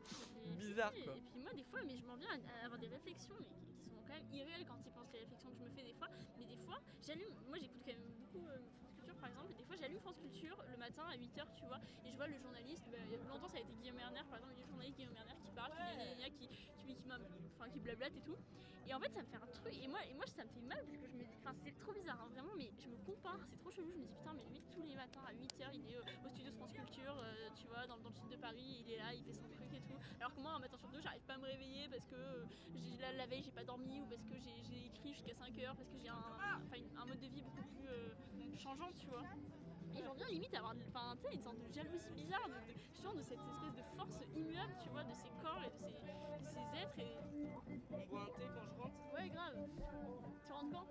bizarre 0.59 0.93
quoi. 1.05 1.15
Et 1.17 1.21
puis 1.21 1.41
moi 1.41 1.53
des 1.53 1.65
fois, 1.65 1.81
mais 1.87 1.97
je 1.97 2.05
m'en 2.07 2.17
viens 2.17 2.31
à, 2.31 2.65
avoir 2.65 2.79
des 2.79 2.89
réflexions 2.89 3.35
mais 3.39 3.47
qui, 3.47 3.91
sont 3.91 4.03
quand 4.07 4.15
même 4.15 4.33
irréelles 4.33 4.65
quand 4.67 4.79
ils 4.87 4.93
pensent 4.93 5.13
les 5.13 5.21
réflexions 5.21 5.51
que 5.51 5.57
je 5.59 5.65
me 5.65 5.71
fais 5.71 5.83
des 5.83 5.95
fois. 5.95 6.09
Mais 6.39 6.47
des 6.47 6.57
fois, 6.57 6.79
j'allume, 7.07 7.35
moi 7.49 7.59
j'écoute 7.61 7.83
quand 7.85 7.93
même 7.93 8.09
beaucoup 8.19 8.47
euh, 8.49 8.59
par 9.23 9.31
exemple, 9.31 9.55
des 9.55 9.65
fois 9.65 9.77
j'allume 9.79 10.01
France 10.01 10.19
Culture 10.19 10.59
le 10.69 10.77
matin 10.77 11.05
à 11.07 11.17
8h, 11.17 11.47
tu 11.55 11.65
vois, 11.67 11.79
et 12.05 12.11
je 12.11 12.17
vois 12.17 12.27
le 12.27 12.37
journaliste, 12.43 12.83
bah, 12.91 12.99
il 13.07 13.13
y 13.13 13.15
a 13.15 13.19
longtemps 13.31 13.47
ça 13.49 13.59
a 13.59 13.61
été 13.61 13.73
Guillaume 13.75 13.99
Erner 14.01 14.21
par 14.29 14.39
exemple, 14.43 14.55
il 14.55 14.59
y 14.59 14.63
a 14.63 14.65
le 14.67 14.71
journaliste 14.71 14.97
Guillaume 14.99 15.15
Erner 15.17 15.39
qui 15.41 15.51
parle, 15.55 15.73
gna, 16.19 16.29
qui, 16.31 16.49
qui, 16.83 16.97
qui, 16.97 17.09
enfin, 17.55 17.71
qui 17.71 17.79
blablate 17.79 18.17
et 18.17 18.21
tout. 18.27 18.37
Et 18.89 18.93
en 18.93 18.99
fait 18.99 19.13
ça 19.15 19.23
me 19.23 19.27
fait 19.31 19.37
un 19.37 19.47
truc, 19.47 19.79
et 19.81 19.87
moi, 19.87 20.01
et 20.11 20.15
moi 20.15 20.27
ça 20.27 20.43
me 20.43 20.51
fait 20.51 20.61
mal 20.61 20.77
parce 20.85 20.99
que 20.99 21.07
je 21.07 21.15
me 21.15 21.23
dis, 21.23 21.37
enfin 21.39 21.55
c'est 21.63 21.71
trop 21.79 21.93
bizarre 21.95 22.19
hein, 22.21 22.29
vraiment, 22.35 22.51
mais 22.59 22.69
je 22.83 22.89
me 22.91 22.97
compare, 23.07 23.39
c'est 23.49 23.57
trop 23.63 23.71
chelou, 23.71 23.93
je 23.95 24.01
me 24.03 24.07
dis 24.07 24.15
putain 24.19 24.35
mais 24.35 24.43
lui 24.51 24.61
tous 24.75 24.83
les 24.83 24.97
matins 24.97 25.23
à 25.23 25.33
8h 25.35 25.71
il 25.73 25.87
est 25.89 25.97
euh, 25.97 26.03
au 26.27 26.29
studio 26.35 26.51
de 26.51 26.57
France 26.57 26.73
Culture, 26.73 27.15
euh, 27.23 27.49
tu 27.55 27.69
vois, 27.69 27.87
dans, 27.87 27.97
dans 27.99 28.09
le 28.11 28.15
sud 28.17 28.29
de 28.29 28.37
Paris, 28.37 28.83
il 28.83 28.91
est 28.91 28.97
là, 28.99 29.15
il 29.15 29.23
fait 29.23 29.33
son 29.39 29.47
truc 29.55 29.71
et 29.73 29.81
tout. 29.87 29.95
Alors 30.19 30.35
que 30.35 30.41
moi 30.41 30.53
un 30.55 30.59
matin 30.59 30.77
sur 30.77 30.89
deux 30.91 31.01
j'arrive 31.01 31.23
pas 31.23 31.35
à 31.35 31.39
me 31.39 31.47
réveiller 31.47 31.89
parce 31.89 32.05
que 32.07 32.17
euh, 32.17 32.45
la, 32.99 33.13
la 33.13 33.27
veille 33.27 33.43
j'ai 33.45 33.53
pas 33.53 33.63
dormi 33.65 34.01
ou 34.01 34.07
parce 34.07 34.25
que 34.27 34.35
j'ai 34.41 34.87
écrit 34.87 35.15
jusqu'à 35.15 35.35
5 35.35 35.57
heures, 35.61 35.77
parce 35.77 35.89
que 35.89 35.99
j'ai 35.99 36.09
un, 36.09 36.19
une- 36.75 36.91
un 36.99 37.07
mode 37.07 37.21
de 37.21 37.27
vie 37.29 37.43
beaucoup 37.43 37.63
plus 37.63 37.87
euh, 37.89 38.15
changeant, 38.59 38.91
tu 38.99 39.07
vois. 39.07 39.23
Et 39.95 40.03
j'en 40.03 40.15
viens 40.15 40.29
limite 40.29 40.55
à 40.55 40.59
avoir 40.59 40.75
de- 40.75 40.85
enfin, 40.89 41.17
une 41.33 41.41
sorte 41.41 41.59
de 41.59 41.71
jalousie 41.73 42.11
bizarre 42.15 42.49
de, 42.49 42.55
de, 42.55 43.19
de 43.19 43.23
cette 43.23 43.39
espèce 43.41 43.75
de 43.77 43.83
force 43.97 44.19
immuable, 44.35 44.75
tu 44.83 44.89
vois, 44.89 45.05
de 45.05 45.13
ces 45.13 45.29
corps 45.43 45.61
et 45.65 45.71
de 45.71 45.77
ces, 45.77 45.93
de 45.93 46.47
ces 46.47 46.81
êtres. 46.81 46.99
Et... 46.99 47.19
On 47.95 48.07
boit 48.07 48.23
un 48.23 48.39
thé 48.39 48.47
quand 48.55 48.65
je 48.65 48.81
rentre. 48.81 49.15
Ouais, 49.15 49.29
grave. 49.29 49.69
Tu 50.47 50.53
rentres 50.53 50.71
quand? 50.73 50.87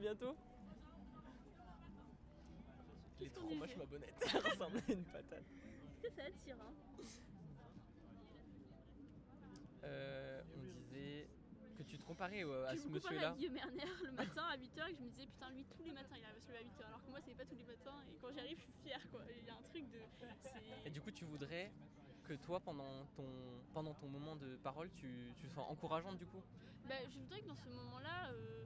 Bientôt. 0.00 0.36
Elle 3.20 3.26
est 3.26 3.30
trop 3.30 3.54
moche 3.54 3.76
ma 3.76 3.84
bonnette. 3.86 4.14
Elle 4.34 4.40
ressemble 4.50 4.78
à 4.78 4.92
une 4.92 5.04
patate. 5.04 5.42
Est-ce 5.42 6.08
que 6.08 6.14
ça 6.14 6.22
attire 6.26 6.56
hein 6.60 6.72
Euh, 9.84 10.42
on 10.54 10.58
disait 10.58 11.28
que 11.78 11.82
tu 11.82 11.98
te 11.98 12.04
comparais 12.04 12.44
euh, 12.44 12.66
à 12.68 12.74
Je 12.74 12.80
ce 12.80 12.88
me 12.88 12.94
comparais 12.94 13.14
monsieur-là. 13.16 13.32
à 13.32 13.36
Guillaume 13.36 13.56
Erner 13.56 13.84
le 14.04 14.12
matin 14.12 14.42
à 14.50 14.56
8h 14.56 14.90
et 14.90 14.94
je 14.94 15.00
me 15.02 15.08
disais 15.10 15.26
putain 15.26 15.50
lui 15.50 15.64
tous 15.76 15.82
les 15.84 15.92
matins 15.92 16.16
il 16.18 16.24
arrive 16.24 16.36
à 16.36 16.40
se 16.40 16.48
lever 16.48 16.58
à 16.58 16.62
8h 16.62 16.86
alors 16.86 17.02
que 17.04 17.10
moi 17.10 17.18
c'est 17.24 17.34
pas 17.34 17.44
tous 17.46 17.56
les 17.56 17.64
matins 17.64 17.96
et 18.10 18.16
quand 18.20 18.30
j'y 18.30 18.40
arrive 18.40 18.58
je 18.58 18.62
suis 18.62 18.72
fière 18.84 19.00
quoi. 19.10 19.22
Il 19.38 19.46
y 19.46 19.50
a 19.50 19.54
un 19.54 19.62
truc 19.62 19.90
de. 19.90 19.98
c'est- 20.42 20.86
Et 20.86 20.90
du 20.90 21.00
coup, 21.00 21.10
tu 21.10 21.24
voudrais 21.24 21.72
que 22.24 22.34
toi, 22.34 22.60
pendant 22.60 23.06
ton, 23.16 23.24
pendant 23.72 23.94
ton 23.94 24.08
moment 24.08 24.36
de 24.36 24.56
parole, 24.62 24.90
tu, 24.94 25.32
tu 25.40 25.48
sois 25.48 25.64
encourageante 25.64 26.16
du 26.18 26.26
coup? 26.26 26.42
Bah, 26.88 26.94
je 27.10 27.18
voudrais 27.18 27.40
que 27.40 27.48
dans 27.48 27.56
ce 27.56 27.68
moment-là, 27.68 28.30
euh, 28.32 28.64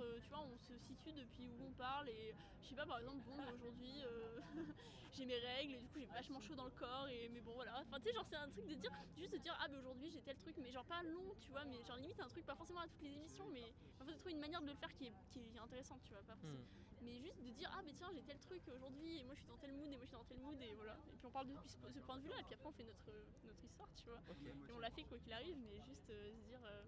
euh, 0.00 0.20
tu 0.20 0.28
vois, 0.30 0.40
on 0.42 0.56
se 0.58 0.76
situe 0.78 1.12
depuis 1.12 1.48
où 1.50 1.64
on 1.68 1.72
parle 1.72 2.08
et 2.08 2.34
je 2.62 2.66
sais 2.68 2.74
pas, 2.74 2.86
par 2.86 2.98
exemple, 2.98 3.22
bon, 3.24 3.36
bah, 3.36 3.52
aujourd'hui 3.54 4.02
euh, 4.04 4.40
j'ai 5.12 5.24
mes 5.26 5.38
règles 5.38 5.74
et 5.74 5.80
du 5.80 5.88
coup 5.88 5.98
j'ai 5.98 6.06
vachement 6.06 6.40
chaud 6.40 6.54
dans 6.54 6.64
le 6.66 6.70
corps 6.70 7.08
et 7.08 7.28
mais 7.28 7.40
bon 7.40 7.54
voilà. 7.54 7.80
Enfin, 7.86 7.98
tu 8.00 8.08
sais, 8.08 8.14
genre 8.14 8.26
c'est 8.28 8.36
un 8.36 8.48
truc 8.50 8.66
de 8.66 8.74
dire, 8.74 8.90
juste 9.16 9.32
de 9.32 9.38
dire, 9.38 9.56
ah, 9.60 9.68
bah 9.68 9.78
aujourd'hui 9.78 10.10
j'ai 10.10 10.22
tel 10.22 10.36
truc, 10.36 10.56
mais 10.58 10.70
genre 10.70 10.84
pas 10.84 11.02
long, 11.02 11.34
tu 11.40 11.50
vois, 11.50 11.64
mais 11.64 11.82
genre 11.84 11.96
limite 11.96 12.20
un 12.20 12.28
truc 12.28 12.44
pas 12.46 12.54
forcément 12.56 12.80
à 12.80 12.88
toutes 12.88 13.02
les 13.02 13.12
émissions, 13.14 13.48
mais 13.50 13.72
en 14.00 14.04
fait 14.04 14.12
de 14.12 14.18
trouver 14.18 14.32
une 14.34 14.40
manière 14.40 14.62
de 14.62 14.68
le 14.70 14.76
faire 14.76 14.92
qui 14.94 15.06
est, 15.06 15.12
qui 15.32 15.40
est 15.40 15.58
intéressante, 15.58 16.02
tu 16.04 16.12
vois, 16.14 16.22
pas 16.22 16.36
forcément- 16.36 16.58
Hmm. 16.58 17.04
mais 17.04 17.20
juste 17.20 17.40
de 17.42 17.50
dire, 17.50 17.70
ah, 17.74 17.80
mais 17.84 17.92
tiens, 17.94 18.08
j'ai 18.14 18.22
tel 18.22 18.38
truc 18.40 18.62
aujourd'hui 18.68 19.18
et 19.18 19.24
moi 19.24 19.34
je 19.34 19.40
suis 19.40 19.48
dans 19.48 19.56
tel 19.56 19.72
mood 19.72 19.86
et 19.92 19.96
moi 19.96 20.04
je 20.04 20.08
suis 20.08 20.16
dans 20.16 20.24
tel 20.24 20.38
mood 20.38 20.60
et 20.60 20.74
voilà. 20.74 20.96
Et 21.12 21.16
puis 21.16 21.26
on 21.26 21.30
parle 21.30 21.46
depuis 21.46 21.68
ce, 21.68 21.78
ce 21.92 22.00
point 22.00 22.16
de 22.18 22.22
vue-là 22.22 22.36
et 22.40 22.44
puis 22.44 22.54
après 22.54 22.68
on 22.68 22.72
fait 22.72 22.84
notre, 22.84 23.10
notre 23.44 23.64
histoire, 23.64 23.88
tu 23.94 24.04
vois. 24.10 24.20
Et 24.68 24.72
on 24.72 24.78
l'a 24.80 24.90
fait 24.90 25.04
quoi 25.04 25.18
qu'il 25.18 25.32
arrive, 25.32 25.56
mais 25.58 25.80
juste 25.82 26.10
euh, 26.10 26.30
se 26.32 26.40
dire. 26.48 26.60
euh, 26.64 26.84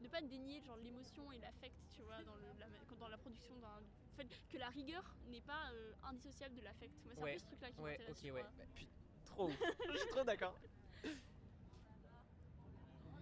ne 0.00 0.08
pas 0.08 0.20
dénier 0.22 0.60
genre 0.60 0.76
l'émotion 0.76 1.32
et 1.32 1.38
l'affect, 1.38 1.74
tu 1.92 2.02
vois, 2.02 2.22
dans, 2.24 2.36
le- 2.36 2.52
la, 2.58 2.66
dans 2.98 3.08
la 3.08 3.18
production 3.18 3.56
d'un. 3.58 3.78
En 3.78 4.16
fait, 4.16 4.28
que 4.48 4.58
la 4.58 4.68
rigueur 4.70 5.16
n'est 5.26 5.40
pas 5.40 5.70
euh, 5.72 5.92
indissociable 6.02 6.54
de 6.56 6.62
l'affect. 6.62 6.92
Moi, 7.04 7.14
c'est 7.14 7.22
Ouais, 7.22 7.30
un 7.30 7.34
peu 7.34 7.38
ce 7.40 7.44
truc-là 7.46 7.70
qui 7.72 7.80
Ouais, 7.80 7.90
m'intéresse. 7.92 8.18
ok, 8.24 8.34
ouais. 8.34 8.42
Bah, 8.42 8.64
puis, 8.74 8.88
trop 9.24 9.48
ouf. 9.48 9.62
Je 9.92 9.96
suis 9.98 10.08
trop 10.08 10.24
d'accord. 10.24 10.58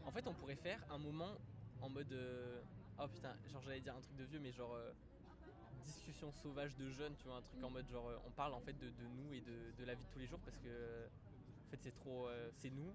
En 0.07 0.11
fait, 0.13 0.27
on 0.27 0.35
pourrait 0.35 0.57
faire 0.57 0.85
un 0.91 0.99
moment 0.99 1.37
en 1.81 1.89
mode. 1.89 2.13
euh, 2.13 2.63
Oh 2.99 3.09
putain, 3.09 3.35
genre 3.47 3.63
j'allais 3.63 3.81
dire 3.81 3.97
un 3.97 4.01
truc 4.01 4.17
de 4.17 4.25
vieux, 4.25 4.39
mais 4.41 4.53
genre. 4.53 4.75
euh, 4.75 4.93
discussion 5.85 6.31
sauvage 6.33 6.77
de 6.77 6.89
jeunes, 6.89 7.17
tu 7.17 7.25
vois, 7.25 7.37
un 7.37 7.43
truc 7.43 7.63
en 7.63 7.69
Mm. 7.69 7.73
mode 7.73 7.89
genre. 7.89 8.23
on 8.25 8.31
parle 8.31 8.55
en 8.55 8.61
fait 8.61 8.73
de, 8.75 8.91
de 8.91 9.07
nous 9.09 9.35
et 9.35 9.41
de, 9.41 9.73
de 9.73 9.85
la 9.85 9.95
vie 9.95 10.05
de 10.05 10.11
tous 10.11 10.19
les 10.19 10.27
jours 10.27 10.39
parce 10.45 10.57
que. 10.59 11.07
en 11.67 11.71
fait, 11.71 11.81
c'est 11.83 11.93
trop. 11.93 12.29
euh, 12.29 12.51
c'est 12.53 12.71
nous 12.71 12.95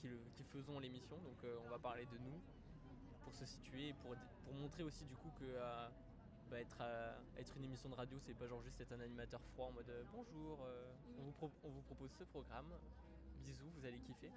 qui, 0.00 0.08
le- 0.08 0.18
qui 0.36 0.44
faisons 0.44 0.78
l'émission, 0.78 1.16
donc 1.22 1.42
euh, 1.44 1.58
on 1.64 1.68
va 1.68 1.78
parler 1.78 2.06
de 2.06 2.18
nous 2.18 2.40
pour 3.24 3.34
se 3.34 3.46
situer 3.46 3.88
et 3.88 3.92
pour, 3.94 4.14
pour 4.44 4.54
montrer 4.54 4.82
aussi 4.82 5.04
du 5.04 5.16
coup 5.16 5.30
que. 5.38 5.44
euh, 5.44 5.88
bah, 6.50 6.60
être, 6.60 6.78
à- 6.82 7.16
être 7.38 7.56
une 7.56 7.64
émission 7.64 7.88
de 7.88 7.94
radio, 7.94 8.18
c'est 8.20 8.34
pas 8.34 8.46
genre 8.46 8.60
juste 8.62 8.78
être 8.78 8.92
un 8.92 9.00
animateur 9.00 9.40
froid 9.54 9.68
en 9.68 9.72
mode 9.72 9.88
euh, 9.88 10.04
bonjour, 10.12 10.58
euh, 10.62 10.92
on, 11.18 11.22
vous 11.22 11.32
pro- 11.32 11.50
on 11.62 11.70
vous 11.70 11.80
propose 11.80 12.10
ce 12.18 12.24
programme, 12.24 12.70
bisous, 13.46 13.70
vous 13.78 13.86
allez 13.86 13.98
kiffer. 14.00 14.30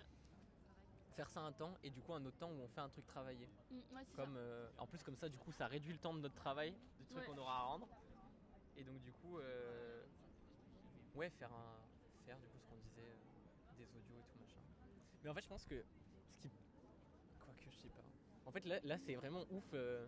Faire 1.18 1.30
ça 1.30 1.42
un 1.42 1.52
temps 1.52 1.76
et 1.84 1.90
du 1.90 2.00
coup 2.02 2.14
un 2.14 2.24
autre 2.26 2.38
temps 2.38 2.50
où 2.50 2.62
on 2.62 2.68
fait 2.70 2.80
un 2.80 2.88
truc 2.88 3.06
travaillé. 3.08 3.46
Mm, 3.70 3.96
ouais, 3.96 4.06
Comme, 4.16 4.36
euh, 4.38 4.70
en 4.78 4.88
plus 4.88 5.04
comme 5.04 5.18
ça 5.18 5.28
du 5.28 5.38
coup 5.38 5.52
ça 5.52 5.68
réduit 5.68 5.92
le 5.92 6.00
temps 6.00 6.14
de 6.14 6.20
notre 6.20 6.36
travail, 6.36 6.74
du 6.98 7.06
truc 7.08 7.18
Ouais. 7.18 7.26
qu'on 7.26 7.38
aura 7.40 7.58
à 7.58 7.64
rendre. 7.64 7.88
Et 8.78 8.84
donc 8.86 9.02
du 9.02 9.12
coup 9.12 9.38
euh, 9.40 10.02
ouais 11.16 11.30
faire 11.30 11.52
un 11.52 11.76
faire 12.26 12.38
du 12.40 12.48
coup 12.48 12.58
ce 12.60 12.70
qu'on 12.70 12.78
disait 12.78 13.02
euh, 13.02 13.18
des 13.78 13.84
audios 13.98 14.16
et 14.18 14.24
tout 14.32 14.40
machin. 14.40 14.62
Mais 15.24 15.30
en 15.30 15.34
fait 15.34 15.42
je 15.42 15.48
pense 15.50 15.66
que 15.66 15.84
ce 16.42 16.48
qui 16.48 16.50
quoique 17.44 17.64
je 17.66 17.70
sais 17.72 17.90
pas. 17.90 18.04
En 18.48 18.52
fait 18.52 18.66
là, 18.66 18.80
là 18.86 18.98
c'est 18.98 19.16
vraiment 19.16 19.44
ouf 19.52 19.66
euh, 19.74 20.08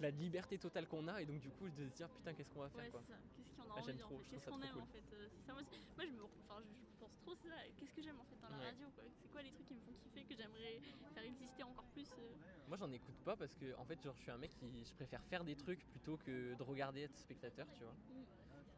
la 0.00 0.10
liberté 0.10 0.58
totale 0.58 0.88
qu'on 0.88 1.06
a 1.08 1.20
et 1.20 1.26
donc 1.26 1.40
du 1.40 1.50
coup 1.50 1.68
de 1.68 1.84
se 1.86 1.94
dire 1.94 2.08
putain 2.08 2.32
qu'est-ce 2.32 2.50
qu'on 2.50 2.60
va 2.60 2.70
faire 2.70 2.84
Ouais, 2.84 2.90
quoi. 2.90 3.02
Qu'est-ce 3.36 3.52
qu'on 3.54 3.70
a 3.70 3.74
Ah, 3.76 3.82
j'aime 3.84 3.96
envie 3.96 4.02
trop, 4.02 4.14
en 4.16 4.18
fait 4.18 4.30
Qu'est-ce 4.30 4.46
qu'on 4.48 4.62
aime 4.62 4.72
cool. 4.72 4.82
en 4.82 4.86
fait 4.86 5.04
euh, 5.12 5.28
ça, 5.46 5.52
moi, 5.52 5.62
je, 5.62 6.10
me, 6.10 6.22
enfin, 6.24 6.60
je, 6.64 6.72
je 6.88 6.96
pense 6.98 7.12
trop, 7.22 7.34
c'est 7.36 7.48
ça. 7.48 7.56
Qu'est-ce 7.78 7.92
que 7.92 8.02
j'aime 8.02 8.18
en 8.18 8.24
fait 8.24 8.40
dans 8.40 8.48
la 8.48 8.56
Ouais. 8.58 8.64
radio 8.64 8.86
quoi? 8.94 9.04
C'est 9.20 9.28
quoi 9.30 9.42
les 9.42 9.50
trucs 9.52 9.66
qui 9.66 9.74
me 9.74 9.80
font 9.80 9.92
kiffer, 10.02 10.24
que 10.24 10.34
j'aimerais 10.34 10.80
faire 11.14 11.24
exister 11.24 11.62
encore 11.62 11.84
plus 11.92 12.08
euh, 12.12 12.34
Moi 12.66 12.76
j'en 12.78 12.90
écoute 12.90 13.14
pas 13.24 13.36
parce 13.36 13.54
que 13.54 13.76
en 13.76 13.84
fait 13.84 14.02
genre 14.02 14.16
je 14.16 14.22
suis 14.22 14.30
un 14.30 14.38
mec 14.38 14.50
qui 14.54 14.84
je 14.84 14.92
préfère 14.94 15.22
faire 15.24 15.44
des 15.44 15.54
trucs 15.54 15.84
plutôt 15.90 16.16
que 16.16 16.56
de 16.56 16.62
regarder 16.62 17.02
être 17.02 17.18
spectateur 17.18 17.66
tu 17.76 17.84
vois. 17.84 17.92
Mm. 17.92 18.24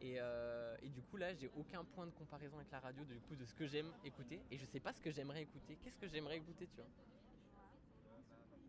Et, 0.01 0.19
euh, 0.19 0.75
et 0.81 0.89
du 0.89 1.01
coup 1.03 1.15
là 1.15 1.33
j'ai 1.33 1.49
aucun 1.55 1.85
point 1.85 2.05
de 2.05 2.11
comparaison 2.11 2.57
avec 2.57 2.69
la 2.71 2.81
radio 2.81 3.05
du 3.05 3.19
coup 3.21 3.35
de 3.35 3.45
ce 3.45 3.53
que 3.55 3.65
j'aime 3.65 3.91
écouter 4.03 4.41
et 4.51 4.57
je 4.57 4.65
sais 4.65 4.81
pas 4.81 4.91
ce 4.93 5.01
que 5.01 5.09
j'aimerais 5.09 5.43
écouter. 5.43 5.77
Qu'est-ce 5.83 5.97
que 5.97 6.07
j'aimerais 6.07 6.37
écouter 6.37 6.67
tu 6.67 6.75
vois? 6.75 6.89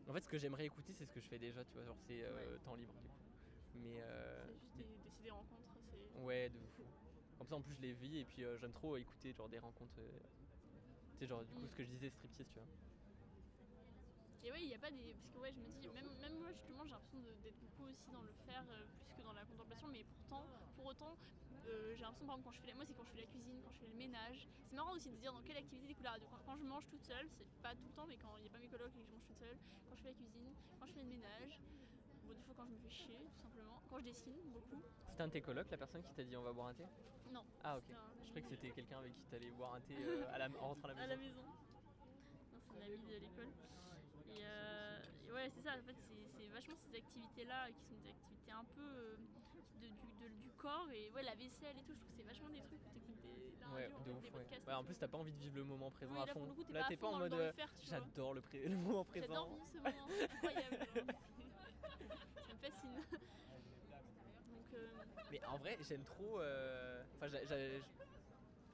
En 0.09 0.12
fait 0.12 0.21
ce 0.21 0.29
que 0.29 0.38
j'aimerais 0.38 0.66
écouter 0.66 0.92
c'est 0.95 1.05
ce 1.05 1.12
que 1.12 1.21
je 1.21 1.27
fais 1.27 1.38
déjà 1.38 1.64
tu 1.64 1.73
vois 1.75 1.85
genre 1.85 1.97
c'est 2.07 2.23
euh, 2.23 2.59
temps 2.64 2.75
libre 2.77 2.95
du 3.03 3.09
coup. 3.09 3.14
Mais 3.75 4.01
euh, 4.01 4.47
C'est 4.47 4.53
juste 4.55 4.77
des, 4.77 4.85
des, 4.85 5.23
des 5.25 5.31
rencontres. 5.31 5.75
c'est- 5.90 6.19
ouais 6.21 6.49
de 6.49 6.59
fou. 6.77 6.83
Comme 7.38 7.47
ça 7.49 7.57
en 7.57 7.61
plus 7.62 7.75
je 7.75 7.83
les 7.83 7.92
vis 7.92 8.19
et 8.19 8.25
puis 8.25 8.45
euh, 8.45 8.57
j'aime 8.59 8.73
trop 8.73 8.97
écouter 8.97 9.33
genre 9.33 9.49
des 9.49 9.59
rencontres. 9.59 9.95
tu 9.97 11.19
sais 11.19 11.27
genre 11.27 11.42
du 11.45 11.53
coup 11.53 11.64
Mm. 11.64 11.69
ce 11.69 11.77
que 11.77 11.83
je 11.85 11.88
disais 11.90 12.11
striptease 12.11 12.47
tu 12.49 12.55
vois. 12.55 12.69
Et 14.44 14.53
ouais, 14.53 14.62
il 14.62 14.68
n'y 14.68 14.75
a 14.75 14.79
pas 14.79 14.90
des. 14.90 15.14
Parce 15.14 15.31
que 15.33 15.38
ouais, 15.38 15.53
je 15.53 15.59
me 15.61 15.66
dis, 15.81 15.88
même, 15.88 16.07
même 16.20 16.38
moi 16.38 16.53
justement, 16.53 16.85
j'ai 16.85 16.92
l'impression 16.92 17.18
d'être 17.42 17.59
beaucoup 17.59 17.85
aussi 17.88 18.11
dans 18.12 18.22
le 18.22 18.33
faire 18.46 18.64
euh, 18.70 18.85
plus 18.87 19.14
que 19.16 19.22
dans 19.22 19.33
la 19.33 19.44
contemplation, 19.44 19.88
mais 19.88 20.05
pourtant, 20.05 20.46
pour 20.77 20.87
autant, 20.87 21.16
euh, 21.66 21.94
j'ai 21.96 22.03
l'impression, 22.03 22.27
par 22.27 22.37
exemple, 22.37 22.46
quand 22.46 22.57
je 22.57 22.61
fais 22.61 22.66
la. 22.68 22.75
Moi, 22.75 22.85
c'est 22.87 22.94
quand 22.94 23.05
je 23.05 23.12
fais 23.12 23.20
la 23.22 23.27
cuisine, 23.27 23.61
quand 23.64 23.72
je 23.72 23.79
fais 23.79 23.88
le 23.88 23.94
ménage. 23.99 24.49
C'est 24.64 24.77
marrant 24.77 24.92
aussi 24.94 25.11
de 25.11 25.16
dire 25.16 25.33
dans 25.33 25.42
quelle 25.42 25.57
activité 25.57 25.87
découle 25.87 26.05
la 26.05 26.12
radio. 26.12 26.27
Quand, 26.31 26.38
quand 26.46 26.57
je 26.57 26.64
mange 26.64 26.87
toute 26.87 27.03
seule, 27.03 27.27
c'est 27.38 27.46
pas 27.62 27.75
tout 27.75 27.87
le 27.87 27.94
temps, 27.94 28.07
mais 28.07 28.16
quand 28.16 28.37
il 28.38 28.42
n'y 28.42 28.49
a 28.49 28.53
pas 28.53 28.59
mes 28.59 28.68
colocs 28.68 28.92
et 28.94 29.01
que 29.01 29.07
je 29.07 29.11
mange 29.11 29.25
toute 29.27 29.38
seule, 29.38 29.57
quand 29.88 29.96
je 29.96 30.03
fais 30.03 30.09
la 30.11 30.14
cuisine, 30.14 30.53
quand 30.79 30.87
je 30.87 30.92
fais 30.92 31.03
le 31.03 31.09
ménage, 31.09 31.61
bon, 32.25 32.35
des 32.35 32.42
fois 32.42 32.55
quand 32.57 32.66
je 32.66 32.72
me 32.72 32.79
fais 32.79 32.90
chier, 32.90 33.18
tout 33.35 33.42
simplement, 33.42 33.81
quand 33.90 33.99
je 33.99 34.05
dessine 34.05 34.37
beaucoup. 34.53 34.83
C'était 35.11 35.22
un 35.22 35.27
de 35.29 35.33
tes 35.33 35.40
colocs 35.42 35.70
la 35.70 35.77
personne 35.79 36.03
qui 36.03 36.12
t'a 36.14 36.22
dit 36.25 36.37
on 36.37 36.42
va 36.42 36.53
boire 36.53 36.68
un 36.68 36.75
thé? 36.75 36.85
Non. 37.33 37.44
Ah 37.64 37.79
ok. 37.79 37.90
un 37.90 38.25
Je 38.25 38.31
croyais 38.31 38.42
que 38.42 38.51
c'était 38.51 38.70
quelqu'un 38.70 38.99
avec 38.99 39.14
qui 39.16 39.25
t'allais 39.31 39.51
boire 39.51 39.75
un 39.75 39.81
thé 39.81 39.96
euh, 39.99 40.25
à 40.35 40.38
la, 40.38 40.46
en 40.61 40.68
rentrant 40.68 40.88
à 40.88 40.94
la 40.94 41.03
à 41.03 41.07
maison. 41.07 41.11
la 41.11 41.16
maison. 41.16 41.42
Non, 42.53 42.61
c'est 42.61 42.79
un 42.79 42.83
ami 42.83 42.99
de 42.99 43.14
l'école. 43.18 43.49
Et, 44.37 44.44
euh, 44.44 45.35
ouais, 45.35 45.51
c'est 45.55 45.62
ça, 45.62 45.72
en 45.79 45.83
fait, 45.83 45.96
c'est- 46.37 46.49
vachement 46.49 46.77
ces 46.77 46.94
activités-là 46.96 47.68
qui 47.72 47.81
sont 47.88 47.94
des 47.96 48.09
activités 48.11 48.53
un 48.53 48.64
peu 48.75 48.81
euh, 48.81 49.16
de- 49.81 49.88
du, 49.88 50.12
de- 50.20 50.42
du 50.42 50.51
corps. 50.59 50.88
Et 50.92 51.11
ouais, 51.11 51.22
la 51.22 51.35
vaisselle 51.35 51.79
et 51.79 51.83
tout, 51.83 51.94
je 51.94 52.01
trouve 52.01 52.11
que 52.11 52.16
c'est 52.16 52.22
vachement 52.22 52.51
des 52.51 52.61
trucs 52.61 52.83
t'écoutes 52.92 53.07
des, 53.07 53.57
Ouais, 53.75 53.87
radio, 53.87 53.99
de 54.05 54.11
ouf, 54.12 54.22
des 54.22 54.31
podcasts. 54.31 54.66
Ouais, 54.66 54.72
et 54.72 54.77
en 54.77 54.85
plus, 54.85 54.96
t'as 54.96 55.09
pas 55.09 55.18
envie 55.18 55.33
de 55.33 55.38
vivre 55.38 55.57
le 55.57 55.64
moment 55.64 55.90
présent 55.90 56.14
Oui, 56.14 56.20
à 56.20 56.27
fond. 56.27 56.46
coup, 56.55 56.64
Là, 56.72 56.85
t'es 56.88 56.96
pas 56.96 57.09
en 57.09 57.18
mode 57.18 57.33
euh, 57.33 57.53
j'adore 57.85 58.35
le, 58.35 58.40
pré- 58.42 58.62
le 58.68 58.77
moment 58.77 59.05
présent. 59.05 59.27
J'adore 59.27 59.49
vivre 59.49 59.66
ce 59.72 59.79
moment, 59.79 60.09
c'est 60.09 60.31
incroyable. 60.31 60.79
ça 62.46 62.53
me 62.53 62.59
fascine. 62.59 63.05
Donc, 64.46 64.66
Mais 65.31 65.44
en 65.44 65.57
vrai, 65.59 65.79
j'aime 65.81 66.05
trop. 66.05 66.40
Enfin, 66.40 67.29
j'a- 67.29 67.44
j'a- 67.44 67.81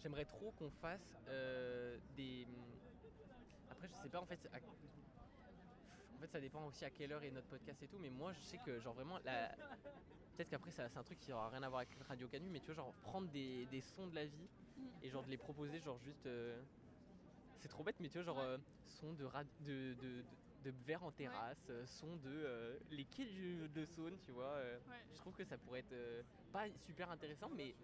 j'aimerais 0.03 0.25
trop 0.25 0.53
qu'on 0.53 0.71
fasse 0.71 1.23
des. 2.17 2.47
Après, 3.71 3.89
je 3.89 3.95
sais 3.95 4.09
pas 4.11 4.21
en 4.21 4.27
fait. 4.27 4.41
Fait, 6.23 6.33
ça 6.33 6.41
dépend 6.41 6.67
aussi 6.67 6.85
à 6.85 6.91
quelle 6.91 7.13
heure 7.13 7.23
est 7.23 7.31
notre 7.31 7.49
podcast 7.49 7.83
et 7.83 7.89
tout. 7.89 7.99
Mais 7.99 8.11
moi, 8.11 8.33
je 8.33 8.41
sais 8.41 8.59
que, 8.65 8.79
genre, 8.81 8.95
vraiment, 8.95 9.19
la... 9.25 9.49
peut-être 10.37 10.49
qu'après, 10.49 10.71
c'est 10.71 10.83
un 10.97 11.03
truc 11.03 11.19
qui 11.19 11.33
aura 11.33 11.49
rien 11.51 11.63
à 11.63 11.69
voir 11.69 11.81
avec 11.81 11.95
Radio 12.09 12.27
Canu. 12.29 12.49
Mais 12.51 12.61
tu 12.61 12.67
vois, 12.67 12.75
genre, 12.75 12.95
prendre 13.03 13.29
des, 13.31 13.67
des 13.67 13.81
sons 13.81 14.07
de 14.07 14.15
la 14.15 14.25
vie 14.25 14.49
et 15.03 15.09
genre 15.11 15.25
de 15.25 15.31
les 15.31 15.37
proposer, 15.37 15.81
genre, 15.81 15.99
juste. 16.01 16.27
euh, 16.27 16.61
C'est 17.61 17.69
trop 17.69 17.85
bête, 17.85 17.97
mais 18.01 18.09
tu 18.09 18.19
vois, 18.19 18.25
genre, 18.25 18.39
Ouais. 18.39 18.45
euh, 18.45 18.59
son 19.01 19.13
de, 19.15 19.25
rad- 19.25 19.47
de, 19.61 19.95
de, 19.95 20.23
de, 20.65 20.71
de 20.71 20.77
verre 20.85 21.05
en 21.05 21.13
terrasse, 21.13 21.67
euh, 21.71 21.85
son 21.87 22.17
de 22.17 22.31
euh, 22.31 22.79
les 22.91 23.05
quais 23.05 23.25
du- 23.27 23.69
de 23.69 23.85
Saône, 23.85 24.19
tu 24.25 24.33
vois. 24.33 24.45
euh, 24.47 24.79
ouais. 24.79 24.97
je 25.13 25.17
trouve 25.19 25.35
que 25.35 25.45
ça 25.45 25.57
pourrait 25.59 25.81
être 25.81 26.25
pas 26.53 26.67
super 26.87 27.11
intéressant, 27.11 27.49
mais 27.57 27.75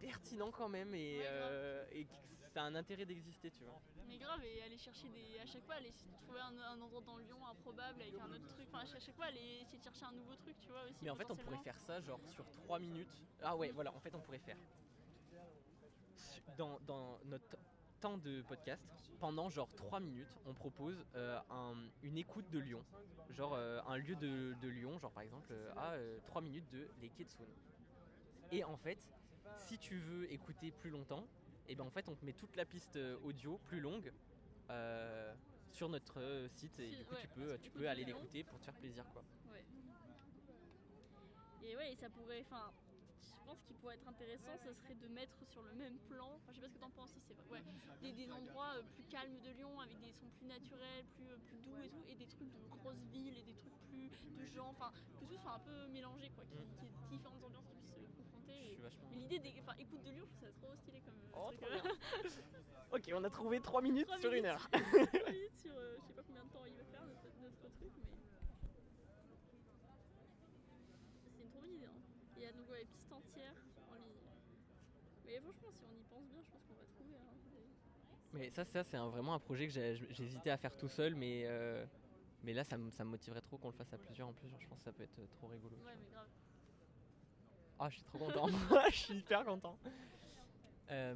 pertinent 0.00 0.50
quand 0.50 0.68
même 0.68 0.94
et, 0.94 1.18
Ouais, 1.20 1.88
et 1.92 2.06
ça 2.52 2.62
a 2.62 2.64
un 2.66 2.74
intérêt 2.74 3.04
d'exister, 3.06 3.50
tu 3.50 3.64
vois. 3.64 3.80
Mais 4.08 4.18
grave, 4.18 4.44
et 4.44 4.62
aller 4.62 4.76
chercher 4.78 5.08
des. 5.08 5.38
À 5.38 5.46
chaque 5.46 5.64
fois, 5.64 5.76
aller 5.76 5.92
trouver 5.92 6.40
un, 6.40 6.58
un 6.58 6.80
endroit 6.80 7.00
dans 7.02 7.16
Lyon 7.18 7.46
improbable 7.46 8.02
avec 8.02 8.14
un 8.18 8.30
autre 8.32 8.46
truc. 8.48 8.66
Enfin, 8.72 8.80
à 8.84 8.98
chaque 9.00 9.14
fois, 9.14 9.26
aller 9.26 9.60
essayer 9.62 9.78
de 9.78 9.84
chercher 9.84 10.04
un 10.04 10.12
nouveau 10.12 10.34
truc, 10.36 10.56
tu 10.60 10.68
vois 10.68 10.82
aussi. 10.82 10.98
Mais 11.02 11.10
en 11.10 11.14
fait, 11.14 11.30
on 11.30 11.36
pourrait 11.36 11.58
faire 11.62 11.78
ça 11.78 12.00
genre 12.00 12.20
sur 12.26 12.44
3 12.50 12.78
minutes. 12.78 13.22
Ah 13.42 13.56
ouais, 13.56 13.70
voilà, 13.70 13.94
en 13.94 14.00
fait, 14.00 14.14
on 14.14 14.20
pourrait 14.20 14.38
faire 14.40 14.56
dans, 16.56 16.78
dans 16.86 17.18
notre 17.26 17.56
temps 18.00 18.18
de 18.18 18.42
podcast, 18.42 18.82
pendant 19.18 19.48
genre 19.50 19.68
3 19.74 20.00
minutes, 20.00 20.28
on 20.46 20.54
propose 20.54 21.04
euh, 21.14 21.38
un- 21.50 21.76
une 22.02 22.18
écoute 22.18 22.48
de 22.50 22.58
Lyon. 22.58 22.82
Genre 23.30 23.54
euh, 23.54 23.80
un 23.86 23.96
lieu 23.96 24.16
de, 24.16 24.54
de 24.60 24.68
Lyon, 24.68 24.98
genre 24.98 25.12
par 25.12 25.22
exemple 25.22 25.48
euh, 25.52 25.72
à 25.76 25.94
3 26.26 26.40
minutes 26.40 26.68
de 26.70 26.88
Les 27.00 27.08
Quais 27.10 27.24
de 27.24 27.30
Saône. 27.30 27.46
Et 28.50 28.64
en 28.64 28.76
fait, 28.76 28.98
si 29.56 29.78
tu 29.78 29.98
veux 29.98 30.30
écouter 30.32 30.72
plus 30.72 30.90
longtemps, 30.90 31.24
et 31.70 31.76
ben 31.76 31.84
en 31.84 31.90
fait 31.90 32.08
on 32.08 32.14
te 32.16 32.24
met 32.24 32.32
toute 32.32 32.56
la 32.56 32.66
piste 32.66 32.96
euh, 32.96 33.16
audio 33.22 33.56
plus 33.68 33.80
longue 33.80 34.12
euh, 34.70 35.32
sur 35.72 35.88
notre 35.88 36.20
euh, 36.20 36.48
site 36.48 36.78
et 36.80 36.90
Si- 36.90 36.96
du 36.96 37.04
coup 37.04 37.14
ouais, 37.14 37.20
tu 37.20 37.28
peux, 37.28 37.58
tu 37.58 37.70
peux 37.70 37.88
aller 37.88 38.04
l'écouter 38.04 38.42
pour 38.42 38.58
te 38.58 38.64
faire 38.64 38.74
plaisir 38.74 39.04
quoi. 39.12 39.22
Ouais. 39.52 39.64
Et 41.62 41.76
ouais, 41.76 41.92
et 41.92 41.96
ça 41.96 42.08
pourrait. 42.10 42.40
Enfin, 42.40 42.72
je 43.22 43.44
pense 43.46 43.58
qu'il 43.66 43.76
pourrait 43.76 43.94
être 43.94 44.08
intéressant, 44.08 44.56
ça 44.64 44.74
serait 44.74 44.94
de 44.94 45.08
mettre 45.14 45.46
sur 45.52 45.62
le 45.62 45.74
même 45.74 45.98
plan. 46.08 46.26
Enfin, 46.34 46.52
je 46.52 46.54
sais 46.56 46.60
pas 46.60 46.68
ce 46.68 46.74
que 46.74 46.80
t'en 46.80 46.90
penses, 46.90 47.10
si 47.10 47.20
c'est 47.28 47.34
vrai. 47.34 47.44
Ouais, 47.50 47.62
des, 48.02 48.12
des 48.12 48.32
endroits 48.32 48.74
euh, 48.76 48.82
plus 48.94 49.04
calmes 49.04 49.40
de 49.44 49.50
Lyon, 49.50 49.78
avec 49.80 50.00
des 50.00 50.12
sons 50.12 50.30
plus 50.38 50.46
naturels, 50.46 51.04
plus, 51.16 51.28
euh, 51.30 51.36
plus 51.38 51.58
doux 51.58 51.76
et 51.82 51.88
tout, 51.88 52.04
et 52.08 52.14
des 52.16 52.26
trucs 52.26 52.50
de 52.50 52.68
grosses 52.68 53.04
villes 53.12 53.36
et 53.38 53.42
des 53.44 53.54
trucs 53.54 53.76
plus 53.88 54.10
de 54.38 54.46
gens. 54.46 54.70
Enfin, 54.70 54.90
que 55.20 55.24
tout 55.26 55.38
soit 55.38 55.52
un 55.52 55.60
peu 55.60 55.86
mélangé, 55.88 56.30
quoi. 56.30 56.44
Qu'il 56.44 56.56
y 56.56 56.66
qu'il 56.80 56.88
y 56.88 56.90
ait 56.90 57.08
différentes 57.10 57.44
ambiances 57.44 57.66
qui 57.68 57.76
puissent 57.76 58.08
se 58.08 58.16
confronter. 58.16 58.52
Je 58.52 58.69
et- 58.69 58.69
suis 58.88 58.96
vachement. 58.96 59.08
Mais 59.10 59.16
l'idée 59.16 59.38
des. 59.38 59.54
Enfin, 59.60 59.74
écoute 59.78 60.02
de 60.02 60.10
Lyon, 60.10 60.24
je 60.26 60.32
trouve 60.36 60.48
ça 60.48 60.52
trop 60.60 60.74
stylé 60.76 61.00
comme. 61.00 61.14
euh, 61.14 61.32
Oh, 61.34 61.46
truc, 61.48 61.60
trop 61.60 61.70
euh. 61.70 61.82
bien. 61.82 61.92
ok, 62.92 63.10
on 63.14 63.24
a 63.24 63.30
trouvé 63.30 63.60
3 63.60 63.82
minutes 63.82 64.06
Trois 64.06 64.18
sur 64.18 64.30
une 64.32 64.42
minutes. 64.42 64.50
heure. 64.52 64.68
Trois 64.70 65.30
minutes 65.32 65.56
sur 65.60 65.76
euh, 65.76 65.96
je 66.00 66.06
sais 66.06 66.12
pas 66.14 66.22
combien 66.26 66.44
de 66.44 66.50
temps 66.50 66.64
il 66.66 66.74
va 66.74 66.84
faire 66.84 67.04
notre, 67.06 67.26
notre 67.40 67.68
truc, 67.76 67.92
mais. 67.98 68.06
C'est 71.22 71.28
une 71.42 71.50
trop 71.50 71.60
bonne 71.60 71.70
idée. 71.70 71.86
Hein. 71.86 72.00
Il 72.36 72.42
y 72.42 72.46
a 72.46 72.52
donc 72.52 72.68
ouais, 72.70 72.84
piste 72.84 73.12
entière 73.12 73.54
en 73.90 73.94
ligne. 73.94 74.16
Mais 75.24 75.38
franchement, 75.40 75.68
si 75.72 75.84
on 75.84 75.94
y 75.98 76.02
pense 76.04 76.24
bien, 76.26 76.40
je 76.42 76.50
pense 76.50 76.62
qu'on 76.64 76.74
va 76.74 76.84
trouver. 76.86 77.16
hein, 77.16 77.34
des- 77.52 78.38
Mais 78.38 78.50
ça, 78.50 78.64
ça 78.64 78.82
c'est 78.84 78.96
vraiment 78.96 79.34
un 79.34 79.38
projet 79.38 79.66
que 79.68 79.72
j'hésitais 80.10 80.50
à 80.50 80.56
faire 80.56 80.76
tout 80.76 80.88
seul, 80.88 81.14
mais, 81.14 81.44
euh, 81.46 81.84
mais 82.42 82.52
là, 82.54 82.64
ça, 82.64 82.76
me- 82.78 82.90
ça 82.90 83.04
me 83.04 83.10
motiverait 83.10 83.40
trop 83.42 83.58
qu'on 83.58 83.68
le 83.68 83.74
fasse 83.74 83.92
à 83.92 83.98
plusieurs 83.98 84.28
en 84.28 84.32
plus. 84.32 84.48
genre, 84.48 84.60
je 84.60 84.66
pense 84.68 84.78
que 84.78 84.84
ça 84.84 84.92
peut 84.92 85.02
être 85.02 85.18
euh, 85.18 85.26
trop 85.26 85.48
rigolo. 85.48 85.76
Ouais, 85.84 85.94
mais 86.00 86.08
grave. 86.10 86.28
Ah, 87.82 87.88
je 87.88 87.94
suis 87.96 88.04
trop 88.04 88.18
content. 88.18 88.46
je 88.90 88.96
suis 88.96 89.14
hyper 89.14 89.42
content. 89.44 89.78
Euh, 90.90 91.14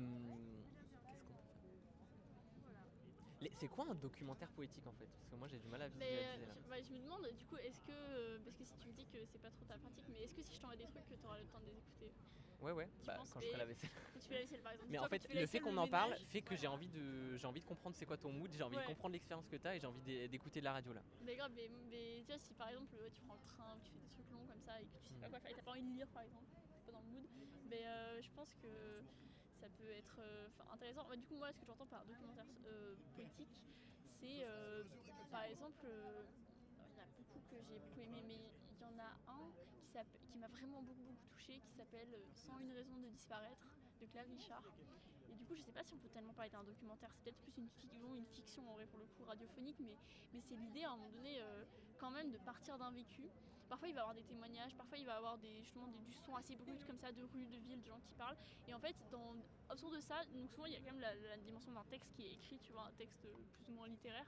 Qu'est-ce 0.74 0.88
qu'on 0.88 2.64
peut 2.64 3.10
faire 3.12 3.24
Les- 3.42 3.50
C'est 3.54 3.68
quoi 3.68 3.84
un 3.90 3.94
documentaire 3.94 4.48
poétique 4.48 4.86
en 4.86 4.92
fait? 4.92 5.06
Parce 5.06 5.28
que 5.28 5.36
moi 5.36 5.46
j'ai 5.48 5.58
du 5.58 5.68
mal 5.68 5.82
à 5.82 5.88
Mais 5.88 6.06
visualiser 6.06 6.44
euh, 6.44 6.46
là. 6.46 6.54
je, 6.64 6.68
bah, 6.70 6.76
je 6.80 6.92
me 6.94 7.00
demande, 7.04 7.26
du 7.36 7.44
coup, 7.44 7.56
est-ce 7.58 7.80
que. 7.82 7.92
euh, 7.92 8.38
parce 8.44 8.56
que 8.56 8.64
si 8.64 8.76
tu 8.78 8.88
me 8.88 8.94
dis 8.94 9.06
que 9.06 9.18
c'est 9.26 9.38
pas 9.38 9.50
trop 9.50 9.66
ta 9.66 9.76
pratique, 9.76 10.06
mais 10.08 10.20
est-ce 10.22 10.34
que 10.34 10.42
si 10.42 10.54
je 10.54 10.60
t'envoie 10.60 10.76
des 10.76 10.86
trucs, 10.86 11.06
que 11.06 11.14
tu 11.14 11.26
auras 11.26 11.38
le 11.38 11.46
temps 11.46 11.60
de 11.60 11.66
les 11.66 11.76
écouter? 11.76 12.14
Ouais, 12.60 12.72
ouais, 12.72 12.88
tu 12.98 13.06
bah, 13.06 13.16
quand 13.16 13.40
je 13.40 13.46
ferai 13.46 13.58
la 13.58 13.66
vaisselle. 13.66 13.90
Tu 14.14 14.20
fais 14.20 14.34
la 14.34 14.40
vaisselle 14.40 14.62
par 14.62 14.72
exemple 14.72 14.90
Mais 14.90 14.98
en 14.98 15.08
fait, 15.08 15.26
tu 15.28 15.36
le 15.36 15.46
fait 15.46 15.60
qu'on 15.60 15.76
en 15.76 15.86
parle 15.86 16.14
fait 16.30 16.42
que 16.42 16.56
j'ai 16.56 16.66
envie, 16.66 16.88
de, 16.88 17.36
j'ai 17.36 17.46
envie 17.46 17.60
de 17.60 17.64
comprendre 17.66 17.96
c'est 17.96 18.06
quoi 18.06 18.16
ton 18.16 18.32
mood, 18.32 18.50
j'ai 18.52 18.62
envie 18.62 18.76
de 18.76 18.82
comprendre 18.82 19.12
l'expérience 19.12 19.46
que 19.48 19.56
t'as 19.56 19.74
et 19.76 19.80
j'ai 19.80 19.86
envie 19.86 20.02
d'é- 20.02 20.28
d'écouter 20.28 20.60
de 20.60 20.64
la 20.64 20.72
radio 20.72 20.92
là. 20.92 21.02
Mais 21.24 21.36
grave, 21.36 21.52
mais, 21.54 21.68
mais 21.68 22.22
tu 22.24 22.26
vois, 22.32 22.38
si 22.38 22.54
par 22.54 22.68
exemple 22.68 22.96
tu 23.12 23.20
prends 23.22 23.34
le 23.34 23.42
train, 23.42 23.78
tu 23.84 23.90
fais 23.92 23.98
des 23.98 24.08
trucs 24.08 24.30
longs 24.30 24.46
comme 24.46 24.60
ça 24.60 24.80
et 24.80 24.86
que 24.86 24.98
tu 24.98 25.12
sais 25.12 25.20
pas 25.20 25.26
Mhm. 25.26 25.30
quoi 25.30 25.40
faire 25.40 25.50
et 25.50 25.54
t'as 25.54 25.62
pas 25.62 25.70
envie 25.72 25.82
de 25.82 25.94
lire 25.96 26.08
par 26.08 26.22
exemple, 26.22 26.46
t'es 26.78 26.84
pas 26.86 26.92
dans 26.92 27.00
le 27.00 27.08
mood, 27.08 27.26
mais 27.64 27.86
euh, 27.86 28.20
je 28.22 28.30
pense 28.30 28.54
que 28.54 29.02
ça 29.60 29.68
peut 29.68 29.90
être 29.90 30.16
euh, 30.20 30.48
intéressant. 30.72 31.08
Bah, 31.08 31.16
du 31.16 31.24
coup, 31.24 31.36
moi, 31.36 31.52
ce 31.52 31.58
que 31.60 31.66
j'entends 31.66 31.86
par 31.86 32.04
documentaire 32.06 32.46
euh, 32.66 32.96
poétique, 33.14 33.62
c'est 34.04 34.44
euh, 34.44 34.84
par 35.30 35.42
exemple, 35.44 35.86
il 35.86 36.96
y 36.96 37.00
en 37.00 37.02
a 37.02 37.06
beaucoup 37.16 37.40
que 37.50 37.56
j'ai 37.62 37.78
beaucoup 37.78 38.00
aimé, 38.00 38.22
mais 38.22 38.40
y 38.84 38.94
en 38.94 38.98
a 38.98 39.32
un 39.32 39.50
qui, 40.30 40.38
m'a 40.38 40.48
vraiment 40.48 40.82
beaucoup, 40.82 41.02
beaucoup 41.02 41.26
touché 41.30 41.60
qui 41.60 41.72
s'appelle 41.72 42.08
euh, 42.12 42.26
Sans 42.34 42.58
une 42.58 42.72
raison 42.72 42.96
de 42.96 43.08
disparaître 43.08 43.66
de 44.00 44.06
Claire 44.06 44.26
Richard. 44.26 44.62
Et 45.30 45.34
du 45.34 45.44
coup, 45.44 45.54
je 45.54 45.62
sais 45.62 45.72
pas 45.72 45.84
si 45.84 45.94
on 45.94 45.98
peut 45.98 46.08
tellement 46.08 46.32
parler 46.32 46.50
d'un 46.50 46.64
documentaire, 46.64 47.10
c'est 47.12 47.22
peut-être 47.22 47.40
plus 47.42 47.56
une 47.56 47.68
fiction, 47.70 48.14
une 48.14 48.26
fiction 48.26 48.68
en 48.70 48.74
vrai 48.74 48.86
pour 48.86 48.98
le 48.98 49.06
coup 49.06 49.24
radiophonique, 49.24 49.78
mais, 49.80 49.96
c'est 50.40 50.56
l'idée 50.56 50.84
à 50.84 50.90
un 50.90 50.96
moment 50.96 51.10
donné 51.10 51.40
euh, 51.40 51.64
quand 51.98 52.10
même 52.10 52.30
de 52.30 52.38
partir 52.38 52.76
d'un 52.76 52.90
vécu. 52.90 53.22
Parfois 53.68 53.88
il 53.88 53.94
va 53.94 54.00
y 54.00 54.02
avoir 54.02 54.14
des 54.14 54.24
témoignages, 54.24 54.74
parfois 54.74 54.98
il 54.98 55.06
va 55.06 55.14
y 55.14 55.16
avoir 55.16 55.38
des, 55.38 55.62
justement 55.62 55.86
du 55.86 56.12
son 56.12 56.36
assez 56.36 56.54
brut 56.56 56.84
comme 56.86 56.98
ça 56.98 57.12
de 57.12 57.22
rue, 57.22 57.46
de 57.46 57.56
ville, 57.56 57.80
de 57.80 57.86
gens 57.86 58.00
qui 58.00 58.14
parlent. 58.14 58.36
Et 58.68 58.74
en 58.74 58.80
fait, 58.80 58.94
dans, 59.10 59.34
autour 59.70 59.90
de 59.90 60.00
ça, 60.00 60.22
donc 60.34 60.50
souvent 60.50 60.66
il 60.66 60.72
y 60.72 60.76
a 60.76 60.80
quand 60.80 60.92
même 60.92 61.00
la, 61.00 61.14
la 61.14 61.36
dimension 61.38 61.72
d'un 61.72 61.84
texte 61.84 62.12
qui 62.14 62.26
est 62.26 62.32
écrit, 62.32 62.58
tu 62.58 62.72
vois, 62.72 62.86
un 62.86 62.92
texte 62.98 63.26
plus 63.52 63.68
ou 63.68 63.72
moins 63.72 63.88
littéraire 63.88 64.26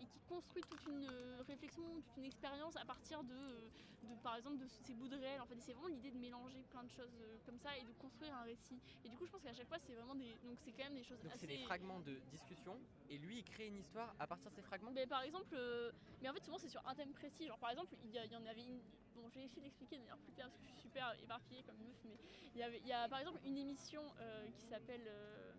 et 0.00 0.06
qui 0.06 0.20
construit 0.20 0.64
toute 0.64 0.84
une 0.86 1.04
euh, 1.04 1.42
réflexion, 1.46 1.82
toute 2.02 2.16
une 2.16 2.24
expérience 2.24 2.74
à 2.76 2.84
partir 2.84 3.22
de, 3.22 3.34
euh, 3.34 3.70
de, 4.02 4.14
par 4.22 4.36
exemple, 4.36 4.56
de 4.58 4.66
ces 4.66 4.94
bouts 4.94 5.08
de 5.08 5.16
réel. 5.16 5.40
En 5.40 5.46
fait, 5.46 5.60
c'est 5.60 5.72
vraiment 5.74 5.88
l'idée 5.88 6.10
de 6.10 6.18
mélanger 6.18 6.64
plein 6.64 6.82
de 6.84 6.90
choses 6.90 7.14
euh, 7.20 7.38
comme 7.44 7.58
ça 7.58 7.76
et 7.76 7.84
de 7.84 7.92
construire 7.92 8.34
un 8.34 8.44
récit. 8.44 8.80
Et 9.04 9.08
du 9.08 9.16
coup, 9.16 9.26
je 9.26 9.30
pense 9.30 9.42
qu'à 9.42 9.52
chaque 9.52 9.68
fois, 9.68 9.78
c'est 9.78 9.94
vraiment 9.94 10.14
des, 10.14 10.38
donc 10.42 10.58
c'est 10.64 10.72
quand 10.72 10.84
même 10.84 10.94
des 10.94 11.04
choses 11.04 11.20
Donc 11.22 11.32
assez. 11.32 11.40
c'est 11.40 11.46
des 11.46 11.58
fragments 11.58 12.00
de 12.00 12.18
discussion 12.30 12.80
et 13.08 13.18
lui 13.18 13.38
il 13.38 13.44
crée 13.44 13.66
une 13.66 13.76
histoire 13.76 14.14
à 14.18 14.26
partir 14.26 14.50
de 14.50 14.54
ces 14.56 14.62
fragments? 14.62 14.90
Mais 14.92 15.06
par 15.06 15.22
exemple, 15.22 15.54
euh, 15.54 15.92
mais 16.22 16.28
en 16.28 16.32
fait 16.32 16.44
souvent 16.44 16.58
c'est 16.58 16.68
sur 16.68 16.86
un 16.86 16.94
thème 16.94 17.12
précis. 17.12 17.46
Genre 17.46 17.58
par 17.58 17.70
exemple, 17.70 17.94
il 18.02 18.10
y, 18.10 18.18
a- 18.18 18.24
il 18.24 18.32
y 18.32 18.36
en 18.36 18.46
avait 18.46 18.64
une. 18.64 18.80
Bon, 19.14 19.28
je 19.28 19.34
vais 19.40 19.44
essayer 19.44 19.60
d'expliquer 19.62 19.96
de 19.96 20.00
manière 20.02 20.18
plus 20.18 20.32
claire 20.32 20.46
parce 20.48 20.60
que 20.60 20.66
je 20.66 20.72
suis 20.72 20.80
super 20.82 21.14
éparpillée 21.20 21.62
comme 21.64 21.78
meuf, 21.78 21.96
mais 22.04 22.16
il 22.54 22.60
y, 22.60 22.62
avait, 22.62 22.78
il 22.78 22.86
y 22.86 22.92
a 22.92 23.08
par 23.08 23.18
exemple 23.18 23.40
une 23.44 23.58
émission 23.58 24.02
euh, 24.20 24.48
qui 24.52 24.66
s'appelle. 24.66 25.04
euh, 25.06 25.49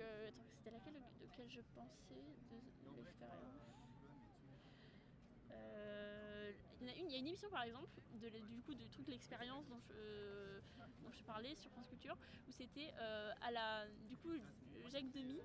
euh, 0.00 0.30
c'était 0.56 0.70
laquelle 0.70 0.94
de, 0.94 0.98
de 1.42 1.48
je 1.48 1.60
pensais 1.74 2.14
de, 2.50 2.56
de 2.90 2.96
l'expérience 2.96 3.70
Euh, 5.52 6.52
Il 6.80 6.86
y 6.86 6.90
a 6.90 6.96
une, 6.96 7.10
y 7.10 7.14
a 7.14 7.18
une 7.18 7.26
émission 7.26 7.50
par 7.50 7.62
exemple 7.64 7.88
de, 8.14 8.28
du 8.28 8.62
coup 8.62 8.74
du 8.74 8.88
truc 8.88 9.04
de 9.06 9.10
l'expérience 9.10 9.66
dont 9.68 9.80
je, 9.80 10.60
dont 11.02 11.10
je 11.12 11.22
parlais 11.24 11.54
sur 11.56 11.70
France 11.72 11.88
Culture 11.88 12.16
où 12.48 12.52
c'était 12.52 12.92
euh, 12.98 13.32
à 13.42 13.50
la 13.50 13.86
du 14.08 14.16
coup 14.16 14.30
Jacques 14.90 15.10
Demy 15.10 15.40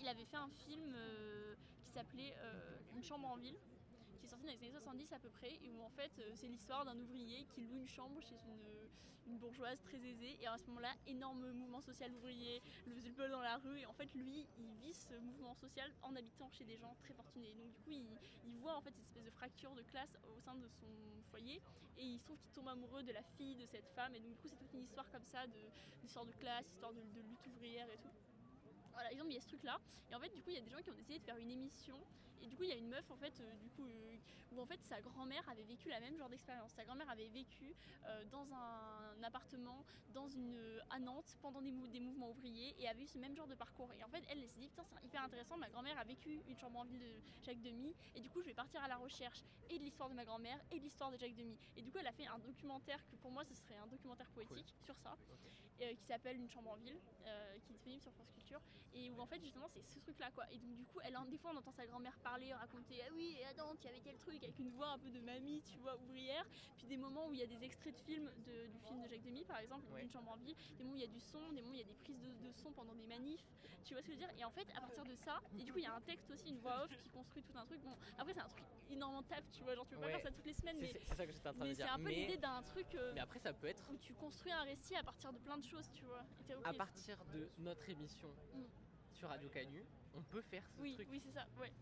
il 0.00 0.08
avait 0.08 0.24
fait 0.24 0.36
un 0.36 0.48
film 0.48 0.94
euh, 0.94 1.54
qui 1.84 1.90
s'appelait 1.92 2.34
euh, 2.38 2.78
Une 2.96 3.02
chambre 3.02 3.28
en 3.28 3.36
ville, 3.36 3.56
sorti 4.38 4.46
dans 4.46 4.52
les 4.52 4.66
années 4.66 4.72
70 4.72 5.12
à 5.12 5.18
peu 5.18 5.30
près, 5.30 5.58
où 5.64 5.82
en 5.82 5.90
fait 5.90 6.12
euh, 6.18 6.30
c'est 6.34 6.46
l'histoire 6.46 6.84
d'un 6.84 6.98
ouvrier 6.98 7.44
qui 7.54 7.62
loue 7.62 7.78
une 7.78 7.88
chambre 7.88 8.20
chez 8.20 8.36
une, 8.46 9.38
bourgeoise 9.38 9.78
très 9.82 9.98
aisée, 9.98 10.38
et 10.40 10.46
à 10.46 10.56
ce 10.56 10.66
moment-là, 10.68 10.94
énorme 11.06 11.52
mouvement 11.52 11.82
social 11.82 12.10
ouvrier, 12.14 12.62
le 12.86 12.94
le 12.94 13.30
dans 13.30 13.42
la 13.42 13.58
rue, 13.58 13.78
et 13.78 13.86
en 13.86 13.92
fait 13.92 14.08
lui, 14.14 14.46
il 14.58 14.74
vit 14.80 14.94
ce 14.94 15.14
mouvement 15.18 15.54
social 15.54 15.92
en 16.02 16.16
habitant 16.16 16.48
chez 16.50 16.64
des 16.64 16.78
gens 16.78 16.96
très 17.00 17.12
fortunés. 17.12 17.54
Donc 17.54 17.70
du 17.70 17.78
coup, 17.82 17.90
il, 17.92 18.58
voit 18.58 18.74
en 18.74 18.80
fait 18.80 18.90
cette 18.90 19.04
espèce 19.04 19.24
de 19.24 19.30
fracture 19.30 19.74
de 19.74 19.82
classe 19.82 20.16
au 20.34 20.40
sein 20.40 20.54
de 20.54 20.66
son 20.66 20.86
foyer, 21.30 21.60
et 21.98 22.04
il 22.04 22.18
se 22.18 22.24
trouve 22.24 22.38
qu'il 22.38 22.50
tombe 22.52 22.68
amoureux 22.68 23.02
de 23.02 23.12
la 23.12 23.22
fille 23.22 23.54
de 23.54 23.66
cette 23.66 23.86
femme, 23.90 24.14
et 24.14 24.20
donc 24.20 24.30
du 24.30 24.36
coup 24.38 24.48
c'est 24.48 24.56
toute 24.56 24.72
une 24.72 24.82
histoire 24.82 25.08
comme 25.10 25.26
ça, 25.26 25.46
de, 25.46 25.60
d'histoire 26.00 26.24
de 26.24 26.32
classe, 26.32 26.66
histoire 26.70 26.94
de, 26.94 27.00
lutte 27.00 27.46
ouvrière 27.48 27.88
et 27.90 27.98
tout. 27.98 28.14
Voilà, 28.92 29.12
exemple, 29.12 29.30
il 29.30 29.34
y 29.34 29.38
a 29.38 29.42
ce 29.42 29.48
truc-là. 29.48 29.78
Et 30.10 30.14
en 30.14 30.20
fait, 30.20 30.30
du 30.30 30.40
coup, 30.40 30.50
il 30.50 30.54
y 30.54 30.58
a 30.58 30.62
des 30.62 30.70
gens 30.70 30.82
qui 30.82 30.90
ont 30.90 30.94
décidé 30.94 31.18
de 31.18 31.24
faire 31.24 31.36
une 31.36 31.50
émission. 31.50 32.00
Et 32.42 32.46
du 32.46 32.56
coup, 32.56 32.62
il 32.62 32.70
y 32.70 32.72
a 32.72 32.76
une 32.76 32.88
meuf, 32.88 33.10
en 33.10 33.16
fait, 33.16 33.40
euh, 33.40 33.56
du 33.56 33.68
coup, 33.70 33.84
euh, 33.86 34.16
où 34.52 34.60
en 34.60 34.66
fait, 34.66 34.80
sa 34.82 35.00
grand-mère 35.00 35.46
avait 35.48 35.64
vécu 35.64 35.88
la 35.88 36.00
même 36.00 36.16
genre 36.16 36.28
d'expérience. 36.28 36.72
Sa 36.72 36.84
grand-mère 36.84 37.10
avait 37.10 37.28
vécu 37.28 37.74
euh, 38.06 38.24
dans 38.26 38.46
un 38.52 39.07
appartement, 39.24 39.84
dans 40.10 40.28
une, 40.28 40.54
euh, 40.54 40.80
à 40.90 40.98
Nantes, 40.98 41.36
pendant 41.42 41.60
des, 41.62 41.72
mou- 41.72 41.86
des 41.88 42.00
mouvements 42.00 42.30
ouvriers, 42.30 42.74
et 42.78 42.88
avait 42.88 43.02
eu 43.02 43.06
ce 43.06 43.18
même 43.18 43.34
genre 43.36 43.46
de 43.46 43.54
parcours. 43.54 43.92
Et 43.98 44.02
en 44.04 44.08
fait, 44.08 44.22
elle, 44.28 44.38
elle 44.42 44.48
s'est 44.48 44.60
dit, 44.60 44.68
putain, 44.68 44.84
c'est 44.84 45.04
hyper 45.06 45.22
intéressant. 45.22 45.56
Ma 45.56 45.68
grand-mère 45.70 45.98
a 45.98 46.04
vécu 46.04 46.42
une 46.46 46.56
chambre 46.56 46.78
en 46.78 46.84
ville 46.84 46.98
de 47.00 47.12
Jacques 47.44 47.60
Demy, 47.62 47.94
et 48.14 48.20
du 48.20 48.30
coup, 48.30 48.40
je 48.42 48.46
vais 48.46 48.54
partir 48.54 48.82
à 48.82 48.88
la 48.88 48.96
recherche 48.96 49.42
et 49.70 49.78
de 49.78 49.84
l'histoire 49.84 50.08
de 50.08 50.14
ma 50.14 50.24
grand-mère 50.24 50.58
et 50.70 50.78
de 50.78 50.84
l'histoire 50.84 51.10
de 51.10 51.16
Jacques 51.18 51.34
Demy. 51.34 51.56
Et 51.76 51.82
du 51.82 51.90
coup, 51.90 51.98
elle 51.98 52.06
a 52.06 52.12
fait 52.12 52.26
un 52.26 52.38
documentaire 52.38 53.04
que 53.10 53.16
pour 53.16 53.30
moi, 53.30 53.44
ce 53.44 53.54
serait 53.54 53.76
un 53.76 53.86
documentaire 53.86 54.28
poétique 54.30 54.74
sur 54.84 54.96
ça 54.96 55.16
euh, 55.80 55.94
qui 55.94 56.04
s'appelle 56.06 56.36
Une 56.36 56.48
chambre 56.50 56.70
en 56.70 56.76
ville, 56.76 56.98
euh, 57.26 57.58
qui 57.60 57.72
est 57.72 57.74
disponible 57.74 58.02
sur 58.02 58.12
France 58.12 58.30
Culture, 58.32 58.60
et 58.94 59.10
où 59.10 59.20
en 59.20 59.26
fait 59.26 59.40
justement 59.40 59.68
c'est 59.68 59.82
ce 59.86 59.98
truc 60.00 60.18
là 60.18 60.30
quoi. 60.32 60.44
Et 60.50 60.58
donc 60.58 60.74
du 60.74 60.84
coup, 60.86 60.98
elle, 61.04 61.16
des 61.30 61.38
fois 61.38 61.52
on 61.54 61.56
entend 61.58 61.70
sa 61.72 61.86
grand-mère 61.86 62.18
parler, 62.20 62.52
raconter 62.54 63.00
ah 63.06 63.12
oui, 63.14 63.36
et 63.38 63.44
attends, 63.44 63.74
il 63.82 63.84
y 63.84 63.88
avait 63.88 64.00
tel 64.00 64.16
truc 64.18 64.42
avec 64.42 64.58
une 64.58 64.70
voix 64.70 64.88
un 64.92 64.98
peu 64.98 65.10
de 65.10 65.20
mamie, 65.20 65.62
tu 65.62 65.78
vois, 65.78 65.96
ouvrière. 66.00 66.44
Puis 66.78 66.86
des 66.86 66.96
moments 66.96 67.28
où 67.28 67.32
il 67.34 67.40
y 67.40 67.42
a 67.42 67.46
des 67.46 67.62
extraits 67.64 67.94
de 67.94 68.00
films 68.00 68.30
de- 68.46 68.66
du 68.66 68.78
film 68.80 69.02
de 69.02 69.07
Jacques 69.08 69.22
Demy 69.22 69.44
par 69.44 69.58
exemple, 69.58 69.84
Ouais. 69.92 70.02
Une 70.02 70.10
chambre 70.10 70.30
en 70.30 70.36
ville, 70.36 70.54
des 70.76 70.84
moments 70.84 70.94
où 70.94 70.96
il 70.96 71.02
y 71.02 71.04
a 71.04 71.08
du 71.08 71.20
son, 71.20 71.52
des 71.52 71.60
moments 71.62 71.72
où 71.72 71.74
il 71.74 71.78
y 71.80 71.82
a 71.82 71.86
des 71.86 71.94
prises 71.94 72.20
de, 72.20 72.28
de 72.48 72.52
son 72.52 72.70
pendant 72.72 72.94
des 72.94 73.06
manifs, 73.06 73.44
tu 73.84 73.94
vois 73.94 74.02
ce 74.02 74.06
que 74.06 74.12
je 74.12 74.18
veux 74.18 74.24
dire? 74.26 74.30
Et 74.38 74.44
en 74.44 74.50
fait, 74.50 74.66
à 74.76 74.80
partir 74.80 75.04
de 75.04 75.14
ça, 75.16 75.40
et 75.58 75.62
du 75.64 75.72
coup 75.72 75.78
il 75.78 75.84
y 75.84 75.86
a 75.86 75.94
un 75.94 76.00
texte 76.02 76.30
aussi, 76.30 76.48
une 76.50 76.58
voix 76.58 76.84
off 76.84 76.96
qui 77.02 77.08
construit 77.10 77.42
tout 77.42 77.56
un 77.56 77.64
truc. 77.64 77.80
Bon, 77.82 77.96
après 78.18 78.34
c'est 78.34 78.40
un 78.40 78.48
truc 78.48 78.64
énormément 78.90 79.22
taf, 79.22 79.42
tu 79.50 79.62
vois, 79.62 79.74
genre 79.74 79.86
tu 79.86 79.94
peux 79.94 80.00
pas 80.00 80.06
Ouais. 80.06 80.12
faire 80.12 80.22
ça 80.22 80.30
toutes 80.30 80.44
les 80.46 80.52
semaines, 80.52 80.78
mais, 80.80 80.92
c'est- 80.92 81.14
ça 81.14 81.26
que 81.26 81.32
j'étais 81.32 81.48
en 81.48 81.54
train 81.54 81.66
de 81.68 81.74
c'est 81.74 81.82
un 81.82 81.96
peu 81.98 82.08
l'idée 82.10 82.36
d'un 82.36 82.62
truc. 82.62 82.94
euh, 82.94 83.12
mais 83.14 83.20
après 83.20 83.38
ça 83.38 83.52
peut 83.52 83.66
être 83.66 83.82
où 83.90 83.96
tu 83.96 84.14
construis 84.14 84.52
un 84.52 84.62
récit 84.62 84.94
à 84.96 85.02
partir 85.02 85.32
de 85.32 85.38
plein 85.38 85.56
de 85.58 85.64
choses, 85.64 85.90
tu 85.92 86.04
vois. 86.04 86.24
Et 86.48 86.52
à 86.64 86.72
partir 86.74 87.16
de 87.32 87.48
notre 87.58 87.88
émission 87.88 88.28
Mm. 88.54 88.62
sur 89.12 89.28
Radio 89.28 89.48
Canu, 89.48 89.84
on 90.14 90.22
peut 90.22 90.42
faire 90.42 90.64
ce 90.70 90.80
Oui, 90.80 90.94
truc. 90.94 91.08
oui, 91.10 91.20
c'est 91.24 91.32
ça, 91.32 91.46
ouais. 91.58 91.72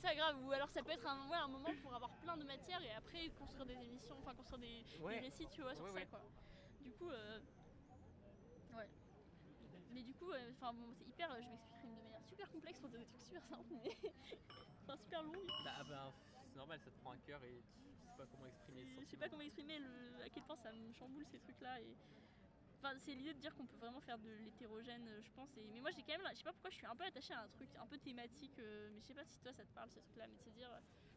C'est 0.00 0.08
ça 0.08 0.14
grave, 0.14 0.36
ou 0.44 0.52
alors 0.52 0.70
ça 0.70 0.82
peut 0.82 0.92
être 0.92 1.06
un, 1.06 1.28
ouais, 1.28 1.36
un 1.36 1.48
moment 1.48 1.68
pour 1.82 1.94
avoir 1.94 2.10
plein 2.20 2.36
de 2.36 2.44
matière 2.44 2.82
et 2.82 2.90
après 2.92 3.28
construire 3.38 3.66
des 3.66 3.74
émissions, 3.74 4.16
enfin 4.18 4.34
construire 4.34 4.60
des, 4.60 4.84
récits, 5.20 5.46
tu 5.52 5.60
vois, 5.60 5.74
sur 5.74 5.84
Ouais, 5.84 6.00
ça 6.00 6.06
quoi. 6.06 6.20
Du 6.80 6.90
coup, 6.92 7.10
euh, 7.10 7.38
ouais. 8.76 8.88
Mais 9.92 10.02
du 10.02 10.14
coup, 10.14 10.32
euh, 10.32 10.52
enfin 10.52 10.72
bon, 10.72 10.92
c'est 10.94 11.06
hyper, 11.06 11.28
je 11.42 11.48
m'expliquerai 11.48 11.88
de 11.88 12.02
manière 12.02 12.22
super 12.22 12.50
complexe 12.50 12.78
pour 12.80 12.88
dire 12.88 13.00
des 13.00 13.06
trucs 13.06 13.20
super 13.20 13.44
simples, 13.44 13.74
mais 13.74 13.90
enfin 14.84 14.96
super 14.96 15.22
long. 15.22 15.44
Bah, 15.64 15.72
ah 15.78 15.84
ben, 15.84 16.12
c'est 16.48 16.56
normal, 16.56 16.80
ça 16.80 16.90
te 16.90 16.98
prend 17.00 17.10
à 17.10 17.18
cœur 17.18 17.44
et 17.44 17.62
tu 18.00 18.08
sais 18.08 18.16
pas 18.16 18.26
comment 18.26 18.46
exprimer 18.46 18.84
ce 18.86 19.00
Je 19.00 19.10
sais 19.10 19.16
pas 19.18 19.28
comment 19.28 19.42
exprimer 19.42 19.78
le, 19.80 20.22
à 20.24 20.30
quel 20.30 20.42
point 20.44 20.56
ça 20.56 20.72
me 20.72 20.92
chamboule 20.94 21.26
ces 21.26 21.40
trucs 21.40 21.60
là 21.60 21.78
et 21.78 21.94
Enfin, 22.82 22.96
c'est 22.98 23.14
l'idée 23.14 23.34
de 23.34 23.38
dire 23.38 23.54
qu'on 23.54 23.66
peut 23.66 23.76
vraiment 23.76 24.00
faire 24.00 24.18
de 24.18 24.30
l'hétérogène, 24.42 25.06
euh, 25.08 25.20
je 25.22 25.30
pense. 25.32 25.54
Et, 25.58 25.68
mais 25.68 25.80
moi, 25.80 25.90
j'ai 25.90 26.02
quand 26.02 26.16
même, 26.16 26.26
je 26.32 26.38
sais 26.38 26.44
pas 26.44 26.52
pourquoi, 26.52 26.70
je 26.70 26.76
suis 26.76 26.86
un 26.86 26.96
peu 26.96 27.04
attachée 27.04 27.34
à 27.34 27.42
un 27.42 27.48
truc 27.48 27.68
un 27.76 27.86
peu 27.86 27.98
thématique, 27.98 28.58
euh, 28.58 28.88
mais 28.94 29.00
je 29.02 29.06
sais 29.06 29.14
pas 29.14 29.24
si 29.26 29.38
toi 29.38 29.52
ça 29.52 29.64
te 29.64 29.74
parle 29.74 29.90
ce 29.90 30.00
truc-là, 30.00 30.26
mais 30.28 30.36
de 30.36 30.42
se 30.42 30.50
dire, 30.50 30.70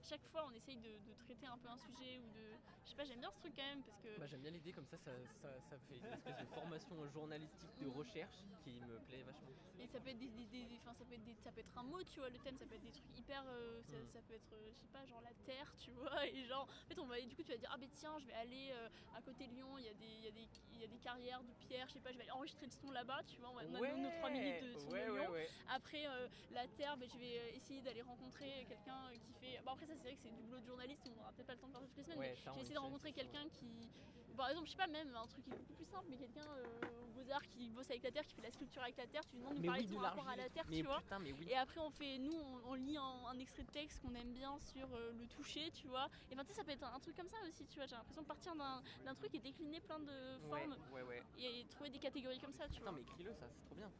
chaque 0.04 0.26
fois 0.32 0.46
on 0.48 0.54
essaye 0.54 0.78
de, 0.78 0.98
de 1.00 1.14
traiter 1.26 1.46
un 1.48 1.58
peu 1.58 1.68
un 1.70 1.78
sujet 1.78 2.20
ou 2.20 2.28
de. 2.30 2.54
Je 2.86 2.90
sais 2.90 2.96
pas, 2.96 3.06
j'aime 3.06 3.20
bien 3.20 3.32
ce 3.32 3.40
truc 3.40 3.54
quand 3.56 3.64
même 3.64 3.82
parce 3.84 3.98
que. 4.00 4.20
Bah, 4.20 4.26
J'aime 4.28 4.42
bien 4.42 4.52
l'idée 4.52 4.72
comme 4.74 4.86
ça, 4.88 4.98
ça, 4.98 5.12
ça, 5.42 5.50
ça 5.70 5.78
fait 5.88 5.98
une 5.98 6.06
espèce 6.14 6.38
de 6.38 6.46
formation 6.48 7.08
journalistique 7.10 7.70
de 7.80 7.88
recherche 7.88 8.38
qui 8.64 8.80
me 8.82 8.98
plaît 9.08 9.24
vachement. 9.24 9.48
Et 9.80 9.88
ça 9.88 10.00
peut 10.00 10.10
être 10.10 10.20
des, 10.20 10.28
des- 10.28 10.46
des- 10.46 10.66
des- 10.66 10.78
enfin, 10.78 10.94
ça 10.94 11.04
peut 11.06 11.16
être 11.16 11.24
des- 11.24 11.36
ça 11.36 11.52
peut 11.52 11.60
être 11.62 11.78
un 11.78 11.84
mot, 11.84 12.02
tu 12.04 12.20
vois, 12.20 12.30
le 12.30 12.38
thème, 12.40 12.58
ça 12.58 12.66
peut 12.66 12.76
être 12.76 12.84
des 12.84 12.92
trucs 12.92 13.18
hyper, 13.18 13.44
euh, 13.48 13.82
ça, 13.84 13.98
Mm. 13.98 14.08
ça 14.14 14.22
peut 14.22 14.34
être, 14.36 14.54
euh, 14.54 14.72
je 14.74 14.80
sais 14.82 14.88
pas, 14.88 15.06
genre 15.06 15.22
la 15.22 15.34
terre, 15.46 15.74
tu 15.78 15.92
vois, 15.92 16.26
et 16.28 16.46
genre, 16.46 16.68
en 16.70 16.88
fait, 16.88 17.00
on 17.00 17.06
va, 17.08 17.20
du 17.20 17.36
coup, 17.36 17.44
tu 17.44 17.52
vas 17.52 17.58
dire, 17.58 17.70
ah 17.74 17.78
ben 17.78 17.90
tiens, 17.94 18.18
je 18.20 18.26
vais 18.28 18.34
aller 18.34 18.70
euh, 18.72 18.88
à 19.16 19.22
côté 19.22 19.48
de 19.48 19.54
Lyon, 19.54 19.78
il 19.78 19.86
y 19.86 19.90
a 19.90 19.94
des, 19.94 20.06
il 20.06 20.24
y 20.24 20.28
a 20.28 20.32
des, 20.32 20.48
il 20.74 20.80
y 20.80 20.84
a 20.84 20.88
des 20.88 21.00
carrières 21.00 21.44
de 21.44 21.54
pierre, 21.54 21.88
je 21.88 21.94
sais 21.94 22.00
pas, 22.00 22.12
je 22.12 22.18
vais 22.18 22.24
aller 22.24 22.32
enregistrer 22.32 22.66
le 22.68 22.72
son 22.72 22.92
là-bas, 22.92 23.22
tu 23.28 23.40
vois, 23.42 23.50
on 23.50 23.56
va, 23.56 23.62
on 23.68 23.74
a 23.76 23.80
nos- 23.92 23.98
nos 23.98 24.10
3 24.12 24.30
minutes 24.30 24.64
de 24.64 24.74
son 24.80 24.88
de 24.88 24.94
ouais, 24.94 25.06
Lyon. 25.06 25.16
ouais, 25.16 25.28
ouais. 25.30 25.50
Après, 25.70 26.06
euh, 26.08 26.28
la 26.52 26.68
terre, 26.68 26.96
ben, 26.98 27.10
je 27.10 27.18
vais 27.18 27.56
essayer 27.56 27.82
d'aller 27.82 28.02
rencontrer 28.04 28.66
quelqu'un 28.70 29.10
qui 29.26 29.34
fait, 29.34 29.60
bon 29.66 29.72
après 29.72 29.86
ça 29.88 29.93
c'est 29.98 30.04
vrai 30.08 30.16
que 30.16 30.22
c'est 30.22 30.32
du 30.32 30.42
boulot 30.44 30.60
de 30.60 30.66
journaliste, 30.66 31.02
on 31.16 31.20
aura 31.22 31.32
peut-être 31.34 31.48
pas 31.48 31.54
le 31.54 31.60
temps 31.60 31.68
de 31.68 31.74
faire 31.74 31.82
ça 31.82 31.88
toutes 31.88 31.98
les 31.98 32.04
semaines, 32.04 32.20
mais 32.20 32.30
Ouais, 32.32 32.36
j'ai 32.56 32.62
essayé 32.62 32.76
de 32.76 32.80
rencontrer 32.80 33.12
quelqu'un 33.14 33.48
qui, 33.50 33.90
par 34.36 34.50
exemple, 34.50 34.66
je 34.68 34.72
sais 34.72 34.78
pas, 34.78 34.88
même 34.88 35.16
un 35.16 35.28
truc 35.28 35.44
qui 35.44 35.52
est 35.52 35.58
beaucoup 35.58 35.74
plus 35.74 35.86
simple, 35.86 36.06
mais 36.10 36.18
quelqu'un 36.18 36.46
euh, 36.58 36.80
au 37.04 37.08
Beaux-Arts 37.14 37.48
qui 37.50 37.70
bosse 37.70 37.90
avec 37.92 38.04
la 38.04 38.12
terre, 38.12 38.26
qui 38.26 38.34
fait 38.34 38.42
la 38.42 38.52
sculpture 38.52 38.82
avec 38.82 38.98
la 38.98 39.08
terre, 39.08 39.22
tu 39.26 39.36
lui 39.36 39.40
demandes 39.42 39.56
de 39.56 39.60
nous 39.62 39.66
parler 39.68 39.82
oui, 39.82 39.88
de 39.88 39.92
de 39.92 39.96
ton 39.96 40.02
rapport 40.02 40.28
à 40.28 40.36
la 40.36 40.50
terre, 40.50 40.66
Mais 40.70 40.78
tu 40.78 40.84
vois. 40.84 41.00
putain, 41.02 41.20
mais 41.20 41.32
oui. 41.34 41.48
Et 41.50 41.56
après, 41.56 41.80
on 41.80 41.92
fait, 41.92 42.18
nous, 42.18 42.34
on, 42.34 42.72
on 42.72 42.74
lit 42.74 42.98
un, 42.98 43.26
un 43.28 43.38
extrait 43.40 43.64
de 43.64 43.72
texte 43.72 44.00
qu'on 44.02 44.14
aime 44.16 44.34
bien 44.34 44.58
sur 44.60 44.88
euh, 44.96 45.12
le 45.12 45.28
toucher, 45.28 45.70
tu 45.72 45.88
vois. 45.88 46.10
Et 46.32 46.36
ben, 46.36 46.44
tu 46.44 46.50
sais, 46.50 46.56
ça 46.56 46.64
peut 46.64 46.72
être 46.72 46.84
un, 46.84 46.94
un 46.96 47.00
truc 47.00 47.16
comme 47.16 47.28
ça 47.30 47.38
aussi, 47.48 47.66
tu 47.68 47.76
vois. 47.78 47.86
J'ai 47.86 47.96
l'impression 47.96 48.22
de 48.24 48.28
partir 48.28 48.56
d'un 48.56 49.14
truc 49.16 49.34
et 49.36 49.40
décliner 49.40 49.80
plein 49.82 50.00
de 50.00 50.40
formes 50.50 50.76
ouais, 50.92 51.02
ouais. 51.04 51.24
et, 51.38 51.66
trouver 51.70 51.90
des 51.92 52.00
catégories 52.00 52.40
comme 52.40 52.54
ça, 52.54 52.66
tu 52.66 52.80
Putain, 52.80 52.86
vois. 52.86 52.92
mais 52.94 53.02
écris-le, 53.02 53.34
ça, 53.34 53.46
c'est 53.50 53.62
trop 53.66 53.76
bien. 53.76 53.92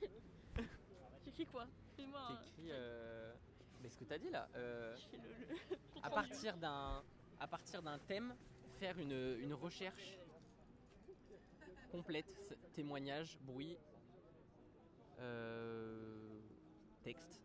J'écris 1.24 1.46
quoi? 1.46 1.66
Fais-moi. 1.96 2.20
un- 2.20 2.36
T'écris. 2.36 2.70
Euh... 2.70 3.34
Mais 3.80 3.88
ce 3.88 3.98
que 3.98 4.04
t'as 4.04 4.18
dit 4.18 4.30
là. 4.30 4.48
euh, 4.56 4.96
à 6.02 6.10
partir 6.10 6.56
d'un 6.56 7.02
à 7.38 7.46
partir 7.48 7.82
d'un 7.82 7.98
thème 7.98 8.34
faire 8.78 8.98
une, 8.98 9.38
une 9.40 9.54
recherche 9.54 10.18
complète 11.90 12.54
témoignage 12.72 13.38
bruit 13.40 13.76
euh, 15.18 16.40
texte 17.02 17.40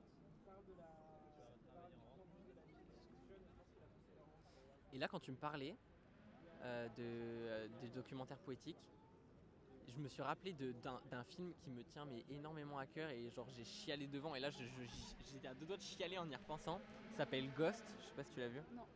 et 4.93 4.97
là 4.97 5.07
quand 5.07 5.19
tu 5.19 5.31
me 5.31 5.37
parlais 5.37 5.75
euh, 6.61 6.87
de, 6.89 7.67
des 7.81 7.89
documentaires 7.89 8.39
poétiques 8.39 8.94
je 9.95 10.01
me 10.01 10.09
suis 10.09 10.21
rappelé 10.21 10.53
d'un 10.53 11.23
film 11.23 11.55
qui 11.55 11.71
me 11.71 11.83
tient 11.83 12.05
mais 12.05 12.25
énormément 12.27 12.77
à 12.77 12.87
cœur 12.87 13.09
et 13.09 13.29
genre 13.31 13.49
j'ai 13.49 13.63
chialé 13.65 14.07
devant 14.07 14.35
et 14.35 14.39
là 14.39 14.49
je- 14.49 14.65
je- 14.65 14.85
j'étais 15.19 15.47
à 15.47 15.55
deux 15.55 15.65
doigts 15.65 15.77
de 15.77 15.81
chialer 15.81 16.17
en 16.17 16.29
y 16.29 16.35
repensant. 16.35 16.81
Ça 17.11 17.17
s'appelle 17.23 17.51
Ghost 17.53 17.95
je 17.99 18.07
sais 18.07 18.13
pas 18.15 18.23
si 18.23 18.31
tu 18.33 18.39
l'as 18.39 18.49
vu. 18.49 18.61
Non. 18.69 18.83
en 18.83 18.87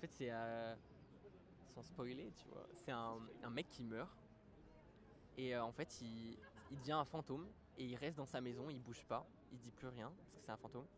fait 0.00 0.12
c'est 0.12 0.30
euh, 0.30 0.76
sans 1.66 1.82
spoiler 1.82 2.32
tu 2.32 2.48
vois 2.48 2.68
c'est 2.72 2.92
un, 2.92 3.30
un 3.42 3.50
mec 3.50 3.68
qui 3.68 3.84
meurt 3.84 4.20
et 5.36 5.54
euh, 5.54 5.64
en 5.64 5.72
fait 5.72 6.00
il, 6.00 6.42
il 6.70 6.78
devient 6.78 6.92
un 6.92 7.04
fantôme 7.04 7.54
et 7.76 7.86
il 7.86 7.96
reste 7.96 8.16
dans 8.16 8.26
sa 8.26 8.40
maison 8.40 8.70
il 8.70 8.80
bouge 8.80 9.04
pas 9.06 9.32
il 9.50 9.60
dit 9.60 9.72
plus 9.72 9.88
rien 9.88 10.14
parce 10.18 10.32
que 10.32 10.40
c'est 10.40 10.52
un 10.52 10.56
fantôme 10.56 10.88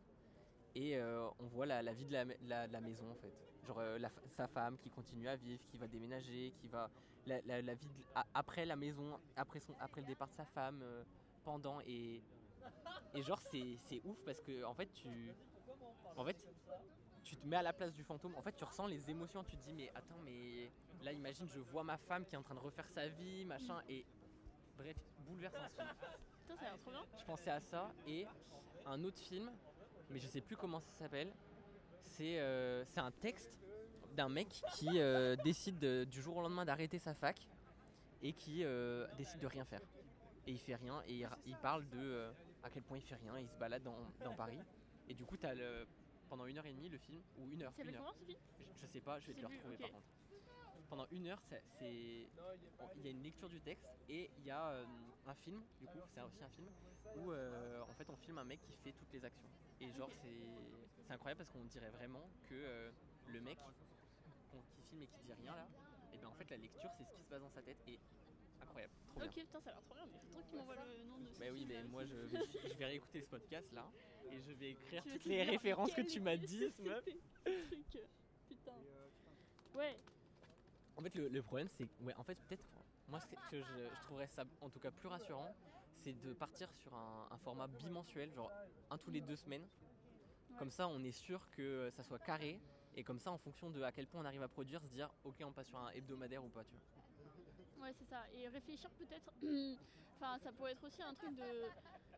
et 0.76 0.96
euh, 0.98 1.28
on 1.38 1.46
voit 1.46 1.66
la, 1.66 1.82
la 1.82 1.92
vie 1.94 2.06
de 2.06 2.12
la, 2.12 2.24
la- 2.42 2.68
de 2.68 2.72
la 2.72 2.80
maison 2.80 3.10
en 3.10 3.16
fait. 3.16 3.34
Genre 3.62 3.78
euh, 3.80 3.98
sa 4.28 4.46
femme 4.48 4.78
qui 4.78 4.90
continue 4.90 5.28
à 5.28 5.36
vivre 5.36 5.64
qui 5.66 5.78
va 5.78 5.88
déménager 5.88 6.52
qui 6.60 6.68
va 6.68 6.90
la, 7.24 7.74
vie 7.74 7.88
de- 7.90 8.04
a- 8.14 8.26
après 8.34 8.66
la 8.66 8.76
maison 8.76 9.18
après 9.36 9.60
son 9.60 9.74
après 9.80 10.02
le 10.02 10.06
départ 10.06 10.28
de 10.28 10.34
sa 10.34 10.46
femme 10.46 10.82
euh, 10.82 11.04
pendant 11.42 11.80
et 11.86 12.22
et 13.14 13.22
genre 13.22 13.40
c'est 13.40 13.76
c'est 13.78 14.00
ouf 14.04 14.22
parce 14.24 14.40
que 14.42 14.64
en 14.64 14.74
fait 14.74 14.92
tu 14.92 15.36
en 16.16 16.24
fait 16.24 16.38
tu 17.24 17.36
te 17.36 17.46
mets 17.46 17.56
à 17.56 17.62
la 17.62 17.72
place 17.72 17.94
du 17.94 18.04
fantôme. 18.04 18.34
En 18.36 18.42
fait 18.42 18.52
tu 18.54 18.64
ressens 18.64 18.86
les 18.86 19.10
émotions 19.10 19.44
tu 19.44 19.56
te 19.56 19.62
dis 19.62 19.74
mais 19.74 19.90
attends 19.94 20.18
mais 20.18 20.72
là 21.00 21.12
imagine 21.12 21.48
je 21.48 21.60
vois 21.60 21.84
ma 21.84 21.98
femme 21.98 22.24
qui 22.26 22.34
est 22.34 22.38
en 22.38 22.42
train 22.42 22.54
de 22.54 22.60
refaire 22.60 22.88
sa 22.88 23.08
vie 23.08 23.44
machin 23.44 23.82
et 23.88 24.06
bref 24.76 24.96
bouleversant 25.18 25.66
ce 25.68 25.74
film. 25.74 25.88
Putain, 26.42 26.56
ça 26.56 26.66
a 26.66 26.70
l'air 26.70 26.78
trop 26.78 26.90
bien. 26.90 27.04
je 27.18 27.24
pensais 27.24 27.50
à 27.50 27.60
ça 27.60 27.94
et 28.06 28.26
un 28.84 29.02
autre 29.04 29.20
film, 29.20 29.50
mais 30.10 30.18
je 30.18 30.26
sais 30.28 30.40
plus 30.40 30.56
comment 30.56 30.80
ça 30.80 30.90
s'appelle. 30.92 31.32
C'est 32.02 32.38
euh, 32.38 32.84
un 32.96 33.10
texte 33.10 33.60
d'un 34.14 34.28
mec 34.28 34.48
qui 34.74 34.88
euh, 35.00 35.36
décide 35.36 35.78
de- 35.78 36.04
du 36.04 36.22
jour 36.22 36.36
au 36.36 36.42
lendemain 36.42 36.64
d'arrêter 36.64 36.98
sa 36.98 37.14
fac 37.14 37.36
et 38.22 38.32
qui 38.32 38.64
euh, 38.64 39.06
décide 39.18 39.40
de 39.40 39.46
rien 39.46 39.64
faire. 39.64 39.82
Et 40.46 40.52
il 40.52 40.58
fait 40.58 40.76
rien 40.76 41.02
et 41.06 41.14
il, 41.14 41.28
il 41.44 41.56
parle 41.56 41.88
de 41.90 42.30
à 42.62 42.70
quel 42.70 42.82
point 42.82 42.96
il 42.98 43.02
fait 43.02 43.16
rien, 43.16 43.38
il 43.38 43.48
se 43.48 43.56
balade 43.56 43.82
dans, 43.82 43.96
dans 44.24 44.34
Paris. 44.34 44.58
Et 45.08 45.14
du 45.14 45.24
coup, 45.24 45.36
tu 45.36 45.46
as 45.46 45.54
le, 45.54 45.86
pendant 46.28 46.46
une 46.46 46.56
heure 46.58 46.66
et 46.66 46.72
demie 46.72 46.88
le 46.88 46.98
film, 46.98 47.20
ou 47.38 47.48
une 47.50 47.62
heure, 47.62 47.72
Ça 47.76 47.82
une 47.82 47.94
heure. 47.94 48.02
comment 48.04 48.12
ce 48.18 48.24
film? 48.24 48.38
Je, 48.58 48.80
je 48.80 48.86
sais 48.86 49.00
pas, 49.00 49.18
je 49.20 49.26
vais 49.28 49.34
te 49.34 49.40
le 49.40 49.46
retrouver 49.48 49.76
par 49.76 49.90
contre. 49.90 50.06
Pendant 50.88 51.06
une 51.10 51.26
heure, 51.26 51.40
c'est- 51.78 52.28
bon, 52.78 52.88
il 52.96 53.02
y 53.04 53.08
a 53.08 53.10
une 53.10 53.22
lecture 53.22 53.48
du 53.48 53.60
texte 53.60 53.86
et 54.08 54.30
il 54.38 54.44
y 54.44 54.50
a 54.50 54.70
euh, 54.70 54.84
un 55.26 55.34
film, 55.34 55.62
du 55.80 55.86
coup, 55.86 55.98
c'est 56.14 56.20
aussi 56.22 56.42
un 56.44 56.48
film 56.50 56.68
où 57.16 57.32
euh, 57.32 57.80
en 57.82 57.94
fait 57.94 58.08
on 58.10 58.16
filme 58.16 58.38
un 58.38 58.44
mec 58.44 58.60
qui 58.62 58.72
fait 58.84 58.92
toutes 58.92 59.12
les 59.12 59.24
actions. 59.24 59.48
Et 59.80 59.90
genre 59.92 60.10
c'est 60.22 60.30
c'est 61.06 61.12
incroyable 61.12 61.38
parce 61.38 61.50
qu'on 61.50 61.64
dirait 61.64 61.90
vraiment 61.90 62.28
que 62.48 62.54
euh, 62.54 62.90
le 63.28 63.40
mec 63.40 63.58
qui 64.74 64.82
filme 64.82 65.02
et 65.02 65.06
qui 65.06 65.20
dit 65.24 65.32
rien 65.34 65.54
là, 65.54 65.66
et 66.12 66.18
bien 66.18 66.28
en 66.28 66.34
fait 66.34 66.48
la 66.50 66.56
lecture 66.56 66.90
c'est 66.96 67.04
ce 67.04 67.12
qui 67.12 67.22
se 67.22 67.28
passe 67.28 67.40
dans 67.40 67.50
sa 67.50 67.62
tête 67.62 67.76
et 67.88 67.98
incroyable, 68.62 68.92
trop 69.10 69.20
Ok, 69.20 69.34
bien. 69.34 69.44
putain, 69.44 69.60
ça 69.60 69.70
a 69.70 69.72
l'air 69.74 69.82
trop 69.82 69.94
bien, 69.94 70.06
mais 70.06 70.18
faut 70.32 70.40
que 70.40 70.48
tu 70.50 70.56
m'envoies 70.56 70.76
le 70.76 71.04
nom 71.04 71.18
de 71.18 71.28
ce 71.28 71.38
Bah 71.38 71.46
oui, 71.52 71.66
mais 71.66 71.82
moi 71.84 72.04
je 72.04 72.14
vais, 72.14 72.38
je 72.70 72.74
vais 72.78 72.86
réécouter 72.86 73.20
ce 73.20 73.26
podcast 73.26 73.70
là 73.72 73.90
et 74.30 74.40
je 74.40 74.52
vais 74.52 74.70
écrire 74.70 75.02
Tu 75.04 75.12
toutes 75.12 75.22
te 75.24 75.28
les 75.28 75.42
références 75.42 75.92
que 75.94 76.00
tu 76.02 76.20
m'as 76.20 76.36
dit, 76.36 76.70
ce 76.76 77.02
Putain. 78.48 78.72
Ouais, 79.74 79.98
En 80.96 81.02
fait, 81.02 81.14
le, 81.14 81.28
le 81.28 81.42
problème, 81.42 81.68
c'est 81.68 81.86
ouais, 82.00 82.14
en 82.16 82.22
fait, 82.22 82.38
peut-être, 82.48 82.64
moi, 83.08 83.20
ce 83.20 83.26
que 83.50 83.60
je, 83.60 83.94
je 83.94 84.00
trouverais 84.06 84.28
ça, 84.28 84.44
en 84.60 84.70
tout 84.70 84.78
cas, 84.80 84.90
plus 84.90 85.08
rassurant, 85.08 85.54
c'est 86.02 86.12
de 86.12 86.32
partir 86.32 86.68
sur 86.82 86.94
un, 86.94 87.28
un 87.30 87.38
format 87.38 87.66
bimensuel, 87.66 88.32
genre 88.34 88.50
un 88.90 88.98
tous 88.98 89.10
les 89.10 89.20
deux 89.20 89.36
semaines. 89.36 89.66
Comme 90.58 90.70
ça, 90.70 90.88
on 90.88 91.02
est 91.04 91.12
sûr 91.12 91.40
que 91.50 91.90
ça 91.96 92.02
soit 92.02 92.18
carré. 92.18 92.58
Et 92.96 93.04
comme 93.04 93.18
ça, 93.20 93.30
en 93.30 93.36
fonction 93.36 93.68
de 93.70 93.82
à 93.82 93.92
quel 93.92 94.06
point 94.06 94.22
on 94.22 94.24
arrive 94.24 94.42
à 94.42 94.48
produire, 94.48 94.80
se 94.80 94.86
dire, 94.86 95.10
ok, 95.24 95.34
on 95.44 95.52
passe 95.52 95.66
sur 95.68 95.76
un 95.78 95.90
hebdomadaire 95.90 96.42
ou 96.42 96.48
pas, 96.48 96.64
tu 96.64 96.70
vois. 96.70 97.84
ouais, 97.84 97.92
c'est 97.98 98.08
ça. 98.08 98.24
Et 98.34 98.48
réfléchir 98.48 98.90
peut-être. 98.98 99.30
Enfin, 100.18 100.38
ça 100.42 100.50
pourrait 100.50 100.72
être 100.72 100.82
aussi 100.82 101.02
un 101.02 101.12
truc 101.12 101.36
de. 101.36 101.42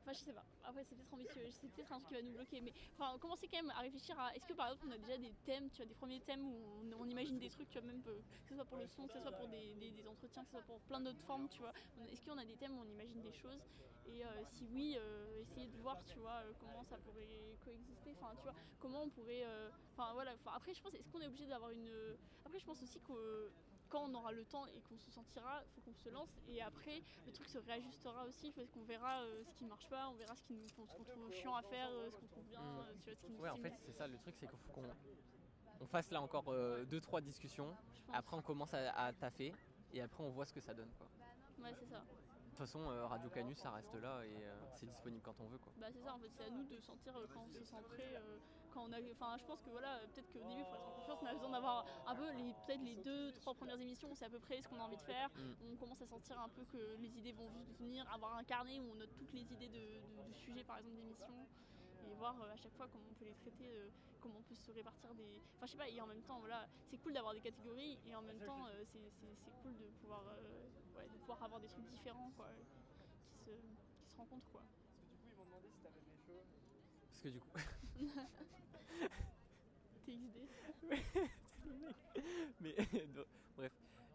Enfin, 0.09 0.19
je 0.19 0.25
sais 0.25 0.33
pas. 0.33 0.47
Après, 0.63 0.85
c'est 0.85 0.97
peut-être 0.97 1.13
ambitieux. 1.13 1.51
C'est 1.51 1.69
peut-être 1.69 1.93
un 1.93 1.97
truc 2.01 2.09
qui 2.09 2.15
va 2.15 2.23
nous 2.23 2.33
bloquer. 2.33 2.61
Mais 2.63 2.73
enfin, 2.99 3.19
commencer 3.19 3.47
quand 3.49 3.59
même 3.63 3.71
à 3.73 3.81
réfléchir 3.81 4.19
à. 4.19 4.35
Est-ce 4.35 4.47
que 4.47 4.55
par 4.55 4.69
exemple, 4.69 4.87
on 4.89 4.91
a 4.93 4.99
déjà 4.99 5.19
des 5.19 5.35
thèmes, 5.45 5.71
tu 5.71 5.77
vois, 5.79 5.87
des 5.87 5.95
premiers 5.95 6.21
thèmes 6.23 6.47
où 6.47 6.81
on, 6.81 6.93
on 6.99 7.07
imagine 7.11 7.39
des 7.39 7.51
trucs, 7.51 7.69
tu 7.69 7.79
vois, 7.79 7.87
même 7.87 8.03
euh, 8.07 8.23
que 8.47 8.49
ce 8.49 8.55
soit 8.55 8.65
pour 8.65 8.79
le 8.79 8.87
son, 8.87 9.07
que 9.07 9.13
ce 9.13 9.21
soit 9.21 9.33
pour 9.33 9.49
des, 9.49 9.75
des- 9.75 9.91
des 9.93 10.07
entretiens, 10.09 10.43
que 10.45 10.49
ce 10.49 10.53
soit 10.53 10.63
pour 10.63 10.81
plein 10.83 11.01
d'autres 11.01 11.23
formes, 11.23 11.49
tu 11.49 11.61
vois. 11.61 11.73
Est-ce 12.09 12.23
qu'on 12.23 12.39
a 12.39 12.45
des 12.47 12.57
thèmes 12.57 12.75
où 12.79 12.81
on 12.81 12.89
imagine 12.89 13.21
des 13.21 13.33
choses? 13.33 13.69
Et 14.07 14.25
euh, 14.25 14.45
si 14.45 14.67
oui, 14.67 14.97
euh, 14.99 15.41
essayer 15.43 15.69
de 15.69 15.77
voir, 15.77 16.03
tu 16.05 16.19
vois, 16.21 16.41
euh, 16.45 16.55
comment 16.59 16.85
ça 16.85 16.99
pourrait 16.99 17.59
coexister. 17.61 18.13
Enfin, 18.13 18.35
tu 18.37 18.45
vois, 18.45 18.55
comment 18.79 19.03
on 19.03 19.11
pourrait. 19.11 19.45
euh, 19.45 19.71
Enfin, 19.93 20.13
voilà. 20.15 20.33
Enfin, 20.35 20.53
après, 20.55 20.73
je 20.75 20.81
pense, 20.81 20.95
est-ce 20.95 21.11
qu'on 21.11 21.21
est 21.21 21.27
obligé 21.27 21.47
d'avoir 21.47 21.71
une. 21.71 22.17
Après, 22.45 22.59
je 22.59 22.65
pense 22.65 22.83
aussi 22.83 23.01
que 23.01 23.53
quand 23.89 24.05
on 24.09 24.15
aura 24.15 24.33
le 24.33 24.45
temps 24.45 24.67
et 24.67 24.81
qu'on 24.83 24.99
se 24.99 25.11
sentira, 25.11 25.63
il 25.65 25.71
faut 25.73 25.81
qu'on 25.91 25.95
se 25.95 26.09
lance. 26.11 26.29
Et 26.49 26.61
après, 26.63 27.03
le 27.27 27.33
truc 27.33 27.49
se 27.49 27.59
réajustera 27.59 28.25
aussi 28.25 28.53
parce 28.53 28.69
qu'on 28.71 28.85
verra 28.85 29.21
euh, 29.23 29.43
ce 29.45 29.53
qui 29.55 29.65
marche 29.65 29.89
pas, 29.89 30.09
on 30.09 30.15
verra 30.15 30.35
ce 30.37 30.43
qui 30.43 30.55
nous, 30.55 30.69
ce 30.69 30.75
qu'on 30.75 30.87
trouve 30.87 31.33
chiant 31.33 31.55
à 31.57 31.63
faire, 31.63 31.89
euh, 31.91 32.11
ce 32.11 32.17
qu'on 32.17 32.27
trouve 32.27 32.45
bien, 32.45 32.61
Mm. 32.61 32.79
euh, 32.79 32.93
tu 33.01 33.07
vois, 33.11 33.15
ce 33.15 33.27
qui 33.27 33.33
nous 33.33 33.39
Ouais, 33.41 33.51
en 33.51 33.57
fait, 33.57 33.73
c'est 33.85 33.93
ça 33.93 34.07
le 34.07 34.19
truc, 34.19 34.35
c'est 34.39 34.47
qu'il 34.49 34.59
faut 34.59 34.73
qu'on 34.73 34.85
on 35.81 35.87
fasse 35.87 36.11
là 36.11 36.21
encore 36.21 36.45
2-3 36.87 37.21
discussions. 37.23 37.75
Après, 38.13 38.37
on 38.37 38.43
commence 38.43 38.75
à, 38.75 38.91
à 38.93 39.13
taffer. 39.13 39.53
Et 39.95 40.03
après, 40.03 40.23
on 40.23 40.31
voit 40.31 40.45
ce 40.45 40.53
que 40.53 40.61
ça 40.61 40.75
donne, 40.75 40.91
quoi. 40.99 41.07
Ouais, 41.65 41.73
c'est 41.79 41.87
ça. 41.87 42.05
De 42.59 42.65
toute 42.65 42.73
façon, 42.73 42.91
euh, 42.91 43.07
Radio 43.07 43.31
Canus, 43.31 43.57
ça 43.57 43.71
reste 43.71 43.95
là 43.95 44.21
et 44.27 44.35
euh, 44.43 44.51
c'est 44.75 44.87
disponible 44.87 45.23
quand 45.23 45.39
on 45.39 45.47
veut, 45.47 45.59
quoi. 45.59 45.73
Bah, 45.77 45.87
c'est 45.93 46.01
ça, 46.03 46.13
en 46.13 46.19
fait, 46.19 46.29
c'est 46.37 46.43
à 46.43 46.51
nous 46.51 46.65
de 46.65 46.81
sentir 46.81 47.17
euh, 47.17 47.25
quand 47.33 47.45
on 47.49 47.55
se 47.55 47.63
sent 47.63 47.77
prêt. 47.89 48.21
quand 48.75 48.83
on 48.83 48.93
a, 48.93 48.99
enfin, 49.13 49.37
je 49.39 49.45
pense 49.45 49.61
que 49.63 49.71
voilà, 49.71 50.01
peut-être 50.13 50.27
qu'au 50.33 50.41
début, 50.41 50.65
pour 50.65 50.75
être 50.75 50.89
en 50.89 50.91
confiance, 50.99 51.19
on 51.23 51.27
a 51.27 51.35
besoin 51.35 51.51
d'avoir 51.51 51.87
un 52.09 52.17
peu, 52.17 52.29
les, 52.33 52.53
peut-être 52.67 52.83
les 52.83 52.97
deux, 52.97 53.31
trois 53.35 53.55
premières 53.55 53.79
émissions, 53.81 54.13
c'est 54.17 54.25
à 54.25 54.29
peu 54.29 54.41
près 54.41 54.61
ce 54.61 54.67
qu'on 54.67 54.81
a 54.81 54.83
envie 54.83 54.97
de 54.97 55.03
faire. 55.03 55.29
Mm. 55.37 55.73
On 55.73 55.77
commence 55.77 56.03
à 56.03 56.07
sentir 56.09 56.41
un 56.41 56.49
peu 56.49 56.65
que 56.65 56.97
les 56.99 57.17
idées 57.17 57.31
vont 57.31 57.49
venir, 57.79 58.05
avoir 58.13 58.35
un 58.37 58.43
carnet 58.43 58.81
où 58.81 58.91
on 58.91 58.97
note 58.97 59.15
toutes 59.17 59.33
les 59.33 59.53
idées 59.53 59.69
de, 59.69 59.79
de- 59.79 60.29
de 60.29 60.35
sujets, 60.35 60.65
par 60.65 60.79
exemple, 60.79 60.97
d'émissions. 60.97 61.47
Et 62.09 62.15
voir 62.15 62.41
euh, 62.43 62.51
à 62.53 62.57
chaque 62.57 62.75
fois 62.75 62.89
comment 62.89 63.05
on 63.11 63.15
peut 63.15 63.25
les 63.27 63.35
traiter, 63.35 63.69
euh, 63.71 63.91
comment 64.21 64.39
on 64.39 64.43
peut 64.43 64.55
se 64.55 64.71
répartir 64.73 65.15
des. 65.15 65.43
Enfin, 65.57 65.67
je 65.67 65.73
sais 65.73 65.79
pas, 65.79 65.89
et 65.89 66.01
en 66.01 66.07
même 66.07 66.23
temps, 66.23 66.39
voilà, 66.41 66.67
c'est 66.91 66.99
cool 66.99 67.13
d'avoir 67.13 67.35
des 67.35 67.41
catégories, 67.41 67.99
et 68.07 68.15
en 68.15 68.23
même 68.23 68.41
temps, 68.41 68.67
euh, 68.69 68.85
c'est 68.93 69.11
c'est- 69.21 69.37
c'est 69.45 69.53
cool 69.63 69.77
de 69.77 69.91
pouvoir, 70.01 70.23
euh, 70.27 70.69
ouais, 70.97 71.09
de 71.11 71.19
pouvoir 71.19 71.43
avoir 71.43 71.61
des 71.61 71.69
trucs 71.69 71.87
différents, 71.87 72.33
quoi, 72.33 72.49
qui 73.33 73.39
se, 73.45 73.51
qui 73.99 74.07
se 74.11 74.17
rencontrent, 74.17 74.49
quoi. 74.51 74.63
Parce 74.63 75.01
que 75.01 75.07
du 75.07 75.17
coup, 75.19 75.29
ils 75.29 75.35
m'ont 75.37 75.45
demandé 75.45 75.71
si 75.71 75.81
t'avais 75.83 76.01
mes 76.01 76.17
cheveux. 76.17 76.43
Parce 77.11 77.23
que 77.23 77.29
du 77.29 77.41
coup, 77.41 77.51
TXD. 80.07 80.49
mais 82.61 82.75
bref. 83.57 83.73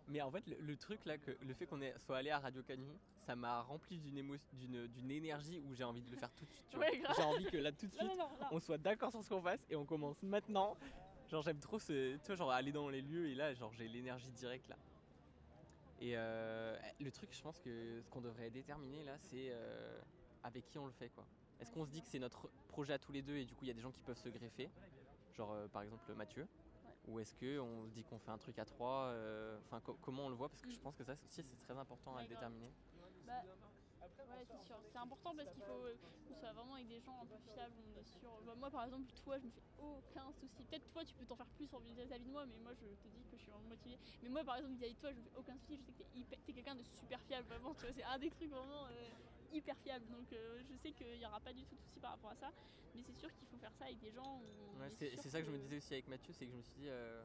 Mais 0.10 0.22
en 0.22 0.30
fait, 0.32 0.46
le, 0.48 0.58
le 0.60 0.76
truc 0.76 1.06
là, 1.06 1.18
que 1.18 1.32
le 1.42 1.54
fait 1.54 1.66
qu'on 1.66 1.80
soit 1.98 2.18
allé 2.18 2.30
à 2.30 2.40
Radio 2.40 2.62
Canu, 2.64 2.88
ça 3.26 3.36
m'a 3.36 3.62
rempli 3.62 3.98
d'une 4.00 4.18
émo- 4.18 4.40
d'une 4.54 4.88
d'une 4.88 5.12
énergie 5.12 5.60
où 5.60 5.74
j'ai 5.74 5.84
envie 5.86 6.02
de 6.02 6.12
le 6.12 6.18
faire 6.18 6.32
tout 6.34 6.46
de 6.46 6.52
suite. 6.52 6.76
Ouais. 6.78 7.02
J'ai 7.16 7.24
envie 7.24 7.46
que 7.46 7.58
là 7.58 7.72
tout 7.72 7.88
de 7.88 7.92
suite, 7.96 8.04
non, 8.10 8.16
non, 8.18 8.30
là. 8.40 8.50
on 8.52 8.60
soit 8.60 8.78
d'accord 8.78 9.12
sur 9.12 9.24
ce 9.24 9.30
qu'on 9.30 9.42
fasse 9.42 9.66
et 9.70 9.76
on 9.78 9.86
commence 9.86 10.22
maintenant. 10.24 10.76
Genre 11.30 11.42
j'aime 11.42 11.60
trop 11.60 11.80
ce, 11.80 12.18
tu 12.18 12.26
vois, 12.28 12.36
genre 12.36 12.52
aller 12.52 12.72
dans 12.74 12.90
les 12.90 13.02
lieux 13.02 13.30
et 13.30 13.36
là, 13.36 13.54
genre 13.54 13.72
j'ai 13.74 13.88
l'énergie 13.88 14.30
directe 14.32 14.68
là. 14.68 14.76
Et 16.02 16.18
euh, 16.18 16.78
le 17.00 17.12
truc, 17.12 17.30
je 17.34 17.42
pense 17.42 17.60
que 17.60 18.02
ce 18.02 18.10
qu'on 18.10 18.20
devrait 18.22 18.50
déterminer 18.50 19.04
là, 19.04 19.18
c'est 19.20 19.52
euh, 19.52 20.00
avec 20.44 20.66
qui 20.68 20.78
on 20.78 20.86
le 20.86 20.92
fait 20.92 21.10
quoi. 21.10 21.26
Est-ce 21.62 21.72
qu'on 21.72 21.86
se 21.86 21.92
dit 21.92 22.02
que 22.02 22.08
c'est 22.10 22.20
notre 22.20 22.50
projet 22.68 22.92
à 22.94 23.00
tous 23.00 23.14
les 23.14 23.22
deux 23.22 23.38
et 23.38 23.46
du 23.46 23.56
coup 23.56 23.64
il 23.64 23.70
y 23.70 23.72
a 23.72 23.74
des 23.74 23.82
gens 23.82 23.92
qui 23.92 24.02
peuvent 24.02 24.18
se 24.18 24.28
greffer, 24.30 24.70
genre 25.38 25.54
euh, 25.54 25.68
par 25.70 25.82
exemple 25.84 26.12
Mathieu, 26.14 26.46
ou 27.06 27.20
est-ce 27.20 27.34
que 27.36 27.60
on 27.60 27.86
se 27.88 27.92
dit 27.92 28.04
qu'on 28.04 28.20
fait 28.20 28.32
un 28.32 28.38
truc 28.38 28.60
à 28.60 28.66
trois, 28.66 29.08
euh, 29.08 29.60
enfin 29.60 29.82
co- 29.82 29.98
comment 29.98 30.26
on 30.26 30.30
le 30.30 30.36
voit? 30.36 30.50
Parce 30.50 30.62
que 30.62 30.72
je 30.72 30.80
pense 30.80 30.96
que 30.96 31.04
ça 31.04 31.14
aussi 31.14 31.28
c'est 31.30 31.44
très 31.60 31.78
important 31.78 32.16
à 32.18 32.24
déterminer. 32.26 32.74
Bah, 33.26 33.34
c'est 34.92 34.98
important 34.98 35.36
parce 35.36 35.50
qu'il 35.52 35.64
faut 35.64 35.86
qu'on 36.28 36.36
soit 36.36 36.54
vraiment 36.54 36.76
avec 36.76 36.88
des 36.88 37.00
gens 37.02 37.20
un 37.22 37.26
peu 37.26 37.38
fiables. 37.54 37.76
Bah, 38.46 38.56
moi, 38.56 38.70
par 38.72 38.84
exemple, 38.86 39.08
toi, 39.24 39.38
je 39.40 39.46
me 39.46 39.52
fais 39.52 39.64
aucun 39.78 40.32
souci. 40.34 40.64
Peut-être 40.66 40.90
toi, 40.92 41.04
tu 41.06 41.16
peux 41.16 41.26
t'en 41.26 41.36
faire 41.36 41.50
plus 41.52 41.74
en 41.74 41.80
vis-à-vis 41.80 42.26
de 42.26 42.30
moi, 42.32 42.46
mais 42.46 42.58
moi, 42.60 42.74
je 42.74 42.96
te 42.96 43.08
dis 43.08 43.26
que 43.26 43.38
je 43.38 43.42
suis 43.44 43.52
vraiment 43.52 43.68
motivée. 43.68 43.98
Mais 44.22 44.30
moi, 44.30 44.44
par 44.44 44.58
exemple, 44.58 44.76
vis-à-vis 44.76 44.94
de 44.96 45.00
toi, 45.00 45.12
je 45.14 45.18
me 45.18 45.24
fais 45.24 45.32
aucun 45.36 45.58
souci. 45.58 45.86
Je 46.14 46.22
sais 46.24 46.38
que 46.38 46.42
t'es 46.46 46.54
quelqu'un 46.54 46.76
de 46.76 46.84
super 46.84 47.22
fiable, 47.24 47.48
vraiment. 47.48 47.74
C'est 47.74 48.04
un 48.04 48.20
des 48.20 48.30
trucs 48.30 48.50
vraiment 48.50 48.88
euh, 48.88 49.14
hyper 49.54 49.78
fiable. 49.78 50.06
Donc, 50.10 50.32
euh, 50.34 50.62
je 50.70 50.76
sais 50.78 50.92
qu'il 50.92 51.18
n'y 51.18 51.26
aura 51.26 51.40
pas 51.40 51.54
du 51.54 51.64
tout 51.66 51.76
de 51.76 51.82
souci 51.82 52.00
par 52.00 52.12
rapport 52.12 52.32
à 52.32 52.36
ça. 52.36 52.52
Mais 52.96 53.02
c'est 53.04 53.18
sûr 53.18 53.30
qu'il 53.36 53.48
faut 53.48 53.58
faire 53.58 53.74
ça 53.74 53.86
avec 53.86 54.00
des 54.00 54.12
gens. 54.12 54.40
Ouais, 54.80 54.90
c'est 54.90 55.16
ça 55.30 55.40
que 55.42 55.48
je 55.48 55.52
me 55.52 55.58
disais 55.58 55.78
aussi 55.78 55.94
avec 55.94 56.08
Mathieu, 56.08 56.34
c'est 56.34 56.46
que 56.46 56.52
je 56.52 56.58
me 56.58 56.62
suis 56.62 56.74
dit, 56.76 56.90
euh, 56.90 57.24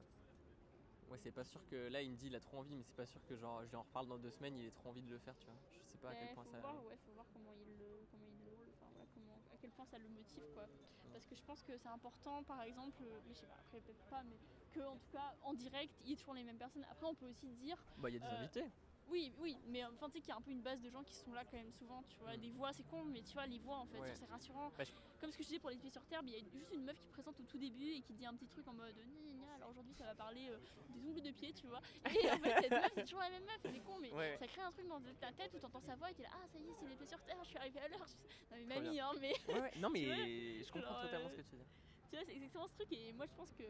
ouais, 1.11 1.19
c'est 1.19 1.31
pas 1.33 1.45
sûr 1.45 1.61
que 1.71 1.89
là 1.89 2.01
il 2.03 2.11
me 2.11 2.17
dit 2.17 2.27
il 2.29 2.37
a 2.37 2.41
trop 2.41 2.59
envie, 2.59 2.75
mais 2.75 2.83
c'est 2.83 2.97
pas 2.97 3.07
sûr 3.07 3.21
que 3.27 3.37
genre 3.37 3.63
je 3.65 3.69
lui 3.71 3.77
en 3.77 3.83
reparle 3.83 4.09
dans 4.09 4.19
deux 4.19 4.31
semaines, 4.31 4.57
il 4.57 4.67
ait 4.67 4.71
trop 4.71 4.91
envie 4.91 5.03
de 5.03 5.11
le 5.11 5.19
faire, 5.19 5.37
tu 5.39 5.47
vois. 5.47 5.55
Je 5.87 5.93
sais 5.93 5.99
pas 5.99 6.11
à 6.11 6.15
quel 6.15 6.33
point 6.35 6.45
faut 6.45 6.51
ça. 6.53 6.59
Voir, 6.61 6.85
ouais, 6.87 6.97
faut 7.05 7.13
voir 7.13 7.27
comment 7.33 7.53
il 7.53 7.79
le, 7.79 8.07
comment 8.11 8.27
il 8.27 8.45
le, 8.47 8.53
enfin, 8.77 8.87
voilà, 8.93 9.07
comment, 9.13 9.35
à 9.53 9.57
quel 9.61 9.71
point 9.73 9.85
ça 9.87 9.99
le 9.99 10.09
motive 10.09 10.43
quoi. 10.55 10.65
Parce 11.13 11.27
que 11.27 11.35
je 11.37 11.43
pense 11.43 11.63
que 11.63 11.77
c'est 11.77 11.89
important, 11.89 12.43
par 12.45 12.63
exemple, 12.63 13.03
euh, 13.03 13.19
mais 13.27 13.35
je 13.35 13.41
sais 13.41 13.47
pas, 13.47 13.57
après 13.59 13.81
peut-être 13.81 14.05
pas, 14.09 14.23
mais 14.23 14.37
que 14.73 14.81
en 14.81 14.97
tout 14.97 15.11
cas 15.13 15.35
en 15.43 15.53
direct, 15.55 15.93
il 16.05 16.11
y 16.11 16.13
ait 16.13 16.17
toujours 16.17 16.35
les 16.35 16.45
mêmes 16.45 16.59
personnes. 16.59 16.85
Après, 16.91 17.07
on 17.07 17.15
peut 17.15 17.27
aussi 17.27 17.49
dire, 17.57 17.77
Bah, 17.99 18.09
il 18.11 18.15
y 18.15 18.17
a 18.17 18.21
des 18.21 18.27
Euh, 18.27 18.39
invités. 18.39 18.65
Oui, 19.11 19.33
oui, 19.39 19.57
mais 19.67 19.85
enfin 19.85 20.07
tu 20.07 20.13
sais 20.15 20.21
qu'il 20.21 20.29
y 20.29 20.33
a 20.33 20.37
un 20.37 20.41
peu 20.43 20.51
une 20.51 20.61
base 20.63 20.81
de 20.81 20.91
gens 20.91 21.03
qui 21.03 21.15
sont 21.15 21.33
là 21.33 21.45
quand 21.45 21.57
même 21.57 21.73
souvent, 21.73 22.03
tu 22.09 22.19
vois, 22.21 22.37
Mm. 22.37 22.41
des 22.41 22.51
voix, 22.51 22.73
c'est 22.73 22.87
con, 22.89 23.05
mais 23.05 23.23
tu 23.23 23.33
vois 23.35 23.47
les 23.47 23.59
voix 23.59 23.79
en 23.79 23.87
fait, 23.87 23.99
Ouais. 24.01 24.15
c'est 24.15 24.27
rassurant. 24.27 24.71
Bah, 24.77 24.85
je- 24.85 24.93
Comme 25.21 25.33
ce 25.33 25.37
que 25.39 25.43
je 25.43 25.49
disais 25.49 25.59
pour 25.61 25.71
les 25.71 25.77
pieds 25.77 25.91
sur 25.91 26.05
terre, 26.07 26.21
il 26.25 26.31
y 26.31 26.37
a 26.37 26.39
juste 26.39 26.71
une 26.73 26.85
meuf 26.85 26.99
qui 27.01 27.09
présente 27.09 27.39
au 27.41 27.43
tout 27.43 27.59
début 27.59 27.91
et 27.91 28.01
qui 28.03 28.15
dit 28.15 28.25
un 28.27 28.35
petit 28.35 28.47
truc 28.47 28.67
en 28.69 28.73
mode 28.75 28.95
gna, 28.97 29.53
alors 29.57 29.71
aujourd'hui 29.71 29.95
ça 29.95 30.05
va 30.05 30.15
parler 30.15 30.49
euh, 30.51 30.59
des 30.91 31.05
ongles 31.07 31.23
de 31.23 31.31
pied, 31.33 31.53
tu 31.53 31.67
vois. 31.67 31.81
Et 32.23 32.31
en 32.31 32.39
fait 32.39 32.55
cette 32.63 32.71
meuf 32.71 32.93
c'est 32.95 33.03
toujours 33.03 33.21
la 33.21 33.31
même 33.31 33.45
meuf, 33.45 33.59
c'est 33.63 33.81
con, 33.85 33.99
mais 34.01 34.13
Ouais. 34.13 34.37
ça 34.39 34.47
crée 34.47 34.61
un 34.63 34.71
truc 34.73 34.87
dans 34.87 35.01
ta 35.21 35.33
tête 35.33 35.53
où 35.55 35.59
t'entends 35.59 35.81
sa 35.81 35.97
voix 35.97 36.11
et 36.11 36.15
t'es 36.15 36.23
là, 36.23 36.29
ah 36.35 36.47
ça 36.53 36.59
y 36.59 36.63
est, 36.69 36.75
c'est 36.79 36.87
les 36.87 36.97
pieds 36.97 37.07
sur 37.07 37.21
terre, 37.23 37.37
je 37.43 37.49
suis 37.49 37.59
arrivée 37.59 37.81
à 37.81 37.89
l'heure. 37.89 38.07
Non 38.51 38.57
mais 38.57 38.65
Trop 38.75 38.83
mamie, 38.85 39.01
hein, 39.01 39.13
mais 39.21 39.33
Ouais. 39.49 39.73
Non, 39.79 39.91
mais 39.95 40.05
vois, 40.07 40.17
je 40.17 40.71
comprends 40.73 41.01
totalement 41.03 41.27
euh, 41.29 41.31
ce 41.31 41.37
que 41.37 41.43
tu 41.43 41.57
dire. 41.57 41.67
tu 42.11 42.17
vois, 42.17 42.25
c'est 42.25 42.35
exactement 42.37 42.67
ce 42.69 42.75
truc 42.75 42.93
et 42.93 43.13
moi 43.13 43.27
je 43.27 43.35
pense 43.35 43.53
que 43.53 43.65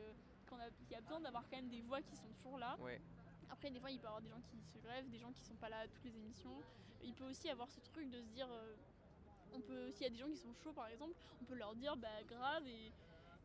qu'on 0.49 0.59
a- 0.61 0.71
qu'il 0.71 0.91
y 0.91 0.95
a 0.95 1.01
besoin 1.01 1.21
d'avoir 1.21 1.49
quand 1.49 1.57
même 1.57 1.69
des 1.69 1.81
voix 1.83 2.01
qui 2.03 2.15
sont 2.17 2.29
toujours 2.37 2.59
là. 2.59 2.77
Ouais. 2.81 3.01
Après, 3.51 3.71
des 3.71 3.81
fois, 3.81 3.91
il 3.91 3.99
peut 3.99 4.05
y 4.05 4.07
avoir 4.07 4.23
des 4.23 4.29
gens 4.29 4.41
qui 4.51 4.61
se 4.63 4.79
grèvent, 4.79 5.09
des 5.11 5.19
gens 5.19 5.33
qui 5.33 5.43
sont 5.43 5.57
pas 5.57 5.69
là 5.69 5.79
à 5.81 5.89
toutes 5.89 6.05
les 6.05 6.17
émissions. 6.17 6.63
Il 7.03 7.15
peut 7.15 7.25
aussi 7.25 7.49
avoir 7.49 7.71
ce 7.71 7.81
truc 7.81 8.11
de 8.11 8.21
se 8.21 8.29
dire, 8.29 8.49
euh, 8.51 8.77
on 9.53 9.61
peut, 9.61 9.91
s'il 9.93 10.03
y 10.03 10.07
a 10.07 10.11
des 10.11 10.19
gens 10.19 10.29
qui 10.29 10.37
sont 10.37 10.53
chauds 10.63 10.73
par 10.73 10.89
exemple, 10.89 11.15
on 11.41 11.45
peut 11.45 11.55
leur 11.55 11.75
dire, 11.75 11.97
bah 11.97 12.23
grave 12.29 12.67
et. 12.67 12.93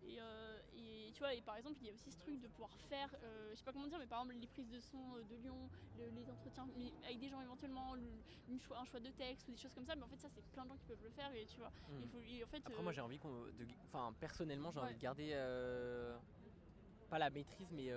Et, 0.06 0.20
euh, 0.20 0.60
et 0.76 1.12
tu 1.14 1.20
vois, 1.20 1.34
et 1.34 1.42
par 1.42 1.56
exemple, 1.56 1.78
il 1.80 1.88
y 1.88 1.90
a 1.90 1.94
aussi 1.94 2.12
ce 2.12 2.20
truc 2.20 2.38
de 2.42 2.48
pouvoir 2.50 2.70
faire, 2.90 3.08
euh, 3.24 3.52
je 3.52 3.56
sais 3.56 3.64
pas 3.64 3.72
comment 3.72 3.88
dire, 3.88 3.98
mais 4.00 4.06
par 4.06 4.20
exemple, 4.24 4.38
les 4.38 4.48
prises 4.48 4.70
de 4.70 4.82
son 4.82 5.16
euh, 5.16 5.24
de 5.24 5.36
Lyon, 5.38 5.70
le- 5.98 6.10
les 6.10 6.30
entretiens 6.30 6.68
mais 6.76 6.92
avec 7.06 7.20
des 7.22 7.30
gens 7.30 7.42
éventuellement, 7.42 7.96
le- 7.96 8.22
une 8.50 8.60
choix, 8.60 8.80
un 8.80 8.84
choix 8.84 9.00
de 9.00 9.10
texte 9.12 9.48
ou 9.48 9.52
des 9.52 9.58
choses 9.58 9.72
comme 9.74 9.86
ça, 9.86 9.96
mais 9.96 10.04
en 10.04 10.08
fait, 10.10 10.20
ça, 10.20 10.28
c'est 10.28 10.44
plein 10.52 10.66
de 10.66 10.70
gens 10.72 10.76
qui 10.76 10.88
peuvent 10.88 11.02
le 11.04 11.10
faire, 11.12 11.34
et 11.34 11.46
tu 11.46 11.58
vois. 11.62 11.72
Mm. 11.88 12.02
Il 12.02 12.10
faut, 12.10 12.20
et 12.20 12.44
en 12.44 12.48
fait, 12.48 12.58
Après, 12.58 12.74
euh, 12.74 12.82
moi 12.82 12.92
j'ai 12.92 13.00
envie 13.00 13.18
qu'on. 13.18 13.46
de- 13.46 13.66
Enfin, 13.86 14.14
personnellement, 14.20 14.72
j'ai 14.74 14.80
envie 14.82 14.94
de 14.96 15.00
garder. 15.00 15.32
pas 17.10 17.18
la 17.20 17.30
maîtrise, 17.30 17.72
mais. 17.72 17.90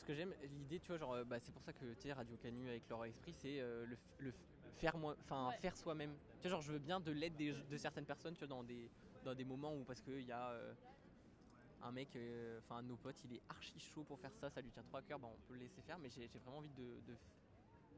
Ce 0.00 0.04
que 0.06 0.14
j'aime, 0.14 0.34
l'idée, 0.42 0.80
tu 0.80 0.88
vois, 0.88 0.96
genre, 0.96 1.12
euh, 1.12 1.24
bah, 1.24 1.38
c'est 1.40 1.52
pour 1.52 1.62
ça 1.62 1.72
que 1.72 1.84
tu 1.94 2.00
sais, 2.00 2.12
Radio 2.12 2.36
Canu 2.38 2.68
avec 2.68 2.88
leur 2.88 3.04
esprit, 3.04 3.34
c'est 3.34 3.60
euh, 3.60 3.86
le, 4.18 4.32
faire, 4.78 4.96
moi, 4.96 5.14
enfin, 5.20 5.48
Ouais. 5.48 5.58
faire 5.58 5.76
soi-même. 5.76 6.16
Tu 6.40 6.48
vois, 6.48 6.52
genre, 6.52 6.62
je 6.62 6.72
veux 6.72 6.78
bien 6.78 7.00
de 7.00 7.12
l'aide 7.12 7.36
de 7.36 7.76
certaines 7.76 8.06
personnes, 8.06 8.34
tu 8.34 8.40
vois, 8.40 8.48
dans 8.48 8.64
des, 8.64 8.90
dans 9.24 9.34
des 9.34 9.44
moments 9.44 9.76
où, 9.76 9.84
parce 9.84 10.00
qu'il 10.00 10.22
y 10.22 10.32
a 10.32 10.50
euh, 10.50 10.74
un 11.82 11.92
mec, 11.92 12.08
enfin, 12.58 12.76
un 12.76 12.82
de 12.82 12.88
nos 12.88 12.96
potes, 12.96 13.22
il 13.24 13.34
est 13.34 13.42
archi 13.48 13.78
chaud 13.78 14.04
pour 14.04 14.18
faire 14.18 14.34
ça, 14.34 14.48
ça 14.48 14.62
lui 14.62 14.70
tient 14.70 14.82
trop 14.82 14.96
à 14.96 15.02
cœur, 15.02 15.18
bah, 15.18 15.28
on 15.30 15.38
peut 15.46 15.54
le 15.54 15.60
laisser 15.60 15.82
faire, 15.82 15.98
mais 15.98 16.08
j'ai 16.08 16.26
vraiment 16.28 16.58
envie 16.58 16.70
de. 16.70 16.98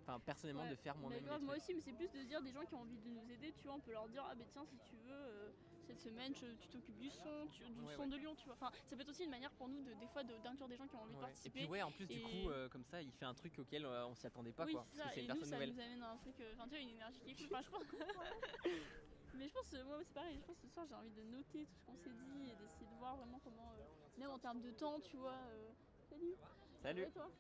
Enfin, 0.03 0.19
personnellement, 0.19 0.65
Ouais, 0.65 0.71
de 0.71 0.75
faire 0.75 0.97
moi-même. 0.97 1.25
moi 1.43 1.57
aussi, 1.57 1.73
mais 1.75 1.81
c'est 1.81 1.93
plus 1.93 2.11
de 2.11 2.25
dire 2.25 2.43
des 2.43 2.51
gens 2.51 2.65
qui 2.65 2.75
ont 2.75 2.81
envie 2.81 2.99
de 2.99 3.09
nous 3.09 3.31
aider, 3.31 3.53
tu 3.53 3.69
vois, 3.69 3.77
on 3.77 3.81
peut 3.81 3.93
leur 3.93 4.09
dire, 4.09 4.25
ah 4.29 4.35
ben 4.35 4.47
tiens, 4.51 4.65
si 4.67 4.77
tu 4.91 4.97
veux, 4.97 5.13
euh, 5.13 5.53
cette 5.87 6.01
semaine, 6.01 6.35
je- 6.35 6.55
tu 6.61 6.69
t'occupes 6.69 6.99
du 6.99 7.11
son, 7.11 7.47
tu- 7.51 7.65
du 7.69 7.81
Ouais, 7.81 7.95
son 7.95 8.03
ouais. 8.03 8.09
de 8.09 8.17
Lyon, 8.17 8.35
tu 8.37 8.45
vois. 8.47 8.55
Enfin, 8.55 8.71
ça 8.87 8.97
peut 8.97 9.03
être 9.03 9.09
aussi 9.11 9.25
une 9.25 9.31
manière 9.31 9.51
pour 9.53 9.69
nous, 9.69 9.83
de, 9.83 9.93
des 9.95 10.07
fois, 10.09 10.23
de- 10.23 10.39
d'inclure 10.43 10.69
des 10.69 10.77
gens 10.77 10.87
qui 10.87 10.95
ont 10.97 11.03
envie 11.03 11.13
de 11.15 11.19
Ouais. 11.19 11.25
Et 11.25 11.27
participer. 11.29 11.59
puis 11.61 11.69
ouais, 11.69 11.83
en 11.83 11.91
plus 11.93 12.07
du 12.07 12.23
coup, 12.23 12.51
euh, 12.51 12.69
comme 12.69 12.85
ça, 12.85 13.03
il 13.03 13.13
fait 13.13 13.25
un 13.25 13.35
truc 13.35 13.59
auquel 13.59 13.85
euh, 13.85 14.07
on 14.07 14.15
s'y 14.15 14.27
attendait 14.27 14.53
pas, 14.53 14.65
oui, 14.65 14.73
quoi. 14.73 14.87
c'est 14.93 14.99
Parce 14.99 15.09
ça, 15.11 15.15
que 15.15 15.21
et 15.21 15.23
une 15.23 15.29
nous, 15.29 15.35
personne 15.35 15.49
ça 15.51 15.55
nouvelle. 15.57 15.73
nous 15.75 15.81
amène 15.81 16.03
à 16.03 16.11
un 16.13 16.17
truc, 16.17 16.41
euh, 16.41 16.53
enfin, 16.55 16.65
tu 16.65 16.71
vois, 16.71 16.79
une 16.81 16.89
énergie 16.91 17.21
qui 17.21 17.31
est 17.31 17.35
cool. 17.35 17.59
Je 17.63 17.71
pense... 17.71 17.83
mais 19.35 19.49
je 19.49 19.53
pense, 19.55 19.75
euh, 19.75 19.85
moi, 19.85 19.99
c'est 20.05 20.15
pareil, 20.15 20.39
je 20.41 20.45
pense 20.47 20.57
que 20.61 20.67
ce 20.69 20.73
soir, 20.75 20.87
j'ai 20.89 20.95
envie 20.95 21.11
de 21.11 21.23
noter 21.25 21.67
tout 21.67 21.75
ce 21.79 21.85
qu'on 21.87 21.97
s'est 21.97 22.11
dit 22.11 22.51
et 22.51 22.55
d'essayer 22.57 22.87
de 22.87 22.99
voir 22.99 23.17
vraiment 23.17 23.41
comment, 23.43 23.73
même 24.19 24.31
en 24.31 24.39
termes 24.39 24.61
de 24.61 24.71
temps, 24.73 25.01
tu 25.01 25.17
vois. 25.17 25.39
Salut 26.09 26.35
Salut 26.83 27.11
toi? 27.13 27.31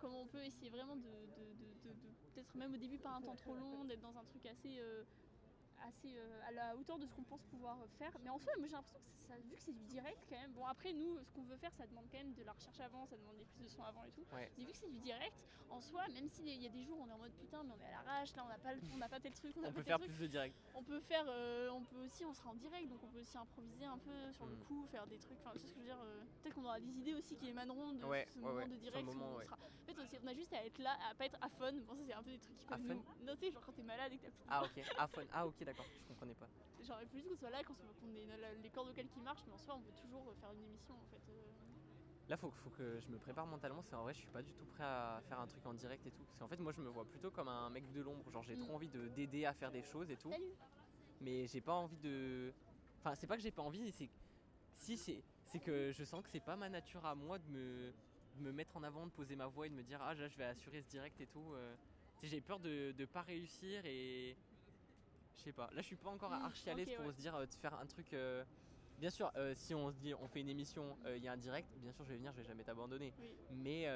Comment 0.00 0.22
on 0.22 0.26
peut 0.26 0.44
essayer 0.44 0.68
vraiment 0.70 0.96
de, 0.96 1.02
de- 1.02 1.54
peut-être 2.34 2.54
même 2.56 2.74
au 2.74 2.76
début 2.76 2.98
pas 2.98 3.10
un 3.14 3.20
temps 3.22 3.36
trop 3.36 3.54
long, 3.54 3.84
d'être 3.84 4.00
dans 4.00 4.16
un 4.18 4.24
truc 4.24 4.44
assez, 4.46 4.78
assez 5.82 6.16
euh, 6.16 6.40
à 6.48 6.52
la 6.52 6.76
hauteur 6.76 6.98
de 6.98 7.06
ce 7.06 7.14
qu'on 7.14 7.24
pense 7.24 7.42
pouvoir 7.50 7.76
faire. 7.98 8.12
Mais 8.22 8.30
en 8.30 8.38
soi, 8.38 8.52
moi 8.58 8.66
j'ai 8.66 8.74
l'impression 8.74 8.98
que 9.00 9.26
ça, 9.28 9.36
vu 9.38 9.54
que 9.56 9.60
c'est 9.60 9.72
du 9.72 9.84
direct 9.84 10.18
quand 10.28 10.36
même. 10.38 10.52
Bon 10.52 10.64
après 10.66 10.92
nous, 10.92 11.18
ce 11.24 11.32
qu'on 11.32 11.42
veut 11.44 11.56
faire, 11.56 11.72
ça 11.74 11.86
demande 11.86 12.06
quand 12.10 12.18
même 12.18 12.34
de 12.34 12.42
la 12.42 12.52
recherche 12.52 12.80
avant, 12.80 13.06
ça 13.06 13.16
demande 13.16 13.36
des 13.36 13.44
prises 13.44 13.64
de 13.64 13.68
son 13.68 13.82
avant 13.82 14.04
et 14.04 14.10
tout. 14.12 14.24
Ouais. 14.32 14.50
Mais 14.58 14.64
vu 14.64 14.72
que 14.72 14.78
c'est 14.78 14.90
du 14.90 14.98
direct, 15.00 15.34
en 15.70 15.80
soi, 15.80 16.06
même 16.08 16.28
s'il 16.28 16.46
y 16.48 16.66
a 16.66 16.68
des 16.70 16.84
jours 16.84 16.98
où 16.98 17.02
on 17.04 17.08
est 17.08 17.12
en 17.12 17.18
mode 17.18 17.32
putain, 17.32 17.62
mais 17.64 17.72
on 17.76 17.80
est 17.82 17.86
à 17.88 17.90
l'arrache, 18.04 18.34
là 18.36 18.44
on 18.44 18.48
n'a 18.48 18.58
pas, 18.58 18.70
on 18.92 18.96
n'a 18.98 19.08
pas 19.08 19.18
tel 19.20 19.32
truc, 19.32 19.56
on 19.56 19.72
peut 19.72 19.82
faire 19.82 19.98
truc. 19.98 20.10
plus 20.10 20.20
de 20.20 20.26
direct. 20.26 20.54
On 20.74 20.82
peut 20.82 21.00
faire, 21.00 21.24
euh, 21.28 21.70
on 21.70 21.82
peut 21.84 22.04
aussi, 22.04 22.24
on 22.24 22.32
sera 22.34 22.50
en 22.50 22.54
direct, 22.54 22.88
donc 22.88 23.02
on 23.02 23.08
peut 23.08 23.20
aussi 23.20 23.36
improviser 23.38 23.84
un 23.86 23.98
peu 23.98 24.32
sur 24.32 24.46
le 24.46 24.54
Mm. 24.56 24.64
coup, 24.64 24.86
faire 24.90 25.06
des 25.06 25.18
trucs. 25.18 25.38
Enfin, 25.40 25.50
tu 25.54 25.60
sais 25.60 25.66
ce 25.68 25.72
que 25.72 25.78
je 25.80 25.84
veux 25.84 25.86
dire. 25.90 26.00
euh, 26.04 26.22
Peut-être 26.42 26.54
qu'on 26.54 26.64
aura 26.64 26.78
des 26.80 26.86
idées 26.98 27.14
aussi 27.14 27.34
qui 27.36 27.48
émaneront 27.48 27.92
de 27.94 28.04
Ouais, 28.04 28.26
ce 28.32 28.38
ouais, 28.38 28.44
moment 28.44 28.66
de 28.68 28.76
direct. 28.76 29.04
moment, 29.06 29.36
on 29.36 29.40
sera- 29.42 29.56
En 29.56 29.86
fait, 29.86 30.18
on, 30.22 30.26
a 30.26 30.34
juste 30.34 30.52
à 30.52 30.64
être 30.64 30.78
là, 30.78 30.96
à 31.10 31.14
pas 31.14 31.26
être 31.26 31.36
à 31.40 31.48
fun. 31.48 31.72
Bon, 31.86 31.94
ça 31.94 32.02
c'est 32.06 32.12
un 32.14 32.22
peu 32.22 32.30
des 32.30 32.38
trucs 32.38 32.56
qui 32.56 32.64
peuvent 32.64 32.78
À 32.78 32.94
nous. 32.94 33.04
Non, 33.22 33.34
tu 33.34 33.40
sais, 33.46 33.52
genre 33.52 33.62
quand 33.64 33.72
t'es 33.72 33.82
malade 33.82 34.12
et 34.12 34.16
que 34.18 34.22
t'as 34.22 34.30
plus 34.30 34.44
Ah 34.48 34.62
ok, 34.64 34.84
ah 34.98 35.06
fun, 35.08 35.22
ah 35.32 35.46
ok 35.46 35.64
d'accord, 35.64 35.73
je 35.82 36.08
comprenais 36.08 36.34
pas. 36.34 36.46
Faut 36.76 36.84
juste 37.18 37.28
qu'on 37.28 37.36
soit 37.36 37.50
là, 37.50 37.62
qu'on 37.64 37.74
qu'on 37.74 38.14
ait 38.14 38.26
la- 38.36 38.54
les 38.54 38.70
cordes 38.70 38.88
vocales 38.88 39.08
qui 39.08 39.20
marchent, 39.20 39.44
mais 39.46 39.52
en 39.54 39.58
soi, 39.58 39.74
on 39.74 39.82
peut 39.82 39.92
toujours 40.02 40.34
faire 40.40 40.52
une 40.52 40.62
émission 40.64 40.94
en 40.94 41.06
fait. 41.06 41.22
euh. 41.30 41.50
Là 42.28 42.38
faut, 42.38 42.50
faut 42.50 42.70
que 42.70 43.00
je 43.00 43.10
me 43.10 43.18
prépare 43.18 43.46
mentalement, 43.46 43.82
c'est 43.82 43.94
en 43.96 44.02
vrai 44.02 44.14
je 44.14 44.20
suis 44.20 44.30
pas 44.30 44.42
du 44.42 44.50
tout 44.54 44.64
prêt 44.64 44.82
à 44.84 45.20
faire 45.28 45.38
un 45.40 45.46
truc 45.46 45.64
en 45.66 45.74
direct 45.74 46.06
et 46.06 46.10
tout. 46.10 46.24
Parce 46.24 46.38
qu'en 46.38 46.48
fait 46.48 46.56
moi 46.56 46.72
je 46.72 46.80
me 46.80 46.88
vois 46.88 47.04
plutôt 47.04 47.30
comme 47.30 47.48
un 47.48 47.68
mec 47.68 47.90
de 47.92 48.00
l'ombre, 48.00 48.30
genre 48.30 48.42
j'ai 48.42 48.56
Mm. 48.56 48.60
trop 48.60 48.74
envie 48.76 48.88
de 48.88 49.08
d'aider 49.08 49.44
à 49.44 49.52
faire 49.52 49.70
des 49.70 49.82
choses 49.82 50.10
et 50.10 50.16
tout. 50.16 50.30
Salut 50.30 50.44
Mais 51.20 51.46
j'ai 51.46 51.60
pas 51.60 51.74
envie 51.74 51.98
de. 51.98 52.52
Enfin 53.00 53.14
c'est 53.14 53.26
pas 53.26 53.36
que 53.36 53.42
j'ai 53.42 53.50
pas 53.50 53.60
envie, 53.62 53.92
c'est 53.92 54.08
si 54.74 54.96
c'est 54.96 55.22
c'est 55.44 55.58
que 55.58 55.92
je 55.92 56.02
sens 56.04 56.22
que 56.22 56.30
c'est 56.30 56.40
pas 56.44 56.56
ma 56.56 56.70
nature 56.70 57.04
à 57.04 57.14
moi 57.14 57.38
de 57.38 57.46
me, 57.50 57.92
de 58.36 58.40
me 58.42 58.52
mettre 58.52 58.74
en 58.78 58.82
avant, 58.82 59.06
de 59.06 59.12
poser 59.12 59.36
ma 59.36 59.46
voix 59.46 59.66
et 59.66 59.68
de 59.70 59.74
me 59.74 59.82
dire 59.82 60.00
ah 60.00 60.14
là 60.14 60.26
je 60.26 60.38
vais 60.38 60.44
assurer 60.44 60.80
ce 60.80 60.88
direct 60.88 61.20
et 61.20 61.26
tout. 61.26 61.52
euh. 61.52 61.76
J'ai 62.22 62.40
peur 62.40 62.58
de, 62.58 62.92
de 62.92 63.04
pas 63.04 63.20
réussir 63.20 63.84
et 63.84 64.34
je 65.36 65.42
sais 65.42 65.52
pas. 65.52 65.68
Là 65.72 65.82
je 65.82 65.86
suis 65.86 65.96
pas 65.96 66.10
encore 66.10 66.30
Mm, 66.30 66.44
archi 66.44 66.70
à 66.70 66.74
l'aise 66.74 66.88
pour 66.96 67.04
ouais. 67.06 67.12
se 67.12 67.16
dire 67.20 67.34
euh, 67.34 67.46
de 67.46 67.54
faire 67.54 67.74
un 67.74 67.86
truc. 67.86 68.12
euh, 68.12 68.44
Bien 68.96 69.10
sûr, 69.10 69.32
euh, 69.34 69.54
si 69.56 69.74
on 69.74 69.90
se 69.90 69.96
dit 69.96 70.14
on 70.14 70.28
fait 70.28 70.40
une 70.40 70.48
émission, 70.48 70.96
il 71.04 71.18
y 71.18 71.26
a 71.26 71.32
un 71.32 71.36
direct, 71.36 71.68
bien 71.78 71.90
sûr 71.92 72.04
je 72.04 72.10
vais 72.10 72.16
venir, 72.16 72.30
je 72.32 72.36
vais 72.36 72.44
jamais 72.46 72.62
t'abandonner. 72.62 73.12
Oui. 73.18 73.34
Mais 73.50 73.88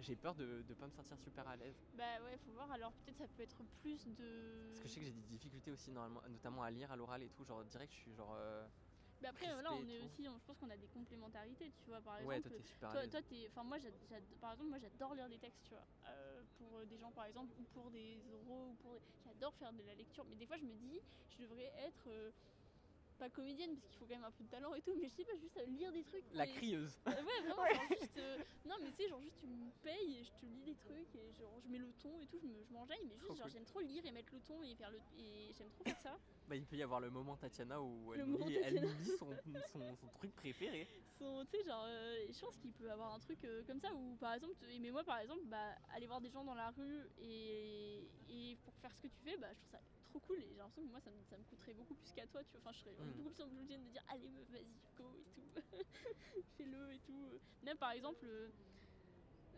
j'ai 0.00 0.16
peur 0.16 0.34
de 0.34 0.64
ne 0.66 0.74
pas 0.74 0.86
me 0.86 0.92
sentir 0.92 1.18
super 1.18 1.46
à 1.46 1.56
l'aise. 1.56 1.76
Bah 1.92 2.04
ouais, 2.24 2.38
faut 2.38 2.52
voir. 2.52 2.70
Alors 2.72 2.92
peut-être 3.04 3.18
ça 3.18 3.28
peut 3.28 3.42
être 3.42 3.62
plus 3.82 4.06
de. 4.06 4.68
Parce 4.70 4.80
que 4.80 4.88
je 4.88 4.94
sais 4.94 5.00
que 5.00 5.06
j'ai 5.06 5.12
des 5.12 5.20
difficultés 5.20 5.70
aussi 5.70 5.90
normalement, 5.90 6.22
notamment 6.30 6.62
à 6.62 6.70
lire 6.70 6.90
à 6.90 6.96
l'oral 6.96 7.22
et 7.22 7.28
tout. 7.28 7.44
Genre 7.44 7.62
direct 7.66 7.92
je 7.92 7.98
suis 7.98 8.14
genre. 8.14 8.34
Mais 9.20 9.28
après, 9.28 9.46
crispé 9.46 9.62
là, 9.62 9.70
on 9.72 9.88
est 9.88 10.04
aussi. 10.04 10.28
on- 10.28 10.38
je 10.38 10.44
pense 10.44 10.58
qu'on 10.58 10.70
a 10.70 10.76
des 10.76 10.88
complémentarités, 10.88 11.72
tu 11.78 11.90
vois. 11.90 12.00
Par 12.02 12.20
ouais, 12.20 12.36
exemple, 12.36 12.48
toi 12.48 12.58
t'es 12.58 12.62
super 12.64 12.88
à 12.90 13.08
Toi, 13.08 13.22
t'es, 13.22 13.46
enfin 13.48 13.64
moi, 13.64 13.78
par 14.40 14.52
exemple, 14.52 14.68
moi, 14.70 14.78
j'adore 14.78 15.14
lire 15.14 15.28
des 15.28 15.38
textes, 15.38 15.64
tu 15.64 15.70
vois, 15.74 15.86
euh, 16.08 16.44
pour 16.58 16.78
euh, 16.78 16.86
des 16.86 16.98
gens, 16.98 17.12
par 17.12 17.24
exemple, 17.24 17.52
ou 17.56 17.64
pour 17.64 17.90
des 17.90 18.28
oraux, 18.28 18.70
ou 18.70 18.74
pour, 18.76 19.00
des- 19.00 19.00
j'adore 19.24 19.54
faire 19.56 19.72
de 19.72 19.82
la 19.82 19.94
lecture. 19.94 20.24
Mais 20.24 20.36
des 20.36 20.46
fois, 20.46 20.56
je 20.58 20.64
me 20.64 20.74
dis, 20.74 21.00
je 21.28 21.42
devrais 21.42 21.72
être, 21.76 22.08
euh, 22.08 22.32
pas 23.28 23.34
comédienne 23.34 23.74
parce 23.74 23.86
qu'il 23.88 23.98
faut 23.98 24.06
quand 24.06 24.14
même 24.14 24.24
un 24.24 24.30
peu 24.30 24.44
de 24.44 24.48
talent 24.50 24.74
et 24.74 24.80
tout, 24.82 24.94
mais 25.00 25.08
je 25.08 25.14
sais 25.14 25.24
pas, 25.24 25.36
juste 25.40 25.56
à 25.56 25.64
lire 25.64 25.92
des 25.92 26.02
trucs. 26.04 26.24
La 26.32 26.46
et- 26.46 26.52
crieuse. 26.52 26.98
Euh, 27.06 27.10
ouais, 27.10 27.22
vraiment, 27.42 27.56
genre 27.56 27.88
juste. 28.00 28.16
euh, 28.18 28.38
non, 28.64 28.76
mais 28.82 28.90
tu 28.92 29.02
sais, 29.02 29.08
genre 29.08 29.20
juste 29.20 29.36
tu 29.40 29.46
me 29.46 29.70
payes 29.82 30.18
et 30.18 30.24
je 30.24 30.30
te 30.30 30.46
lis 30.46 30.62
des 30.64 30.74
trucs 30.76 31.14
et 31.14 31.32
genre 31.38 31.58
je 31.60 31.68
mets 31.68 31.78
le 31.78 31.92
ton 31.94 32.20
et 32.20 32.26
tout, 32.26 32.38
je 32.40 32.46
me- 32.46 32.62
je 32.64 32.72
m'enjaille, 32.72 33.00
mais 33.04 33.14
Trop 33.16 33.26
juste 33.28 33.38
genre 33.38 33.46
cool. 33.46 33.52
j'aime 33.52 33.64
trop 33.64 33.80
lire 33.80 34.04
et 34.06 34.10
mettre 34.12 34.32
le 34.34 34.40
ton 34.40 34.62
et 34.62 34.74
faire 34.74 34.90
le. 34.90 34.98
Et 35.18 35.52
j'aime 35.56 35.70
trop 35.70 35.84
faire 35.84 35.98
ça. 36.00 36.18
Bah, 36.48 36.54
il 36.54 36.64
peut 36.64 36.76
y 36.76 36.82
avoir 36.82 37.00
le 37.00 37.10
moment 37.10 37.36
Tatiana 37.36 37.82
où 37.82 38.14
elle 38.14 38.20
Le 38.20 38.26
nous 38.26 38.46
lit, 38.46 38.54
elle 38.56 38.74
lit 38.80 39.04
son, 39.18 39.28
son, 39.72 39.96
son 39.96 40.06
truc 40.14 40.32
préféré. 40.36 40.86
Son- 41.18 41.44
Tu 41.50 41.58
sais, 41.58 41.64
genre, 41.64 41.84
euh, 41.88 42.26
je 42.30 42.38
pense 42.40 42.56
qu'il 42.58 42.72
peut 42.72 42.88
avoir 42.90 43.14
un 43.14 43.18
truc 43.18 43.42
euh, 43.44 43.62
comme 43.66 43.80
ça 43.80 43.92
où 43.92 44.14
par 44.16 44.34
exemple, 44.34 44.54
mais 44.80 44.90
moi 44.92 45.02
par 45.02 45.18
exemple, 45.18 45.42
bah 45.46 45.74
aller 45.94 46.06
voir 46.06 46.20
des 46.20 46.30
gens 46.30 46.44
dans 46.44 46.54
la 46.54 46.70
rue 46.70 47.00
et, 47.18 48.08
et 48.28 48.56
pour 48.64 48.74
faire 48.76 48.92
ce 48.94 49.00
que 49.02 49.08
tu 49.08 49.18
fais, 49.24 49.36
bah 49.38 49.48
je 49.52 49.58
trouve 49.58 49.70
ça 49.70 49.80
trop 50.18 50.26
cool 50.26 50.42
et 50.42 50.48
j'ai 50.48 50.56
l'impression 50.56 50.82
que 50.82 50.90
moi 50.90 51.00
ça 51.00 51.10
me, 51.10 51.22
ça 51.24 51.36
me 51.36 51.44
coûterait 51.44 51.74
beaucoup 51.74 51.94
plus 51.94 52.12
qu'à 52.12 52.26
toi, 52.26 52.42
tu 52.44 52.52
vois. 52.52 52.60
Enfin, 52.60 52.72
je 52.72 52.78
serais 52.80 52.94
Mm. 52.98 53.12
beaucoup 53.16 53.30
plus 53.30 53.42
obligée 53.42 53.76
de 53.76 53.82
me 53.82 53.90
dire, 53.90 54.02
allez, 54.08 54.28
meuf, 54.30 54.48
vas-y, 54.48 54.76
go 54.96 55.12
et 55.14 55.24
tout. 55.34 55.44
Fais-le 56.56 56.92
et 56.92 56.98
tout. 57.00 57.38
Même 57.62 57.76
par 57.78 57.90
exemple. 57.92 58.26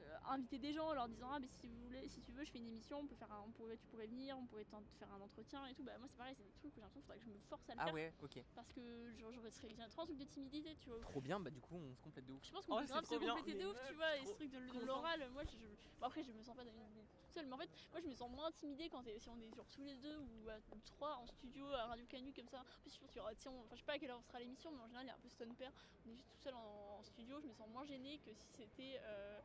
Euh, 0.09 0.17
inviter 0.29 0.59
des 0.59 0.73
gens 0.73 0.87
en 0.89 0.95
leur 0.95 1.09
disant 1.09 1.29
ah 1.33 1.39
mais 1.39 1.49
si 1.49 1.67
vous 1.69 1.81
voulez 1.85 2.09
si 2.09 2.21
tu 2.23 2.33
veux 2.33 2.45
je 2.45 2.51
fais 2.51 2.59
une 2.59 2.69
émission 2.69 2.99
on 3.01 3.07
peut 3.07 3.15
faire 3.17 3.31
un- 3.33 3.43
on 3.47 3.51
pourrait 3.53 3.77
tu 3.77 3.87
pourrais 3.89 4.07
venir 4.07 4.37
on 4.39 4.47
pourrait 4.47 4.65
faire 4.99 5.13
un 5.13 5.21
entretien 5.21 5.67
et 5.67 5.75
tout. 5.75 5.83
Bah 5.85 5.97
moi 5.99 6.09
c'est 6.09 6.17
pareil 6.17 6.35
c'est 6.37 6.45
des 6.45 6.51
trucs 6.53 6.73
où 6.73 6.75
j'ai 6.75 6.81
l'impression 6.81 7.01
qu'il 7.01 7.07
faudrait 7.07 7.19
que 7.19 7.25
je 7.25 7.31
me 7.31 7.39
force 7.49 7.69
à 7.71 7.75
le 7.75 7.81
Ah 7.81 7.85
faire. 7.87 7.95
ouais, 7.95 8.15
ok. 8.23 8.39
parce 8.55 8.73
que 8.73 9.13
genre 9.19 9.33
j'aurais 9.33 9.51
trop 9.51 10.03
un 10.03 10.05
truc 10.07 10.19
de 10.19 10.25
timidité 10.25 10.77
tu 10.77 10.91
vois. 10.91 11.01
Trop 11.01 11.21
bien, 11.21 11.39
bah 11.41 11.51
du 11.51 11.61
coup 11.61 11.77
on 11.77 11.95
se 11.95 12.01
complète 12.03 12.27
de 12.27 12.33
ouf. 12.33 12.45
je 12.45 12.51
pense 12.53 12.67
qu'on 12.67 12.75
Oh, 12.75 12.79
peut 12.81 12.87
c'est 12.87 12.93
grave 12.93 13.05
se 13.05 13.15
compléter 13.15 13.55
de 13.59 13.67
ouf, 13.67 13.77
tu 13.87 13.95
vois, 13.95 14.17
et 14.17 14.25
ce 14.27 14.33
truc 14.33 14.51
de, 14.51 14.59
l'oral, 14.87 15.29
moi 15.31 15.43
je, 15.45 15.57
je- 15.57 15.89
bon, 16.01 16.07
après 16.07 16.23
je 16.23 16.33
me 16.33 16.43
sens 16.43 16.57
pas 16.57 16.65
dans 16.65 16.73
une- 16.73 17.07
toute 17.23 17.33
seule, 17.33 17.47
mais 17.47 17.53
en 17.55 17.59
fait 17.59 17.71
moi 17.93 18.01
je 18.01 18.07
me 18.07 18.15
sens 18.15 18.31
moins 18.31 18.47
intimidée 18.47 18.89
quand 18.89 19.03
si 19.19 19.29
on 19.29 19.39
est 19.41 19.53
genre 19.55 19.67
tous 19.69 19.83
les 19.85 19.97
deux 19.97 20.17
ou, 20.19 20.49
à- 20.49 20.59
ou 20.75 20.81
trois 20.85 21.17
en 21.17 21.27
studio 21.27 21.67
à 21.75 21.87
Radio 21.87 22.07
Canu 22.07 22.33
comme 22.33 22.49
ça. 22.49 22.61
En 22.61 22.81
plus 22.83 22.95
je 22.95 22.99
pense 22.99 23.11
qu'il 23.11 23.19
y 23.19 23.21
aura, 23.21 23.35
sais, 23.35 23.49
on- 23.49 23.61
enfin 23.65 23.75
je 23.77 23.81
sais 23.81 23.85
pas 23.87 23.95
à 23.95 23.99
quelle 23.99 24.11
heure 24.11 24.23
sera 24.25 24.41
l'émission, 24.41 24.71
mais 24.73 24.81
en 24.83 24.87
général 24.87 25.05
il 25.07 25.09
y 25.09 25.13
a 25.13 25.17
un 25.17 25.21
peu 25.21 25.29
stone 25.29 25.55
pair, 25.55 25.73
on 26.07 26.11
est 26.11 26.15
juste 26.15 26.29
tout 26.31 26.39
seul 26.39 26.55
en, 26.55 26.99
en 26.99 27.03
studio, 27.03 27.41
je 27.41 27.47
me 27.47 27.53
sens 27.55 27.69
moins 27.69 27.85
gênée 27.85 28.19
que 28.19 28.33
si 28.35 28.49
c'était... 28.53 29.01
euh, 29.03 29.41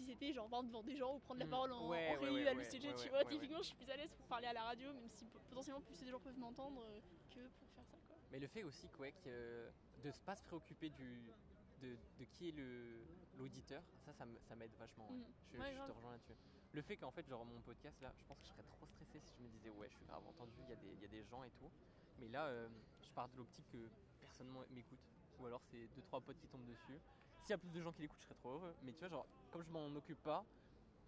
si 0.00 0.06
c'était 0.06 0.32
genre 0.32 0.46
exemple, 0.46 0.68
devant 0.68 0.82
des 0.82 0.96
gens 0.96 1.14
ou 1.14 1.18
prendre 1.20 1.40
la 1.40 1.46
Mm. 1.46 1.50
parole 1.50 1.72
en, 1.72 1.88
Ouais, 1.88 2.08
en 2.08 2.12
ouais, 2.12 2.16
réu 2.28 2.32
ouais, 2.34 2.48
à 2.48 2.54
l'UCG, 2.54 2.88
ouais, 2.88 2.94
tu 2.96 3.08
vois, 3.10 3.24
typiquement 3.24 3.58
je 3.58 3.64
suis 3.68 3.76
plus 3.76 3.90
à 3.90 3.96
l'aise 3.96 4.12
pour 4.14 4.26
parler 4.26 4.46
à 4.46 4.52
la 4.52 4.62
radio, 4.62 4.92
même 4.92 5.08
si 5.10 5.26
potentiellement 5.48 5.80
plus 5.82 5.98
des 6.00 6.10
gens 6.10 6.20
peuvent 6.20 6.38
m'entendre 6.38 6.82
euh, 6.82 7.00
que 7.34 7.40
pour 7.58 7.68
faire 7.70 7.84
ça 7.86 7.98
quoi. 8.06 8.16
Mais 8.32 8.38
le 8.38 8.46
fait 8.48 8.62
aussi 8.62 8.88
que, 8.88 8.98
ouais, 8.98 9.12
que 9.24 9.70
de 10.02 10.08
ne 10.08 10.12
pas 10.24 10.36
se 10.36 10.42
préoccuper 10.44 10.88
du, 10.90 11.30
de, 11.82 11.96
de 12.18 12.24
qui 12.24 12.48
est 12.48 12.52
le 12.52 13.04
l'auditeur, 13.38 13.82
ça, 14.04 14.12
ça 14.12 14.54
m'aide 14.56 14.74
vachement. 14.78 15.08
ouais. 15.10 15.16
Mm. 15.16 15.24
Je, 15.52 15.58
Ouais, 15.58 15.74
je 15.74 15.86
te 15.86 15.92
rejoins 15.92 16.12
là-dessus. 16.12 16.34
Le 16.72 16.82
fait 16.82 16.96
qu'en 16.96 17.10
fait, 17.10 17.26
genre 17.28 17.44
mon 17.44 17.60
podcast 17.62 18.00
là, 18.00 18.12
je 18.16 18.24
pense 18.24 18.38
que 18.38 18.46
je 18.46 18.52
serais 18.52 18.62
trop 18.64 18.86
stressé 18.86 19.18
si 19.20 19.34
je 19.38 19.42
me 19.42 19.48
disais 19.48 19.70
ouais, 19.70 19.88
je 19.90 19.96
suis 19.96 20.04
grave 20.06 20.22
entendu, 20.26 20.52
il 20.62 20.68
y, 20.68 20.72
a 20.72 20.76
des- 20.76 20.92
il 20.94 21.00
y 21.02 21.04
a 21.04 21.08
des 21.08 21.24
gens 21.24 21.42
et 21.42 21.50
tout. 21.58 21.70
Mais 22.18 22.28
là, 22.28 22.46
euh, 22.46 22.68
je 23.02 23.10
pars 23.10 23.28
de 23.28 23.36
l'optique 23.38 23.66
que 23.72 23.88
personne 24.20 24.48
m'écoute. 24.70 25.00
Ou 25.38 25.46
alors 25.46 25.62
c'est 25.70 25.88
deux 25.96 26.02
trois 26.02 26.20
potes 26.20 26.38
qui 26.38 26.46
tombent 26.48 26.66
dessus. 26.66 27.00
S'il 27.42 27.50
y 27.50 27.52
a 27.54 27.58
plus 27.58 27.70
de 27.70 27.80
gens 27.82 27.92
qui 27.92 28.02
l'écoutent, 28.02 28.18
je 28.20 28.24
serais 28.24 28.34
trop 28.34 28.50
heureux. 28.50 28.74
Mais 28.82 28.92
tu 28.92 28.98
vois, 29.00 29.08
genre, 29.08 29.26
comme 29.50 29.62
je 29.62 29.70
m'en 29.70 29.86
occupe 29.86 30.22
pas, 30.22 30.44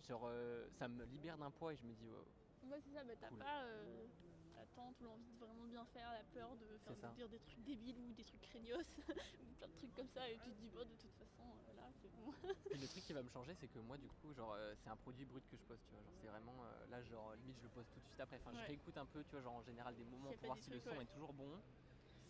genre, 0.09 0.23
euh, 0.25 0.69
ça 0.79 0.89
me 0.89 1.05
libère 1.05 1.39
d'un 1.39 1.51
poids 1.51 1.73
et 1.73 1.77
je 1.77 1.85
me 1.85 1.93
dis, 1.95 2.09
ouais, 2.09 2.25
Ouais, 2.71 2.81
c'est 2.81 2.95
ça, 2.95 3.03
bah, 3.03 3.15
t'as 3.19 3.29
Cool. 3.29 3.39
pas 3.39 3.65
euh, 3.65 4.07
l'attente 4.55 5.01
ou 5.01 5.05
l'envie 5.05 5.33
de 5.33 5.39
vraiment 5.39 5.67
bien 5.67 5.85
faire, 5.87 6.13
la 6.13 6.23
peur 6.33 6.57
de 6.57 6.79
faire 6.79 6.95
de 6.95 7.15
dire 7.17 7.29
des 7.29 7.41
trucs 7.41 7.65
débiles 7.65 7.99
ou 7.99 8.13
des 8.13 8.25
trucs 8.25 8.41
craignos 8.43 8.87
ou 9.41 9.55
plein 9.59 9.67
de 9.67 9.73
trucs 9.75 9.95
comme 9.95 10.09
ça 10.09 10.31
et 10.31 10.39
tu 10.39 10.51
te 10.51 10.61
dis, 10.61 10.69
bah, 10.69 10.85
de 10.85 10.95
toute 10.95 11.13
façon, 11.15 11.43
euh, 11.43 11.75
là, 11.75 11.89
c'est 12.01 12.09
bon. 12.15 12.33
Le 12.71 12.87
truc 12.87 13.05
qui 13.05 13.13
va 13.13 13.23
me 13.23 13.29
changer, 13.31 13.55
c'est 13.57 13.67
que 13.69 13.81
moi, 13.81 13.97
du 13.99 14.09
coup, 14.09 14.33
genre, 14.33 14.53
euh, 14.53 14.75
c'est 14.83 14.91
un 14.91 14.97
produit 14.97 15.25
brut 15.25 15.45
que 15.51 15.57
je 15.57 15.65
poste, 15.65 15.83
tu 15.89 15.95
vois. 15.95 16.05
Genre, 16.05 16.13
c'est 16.21 16.29
vraiment, 16.29 16.65
là, 16.89 17.03
genre, 17.03 17.35
limite, 17.35 17.57
je 17.59 17.65
le 17.65 17.69
poste 17.69 17.93
tout 17.93 18.01
de 18.01 18.07
suite 18.07 18.21
après. 18.21 18.37
Enfin, 18.37 18.53
je 18.55 18.67
réécoute 18.67 18.97
un 18.97 19.07
peu, 19.07 19.25
tu 19.25 19.31
vois, 19.33 19.43
genre, 19.43 19.55
en 19.55 19.63
général, 19.63 19.97
des 19.97 20.05
moments 20.05 20.33
pour 20.33 20.47
voir 20.47 20.59
si 20.59 20.71
le 20.71 20.79
son 20.79 20.91
ouais. 20.91 21.03
est 21.03 21.13
toujours 21.13 21.33
bon. 21.33 21.51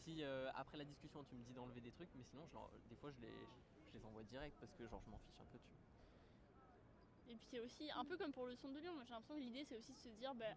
Si 0.05 0.25
après 0.25 0.79
la 0.79 0.85
discussion, 0.85 1.23
tu 1.25 1.35
me 1.35 1.45
dis 1.45 1.53
d'enlever 1.53 1.81
des 1.81 1.93
trucs, 1.93 2.11
mais 2.15 2.25
sinon, 2.25 2.47
genre, 2.49 2.71
des 2.89 2.97
fois, 2.97 3.11
je 3.13 3.21
les, 3.21 3.33
je 3.93 3.99
les 3.99 4.05
envoie 4.05 4.25
direct 4.25 4.57
parce 4.59 4.73
que, 4.73 4.87
genre, 4.89 5.03
je 5.05 5.11
m'en 5.11 5.19
fiche 5.19 5.39
un 5.41 5.45
peu, 5.53 5.59
tu 5.59 5.69
vois. 5.69 7.33
Et 7.33 7.37
puis 7.37 7.47
c'est 7.51 7.61
aussi 7.61 7.91
un 7.93 8.05
peu 8.05 8.17
comme 8.17 8.33
pour 8.33 8.47
le 8.47 8.57
son 8.57 8.71
de 8.73 8.79
Lyon, 8.79 8.93
j'ai 9.05 9.11
l'impression 9.11 9.37
que 9.37 9.41
l'idée 9.41 9.65
c'est 9.65 9.77
aussi 9.77 9.93
de 9.93 9.99
se 9.99 10.09
dire, 10.09 10.35
bah, 10.35 10.53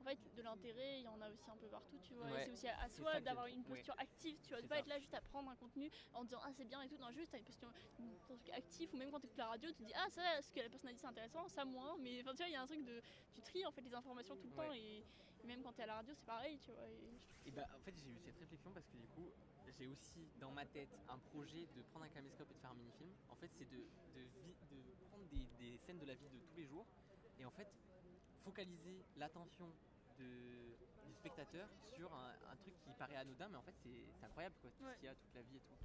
en 0.00 0.04
fait, 0.04 0.18
de 0.36 0.42
l'intérêt, 0.42 1.00
il 1.00 1.04
y 1.04 1.08
en 1.08 1.20
a 1.20 1.30
aussi 1.30 1.50
un 1.50 1.56
peu 1.56 1.68
partout, 1.68 1.98
tu 2.02 2.14
vois. 2.14 2.26
Ouais, 2.26 2.44
c'est 2.44 2.52
aussi 2.52 2.68
à, 2.68 2.88
soi 2.88 3.20
d'avoir 3.20 3.46
une 3.46 3.60
ouais. 3.60 3.76
posture 3.76 3.94
active, 3.98 4.36
tu 4.42 4.50
vois, 4.50 4.62
de 4.62 4.66
pas 4.66 4.76
ça. 4.76 4.80
être 4.80 4.86
là 4.88 4.98
juste 4.98 5.14
à 5.14 5.20
prendre 5.20 5.50
un 5.50 5.56
contenu 5.56 5.90
en 6.14 6.24
disant, 6.24 6.38
ah, 6.44 6.50
c'est 6.52 6.64
bien 6.64 6.82
et 6.82 6.88
tout, 6.88 6.96
non, 6.98 7.10
juste 7.12 7.30
t'as 7.30 7.38
une 7.38 7.44
posture 7.44 7.68
un 7.68 8.14
truc 8.20 8.50
actif, 8.50 8.92
ou 8.92 8.96
même 8.96 9.10
quand 9.10 9.20
t'écoutes 9.20 9.38
la 9.38 9.48
radio, 9.48 9.68
tu 9.70 9.76
te 9.76 9.84
dis, 9.84 9.92
ah, 9.94 10.08
ça, 10.10 10.22
ce 10.42 10.52
que 10.52 10.60
la 10.60 10.68
personne 10.68 10.90
a 10.90 10.92
dit 10.92 10.98
c'est 10.98 11.06
intéressant, 11.06 11.48
ça 11.48 11.64
moins, 11.64 11.96
mais 11.98 12.20
enfin, 12.22 12.32
tu 12.32 12.38
vois, 12.38 12.48
il 12.48 12.52
y 12.52 12.56
a 12.56 12.62
un 12.62 12.66
truc 12.66 12.84
de. 12.84 13.00
Tu 13.34 13.42
tries 13.42 13.64
en 13.66 13.72
fait 13.72 13.82
les 13.82 13.94
informations 13.94 14.36
tout 14.36 14.48
le 14.48 14.54
temps, 14.54 14.68
Ouais. 14.70 14.80
et 14.80 15.04
même 15.44 15.62
quand 15.62 15.72
t'es 15.72 15.82
à 15.82 15.86
la 15.86 15.94
radio, 15.96 16.14
c'est 16.14 16.26
pareil, 16.26 16.58
tu 16.58 16.70
vois. 16.72 16.84
et 16.86 17.48
Et 17.48 17.50
bah, 17.50 17.66
en 17.74 17.80
fait, 17.80 17.94
j'ai 17.96 18.10
eu 18.10 18.18
cette 18.24 18.38
réflexion 18.38 18.70
parce 18.72 18.86
que, 18.86 18.96
du 18.96 19.06
coup, 19.08 19.28
j'ai 19.78 19.86
aussi 19.86 20.28
dans 20.40 20.50
ma 20.50 20.64
tête 20.66 20.88
un 21.08 21.18
projet 21.18 21.66
de 21.76 21.82
prendre 21.82 22.04
un 22.04 22.08
caméscope 22.08 22.50
et 22.50 22.54
de 22.54 22.58
faire 22.58 22.70
un 22.70 22.74
mini-film. 22.74 23.10
En 23.30 23.36
fait, 23.36 23.50
c'est 23.58 23.64
de, 23.70 23.76
de, 24.16 24.26
prendre 25.10 25.24
des, 25.30 25.46
des 25.58 25.78
scènes 25.78 25.98
de 25.98 26.06
la 26.06 26.14
vie 26.14 26.28
de 26.28 26.38
tous 26.38 26.56
les 26.56 26.66
jours 26.66 26.86
et 27.38 27.44
en 27.44 27.50
fait, 27.50 27.68
focaliser 28.44 29.04
l'attention 29.16 29.66
de- 30.18 30.76
du 31.06 31.14
spectateur 31.14 31.68
sur 31.96 32.12
un, 32.12 32.32
un 32.50 32.56
truc 32.56 32.74
qui 32.84 32.90
paraît 32.98 33.16
anodin, 33.16 33.48
mais 33.48 33.56
en 33.56 33.62
fait, 33.62 33.74
c'est 33.82 34.04
c'est 34.18 34.24
incroyable 34.26 34.54
quoi, 34.60 34.70
tout 34.70 34.84
Ouais. 34.84 34.92
ce 34.94 34.96
qu'il 34.98 35.06
y 35.06 35.08
a, 35.08 35.14
toute 35.14 35.34
la 35.34 35.42
vie 35.42 35.56
et 35.56 35.60
tout. 35.60 35.76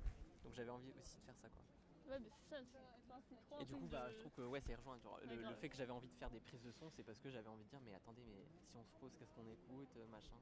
Donc, 0.43 0.54
j'avais 0.56 0.72
envie 0.72 0.91
aussi 0.99 1.18
de 1.18 1.24
faire 1.26 1.38
ça 1.38 1.49
quoi. 1.49 1.64
Ouais, 2.08 2.18
c'est 2.20 2.56
ça, 2.56 2.62
c'est 2.72 3.62
Et 3.62 3.66
du 3.66 3.76
coup, 3.76 3.88
bah, 3.88 4.10
je 4.12 4.20
trouve 4.20 4.32
que 4.34 4.41
ouais, 4.41 4.62
c'est 4.62 4.76
rejoint. 4.76 4.97
Genre, 4.99 5.20
le, 5.24 5.56
fait 5.56 5.70
que 5.70 5.78
j'avais 5.78 5.91
envie 5.91 6.10
de 6.10 6.16
faire 6.16 6.30
des 6.30 6.39
prises 6.39 6.62
de 6.64 6.72
son, 6.72 6.89
c'est 6.91 7.04
parce 7.04 7.20
que 7.20 7.30
j'avais 7.30 7.47
envie 7.47 7.64
de 7.64 7.70
dire, 7.70 7.80
mais 7.82 7.93
attendez, 7.93 8.24
mais 8.26 8.43
si 8.70 8.76
on 8.76 8.84
se 8.84 8.93
pose, 8.99 9.12
qu'est-ce 9.18 9.32
qu'on 9.34 9.47
écoute, 9.47 9.89
euh, 9.97 10.08
machin. 10.08 10.36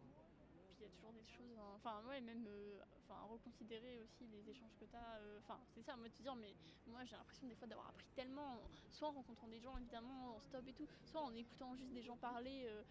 Puis 0.75 0.79
il 0.79 0.83
y 0.83 0.85
a 0.85 0.89
toujours 0.89 1.13
des 1.13 1.25
choses, 1.25 1.57
hein, 1.59 1.73
enfin 1.75 2.03
ouais, 2.07 2.21
même 2.21 2.45
euh, 2.47 2.79
enfin, 3.03 3.21
reconsidérer 3.29 3.99
aussi 3.99 4.25
les 4.27 4.49
échanges 4.49 4.75
que 4.79 4.85
tu 4.85 4.95
as. 4.95 5.19
Enfin, 5.39 5.59
c'est 5.75 5.83
ça, 5.83 5.95
moi 5.95 6.07
de 6.07 6.13
te 6.13 6.21
dire, 6.23 6.35
mais 6.35 6.55
moi 6.87 7.03
j'ai 7.05 7.15
l'impression 7.15 7.47
des 7.47 7.55
fois 7.55 7.67
d'avoir 7.67 7.89
appris 7.89 8.07
tellement, 8.15 8.55
en- 8.55 8.61
soit 8.89 9.09
en 9.09 9.11
rencontrant 9.11 9.47
des 9.47 9.59
gens 9.59 9.77
évidemment 9.77 10.37
en 10.37 10.39
stop 10.41 10.67
et 10.67 10.73
tout, 10.73 10.87
soit 11.05 11.21
en 11.21 11.35
écoutant 11.35 11.75
juste 11.75 11.93
des 11.93 12.01
gens 12.01 12.17
parler. 12.17 12.65
euh, 12.67 12.83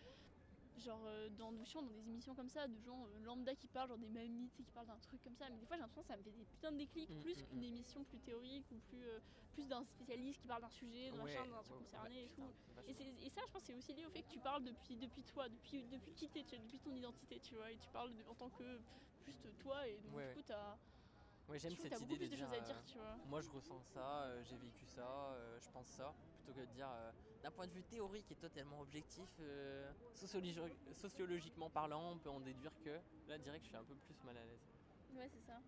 Genre 0.80 1.04
euh, 1.06 1.28
dans, 1.30 1.52
des 1.52 2.08
émissions 2.08 2.34
comme 2.34 2.48
ça, 2.48 2.66
de 2.66 2.78
gens 2.80 3.06
euh, 3.06 3.18
lambda 3.20 3.54
qui 3.54 3.68
parlent, 3.68 3.88
genre 3.88 3.98
des 3.98 4.08
mamies 4.08 4.50
qui 4.50 4.64
parlent 4.64 4.86
d'un 4.86 4.98
truc 4.98 5.22
comme 5.22 5.34
ça. 5.36 5.48
Mais 5.50 5.58
des 5.58 5.66
fois 5.66 5.76
j'ai 5.76 5.82
l'impression 5.82 6.02
que 6.02 6.08
ça 6.08 6.16
me 6.16 6.22
fait 6.22 6.32
des 6.32 6.44
putains 6.44 6.72
de 6.72 6.78
déclics, 6.78 7.10
Mm, 7.10 7.20
plus 7.20 7.36
mm, 7.42 7.46
qu'une 7.46 7.60
mm. 7.60 7.64
émission 7.64 8.04
plus 8.04 8.20
théorique 8.20 8.70
ou 8.70 8.78
plus, 8.78 9.06
euh, 9.06 9.20
plus 9.52 9.68
d'un 9.68 9.84
spécialiste 9.84 10.40
qui 10.40 10.48
parle 10.48 10.62
d'un 10.62 10.70
sujet, 10.70 11.10
d'un 11.10 11.22
Ouais, 11.22 11.34
machin, 11.34 11.46
d'un 11.46 11.62
truc 11.62 11.76
ouais, 11.76 11.84
concerné 11.84 12.24
et 12.24 12.28
putain, 12.28 12.42
tout. 12.46 12.54
Et, 12.86 12.94
ça, 13.30 13.40
je 13.46 13.52
pense, 13.52 13.62
c'est 13.62 13.74
aussi 13.74 13.92
lié 13.94 14.06
au 14.06 14.10
fait 14.10 14.22
que 14.22 14.32
tu 14.32 14.40
parles 14.40 14.64
depuis, 14.64 14.96
depuis 14.96 15.22
toi, 15.24 15.48
depuis, 15.48 15.84
depuis 15.84 16.12
qui 16.14 16.28
t'es, 16.28 16.42
depuis 16.42 16.78
ton 16.78 16.94
identité, 16.94 17.40
tu 17.40 17.56
vois, 17.56 17.70
et 17.70 17.76
tu 17.76 17.88
parles 17.90 18.14
de- 18.14 18.24
en 18.24 18.34
tant 18.34 18.50
que 18.50 18.80
juste 19.26 19.46
toi, 19.58 19.86
et 19.86 19.98
donc 20.00 20.12
du 20.16 20.34
coup, 20.34 20.42
t'as, 20.42 20.78
Ouais, 21.48 21.58
j'aime 21.58 21.74
cette 21.76 22.00
idée 22.00 22.16
de 22.16 22.26
de 22.26 22.36
dire, 22.36 22.46
choses 22.48 22.54
à 22.54 22.60
dire, 22.60 22.84
tu 22.86 22.98
vois. 22.98 23.16
moi 23.26 23.40
je 23.40 23.50
ressens 23.50 23.82
ça, 23.82 24.42
j'ai 24.44 24.56
vécu 24.56 24.86
ça, 24.86 25.34
je 25.60 25.68
pense 25.70 25.88
ça, 25.88 26.14
plutôt 26.44 26.52
que 26.52 26.60
de 26.60 26.72
dire 26.72 26.88
d'un 27.42 27.50
point 27.50 27.66
de 27.66 27.72
vue 27.72 27.84
théorique 27.84 28.30
et 28.30 28.36
totalement 28.36 28.80
objectif, 28.80 29.36
euh, 29.40 29.92
sociologi- 30.14 30.92
sociologiquement 30.92 31.70
parlant, 31.70 32.12
on 32.12 32.18
peut 32.18 32.30
en 32.30 32.40
déduire 32.40 32.78
que 32.80 33.00
là 33.26 33.38
direct 33.38 33.64
je 33.64 33.68
suis 33.68 33.76
un 33.76 33.84
peu 33.84 33.96
plus 33.96 34.22
mal 34.24 34.36
à 34.36 34.44
l'aise. 34.44 34.60
Ouais, 35.10 35.28
c'est 35.28 35.40
ça. 35.40 35.60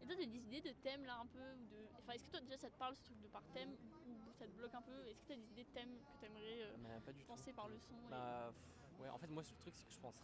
Et 0.00 0.06
toi, 0.06 0.16
t'as 0.18 0.26
des 0.26 0.38
idées 0.46 0.60
de 0.60 0.72
thèmes 0.72 1.04
là 1.04 1.16
un 1.18 1.26
peu 1.26 1.54
ou 1.54 1.64
de... 1.66 1.86
Enfin, 1.98 2.14
est-ce 2.14 2.24
que 2.24 2.30
toi 2.30 2.40
déjà 2.40 2.56
ça 2.56 2.70
te 2.70 2.76
parle 2.76 2.96
ce 2.96 3.02
truc 3.04 3.20
de 3.20 3.28
par 3.28 3.42
thème 3.52 3.76
ou 4.04 4.32
ça 4.32 4.46
te 4.46 4.52
bloque 4.52 4.74
un 4.74 4.82
peu? 4.82 5.06
Est-ce 5.06 5.22
que 5.22 5.28
t'as 5.28 5.36
des 5.36 5.50
idées 5.52 5.64
de 5.64 5.68
thèmes 5.70 6.00
que 6.00 6.18
t'aimerais 6.18 6.62
euh, 6.62 7.00
pas 7.00 7.12
du 7.12 7.24
penser 7.24 7.52
tout. 7.52 7.56
par 7.56 7.68
le 7.68 7.78
son 7.78 7.94
et- 7.94 8.10
Bah 8.10 8.52
pff, 8.52 8.98
ouais, 8.98 9.08
en 9.08 9.18
fait 9.18 9.28
moi 9.28 9.42
le 9.48 9.56
truc 9.56 9.74
c'est 9.76 9.86
que 9.86 9.92
je 9.92 10.00
pense, 10.00 10.16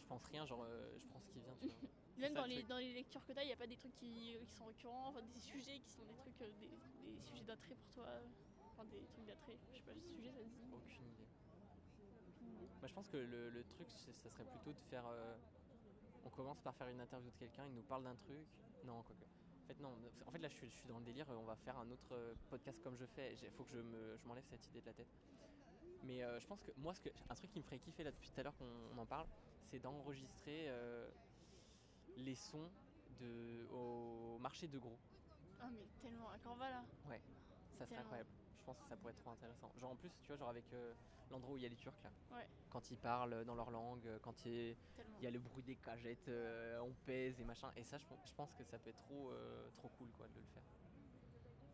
je 0.00 0.06
pense 0.06 0.24
rien, 0.26 0.46
genre 0.46 0.62
euh, 0.62 0.96
je 0.98 1.04
prends 1.08 1.20
ce 1.20 1.26
qui 1.32 1.40
vient, 1.40 1.56
tu 1.56 1.66
vois. 1.66 1.76
Même 2.16 2.32
ça, 2.34 2.40
dans 2.42 2.46
le 2.46 2.50
les, 2.50 2.62
dans 2.62 2.78
les 2.78 2.94
lectures 2.94 3.24
que 3.24 3.32
t'as, 3.32 3.42
il 3.42 3.46
n'y 3.46 3.52
a 3.52 3.56
pas 3.56 3.66
des 3.66 3.76
trucs 3.76 3.94
qui, 3.94 4.36
qui 4.46 4.54
sont 4.54 4.66
récurrents, 4.66 5.08
enfin 5.08 5.22
des 5.22 5.40
sujets 5.40 5.80
qui 5.80 5.90
sont 5.90 6.04
des 6.04 6.14
trucs, 6.14 6.38
des, 6.38 6.70
des 7.12 7.20
sujets 7.22 7.42
d'attrait 7.44 7.74
pour 7.74 7.90
toi? 7.90 8.06
Enfin 8.76 8.84
des 8.90 9.06
trucs 9.06 9.26
d'attrait, 9.26 9.56
je 9.72 9.78
sais 9.78 9.84
pas, 9.84 9.94
ce 9.94 10.14
sujet 10.16 10.30
ça 10.32 10.38
se 10.40 10.48
dit 10.48 10.68
Aucune 10.72 11.06
idée. 11.06 11.26
Bah, 12.80 12.88
je 12.88 12.92
pense 12.94 13.08
que 13.08 13.16
le, 13.16 13.50
le 13.50 13.64
truc, 13.64 13.88
ça 13.90 14.12
serait 14.12 14.44
plutôt 14.44 14.72
de 14.72 14.80
faire. 14.90 15.04
euh, 15.06 15.34
on 16.26 16.30
commence 16.30 16.60
par 16.60 16.74
faire 16.76 16.88
une 16.88 17.00
interview 17.00 17.30
de 17.30 17.36
quelqu'un, 17.36 17.64
il 17.66 17.74
nous 17.74 17.82
parle 17.82 18.04
d'un 18.04 18.14
truc. 18.14 18.46
Non, 18.84 19.02
quoique. 19.02 19.24
En 19.24 19.66
fait, 19.68 19.80
non. 19.80 19.94
En 20.26 20.30
fait, 20.30 20.38
là, 20.38 20.48
je 20.48 20.54
suis, 20.54 20.68
je 20.68 20.74
suis 20.74 20.88
dans 20.88 20.98
le 20.98 21.04
délire. 21.04 21.30
euh, 21.30 21.36
On 21.36 21.44
va 21.44 21.56
faire 21.56 21.78
un 21.78 21.90
autre 21.90 22.12
euh, 22.12 22.34
podcast 22.50 22.78
comme 22.82 22.96
je 22.98 23.06
fais. 23.06 23.34
Il 23.42 23.50
faut 23.52 23.64
que 23.64 23.70
je 23.70 23.78
me- 23.78 24.16
je 24.18 24.28
m'enlève 24.28 24.44
cette 24.50 24.66
idée 24.70 24.80
de 24.80 24.86
la 24.86 24.92
tête. 24.92 25.06
Mais 26.04 26.22
euh, 26.22 26.38
je 26.40 26.46
pense 26.46 26.60
que 26.60 26.70
moi, 26.76 26.92
ce 26.94 27.00
que, 27.00 27.08
un 27.30 27.34
truc 27.34 27.50
qui 27.52 27.58
me 27.58 27.64
ferait 27.64 27.78
kiffer 27.78 28.04
là 28.04 28.10
depuis 28.10 28.28
tout 28.30 28.40
à 28.40 28.42
l'heure 28.42 28.56
qu'on 28.58 28.66
on 28.94 28.98
en 28.98 29.06
parle, 29.06 29.26
c'est 29.70 29.78
d'enregistrer 29.78 30.68
euh, 30.68 31.08
les 32.18 32.34
sons 32.34 32.68
de, 33.20 33.66
au 33.72 34.38
marché 34.38 34.68
de 34.68 34.78
gros. 34.78 34.98
Ah 35.60 35.68
mais 35.72 35.86
tellement, 36.02 36.28
à 36.28 36.38
Corva 36.38 36.68
là 36.68 36.84
Ça 37.78 37.86
serait 37.86 37.86
Tellement. 37.86 38.02
incroyable. 38.02 38.30
Je 38.64 38.66
pense 38.72 38.78
que 38.80 38.88
ça 38.88 38.96
pourrait 38.96 39.12
être 39.12 39.20
trop 39.20 39.30
intéressant. 39.30 39.70
Genre 39.76 39.90
en 39.90 39.96
plus, 39.96 40.08
tu 40.22 40.28
vois, 40.28 40.36
genre 40.36 40.48
avec 40.48 40.64
euh, 40.72 40.94
l'endroit 41.30 41.52
où 41.52 41.58
il 41.58 41.62
y 41.64 41.66
a 41.66 41.68
les 41.68 41.76
Turcs 41.76 41.92
là. 42.02 42.10
Ouais. 42.34 42.46
Quand 42.70 42.90
ils 42.90 42.96
parlent 42.96 43.44
dans 43.44 43.54
leur 43.54 43.70
langue, 43.70 44.06
euh, 44.06 44.18
quand 44.22 44.46
il 44.46 44.74
y 45.20 45.26
a 45.26 45.30
le 45.30 45.38
bruit 45.38 45.62
des 45.62 45.76
cagettes, 45.76 46.28
euh, 46.28 46.80
on 46.80 46.90
pèse 47.04 47.38
et 47.38 47.44
machin. 47.44 47.70
Et 47.76 47.84
ça, 47.84 47.98
je, 47.98 48.06
pen- 48.06 48.16
je 48.24 48.32
pense 48.32 48.54
que 48.54 48.64
ça 48.64 48.78
peut 48.78 48.88
être 48.88 49.02
trop, 49.04 49.28
euh, 49.32 49.68
trop 49.76 49.90
cool 49.98 50.08
quoi 50.16 50.26
de 50.28 50.40
le 50.40 50.46
faire. 50.54 50.62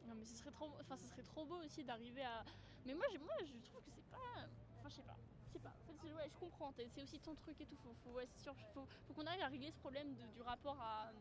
Non 0.09 0.16
mais 0.16 0.24
ce 0.24 0.34
serait 0.34 0.51
trop, 0.51 0.74
enfin 0.80 0.97
ce 0.97 1.07
serait 1.07 1.22
trop 1.22 1.47
beau 1.47 1.62
aussi 1.62 1.84
d'arriver 1.84 2.24
à. 2.24 2.45
Mais 2.84 2.95
moi, 2.95 3.05
moi 3.20 3.30
je 3.45 3.57
trouve 3.70 3.80
que 3.84 3.91
c'est 3.95 4.03
pas, 4.11 4.49
enfin 4.80 4.88
je 4.88 4.95
sais 4.97 5.03
pas. 5.03 5.16
je 5.47 5.53
sais 5.53 5.59
pas, 5.61 5.72
en 5.88 5.95
fait, 5.95 6.12
ouais, 6.12 6.28
je 6.28 6.36
comprends, 6.38 6.72
c'est 6.72 7.03
aussi 7.03 7.20
ton 7.20 7.36
truc 7.36 7.61
et 7.61 7.66
tout, 7.66 7.76
faut, 7.76 7.95
faut, 8.03 8.11
ouais, 8.14 8.26
c'est 8.26 8.41
sûr, 8.43 8.55
faut, 8.74 8.84
faut 9.07 9.14
qu'on 9.14 9.26
arrive 9.26 9.43
à 9.43 9.49
régler 9.49 9.70
ce 9.70 9.78
problème 9.78 10.16
de- 10.16 10.26
du 10.34 10.41
rapport 10.43 10.80
à, 10.80 11.12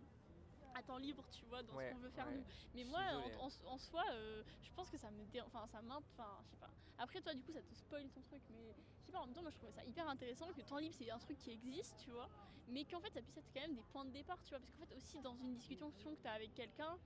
à 0.74 0.84
temps 0.84 0.98
libre, 0.98 1.28
tu 1.30 1.46
vois, 1.46 1.64
dans 1.64 1.76
Ouais, 1.76 1.90
ce 1.90 1.94
qu'on 1.94 2.00
veut 2.00 2.10
faire 2.10 2.28
ouais. 2.28 2.38
nous. 2.38 2.46
Mais 2.74 2.84
moi, 2.84 3.02
en, 3.14 3.46
en- 3.46 3.66
en 3.74 3.78
soi, 3.78 4.04
euh, 4.12 4.44
je 4.62 4.72
pense 4.72 4.90
que 4.90 4.98
ça 4.98 5.12
me 5.12 5.26
dé... 5.26 5.42
enfin, 5.42 5.68
ça 5.68 5.82
m'int- 5.82 6.04
enfin, 6.12 6.42
je 6.44 6.50
sais 6.52 6.58
pas. 6.58 6.72
Après, 6.98 7.22
toi, 7.22 7.34
du 7.34 7.44
coup, 7.44 7.52
ça 7.52 7.64
te 7.64 7.74
spoil 7.74 8.10
ton 8.12 8.22
truc, 8.22 8.44
mais 8.50 8.76
je 9.00 9.06
sais 9.06 9.12
pas, 9.12 9.20
en 9.20 9.26
même 9.26 9.34
temps, 9.36 9.42
moi, 9.42 9.52
je 9.52 9.56
trouvais 9.58 9.72
ça 9.72 9.84
hyper 9.86 10.08
intéressant 10.08 10.52
que 10.54 10.62
temps 10.62 10.78
libre, 10.78 10.94
c'est 10.94 11.10
un 11.12 11.20
truc 11.20 11.38
qui 11.38 11.52
existe, 11.52 11.98
tu 12.00 12.12
vois, 12.12 12.30
mais 12.68 12.86
qu'en 12.86 13.00
fait, 13.02 13.12
ça 13.14 13.22
puisse 13.22 13.38
être 13.38 13.52
quand 13.54 13.62
même 13.62 13.76
des 13.76 13.84
points 13.84 14.06
de 14.06 14.12
départ, 14.12 14.42
tu 14.44 14.50
vois, 14.50 14.60
parce 14.60 14.72
qu'en 14.72 14.86
fait, 14.86 14.94
aussi, 14.96 15.20
dans 15.22 15.36
une 15.36 15.54
discussion 15.54 15.92
que 15.92 16.14
t'as 16.22 16.34
avec 16.34 16.54
quelqu'un, 16.54 16.98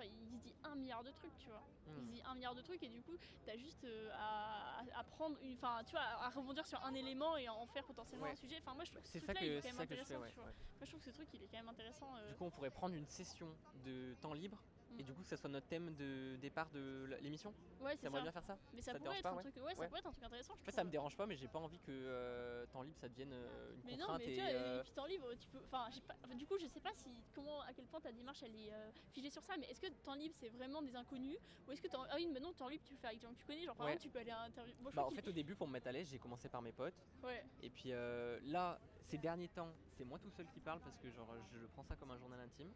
enfin, 0.00 0.10
il 0.10 0.38
se 0.38 0.42
dit 0.42 0.54
un 0.64 0.74
milliard 0.76 1.02
de 1.04 1.10
trucs, 1.10 1.36
tu 1.38 1.50
vois. 1.50 1.62
Il 1.86 1.92
se 1.94 2.00
Hmm. 2.00 2.06
dit 2.10 2.22
un 2.24 2.34
milliard 2.34 2.54
de 2.54 2.62
trucs 2.62 2.82
et 2.82 2.88
du 2.88 3.02
coup, 3.02 3.16
t'as 3.44 3.56
juste 3.56 3.84
euh, 3.84 4.10
à, 4.14 4.80
à- 4.80 5.00
à 5.00 5.04
prendre, 5.04 5.36
une- 5.42 5.54
enfin, 5.54 5.82
tu 5.84 5.92
vois, 5.92 6.00
à 6.02 6.28
rebondir 6.30 6.66
sur 6.66 6.82
un 6.84 6.94
élément 6.94 7.36
et 7.36 7.48
en 7.48 7.66
faire 7.66 7.84
potentiellement 7.84 8.26
Ouais. 8.26 8.32
un 8.32 8.36
sujet. 8.36 8.56
Enfin, 8.58 8.74
moi, 8.74 8.84
je 8.84 8.90
trouve 8.90 9.02
que 9.02 9.08
ce 9.08 9.12
C'est 9.14 9.20
ça 9.20 9.32
truc-là, 9.34 9.46
il 9.46 9.52
est 9.52 9.56
que, 9.56 9.56
quand 9.56 9.62
c'est 9.62 9.68
même 9.68 9.76
ça 9.76 9.86
que 9.86 9.94
je 9.94 10.04
fais, 10.04 10.14
intéressant, 10.14 10.22
ouais. 10.24 10.30
tu 10.30 10.36
vois. 10.36 10.44
ouais. 10.46 10.54
Moi, 10.78 10.84
je 10.84 10.86
trouve 10.86 11.00
que 11.00 11.06
ce 11.06 11.10
truc, 11.10 11.28
il 11.34 11.42
est 11.42 11.48
quand 11.48 11.56
même 11.58 11.68
intéressant. 11.68 12.16
euh, 12.16 12.28
Du 12.28 12.34
coup, 12.36 12.44
on 12.44 12.50
pourrait 12.50 12.70
prendre 12.70 12.94
une 12.94 13.06
session 13.06 13.56
de 13.84 14.14
temps 14.20 14.32
libre 14.34 14.62
et 14.98 15.02
du 15.02 15.14
coup, 15.14 15.22
que 15.22 15.28
ça 15.28 15.36
soit 15.36 15.48
notre 15.48 15.66
thème 15.66 15.94
de 15.94 16.36
départ 16.40 16.68
de 16.70 17.16
l'émission. 17.20 17.54
ouais, 17.80 17.96
c'est 17.96 18.10
ça. 18.10 18.20
bien 18.22 18.32
faire 18.32 18.44
ça 18.44 18.58
Mais 18.72 18.82
ça, 18.82 18.92
ça 18.92 18.98
pourrait 18.98 19.16
être 19.16 19.22
pas, 19.22 19.30
un 19.30 19.36
ouais 19.36 19.42
truc, 19.44 19.56
ouais, 19.56 19.74
ça 19.74 19.80
Ouais. 19.80 19.86
pourrait 19.88 20.00
être 20.00 20.06
un 20.06 20.12
truc 20.12 20.24
intéressant. 20.24 20.54
Je 20.56 20.62
En 20.62 20.64
fait, 20.64 20.72
ça 20.72 20.84
me 20.84 20.90
dérange 20.90 21.16
pas, 21.16 21.26
mais 21.26 21.36
j'ai 21.36 21.48
pas 21.48 21.58
envie 21.58 21.78
que 21.80 21.90
euh, 21.90 22.66
temps 22.66 22.82
libre 22.82 22.98
ça 22.98 23.08
devienne 23.08 23.32
euh, 23.32 23.74
une 23.74 23.82
Mais 23.84 23.92
non, 23.92 23.98
contrainte 24.00 24.18
mais 24.18 24.32
et. 24.32 24.34
tu 24.34 24.40
vois, 24.40 24.50
euh, 24.50 24.80
et 24.80 24.82
puis 24.82 24.92
temps 24.92 25.06
libre, 25.06 25.34
tu 25.34 25.48
peux. 25.48 25.62
Enfin, 25.64 25.88
j'ai 25.92 26.00
pas- 26.00 26.16
enfin, 26.24 26.34
du 26.34 26.46
coup, 26.46 26.58
je 26.60 26.66
sais 26.66 26.80
pas 26.80 26.92
si 26.94 27.24
comment, 27.32 27.60
à 27.62 27.72
quel 27.72 27.86
point 27.86 28.00
ta 28.00 28.12
démarche 28.12 28.42
elle 28.42 28.54
est 28.56 28.72
euh, 28.72 28.90
figée 29.12 29.30
sur 29.30 29.42
ça, 29.42 29.54
mais 29.58 29.66
est-ce 29.66 29.80
que 29.80 29.86
temps 30.04 30.14
libre 30.14 30.34
c'est 30.36 30.48
vraiment 30.50 30.82
des 30.82 30.94
inconnus 30.96 31.38
ou 31.66 31.72
est-ce 31.72 31.80
que 31.82 31.88
ah 31.92 32.14
oui, 32.16 32.28
mais 32.32 32.40
non, 32.40 32.52
temps 32.52 32.68
libre 32.68 32.84
tu 32.84 32.92
le 32.94 32.98
fais 32.98 33.08
avec 33.08 33.20
des 33.20 33.26
gens 33.26 33.32
que 33.32 33.38
tu 33.38 33.46
connais, 33.46 33.64
genre 33.64 33.76
par 33.76 33.86
Ouais. 33.86 33.92
exemple 33.92 34.02
tu 34.02 34.10
peux 34.10 34.18
aller 34.18 34.30
à 34.30 34.42
interview. 34.42 34.74
Bah, 34.94 35.04
en 35.06 35.10
fait, 35.10 35.26
au 35.26 35.32
début, 35.32 35.54
pour 35.54 35.66
me 35.66 35.72
mettre 35.72 35.88
à 35.88 35.92
l'aise, 35.92 36.08
j'ai 36.08 36.18
commencé 36.18 36.48
par 36.48 36.62
mes 36.62 36.72
potes. 36.72 36.94
ouais, 37.22 37.44
Et 37.62 37.70
puis 37.70 37.92
euh, 37.92 38.38
là, 38.42 38.78
ces 39.08 39.18
derniers 39.18 39.48
temps, 39.48 39.72
c'est 39.96 40.04
moi 40.04 40.18
tout 40.18 40.30
seul 40.30 40.46
qui 40.52 40.60
parle 40.60 40.80
parce 40.80 40.96
que 40.98 41.10
genre, 41.10 41.28
je 41.52 41.58
prends 41.66 41.84
ça 41.84 41.96
comme 41.96 42.10
un 42.10 42.18
journal 42.18 42.40
intime. 42.40 42.72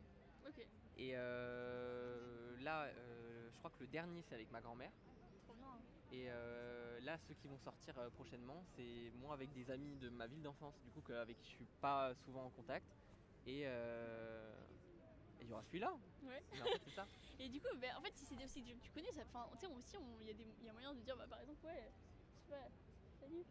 Et 0.96 1.12
euh, 1.16 2.56
là, 2.58 2.86
euh, 2.86 3.50
je 3.50 3.58
crois 3.58 3.70
que 3.70 3.76
le 3.80 3.88
dernier, 3.88 4.22
c'est 4.22 4.34
avec 4.34 4.50
ma 4.50 4.60
grand-mère. 4.60 4.92
trop 5.46 5.54
bien. 5.54 5.80
Et 6.10 6.30
euh, 6.30 7.00
là, 7.00 7.18
ceux 7.18 7.34
qui 7.34 7.48
vont 7.48 7.58
sortir 7.58 7.98
euh, 7.98 8.10
prochainement, 8.10 8.64
c'est 8.64 9.10
moi 9.14 9.34
avec 9.34 9.52
des 9.52 9.70
amis 9.70 9.96
de 9.96 10.08
ma 10.08 10.26
ville 10.26 10.42
d'enfance, 10.42 10.80
du 10.82 10.90
coup, 10.90 11.02
avec 11.12 11.36
qui 11.38 11.48
je 11.50 11.54
suis 11.54 11.66
pas 11.80 12.14
souvent 12.14 12.44
en 12.44 12.50
contact. 12.50 12.86
Et 13.46 13.66
euh, 13.66 14.54
il 15.40 15.48
y 15.48 15.52
aura 15.52 15.62
celui-là. 15.64 15.92
Ouais. 16.22 16.42
C'est 16.84 16.90
ça. 16.90 17.06
Et 17.38 17.48
du 17.48 17.60
coup, 17.60 17.66
bah, 17.78 17.88
en 17.98 18.02
fait, 18.02 18.12
si 18.14 18.24
c'est 18.26 18.36
des 18.36 18.44
aussi 18.44 18.64
que 18.64 18.78
tu 18.78 18.90
connais, 18.92 19.10
ça, 19.12 19.22
enfin, 19.22 19.50
tu 19.52 19.66
sais, 19.66 19.66
aussi, 19.66 19.96
on- 19.98 20.20
il 20.20 20.26
y, 20.28 20.30
a 20.30 20.34
des- 20.34 20.44
il 20.60 20.64
y 20.64 20.68
a 20.68 20.72
moyen 20.72 20.94
de 20.94 21.00
dire, 21.00 21.16
bah, 21.16 21.26
par 21.28 21.40
exemple, 21.40 21.66
ouais, 21.66 21.92
je 22.38 22.44
sais 22.44 22.52
pas, 22.52 22.68
salut. 23.18 23.44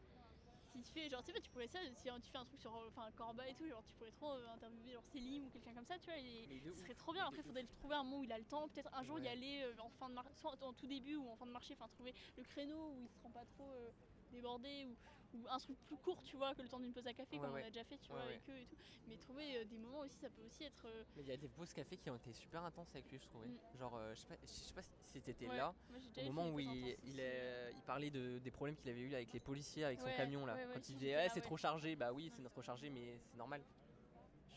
Si 0.74 0.82
tu 0.82 0.92
fais, 0.92 1.08
genre, 1.08 1.22
tu 1.22 1.28
sais 1.28 1.34
pas, 1.34 1.40
tu 1.40 1.52
pourrais 1.52 1.68
ça, 1.68 1.80
si 1.84 1.94
tu 1.94 2.02
fais 2.02 2.10
un 2.40 2.46
truc 2.46 2.60
sur, 2.60 2.74
enfin, 2.88 3.12
Corba 3.12 3.48
et 3.48 3.54
tout, 3.54 3.68
genre, 3.68 3.84
tu 3.86 3.94
pourrais 3.94 4.12
trop 4.12 4.32
euh, 4.32 4.54
interviewer, 4.56 4.94
genre, 4.94 5.06
Célim 5.06 5.46
ou 5.46 5.50
quelqu'un 5.52 5.74
comme 5.74 5.86
ça, 5.86 6.00
tu 6.00 6.06
vois, 6.06 6.18
et 6.18 6.60
ce 6.66 6.74
serait 6.74 6.96
trop 6.96 7.14
bien. 7.14 7.26
Après, 7.28 7.42
il 7.42 7.44
faudrait 7.44 7.64
trouver 7.66 7.96
un 7.96 8.04
moment 8.04 8.20
où 8.20 8.24
il 8.24 8.32
a 8.32 8.40
le 8.40 8.46
temps, 8.46 8.68
peut-être 8.70 8.90
un 8.92 9.04
jour 9.04 9.20
y 9.20 9.28
aller 9.28 9.62
euh, 9.62 9.76
en 9.80 9.90
fin 9.90 10.10
de 10.10 10.16
soit 10.36 10.58
en 10.64 10.74
tout 10.74 10.88
début 10.88 11.16
ou 11.16 11.30
en 11.30 11.36
fin 11.36 11.46
de 11.46 11.52
marché, 11.52 11.76
enfin, 11.78 11.88
trouver 11.90 12.14
le 12.38 12.44
créneau 12.44 12.90
où 12.90 13.04
il 13.04 13.10
se 13.10 13.20
rend 13.22 13.30
pas 13.30 13.46
trop 13.46 13.70
euh, 13.70 13.92
débordé 14.32 14.86
ou, 14.86 14.96
ou 15.34 15.46
un 15.50 15.58
truc 15.58 15.78
plus 15.86 15.98
court, 15.98 16.22
tu 16.24 16.38
vois, 16.38 16.54
que 16.56 16.62
le 16.62 16.68
temps 16.70 16.80
d'une 16.80 16.94
pause 16.94 17.08
à 17.08 17.14
café, 17.14 17.36
Ouais, 17.36 17.42
comme 17.42 17.54
ouais. 17.54 17.64
on 17.64 17.68
a 17.68 17.70
déjà 17.70 17.84
fait, 17.84 17.98
tu 17.98 18.12
Ouais, 18.12 18.18
vois, 18.20 18.26
avec 18.30 18.50
eux 18.50 18.58
et 18.58 18.66
tout. 18.66 18.76
Mais 19.08 19.18
trouver 19.18 19.58
euh, 19.58 19.66
des 19.66 19.78
moments 19.78 20.00
aussi, 20.00 20.18
ça 20.18 20.30
peut 20.30 20.42
aussi 20.42 20.64
être. 20.64 20.86
euh, 20.86 21.04
Mais 21.16 21.24
il 21.24 21.28
y 21.28 21.32
a 21.32 21.38
des 21.38 21.50
pauses 21.50 21.74
café 21.74 21.98
qui 21.98 22.10
ont 22.10 22.16
été 22.16 22.32
super 22.34 22.64
intenses 22.64 22.90
avec 22.94 23.10
lui, 23.12 23.20
je 23.20 23.26
trouvais. 23.26 23.48
Mm. 23.48 23.78
Genre, 23.80 23.96
euh, 23.96 24.14
je 24.16 24.22
sais 24.22 24.28
pas, 24.28 24.36
je 24.42 24.48
sais 24.48 24.74
pas 24.74 24.82
si 24.82 25.22
t'étais 25.22 25.48
là, 25.48 25.74
Moi, 25.90 26.00
au 26.18 26.24
moment 26.32 26.50
où 26.50 26.60
il, 26.60 26.96
il, 27.04 27.82
parlait 27.86 28.10
de, 28.12 28.40
des 28.40 28.52
problèmes 28.52 28.76
qu'il 28.76 28.90
avait 28.90 29.02
eu 29.02 29.14
avec 29.14 29.34
les 29.34 29.40
policiers, 29.40 29.86
avec 29.86 30.00
son 30.00 30.12
camion 30.16 30.46
là. 30.46 30.58
Quand 30.74 30.88
il 30.90 30.96
disait, 30.96 31.16
Ah, 31.16 31.30
c'est 31.30 31.42
trop 31.42 31.58
chargé, 31.58 31.96
bah 31.96 32.12
oui, 32.14 32.32
c'est 32.36 32.42
notre 32.42 32.62
chargé, 32.62 32.90
mais 32.90 33.20
c'est 33.32 33.38
normal. 33.38 33.62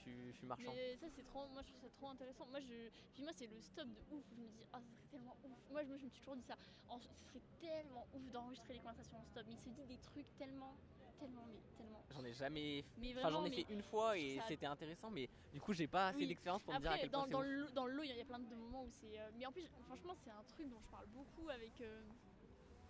Suis, 0.06 0.30
je 0.30 0.36
suis 0.38 0.46
marchand. 0.46 0.70
Mais 0.72 0.96
ça 0.98 1.06
c'est 1.10 1.24
trop, 1.24 1.48
moi 1.48 1.62
je 1.62 1.68
trouve 1.68 1.80
ça 1.80 1.90
trop 1.90 2.08
intéressant. 2.10 2.46
Moi 2.46 2.60
je, 2.60 2.90
puis 3.12 3.22
moi 3.24 3.32
c'est 3.34 3.48
le 3.48 3.60
stop 3.60 3.88
de 3.88 4.00
ouf. 4.14 4.22
Je 4.30 4.40
me 4.40 4.46
dis 4.48 4.62
ah 4.72 4.78
ça 4.80 4.86
serait 4.94 5.08
tellement 5.10 5.36
ouf. 5.42 5.58
Moi 5.70 5.82
je 5.82 5.88
me, 5.88 5.98
je 5.98 6.04
me 6.04 6.10
suis 6.10 6.20
toujours 6.20 6.36
dit 6.36 6.44
ça. 6.44 6.56
En- 6.88 7.00
ce 7.00 7.24
serait 7.26 7.42
tellement 7.60 8.06
ouf 8.14 8.30
d'enregistrer 8.30 8.74
les 8.74 8.78
conversations 8.78 9.18
en 9.18 9.24
stop. 9.24 9.42
Mais 9.48 9.54
il 9.54 9.58
se 9.58 9.68
dit 9.70 9.84
des 9.84 9.98
trucs 9.98 10.26
tellement, 10.38 10.76
tellement, 11.18 11.44
mais 11.46 11.58
tellement. 11.76 12.04
J'en 12.10 12.24
ai 12.24 12.32
jamais. 12.34 12.84
Mais 12.98 13.14
Enfin, 13.18 13.30
j'en 13.30 13.44
ai 13.44 13.50
mais 13.50 13.56
fait 13.64 13.66
une 13.72 13.82
fois 13.82 14.16
et 14.16 14.38
c'était 14.46 14.66
intéressant, 14.66 15.10
mais 15.10 15.28
du 15.52 15.60
coup, 15.60 15.72
j'ai 15.72 15.88
pas 15.88 16.08
assez 16.08 16.18
Oui. 16.18 16.28
d'expérience 16.28 16.62
pour 16.62 16.74
me 16.74 16.78
dire 16.78 16.90
à 16.90 16.94
Après 16.94 17.02
quel 17.02 17.10
point 17.10 17.20
dans, 17.22 17.26
c'est 17.26 17.32
dans, 17.32 17.40
ouf. 17.40 17.46
le, 17.68 17.72
dans 17.72 17.86
le 17.86 17.92
lot 17.94 18.02
il 18.04 18.14
y 18.16 18.20
a 18.20 18.24
plein 18.24 18.38
de 18.38 18.54
moments 18.54 18.84
où 18.84 18.90
c'est. 18.92 19.18
euh, 19.18 19.30
mais 19.34 19.44
en 19.46 19.50
plus 19.52 19.66
franchement 19.86 20.14
c'est 20.22 20.30
un 20.30 20.44
truc 20.44 20.68
dont 20.68 20.78
je 20.80 20.88
parle 20.88 21.06
beaucoup 21.08 21.48
avec 21.48 21.80
euh, 21.80 22.04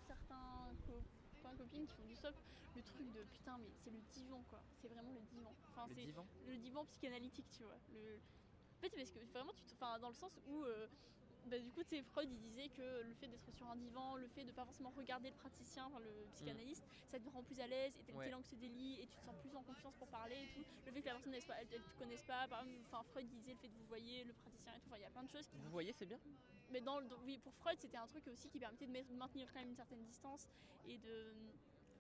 certains 0.07 0.69
copains 1.47 1.57
copines 1.57 1.87
qui 1.87 1.95
font 1.95 2.07
du 2.07 2.15
stop. 2.17 2.35
Le 2.75 2.83
truc 2.83 3.11
de 3.13 3.23
putain 3.25 3.57
mais 3.59 3.71
c'est 3.85 3.91
le 3.91 4.01
divan 4.13 4.43
quoi. 4.51 4.61
C'est 4.83 4.89
vraiment 4.89 5.13
le 5.13 5.21
divan. 5.21 5.55
Enfin 5.71 5.87
Le 5.89 5.95
c'est 5.95 6.05
divan? 6.05 6.27
le 6.47 6.57
divan 6.59 6.85
psychanalytique, 6.87 7.47
tu 7.57 7.63
vois. 7.65 7.79
Le... 7.93 8.17
En 8.77 8.81
fait, 8.81 8.91
parce 8.91 9.11
que 9.11 9.19
vraiment, 9.33 9.53
tu 9.55 9.65
te... 9.65 9.73
enfin, 9.73 9.99
dans 9.99 10.09
le 10.09 10.15
sens 10.15 10.39
où, 10.47 10.63
euh, 10.65 10.87
bah, 11.47 11.59
du 11.59 11.71
coup, 11.73 11.83
tu 11.85 12.03
Freud, 12.03 12.29
il 12.31 12.39
disait 12.39 12.69
que 12.69 13.03
le 13.03 13.15
fait 13.15 13.29
d'être 13.29 13.51
sur 13.53 13.67
un 13.69 13.77
divan, 13.77 14.17
le 14.17 14.29
fait 14.29 14.45
de 14.45 14.53
pas 14.53 14.65
forcément 14.65 14.91
regarder 14.91 15.29
le 15.31 15.35
praticien, 15.37 15.87
enfin, 15.87 16.01
le 16.01 16.27
psychanalyste, 16.35 16.85
ça 17.09 17.19
te 17.19 17.29
rend 17.31 17.43
plus 17.43 17.59
à 17.61 17.67
l'aise 17.67 17.97
et 17.99 18.03
tes 18.05 18.13
Mm. 18.13 18.17
Ouais. 18.17 18.31
langues 18.31 18.45
se 18.47 18.57
délient 18.57 19.01
et 19.01 19.07
tu 19.07 19.17
te 19.19 19.25
sens 19.25 19.35
plus 19.41 19.55
en 19.55 19.63
confiance 19.63 19.95
pour 19.97 20.09
parler 20.09 20.37
et 20.43 20.49
tout. 20.49 20.65
Le 20.87 20.93
fait 20.93 21.01
que 21.03 21.07
la 21.07 21.13
personne, 21.15 21.35
elle, 21.35 21.69
elle 21.73 21.83
te 21.83 21.99
connaisse 21.99 22.23
pas, 22.25 22.49
par 22.49 22.61
exemple, 22.65 22.81
enfin, 22.91 23.03
Freud 23.11 23.29
disait 23.29 23.53
le 23.53 23.59
fait 23.59 23.69
de 23.69 23.75
vous 23.77 23.87
voyez 23.87 24.25
le 24.25 24.33
praticien 24.33 24.73
et 24.75 24.81
tout. 24.81 24.89
Enfin, 24.89 24.97
il 24.99 25.03
y 25.03 25.07
a 25.07 25.11
plein 25.11 25.25
de 25.25 25.31
choses 25.31 25.47
qui. 25.47 25.57
Vous 25.59 25.71
voyez, 25.71 25.93
c'est 25.93 26.07
bien. 26.07 26.19
Mais 26.71 26.81
dans, 26.81 27.01
dans- 27.03 27.21
oui, 27.25 27.39
pour 27.39 27.55
Freud, 27.55 27.79
c'était 27.79 27.97
un 27.97 28.07
truc 28.09 28.27
aussi 28.29 28.49
qui 28.49 28.59
permettait 28.59 28.87
de 28.87 29.15
maintenir 29.15 29.53
quand 29.53 29.61
même 29.61 29.69
une 29.71 29.77
certaine 29.77 30.03
distance 30.05 30.49
et 30.85 30.99
de. 30.99 31.33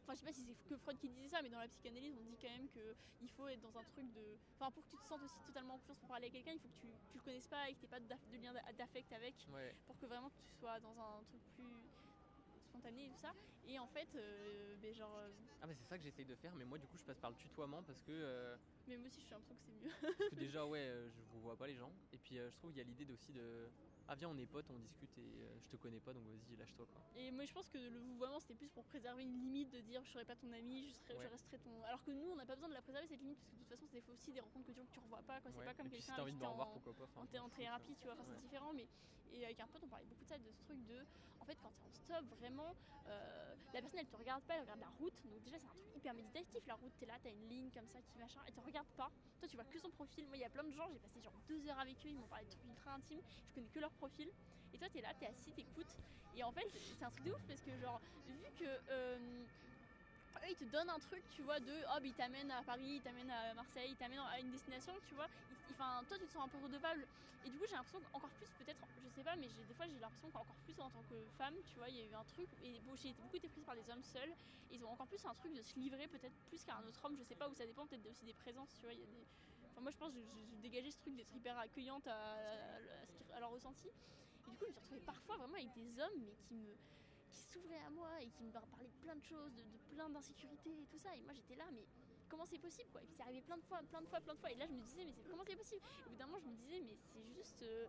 Enfin, 0.06 0.14
je 0.14 0.20
sais 0.20 0.26
pas 0.26 0.32
si 0.32 0.44
c'est 0.44 0.54
que 0.68 0.76
Freud 0.78 0.96
qui 0.98 1.08
disait 1.08 1.28
ça, 1.28 1.42
mais 1.42 1.48
dans 1.50 1.58
la 1.58 1.66
psychanalyse, 1.66 2.16
on 2.16 2.22
dit 2.22 2.38
quand 2.40 2.48
même 2.48 2.68
qu'il 2.68 3.28
faut 3.30 3.48
être 3.48 3.60
dans 3.60 3.76
un 3.76 3.82
truc 3.82 4.12
de. 4.12 4.38
Enfin, 4.54 4.70
pour 4.70 4.84
que 4.84 4.90
tu 4.90 4.96
te 4.98 5.04
sentes 5.04 5.22
aussi 5.24 5.42
totalement 5.44 5.74
en 5.74 5.78
confiance 5.78 5.98
pour 5.98 6.08
parler 6.08 6.28
à 6.28 6.30
quelqu'un, 6.30 6.52
il 6.52 6.60
faut 6.60 6.68
que 6.68 6.78
tu, 6.80 6.86
tu 7.10 7.18
le 7.18 7.24
connaisses 7.24 7.48
pas 7.48 7.68
et 7.68 7.74
que 7.74 7.80
tu 7.80 7.88
pas 7.88 7.98
de 7.98 8.36
lien 8.36 8.52
d'a- 8.52 8.72
d'affect 8.74 9.10
avec, 9.12 9.34
Ouais. 9.52 9.74
pour 9.84 9.98
que 9.98 10.06
vraiment 10.06 10.30
tu 10.30 10.44
sois 10.60 10.78
dans 10.78 10.96
un 11.00 11.24
truc 11.24 11.42
plus 11.56 11.64
spontané 12.68 13.06
et 13.06 13.10
tout 13.10 13.18
ça. 13.20 13.34
Et 13.64 13.80
en 13.80 13.88
fait, 13.88 14.08
euh, 14.14 14.76
ben, 14.76 14.94
genre. 14.94 15.16
euh, 15.16 15.28
Ah, 15.60 15.66
bah 15.66 15.74
c'est 15.74 15.84
ça 15.84 15.98
que 15.98 16.04
j'essaye 16.04 16.24
de 16.24 16.36
faire, 16.36 16.54
mais 16.54 16.64
moi, 16.64 16.78
du 16.78 16.86
coup, 16.86 16.96
je 16.98 17.04
passe 17.04 17.18
par 17.18 17.30
le 17.30 17.36
tutoiement 17.36 17.82
parce 17.82 18.00
que, 18.00 18.12
euh, 18.12 18.56
mais 18.86 18.96
moi 18.96 19.08
aussi, 19.08 19.20
je 19.20 19.26
suis 19.26 19.34
l'impression 19.34 19.56
que 19.56 19.62
c'est 19.62 19.72
mieux. 19.72 19.90
parce 20.00 20.30
que 20.30 20.34
déjà, 20.36 20.64
ouais, 20.66 20.86
je 21.10 21.20
vous 21.32 21.40
vois 21.40 21.56
pas 21.56 21.66
les 21.66 21.74
gens. 21.74 21.92
Et 22.12 22.18
puis, 22.18 22.36
je 22.36 22.56
trouve 22.58 22.70
qu'il 22.70 22.78
y 22.78 22.82
a 22.82 22.84
l'idée 22.84 23.10
aussi 23.12 23.32
de. 23.32 23.68
Ah, 24.08 24.14
viens, 24.14 24.28
on 24.28 24.38
est 24.38 24.46
potes, 24.46 24.70
on 24.70 24.78
discute 24.78 25.10
et 25.18 25.42
euh, 25.42 25.58
je 25.60 25.68
te 25.68 25.76
connais 25.76 25.98
pas, 25.98 26.12
donc 26.12 26.22
vas-y, 26.26 26.54
lâche-toi 26.56 26.86
quoi. 26.86 27.00
Et 27.16 27.32
moi 27.32 27.44
je 27.44 27.52
pense 27.52 27.68
que 27.68 27.76
le 27.78 27.98
vouvoiement 27.98 28.38
c'était 28.38 28.54
plus 28.54 28.70
pour 28.70 28.84
préserver 28.84 29.22
une 29.24 29.36
limite 29.40 29.70
de 29.72 29.80
dire 29.80 30.00
je 30.04 30.10
serai 30.12 30.24
pas 30.24 30.36
ton 30.36 30.52
ami, 30.52 30.86
je, 30.86 30.92
serai, 31.12 31.14
je 31.24 31.26
resterai 31.28 31.58
ton. 31.58 31.82
Alors 31.82 32.04
que 32.04 32.12
nous 32.12 32.30
on 32.30 32.36
n'a 32.36 32.46
pas 32.46 32.54
besoin 32.54 32.68
de 32.68 32.74
la 32.74 32.82
préserver 32.82 33.08
cette 33.08 33.18
limite 33.20 33.38
parce 33.38 33.50
que 33.50 33.56
de 33.56 33.60
toute 33.62 33.68
façon 33.68 33.86
c'est 33.90 33.96
des 33.96 34.02
fois 34.02 34.14
aussi 34.14 34.32
des 34.32 34.38
rencontres 34.40 34.66
que 34.66 34.72
gens 34.72 34.84
que 34.86 34.92
tu 34.92 35.00
revois 35.00 35.22
pas 35.22 35.40
quoi. 35.40 35.50
C'est 35.50 35.58
Ouais. 35.58 35.64
pas 35.64 35.74
comme 35.74 35.88
si 35.88 35.96
quelqu'un 35.96 36.14
t'as 36.14 36.22
envie 36.22 36.32
de 36.32 36.38
me 36.38 36.46
revoir, 36.46 36.68
en- 36.68 36.72
pourquoi 36.72 36.94
pas. 36.94 37.08
en, 37.16 37.22
en 37.22 37.48
fous, 37.48 37.56
thérapie, 37.60 37.96
tu 37.96 38.04
vois, 38.04 38.12
enfin, 38.12 38.22
Ouais. 38.22 38.28
c'est 38.36 38.42
différent, 38.42 38.72
mais 38.72 38.86
et 39.32 39.44
avec 39.44 39.60
un 39.60 39.66
pote 39.68 39.82
on 39.84 39.88
parlait 39.88 40.06
beaucoup 40.06 40.24
de 40.24 40.28
ça, 40.28 40.38
de 40.38 40.50
ce 40.50 40.60
truc 40.64 40.78
de, 40.86 41.04
en 41.40 41.44
fait 41.44 41.56
quand 41.62 41.70
t'es 41.70 41.84
en 41.84 41.92
stop, 41.92 42.24
vraiment, 42.38 42.74
euh, 43.06 43.54
la 43.72 43.80
personne 43.80 44.00
elle 44.00 44.08
te 44.08 44.16
regarde 44.16 44.42
pas, 44.44 44.54
elle 44.54 44.62
regarde 44.62 44.80
la 44.80 44.88
route, 44.98 45.26
donc 45.26 45.42
déjà 45.42 45.58
c'est 45.58 45.66
un 45.66 45.74
truc 45.74 45.96
hyper 45.96 46.14
méditatif, 46.14 46.66
la 46.66 46.74
route 46.74 46.92
t'es 46.98 47.06
là, 47.06 47.14
t'as 47.22 47.30
une 47.30 47.48
ligne 47.48 47.70
comme 47.70 47.88
ça 47.88 48.00
qui 48.02 48.18
machin, 48.18 48.40
elle 48.46 48.54
te 48.54 48.60
regarde 48.60 48.88
pas, 48.96 49.10
toi 49.38 49.48
tu 49.48 49.56
vois 49.56 49.64
que 49.64 49.78
son 49.78 49.90
profil, 49.90 50.26
moi 50.26 50.36
il 50.36 50.40
y 50.40 50.44
a 50.44 50.50
plein 50.50 50.64
de 50.64 50.72
gens, 50.72 50.88
j'ai 50.92 50.98
passé 50.98 51.20
genre 51.20 51.34
deux 51.48 51.66
heures 51.68 51.78
avec 51.78 51.96
eux, 52.06 52.10
ils 52.10 52.18
m'ont 52.18 52.26
parlé 52.28 52.44
de 52.46 52.50
trucs 52.50 52.64
ultra 52.64 52.94
intimes, 52.94 53.20
je 53.48 53.54
connais 53.54 53.68
que 53.68 53.80
leur 53.80 53.92
profil, 53.92 54.30
et 54.72 54.78
toi 54.78 54.88
t'es 54.88 55.00
là, 55.00 55.12
t'es 55.14 55.26
assis, 55.26 55.52
t'écoutes, 55.52 55.96
et 56.34 56.42
en 56.42 56.52
fait 56.52 56.66
c'est 56.98 57.04
un 57.04 57.10
truc 57.10 57.24
de 57.24 57.32
ouf 57.32 57.42
parce 57.46 57.60
que 57.60 57.76
genre, 57.78 58.00
vu 58.28 58.44
que... 58.58 58.64
euh, 58.90 59.46
eux, 60.44 60.50
ils 60.50 60.56
te 60.56 60.64
donnent 60.64 60.90
un 60.90 60.98
truc, 60.98 61.28
tu 61.28 61.42
vois, 61.42 61.60
de 61.60 61.72
oh, 61.94 61.98
ils 62.02 62.14
t'amènent 62.14 62.50
à 62.50 62.62
Paris, 62.62 62.96
ils 62.96 63.02
t'amènent 63.02 63.30
à 63.30 63.54
Marseille, 63.54 63.92
ils 63.92 63.96
t'amènent 63.96 64.20
à 64.20 64.40
une 64.40 64.50
destination, 64.50 64.92
tu 65.02 65.14
vois. 65.14 65.28
Enfin, 65.70 66.04
toi, 66.08 66.18
tu 66.18 66.26
te 66.26 66.30
sens 66.32 66.44
un 66.44 66.48
peu 66.48 66.58
redevable. 66.58 67.06
Et 67.44 67.50
du 67.50 67.58
coup, 67.58 67.64
j'ai 67.68 67.76
l'impression 67.76 68.00
qu'encore 68.00 68.32
plus, 68.32 68.52
peut-être, 68.54 68.84
je 68.98 69.08
sais 69.08 69.22
pas, 69.22 69.36
mais 69.36 69.48
des 69.48 69.74
fois, 69.74 69.86
j'ai 69.86 69.98
l'impression 69.98 70.30
qu'encore 70.30 70.58
plus 70.64 70.78
en 70.80 70.90
tant 70.90 71.02
que 71.04 71.28
femme, 71.38 71.54
tu 71.64 71.78
vois, 71.78 71.88
il 71.88 71.96
y 71.96 72.00
a 72.00 72.04
eu 72.04 72.14
un 72.14 72.24
truc. 72.24 72.48
Et 72.60 72.80
bon, 72.80 72.96
j'ai 72.96 73.12
beaucoup 73.14 73.36
été 73.36 73.48
prise 73.48 73.64
par 73.64 73.74
des 73.74 73.88
hommes 73.90 74.02
seuls. 74.02 74.34
Ils 74.70 74.84
ont 74.84 74.88
encore 74.90 75.06
plus 75.06 75.24
un 75.24 75.34
truc 75.34 75.54
de 75.54 75.62
se 75.62 75.78
livrer, 75.78 76.08
peut-être 76.08 76.36
plus 76.46 76.64
qu'à 76.64 76.76
un 76.76 76.86
autre 76.86 77.04
homme, 77.04 77.16
je 77.16 77.22
sais 77.22 77.36
pas, 77.36 77.48
où 77.48 77.54
ça 77.54 77.66
dépend 77.66 77.86
peut-être 77.86 78.06
aussi 78.06 78.24
des 78.24 78.34
présences, 78.34 78.74
tu 78.74 78.86
vois. 78.86 78.94
Moi, 79.80 79.90
je 79.90 79.96
pense 79.96 80.12
que 80.14 80.20
j'ai 80.20 80.56
dégagé 80.56 80.90
ce 80.90 80.98
truc 80.98 81.14
d'être 81.16 81.32
hyper 81.34 81.58
accueillante 81.58 82.06
à, 82.06 82.36
à 83.34 83.40
leur 83.40 83.50
ressenti. 83.50 83.88
Et 84.46 84.50
du 84.50 84.56
coup, 84.56 84.64
je 84.64 84.68
me 84.68 84.72
suis 84.72 84.80
retrouvée 84.80 85.00
parfois 85.00 85.36
vraiment 85.36 85.54
avec 85.54 85.72
des 85.72 85.98
hommes, 86.00 86.18
mais 86.24 86.36
qui 86.36 86.54
me 86.54 86.76
qui 87.36 87.42
s'ouvraient 87.52 87.84
à 87.86 87.90
moi 87.90 88.08
et 88.22 88.28
qui 88.30 88.42
me 88.44 88.50
parlaient 88.50 88.88
de 88.88 89.00
plein 89.04 89.16
de 89.16 89.22
choses, 89.22 89.52
de, 89.54 89.62
de 89.62 89.78
plein 89.94 90.08
d'insécurités 90.08 90.70
et 90.82 90.86
tout 90.86 90.98
ça. 90.98 91.14
Et 91.16 91.22
moi 91.22 91.32
j'étais 91.34 91.54
là, 91.56 91.64
mais 91.72 91.86
comment 92.28 92.46
c'est 92.46 92.58
possible 92.58 92.88
quoi? 92.90 93.02
Et 93.02 93.06
puis 93.06 93.14
c'est 93.16 93.22
arrivé 93.22 93.42
plein 93.42 93.58
de 93.58 93.64
fois, 93.64 93.80
plein 93.90 94.00
de 94.00 94.06
fois, 94.06 94.20
plein 94.20 94.34
de 94.34 94.40
fois. 94.40 94.50
Et 94.50 94.56
là 94.56 94.66
je 94.66 94.72
me 94.72 94.80
disais, 94.80 95.04
mais 95.04 95.14
comment 95.28 95.44
c'est 95.46 95.56
possible? 95.56 95.82
Et 96.00 96.06
au 96.06 96.10
bout 96.10 96.16
d'un 96.16 96.26
moment 96.26 96.40
je 96.40 96.48
me 96.48 96.56
disais, 96.56 96.80
mais 96.80 96.96
c'est 97.12 97.26
juste. 97.34 97.62
euh, 97.62 97.86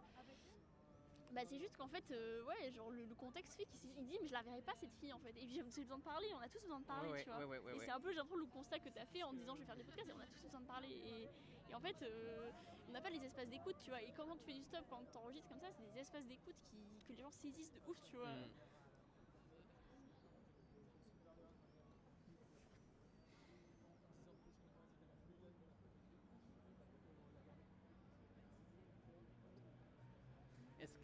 bah 1.31 1.41
c'est 1.45 1.59
juste 1.59 1.75
qu'en 1.75 1.89
fait, 1.89 2.09
euh, 2.11 2.43
ouais, 2.45 2.71
genre 2.71 2.89
le, 2.89 3.03
le 3.05 3.13
contexte 3.15 3.53
fait 3.57 3.65
qu'il 3.65 3.91
dit, 4.07 4.17
mais 4.21 4.27
je 4.27 4.33
la 4.33 4.41
verrai 4.43 4.61
pas 4.61 4.73
cette 4.75 4.93
fille 4.95 5.11
en 5.11 5.19
fait. 5.19 5.29
Et 5.37 5.45
puis 5.45 5.55
j'ai 5.55 5.61
besoin 5.83 5.97
de 5.97 6.03
parler, 6.03 6.27
on 6.33 6.39
a 6.39 6.47
tous 6.47 6.61
besoin 6.61 6.79
de 6.79 6.85
parler, 6.85 7.09
Ouais, 7.11 7.23
tu 7.23 7.29
vois. 7.29 7.39
ouais, 7.39 7.45
ouais, 7.45 7.59
ouais, 7.59 7.75
et 7.75 7.79
c'est 7.79 7.91
un 7.91 7.99
peu, 7.99 8.11
j'ai 8.13 8.19
le 8.21 8.45
constat 8.45 8.79
que 8.79 8.89
tu 8.89 8.97
as 8.97 9.05
fait 9.05 9.23
en 9.23 9.33
disant 9.33 9.55
je 9.55 9.59
vais 9.59 9.65
faire 9.65 9.75
des 9.75 9.83
podcasts 9.83 10.09
et 10.09 10.13
on 10.13 10.19
a 10.19 10.25
tous 10.27 10.41
besoin 10.41 10.61
de 10.61 10.65
parler. 10.67 10.89
Et, 10.89 11.27
et 11.69 11.73
en 11.75 11.79
fait, 11.81 12.01
euh, 12.01 12.49
on 12.87 12.91
n'a 12.91 13.01
pas 13.01 13.09
les 13.09 13.23
espaces 13.25 13.49
d'écoute, 13.49 13.75
tu 13.83 13.89
vois. 13.89 14.01
Et 14.01 14.11
quand 14.15 14.23
tu 14.37 14.43
fais 14.45 14.53
du 14.53 14.63
stop, 14.63 14.85
quand 14.89 15.03
tu 15.11 15.17
enregistres 15.17 15.49
comme 15.49 15.59
ça, 15.59 15.67
c'est 15.75 15.83
des 15.93 15.99
espaces 15.99 16.25
d'écoute 16.25 16.55
qui, 16.71 17.03
que 17.05 17.13
les 17.13 17.21
gens 17.21 17.31
saisissent 17.31 17.73
de 17.73 17.81
ouf, 17.87 18.01
tu 18.05 18.15
vois. 18.15 18.33
Mm. 18.33 18.49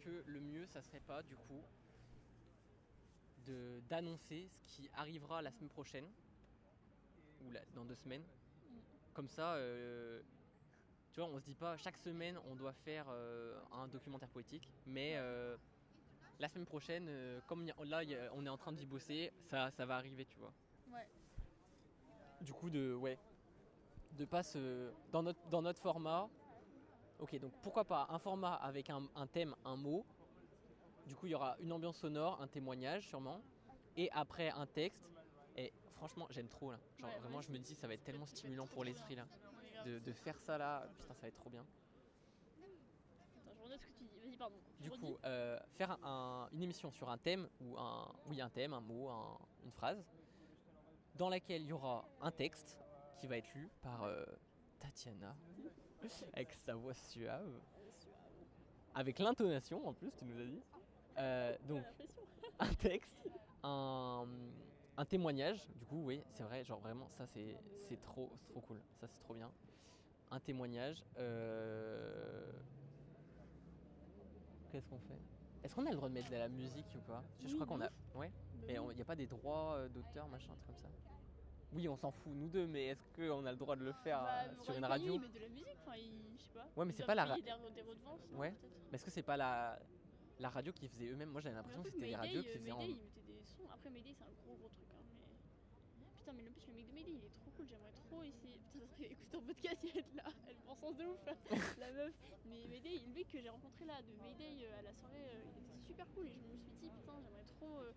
que 0.04 0.23
le 0.34 0.40
mieux, 0.40 0.66
ça 0.66 0.82
serait 0.82 1.00
pas 1.00 1.22
du 1.22 1.36
coup 1.36 1.62
de 3.46 3.80
d'annoncer 3.88 4.50
ce 4.66 4.76
qui 4.76 4.90
arrivera 4.94 5.40
la 5.42 5.50
semaine 5.52 5.68
prochaine 5.70 6.06
ou 7.44 7.50
la- 7.50 7.64
dans 7.74 7.84
deux 7.84 7.94
semaines. 7.94 8.24
Comme 9.12 9.28
ça, 9.28 9.54
euh, 9.54 10.20
tu 11.12 11.20
vois, 11.20 11.28
on 11.28 11.38
se 11.38 11.44
dit 11.44 11.54
pas 11.54 11.76
chaque 11.76 11.96
semaine 11.98 12.36
on 12.50 12.56
doit 12.56 12.72
faire 12.72 13.06
euh, 13.10 13.60
un 13.70 13.86
documentaire 13.86 14.28
poétique, 14.28 14.68
mais 14.86 15.12
euh, 15.16 15.56
la 16.40 16.48
semaine 16.48 16.66
prochaine, 16.66 17.08
comme 17.46 17.64
a- 17.68 17.84
là 17.84 17.98
a- 17.98 18.32
on 18.32 18.44
est 18.44 18.48
en 18.48 18.56
train 18.58 18.72
d'y 18.72 18.86
bosser, 18.86 19.30
ça, 19.50 19.70
ça 19.70 19.86
va 19.86 19.96
arriver, 19.96 20.24
tu 20.24 20.38
vois. 20.40 20.52
Ouais. 20.92 21.06
Du 22.40 22.52
coup, 22.52 22.70
de 22.70 22.92
ouais, 22.94 23.18
de 24.12 24.24
pas 24.24 24.42
se 24.42 24.90
dans 25.12 25.22
notre 25.22 25.48
dans 25.50 25.62
notre 25.62 25.80
format. 25.80 26.28
Ok, 27.20 27.38
donc 27.38 27.52
pourquoi 27.62 27.84
pas 27.84 28.06
un 28.10 28.18
format 28.18 28.54
avec 28.54 28.90
un, 28.90 29.02
un 29.14 29.26
thème, 29.28 29.54
un 29.64 29.76
mot. 29.76 30.04
Du 31.06 31.14
coup, 31.16 31.26
il 31.26 31.30
y 31.30 31.34
aura 31.34 31.56
une 31.60 31.72
ambiance 31.72 31.98
sonore, 31.98 32.40
un 32.40 32.48
témoignage 32.48 33.06
sûrement, 33.06 33.40
et 33.96 34.10
après 34.12 34.50
un 34.50 34.66
texte. 34.66 35.04
Et 35.56 35.72
franchement, 35.96 36.26
j'aime 36.30 36.48
trop 36.48 36.70
là. 36.72 36.78
Genre 36.98 37.10
Ouais, 37.10 37.18
vraiment, 37.18 37.36
ouais, 37.38 37.42
je 37.42 37.52
me 37.52 37.58
dis, 37.58 37.74
ça 37.74 37.86
va 37.86 37.94
être 37.94 38.04
tellement 38.04 38.26
stimulant 38.26 38.66
pour 38.66 38.84
l'esprit 38.84 39.14
là, 39.14 39.26
grave. 39.72 39.86
de, 39.86 39.98
de 39.98 40.12
faire 40.12 40.38
ça 40.40 40.58
là. 40.58 40.88
Putain, 41.00 41.14
ça 41.14 41.20
va 41.22 41.28
être 41.28 41.36
trop 41.36 41.50
bien. 41.50 41.64
Attends, 43.46 43.66
je 43.66 43.72
ce 43.76 43.86
que 43.86 43.92
tu 43.92 44.04
dis. 44.04 44.18
Vas-y, 44.24 44.36
pardon. 44.36 44.56
Du 44.80 44.90
coup, 44.90 45.18
euh, 45.24 45.58
faire 45.76 45.90
un- 45.92 45.98
un- 46.02 46.48
une 46.52 46.62
émission 46.62 46.90
sur 46.90 47.08
un 47.08 47.18
thème 47.18 47.48
ou 47.60 47.78
un, 47.78 48.10
oui, 48.26 48.40
un 48.40 48.50
thème, 48.50 48.72
un 48.72 48.80
mot, 48.80 49.08
un- 49.08 49.38
une 49.64 49.72
phrase, 49.72 50.04
dans 51.14 51.28
laquelle 51.28 51.62
il 51.62 51.68
y 51.68 51.72
aura 51.72 52.08
un 52.20 52.32
texte 52.32 52.78
qui 53.18 53.26
va 53.26 53.36
être 53.38 53.52
lu 53.54 53.70
par 53.82 54.02
euh, 54.04 54.24
Tatiana 54.80 55.36
avec 56.32 56.52
sa 56.54 56.74
voix 56.74 56.94
suave, 56.94 57.60
avec 58.94 59.18
l'intonation 59.18 59.86
en 59.86 59.92
plus, 59.94 60.10
tu 60.16 60.24
nous 60.24 60.38
as 60.38 60.44
dit. 60.44 60.62
Euh, 61.18 61.56
donc, 61.62 61.84
un 62.58 62.74
texte, 62.74 63.16
un, 63.62 64.26
un 64.96 65.04
témoignage. 65.04 65.66
Du 65.76 65.86
coup, 65.86 66.02
oui, 66.04 66.22
c'est 66.30 66.42
vrai, 66.42 66.64
genre 66.64 66.80
vraiment, 66.80 67.08
ça 67.16 67.26
c'est 67.26 67.56
c'est 67.88 68.00
trop, 68.00 68.32
c'est 68.38 68.48
trop 68.48 68.60
cool. 68.60 68.80
Ça 69.00 69.06
c'est 69.08 69.20
trop 69.20 69.34
bien. 69.34 69.50
Un 70.30 70.40
témoignage. 70.40 71.04
euh, 71.18 72.50
Qu'est-ce 74.70 74.88
qu'on 74.88 74.98
fait? 74.98 75.20
Est-ce 75.62 75.74
qu'on 75.74 75.86
a 75.86 75.90
le 75.90 75.96
droit 75.96 76.08
de 76.08 76.14
mettre 76.14 76.30
de 76.30 76.36
la 76.36 76.48
musique 76.48 76.86
ou 76.96 77.00
pas? 77.00 77.22
Je- 77.38 77.46
Oui, 77.46 77.54
crois 77.54 77.66
qu'on 77.66 77.80
a. 77.80 77.90
Ouais. 78.14 78.30
Ouf. 78.54 78.64
il 78.68 78.96
n'y 78.96 79.02
a 79.02 79.04
pas 79.04 79.14
des 79.14 79.26
droits 79.26 79.74
euh, 79.76 79.88
d'auteur, 79.88 80.26
machin, 80.28 80.52
un 80.52 80.56
truc 80.56 80.66
comme 80.66 80.76
ça? 80.76 80.88
Oui, 81.72 81.88
on 81.88 81.96
s'en 81.96 82.10
fout 82.10 82.32
nous 82.34 82.48
deux, 82.48 82.66
mais 82.66 82.86
est-ce 82.86 83.02
qu'on 83.16 83.44
a 83.46 83.50
le 83.50 83.56
droit 83.58 83.76
de 83.76 83.82
le 83.84 83.92
faire 83.92 84.22
Bah, 84.22 84.30
euh, 84.44 84.54
sur 84.62 84.74
Radio 84.74 84.78
une 84.78 84.84
radio? 84.84 85.18
mettent 85.18 85.32
de 85.34 85.38
la 85.40 85.48
musique, 85.48 85.66
enfin, 85.80 85.96
je 85.96 86.42
sais 86.42 86.52
pas. 86.52 86.66
Ouais, 86.76 86.84
mais 86.84 86.92
c'est 86.92 87.04
pas 87.04 87.14
la 87.14 87.26
non, 87.26 88.38
Ouais. 88.38 88.54
Mais 88.90 88.96
est-ce 88.96 89.04
que 89.04 89.10
c'est 89.10 89.22
pas 89.22 89.36
la 89.36 89.78
la 90.40 90.50
radio 90.50 90.72
qui 90.72 90.88
faisait 90.88 91.06
eux-mêmes 91.06 91.30
Moi 91.30 91.40
j'avais 91.40 91.56
l'impression 91.56 91.82
que 91.82 91.90
c'était 91.90 92.06
des 92.06 92.16
radios 92.16 92.40
euh, 92.40 92.42
qui 92.42 92.58
faisaient 92.58 92.72
en. 92.72 92.80
Ils 92.80 92.96
mettaient 92.96 93.22
des 93.26 93.42
sons. 93.44 93.68
Après, 93.72 93.90
Mayday, 93.90 94.14
c'est 94.16 94.24
un 94.24 94.34
gros 94.44 94.56
gros 94.56 94.68
truc. 94.68 94.86
Hein, 94.90 95.02
mais... 95.08 96.08
Putain, 96.18 96.32
mais 96.32 96.42
le 96.42 96.50
plus, 96.50 96.66
le 96.68 96.74
mec 96.74 96.86
de 96.88 96.92
Mayday, 96.92 97.12
il 97.12 97.24
est 97.24 97.34
trop 97.40 97.50
cool. 97.56 97.66
J'aimerais 97.68 97.92
trop 97.92 98.22
essayer. 98.22 98.58
Putain, 98.58 98.86
ça 98.86 98.96
serait 98.96 99.12
écouter 99.12 99.36
en 99.36 99.42
podcast, 99.42 99.78
il 99.84 99.98
être 99.98 100.14
là. 100.14 100.24
Elle 100.48 100.56
pense 100.66 100.78
sens 100.80 100.96
de 100.96 101.04
ouf, 101.04 101.20
la 101.78 101.92
meuf. 101.92 102.14
Mais 102.46 102.66
Mayday, 102.68 102.98
le 103.06 103.12
mec 103.14 103.28
que 103.28 103.40
j'ai 103.40 103.48
rencontré 103.48 103.84
là 103.84 104.00
de 104.02 104.12
Mayday 104.22 104.66
euh, 104.66 104.78
à 104.78 104.82
la 104.82 104.92
soirée, 104.94 105.26
euh, 105.34 105.42
il 105.56 105.64
était 105.64 105.86
super 105.86 106.06
cool. 106.14 106.26
Et 106.28 106.34
je 106.34 106.46
me 106.46 106.56
suis 106.56 106.76
dit, 106.80 106.90
putain, 106.90 107.14
j'aimerais 107.22 107.44
trop. 107.58 107.78
euh, 107.78 107.92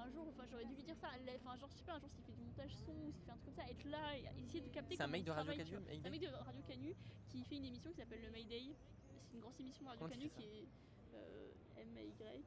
un 0.00 0.08
jour, 0.10 0.26
enfin, 0.28 0.44
j'aurais 0.50 0.64
dû 0.64 0.74
lui 0.74 0.82
dire 0.82 0.96
ça. 0.96 1.08
Enfin, 1.36 1.56
genre, 1.56 1.68
je 1.70 1.76
sais 1.76 1.84
pas, 1.84 1.94
un 1.94 2.00
jour, 2.00 2.10
s'il 2.10 2.24
fait 2.24 2.32
du 2.32 2.40
montage 2.42 2.74
son 2.86 2.92
ou 2.92 3.12
s'il 3.12 3.24
fait 3.24 3.32
un 3.32 3.36
truc 3.36 3.54
comme 3.54 3.64
ça, 3.64 3.70
être 3.70 3.84
là 3.84 4.16
et 4.16 4.24
essayer 4.40 4.60
de 4.62 4.68
capter. 4.68 4.96
C'est 4.96 5.02
un 5.02 5.08
mec 5.08 5.24
de 5.24 5.30
Radio 5.30 5.52
Canu. 5.52 5.76
C'est 5.88 6.06
un 6.06 6.10
mec 6.10 6.20
de 6.20 6.28
Radio 6.28 6.62
Canu 6.66 6.94
qui 7.28 7.44
fait 7.44 7.56
une 7.56 7.66
émission 7.66 7.90
qui 7.90 7.96
s'appelle 7.98 8.22
le 8.22 8.30
Mayday. 8.30 8.74
C'est 9.28 9.34
une 9.34 9.40
grosse 9.40 9.60
émission 9.60 9.86
Radio 9.86 10.08
Canu 10.08 10.30
qui 10.30 10.42
est 10.44 10.68
euh, 11.14 11.49
M-A-Y. 11.80 12.42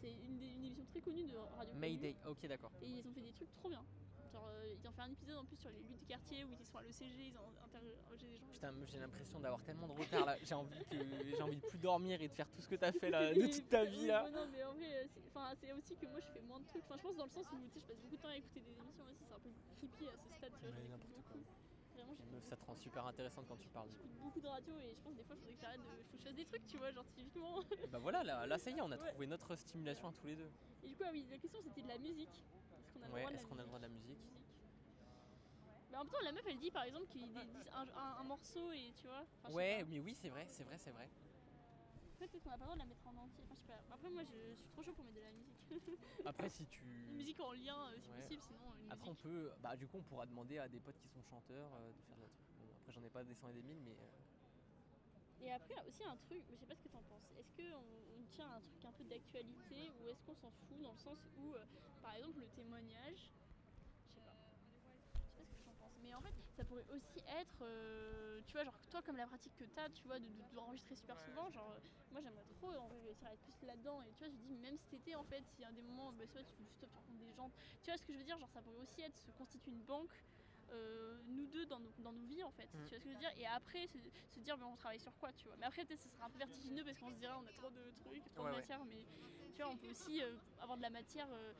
C'est 0.00 0.12
une, 0.12 0.38
des- 0.38 0.48
une 0.48 0.64
émission 0.64 0.84
très 0.86 1.00
connue 1.00 1.24
de 1.26 1.36
Radio. 1.36 1.74
Mayday, 1.74 2.16
ok 2.26 2.46
d'accord. 2.46 2.72
Et 2.82 2.86
ils 2.88 3.06
ont 3.06 3.12
fait 3.12 3.22
des 3.22 3.32
trucs 3.32 3.54
trop 3.56 3.68
bien. 3.68 3.84
Genre, 4.32 4.48
euh, 4.50 4.74
ils 4.74 4.88
ont 4.88 4.92
fait 4.92 5.02
un 5.02 5.12
épisode 5.12 5.36
en 5.36 5.44
plus 5.44 5.56
sur 5.56 5.70
les 5.70 5.78
luttes 5.78 5.98
du 6.00 6.06
quartier 6.06 6.42
où 6.44 6.48
ils 6.58 6.66
sont 6.66 6.78
à 6.78 6.82
l'ECG, 6.82 7.28
ils 7.30 7.38
ont 7.38 7.46
interrogé 7.64 8.26
des 8.26 8.36
gens. 8.38 8.46
Putain, 8.52 8.74
j'ai 8.86 8.98
l'impression 8.98 9.38
d'avoir 9.40 9.62
tellement 9.62 9.86
de 9.86 9.92
retard 9.92 10.26
là. 10.26 10.36
J'ai 10.42 10.54
envie 10.54 10.84
que 10.90 11.42
envie 11.42 11.56
de 11.56 11.66
plus 11.66 11.78
dormir 11.78 12.20
et 12.20 12.26
de 12.28 12.34
faire 12.34 12.48
tout 12.50 12.60
ce 12.60 12.66
que 12.68 12.74
t'as 12.74 12.90
fait 12.92 13.10
là, 13.10 13.32
de 13.34 13.46
toute 13.46 13.68
ta 13.68 13.84
vie 13.84 14.06
là. 14.08 14.28
non, 14.30 14.46
mais 14.50 14.64
en 14.64 14.74
vrai, 14.74 15.04
euh, 15.04 15.06
c'est- 15.14 15.22
enfin, 15.28 15.54
c'est 15.60 15.72
aussi 15.72 15.94
que 15.96 16.06
moi 16.06 16.18
je 16.20 16.26
fais 16.26 16.40
moins 16.42 16.58
de 16.58 16.66
trucs. 16.66 16.82
Enfin, 16.84 16.96
je 16.98 17.02
pense 17.02 17.16
dans 17.16 17.24
le 17.26 17.30
sens 17.30 17.46
où 17.52 17.56
tu 17.72 17.78
sais, 17.78 17.80
je 17.80 17.86
passe 17.86 17.98
beaucoup 18.02 18.16
de 18.16 18.20
temps 18.22 18.28
à 18.28 18.36
écouter 18.36 18.60
des 18.60 18.72
émissions 18.76 19.04
aussi, 19.04 19.24
c'est 19.28 19.34
un 19.34 19.38
peu 19.38 19.50
creepy 19.78 20.08
à 20.08 20.16
ce 20.18 20.28
stade, 20.36 20.52
tu 20.52 20.66
vois. 20.66 20.76
Ouais, 20.76 20.88
n'importe 20.90 21.08
beaucoup. 21.14 21.38
Vraiment, 22.04 22.14
j'écoute 22.16 22.32
Meuf, 22.32 22.44
ça 22.48 22.56
te 22.56 22.64
rend 22.64 22.74
super 22.76 23.06
intéressante 23.06 23.46
quand 23.48 23.56
tu 23.56 23.68
parles. 23.68 23.88
j'écoute 23.90 24.10
beaucoup 24.20 24.40
de 24.40 24.46
radio 24.48 24.78
et 24.78 24.94
je 24.94 25.00
pense 25.00 25.16
des 25.16 25.24
fois, 25.24 25.34
il 25.36 25.40
faudrait 25.40 25.54
que 25.54 25.60
j'arrête 25.60 25.80
de. 25.80 26.02
Faut 26.10 26.16
que 26.16 26.18
je 26.18 26.24
fasse 26.28 26.36
des 26.36 26.44
trucs, 26.44 26.66
tu 26.66 26.76
vois, 26.76 26.90
genre 26.92 27.04
typiquement. 27.16 27.62
Bah 27.90 27.98
voilà, 27.98 28.22
là, 28.22 28.46
là 28.46 28.58
ça 28.58 28.70
y 28.70 28.76
est, 28.76 28.80
on 28.82 28.90
a 28.92 28.96
Ouais. 28.98 29.10
trouvé 29.10 29.26
notre 29.26 29.56
stimulation 29.56 30.08
à 30.08 30.12
tous 30.12 30.26
les 30.26 30.36
deux. 30.36 30.50
Et 30.82 30.88
du 30.88 30.96
coup, 30.96 31.02
ah 31.06 31.10
oui, 31.12 31.24
la 31.30 31.38
question 31.38 31.60
c'était 31.62 31.82
de 31.82 31.88
la 31.88 31.98
musique. 31.98 32.28
Est-ce 32.28 32.92
qu'on 32.92 33.02
a 33.02 33.06
le 33.08 33.12
Ouais, 33.14 33.20
droit 33.20 33.30
de 33.30 33.36
est-ce 33.36 33.42
la 33.44 33.48
qu'on 33.48 33.58
a 33.58 33.62
le 33.62 33.68
musique 33.68 33.68
droit 33.68 33.78
de 33.78 33.84
la 33.84 33.88
musique 33.88 34.18
Bah, 35.90 35.98
en 36.00 36.04
même 36.04 36.12
temps, 36.12 36.18
la 36.24 36.32
meuf 36.32 36.44
elle 36.48 36.58
dit 36.58 36.70
par 36.70 36.84
exemple 36.84 37.06
qu'il 37.08 37.22
dit 37.32 37.38
un, 37.72 37.88
un- 37.88 38.16
un 38.20 38.24
morceau 38.24 38.72
et 38.72 38.92
tu 39.00 39.06
vois. 39.06 39.24
Enfin, 39.44 39.54
Ouais, 39.54 39.84
mais 39.88 40.00
oui, 40.00 40.14
c'est 40.14 40.28
vrai, 40.28 40.46
c'est 40.50 40.64
vrai, 40.64 40.76
c'est 40.78 40.90
vrai. 40.90 41.08
Après, 42.24 42.38
peut-être 42.40 42.44
qu'on 42.44 42.50
a 42.52 42.56
pas 42.56 42.64
le 42.64 42.72
droit 42.72 42.74
de 42.76 42.80
la 42.80 42.86
mettre 42.86 43.06
en 43.06 43.16
entier. 43.18 43.44
Enfin, 43.44 43.54
je 43.54 43.60
sais 43.60 43.66
pas. 43.66 43.94
Après, 43.94 44.08
moi 44.08 44.22
je, 44.24 44.54
suis 44.54 44.68
trop 44.70 44.82
chaud 44.82 44.94
pour 44.94 45.04
mettre 45.04 45.16
de 45.16 45.20
la 45.20 45.32
musique. 45.32 45.60
Après, 46.24 46.48
si 46.48 46.66
tu. 46.66 46.82
Une 47.10 47.16
musique 47.16 47.38
en 47.40 47.52
lien 47.52 47.90
euh, 47.90 48.00
si 48.00 48.08
Ouais. 48.08 48.16
possible, 48.16 48.42
sinon 48.42 48.74
une 48.80 48.90
Après, 48.90 49.08
on 49.08 49.12
musique. 49.12 49.22
peut. 49.24 49.52
Bah, 49.60 49.76
du 49.76 49.86
coup, 49.86 49.98
on 49.98 50.02
pourra 50.02 50.24
demander 50.24 50.58
à 50.58 50.66
des 50.68 50.80
potes 50.80 50.96
qui 50.98 51.08
sont 51.08 51.22
chanteurs 51.22 51.70
euh, 51.74 51.92
de 51.92 52.00
faire 52.02 52.16
de 52.16 52.22
la 52.22 52.28
truc. 52.28 52.46
Bon, 52.56 52.64
après, 52.80 52.92
j'en 52.92 53.02
ai 53.04 53.10
pas 53.10 53.24
des 53.24 53.34
100 53.34 53.48
et 53.50 53.52
des 53.52 53.62
1000, 53.62 53.80
mais. 53.80 53.92
euh, 54.00 55.44
Et 55.44 55.52
après, 55.52 55.74
aussi 55.86 56.02
un 56.04 56.16
truc, 56.16 56.42
je 56.48 56.56
sais 56.56 56.66
pas 56.66 56.74
ce 56.74 56.80
que 56.82 56.88
t'en 56.88 57.02
penses. 57.02 57.30
Est-ce 57.36 57.52
qu'on 57.52 57.84
on 58.18 58.24
tient 58.24 58.48
à 58.48 58.56
un 58.56 58.60
truc 58.62 58.82
un 58.86 58.92
peu 58.92 59.04
d'actualité 59.04 59.90
ou 60.00 60.08
est-ce 60.08 60.22
qu'on 60.24 60.34
s'en 60.34 60.50
fout 60.50 60.80
dans 60.80 60.92
le 60.92 60.98
sens 60.98 61.18
où, 61.36 61.52
euh, 61.52 61.64
par 62.00 62.14
exemple, 62.14 62.40
le 62.40 62.48
témoignage, 62.48 63.32
je 64.00 64.14
sais 64.14 64.20
pas. 64.22 64.32
Je 65.12 65.28
sais 65.28 65.36
pas 65.36 65.44
ce 65.44 65.52
que 65.52 65.62
t'en 65.64 65.74
penses. 65.74 65.98
Mais 66.14 66.18
en 66.18 66.22
fait, 66.22 66.34
ça 66.56 66.64
pourrait 66.64 66.84
aussi 66.90 67.18
être, 67.40 67.62
euh, 67.62 68.40
tu 68.46 68.52
vois, 68.52 68.62
genre 68.62 68.78
toi, 68.88 69.02
comme 69.02 69.16
la 69.16 69.26
pratique 69.26 69.56
que 69.56 69.64
t'as, 69.64 69.88
tu 69.90 70.06
vois, 70.06 70.20
de, 70.20 70.28
de- 70.28 70.54
d'enregistrer 70.54 70.94
super 70.94 71.18
souvent, 71.18 71.50
genre, 71.50 71.72
euh, 71.72 71.80
moi 72.12 72.20
j'aimerais 72.20 72.44
trop 72.44 72.68
en 72.72 72.86
vrai, 72.86 73.00
réussir 73.06 73.26
à 73.26 73.34
être 73.34 73.40
plus 73.42 73.66
là-dedans. 73.66 74.00
Et 74.02 74.12
tu 74.12 74.18
vois, 74.20 74.28
je 74.28 74.36
dis, 74.36 74.54
même 74.54 74.78
cet 74.78 74.94
été, 74.94 75.16
en 75.16 75.24
fait, 75.24 75.42
s'il 75.48 75.62
y 75.62 75.64
a 75.64 75.72
des 75.72 75.82
moments, 75.82 76.12
bah, 76.12 76.24
soit 76.28 76.44
tu, 76.44 76.62
juste, 76.62 76.76
tu 76.78 76.84
rencontres 76.84 77.18
des 77.18 77.32
gens, 77.32 77.50
tu 77.82 77.90
vois 77.90 77.98
ce 77.98 78.04
que 78.04 78.12
je 78.12 78.18
veux 78.18 78.24
dire, 78.24 78.38
genre, 78.38 78.50
ça 78.50 78.62
pourrait 78.62 78.76
aussi 78.78 79.02
être 79.02 79.16
se 79.16 79.32
constituer 79.32 79.72
une 79.72 79.82
banque. 79.82 80.12
euh, 80.70 81.20
nous 81.26 81.46
deux 81.48 81.66
dans 81.66 81.78
nos, 81.80 81.92
dans 81.98 82.12
nos 82.12 82.24
vies 82.24 82.42
en 82.42 82.50
fait, 82.52 82.72
Mm. 82.72 82.84
tu 82.84 82.88
vois 82.88 82.98
ce 82.98 83.04
que 83.04 83.10
je 83.10 83.14
veux 83.14 83.20
dire 83.20 83.30
et 83.36 83.44
après 83.46 83.86
se, 83.86 83.98
se 84.30 84.40
dire 84.40 84.56
mais 84.56 84.64
on 84.64 84.76
travaille 84.76 84.98
sur 84.98 85.14
quoi 85.18 85.30
tu 85.34 85.46
vois? 85.46 85.58
Mais 85.58 85.66
après 85.66 85.84
peut-être 85.84 86.00
ce 86.00 86.08
sera 86.08 86.24
un 86.24 86.30
peu 86.30 86.38
vertigineux 86.38 86.82
parce 86.84 86.98
qu'on 86.98 87.10
se 87.10 87.16
dirait 87.16 87.34
on 87.34 87.44
a 87.46 87.52
trop 87.52 87.68
de 87.68 87.92
trucs, 88.00 88.24
trop 88.32 88.44
Ouais, 88.44 88.48
de 88.50 88.54
ouais. 88.54 88.60
matière 88.60 88.82
mais 88.86 89.04
tu 89.54 89.60
vois 89.62 89.70
on 89.70 89.76
peut 89.76 89.90
aussi 89.90 90.22
euh, 90.22 90.38
avoir 90.62 90.78
de 90.78 90.82
la 90.82 90.88
matière 90.88 91.28
euh, 91.32 91.52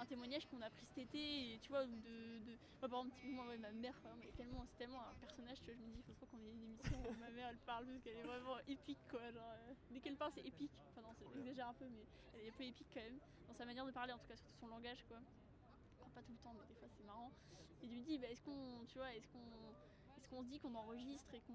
un 0.00 0.06
témoignage 0.06 0.46
qu'on 0.46 0.60
a 0.62 0.70
pris 0.70 0.86
cet 0.86 0.98
été 0.98 1.54
et 1.54 1.58
tu 1.58 1.68
vois 1.68 1.84
de, 1.84 1.92
de... 1.92 2.56
moi 2.80 2.88
par 2.88 3.00
exemple 3.00 3.48
ouais, 3.48 3.58
ma 3.58 3.70
mère 3.72 3.92
par 4.00 4.12
exemple, 4.12 4.24
elle 4.24 4.30
est 4.30 4.36
tellement 4.36 4.64
c'est 4.66 4.78
tellement 4.78 5.02
un 5.02 5.14
personnage 5.20 5.58
tu 5.60 5.66
vois 5.66 5.74
je 5.74 5.80
me 5.80 5.90
dis 5.92 5.98
il 5.98 6.02
faut 6.04 6.14
trop 6.14 6.26
qu'on 6.26 6.40
ait 6.42 6.52
une 6.52 6.62
émission 6.62 6.96
où 7.04 7.14
ma 7.20 7.30
mère 7.30 7.48
elle 7.48 7.58
parle 7.58 7.86
parce 7.86 8.00
qu'elle 8.02 8.16
est 8.16 8.22
vraiment 8.22 8.58
épique 8.66 8.98
quoi 9.10 9.30
genre 9.30 9.52
euh, 9.68 9.74
dès 9.90 10.00
qu'elle 10.00 10.16
parle 10.16 10.32
c'est 10.34 10.46
épique. 10.46 10.72
Enfin 10.88 11.02
non 11.02 11.12
c'est 11.18 11.26
j'exagère 11.34 11.68
un 11.68 11.74
peu 11.74 11.84
mais 11.88 12.06
elle 12.34 12.46
est 12.46 12.48
un 12.48 12.52
peu 12.52 12.64
épique 12.64 12.88
quand 12.94 13.00
même 13.00 13.18
dans 13.46 13.54
sa 13.54 13.64
manière 13.66 13.84
de 13.84 13.92
parler 13.92 14.12
en 14.12 14.18
tout 14.18 14.26
cas 14.26 14.36
surtout 14.36 14.56
son 14.58 14.68
langage 14.68 15.04
quoi. 15.06 15.18
Enfin, 16.00 16.10
pas 16.14 16.22
tout 16.22 16.32
le 16.32 16.38
temps 16.38 16.54
mais 16.54 16.66
des 16.66 16.74
fois 16.74 16.88
c'est 16.96 17.04
marrant. 17.04 17.30
Et 17.82 17.86
je 17.88 17.94
me 17.94 18.02
dis 18.02 18.18
bah, 18.18 18.28
est-ce 18.30 18.42
qu'on 18.42 18.84
tu 18.88 18.96
vois 18.98 19.14
est-ce 19.14 19.28
qu'on 19.28 19.74
qu'on 20.30 20.42
se 20.42 20.48
dit 20.48 20.58
qu'on 20.60 20.74
enregistre 20.74 21.34
et 21.34 21.40
qu'on 21.40 21.52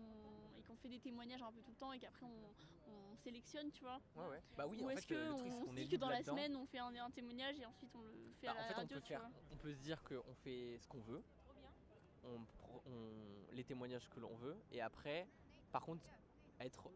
et 0.59 0.61
qu'on 0.63 0.75
fait 0.75 0.89
des 0.89 0.99
témoignages 0.99 1.41
un 1.41 1.51
peu 1.51 1.61
tout 1.61 1.71
le 1.71 1.77
temps 1.77 1.93
et 1.93 1.99
qu'après 1.99 2.25
on, 2.25 2.91
on 2.91 3.15
sélectionne 3.23 3.71
tu 3.71 3.83
vois 3.83 3.99
Ouais, 4.15 4.27
ouais. 4.27 4.41
Bah 4.57 4.65
oui, 4.67 4.79
ou 4.81 4.89
est-ce 4.89 5.07
qu'on 5.07 5.65
se 5.71 5.75
dit 5.75 5.87
que 5.89 5.95
dans 5.95 6.09
la 6.09 6.23
semaine 6.23 6.55
on 6.55 6.65
fait 6.65 6.79
un, 6.79 6.93
un 6.95 7.09
témoignage 7.11 7.57
et 7.59 7.65
ensuite 7.65 7.95
on 7.95 8.01
le 8.03 8.13
fait 8.41 8.47
Bah, 8.47 8.53
à 8.53 8.55
la 8.55 8.61
en 8.61 8.67
fait, 8.67 8.73
on 8.73 8.77
radio 8.77 8.95
peut, 8.97 9.01
tu 9.01 9.07
faire, 9.07 9.29
on 9.51 9.55
peut 9.57 9.73
se 9.73 9.79
dire 9.79 10.03
qu'on 10.03 10.35
fait 10.43 10.77
ce 10.81 10.87
qu'on 10.87 10.99
veut, 11.01 11.23
on, 12.23 12.39
on- 12.85 13.53
les 13.53 13.63
témoignages 13.63 14.09
que 14.09 14.19
l'on 14.19 14.35
veut, 14.35 14.57
et 14.71 14.81
après, 14.81 15.27
par 15.71 15.81
contre, 15.83 16.03
être, 16.59 16.89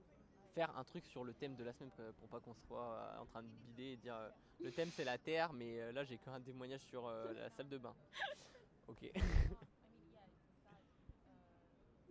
faire 0.54 0.76
un 0.78 0.84
truc 0.84 1.06
sur 1.06 1.24
le 1.24 1.34
thème 1.34 1.56
de 1.56 1.64
la 1.64 1.72
semaine 1.74 1.92
pour 1.92 2.14
pour 2.16 2.28
pas 2.30 2.40
qu'on 2.42 2.56
soit 2.68 2.94
euh, 2.94 3.20
en 3.20 3.26
train 3.26 3.44
de 3.44 3.48
bider 3.48 3.92
et 3.94 3.98
dire 3.98 4.16
euh, 4.16 4.30
le 4.60 4.72
thème 4.72 4.90
c'est 4.96 5.06
la 5.06 5.18
terre, 5.18 5.54
mais 5.54 5.80
euh, 5.80 5.92
là 5.94 6.04
j'ai 6.04 6.18
qu'un 6.18 6.42
témoignage 6.42 6.82
sur 6.82 7.08
euh, 7.08 7.32
la 7.34 7.50
salle 7.52 7.70
de 7.70 7.78
bain. 7.78 7.96
Ok. 8.88 9.10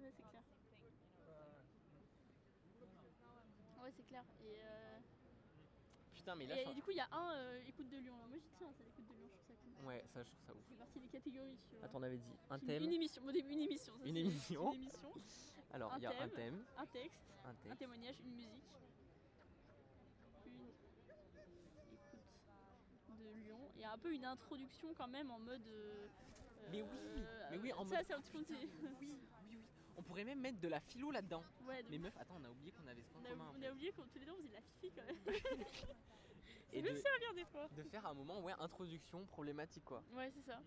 Ouais, 0.01 0.13
c'est 0.17 0.23
clair. 0.31 0.43
Ouais, 3.89 3.95
c'est 3.97 4.05
clair. 4.07 4.23
Et, 4.45 4.61
euh, 4.61 4.99
Putain, 6.15 6.35
mais 6.35 6.47
là, 6.47 6.61
et 6.61 6.65
je 6.67 6.73
du 6.73 6.83
coup, 6.83 6.91
il 6.91 6.99
y 6.99 7.01
a 7.01 7.09
un 7.11 7.33
euh, 7.37 7.61
écoute 7.67 7.89
de 7.89 7.97
Lyon. 7.97 8.17
là. 8.21 8.27
Moi, 8.29 8.37
j'y 8.39 8.51
tiens, 8.59 8.69
c'est 8.77 8.85
l'écoute 8.85 9.07
de 9.09 9.15
Lyon. 9.15 9.29
Je 9.33 9.39
trouve 9.39 9.47
ça 9.47 9.55
cool. 9.63 9.87
Ouais, 9.87 10.05
ça 10.13 10.23
je 10.23 10.29
trouve 10.29 10.43
ça 10.45 10.53
ouf. 10.53 10.59
C'est 10.69 10.77
partie 10.77 11.01
des 11.01 11.09
catégories. 11.09 11.57
Tu 11.71 11.77
vois. 11.77 11.85
Attends, 11.87 11.99
on 11.99 12.03
avait 12.03 12.19
dit 12.19 12.37
un 12.51 12.59
Une- 12.59 12.67
thème. 12.67 12.83
Une 12.83 12.93
émission. 12.93 13.23
Une 13.31 13.37
émission. 13.37 13.95
ça, 13.97 14.05
Une 14.05 14.15
c'est- 14.15 14.21
émission. 14.21 14.71
c'est 14.73 14.77
Une 14.77 14.83
émission. 14.83 15.13
Alors, 15.73 15.93
un 15.95 15.97
il 15.99 16.03
y 16.03 16.07
a 16.07 16.23
un 16.23 16.29
thème. 16.29 16.63
Un 16.77 16.87
texte. 16.87 17.33
un 17.47 17.49
Un 17.51 17.55
texte. 17.55 17.79
témoignage. 17.79 18.21
Une 18.21 18.35
musique. 18.35 18.51
Une 20.45 20.61
écoute 22.95 23.19
de 23.19 23.31
Lyon. 23.41 23.59
Et 23.79 23.85
un 23.87 23.97
peu 23.99 24.13
une 24.13 24.25
introduction 24.27 24.93
quand 24.99 25.09
même 25.09 25.31
en 25.31 25.39
mode. 25.39 25.67
euh, 25.67 26.07
Mais 26.73 26.83
oui, 26.83 27.23
mais 27.51 27.59
oui, 27.59 27.73
en 27.73 27.85
ça, 27.85 27.97
mode- 27.97 28.05
c'est 28.07 28.15
un 28.15 28.21
petit 28.21 28.33
peu. 28.33 28.45
Oui. 28.51 28.69
On 29.99 30.03
pourrait 30.03 30.25
même 30.25 30.41
mettre 30.41 30.61
de 30.61 30.69
la 30.69 30.79
philo 30.81 31.11
là-dedans. 31.11 31.43
Ouais, 31.67 31.85
Mais 31.91 31.99
meuf, 31.99 32.17
attends, 32.19 32.37
on 32.41 32.45
a 32.45 32.51
oublié 32.51 32.71
qu'on 32.73 32.87
avait 32.87 33.03
ce 33.03 33.09
point 33.11 33.21
on, 33.23 33.27
a, 33.27 33.31
commun. 33.31 33.53
on 33.59 33.63
a 33.63 33.71
oublié 33.73 33.91
qu'on 33.93 34.03
tous 34.07 34.19
les 34.21 34.25
deux 34.27 34.33
on 34.33 34.37
faisait 34.37 34.49
de 34.49 34.55
la 34.55 34.63
fifi 34.63 34.93
quand 34.93 35.05
même. 35.05 35.19
Et 36.73 36.77
C'est 36.77 36.83
même 36.83 36.95
de, 36.95 36.99
servir 37.01 37.35
des 37.35 37.45
fois. 37.47 37.69
de 37.77 37.83
faire 37.83 38.07
un 38.07 38.15
moment, 38.15 38.41
ouais, 38.43 38.53
introduction 38.61 39.25
problématique 39.27 39.85
quoi. 39.85 40.03
Ouais, 40.13 40.31
c'est 40.35 40.43
ça. 40.43 40.61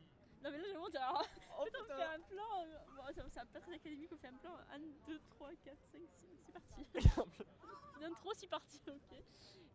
Non, 0.44 0.50
mais 0.52 0.58
là, 0.58 0.66
on 0.82 0.90
dirait. 0.90 1.04
alors, 1.04 1.26
en 1.58 1.64
fait, 1.64 1.72
on 1.80 1.86
fait 1.86 2.04
un 2.04 2.20
plan. 2.20 2.64
euh, 2.66 2.78
Bon, 2.96 3.04
ça- 3.14 3.26
c'est 3.46 3.52
pas 3.54 3.60
très 3.62 3.74
académique, 3.74 4.10
on 4.12 4.18
fait 4.18 4.28
un 4.28 4.34
plan. 4.38 4.58
1, 4.74 4.80
2, 5.08 5.20
3, 5.30 5.50
4, 5.64 5.78
5, 5.92 6.02
6. 6.02 6.28
C'est 6.46 6.52
parti. 6.54 6.86
Bien 8.00 8.12
trop, 8.14 8.34
c'est 8.34 8.48
parti, 8.48 8.80
ok. 8.88 9.24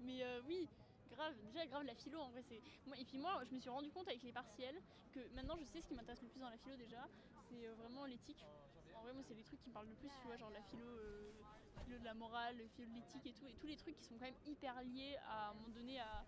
Mais 0.01 0.23
euh, 0.25 0.43
oui, 0.47 0.69
grave. 1.11 1.35
Déjà, 1.45 1.65
grave, 1.67 1.85
la 1.85 1.95
philo, 1.95 2.19
en 2.21 2.31
vrai, 2.31 2.43
c'est. 2.43 2.61
Moi, 2.87 2.97
et 2.99 3.05
puis 3.05 3.19
moi, 3.19 3.41
je 3.49 3.55
me 3.55 3.61
suis 3.61 3.71
rendu 3.71 3.91
compte 3.93 4.09
avec 4.09 4.23
les 4.25 4.33
partiels 4.33 4.83
que 5.13 5.21
maintenant, 5.33 5.57
je 5.57 5.65
sais 5.65 5.81
ce 5.81 5.87
qui 5.87 5.95
m'intéresse 5.95 6.23
le 6.23 6.29
plus 6.29 6.41
dans 6.41 6.51
la 6.51 6.59
philo 6.59 6.77
déjà. 6.77 7.09
C'est 7.49 7.67
euh, 7.69 7.75
vraiment 7.77 8.05
l'éthique. 8.05 8.45
Vrai, 9.07 9.15
moi, 9.15 9.23
c'est 9.23 9.35
les 9.35 9.45
trucs 9.45 9.61
qui 9.61 9.69
me 9.69 9.75
parlent 9.75 9.87
le 9.87 9.95
plus, 9.95 10.11
tu 10.21 10.27
vois, 10.27 10.37
genre 10.37 10.51
la 10.51 10.63
philo. 10.65 10.85
euh, 10.85 11.31
philo 11.85 11.97
de 11.99 12.05
la 12.05 12.15
morale, 12.15 12.57
le 12.57 12.67
philo 12.67 12.89
de 12.89 12.95
l'éthique 12.95 13.25
et 13.27 13.33
tout, 13.35 13.47
et 13.47 13.55
tous 13.55 13.69
les 13.69 13.77
trucs 13.77 13.97
qui 13.97 14.05
sont 14.05 14.19
quand 14.19 14.25
même 14.25 14.35
hyper 14.47 14.83
liés 14.83 15.17
à, 15.29 15.51
un 15.51 15.55
moment 15.55 15.69
donné 15.69 16.01
à, 16.01 16.27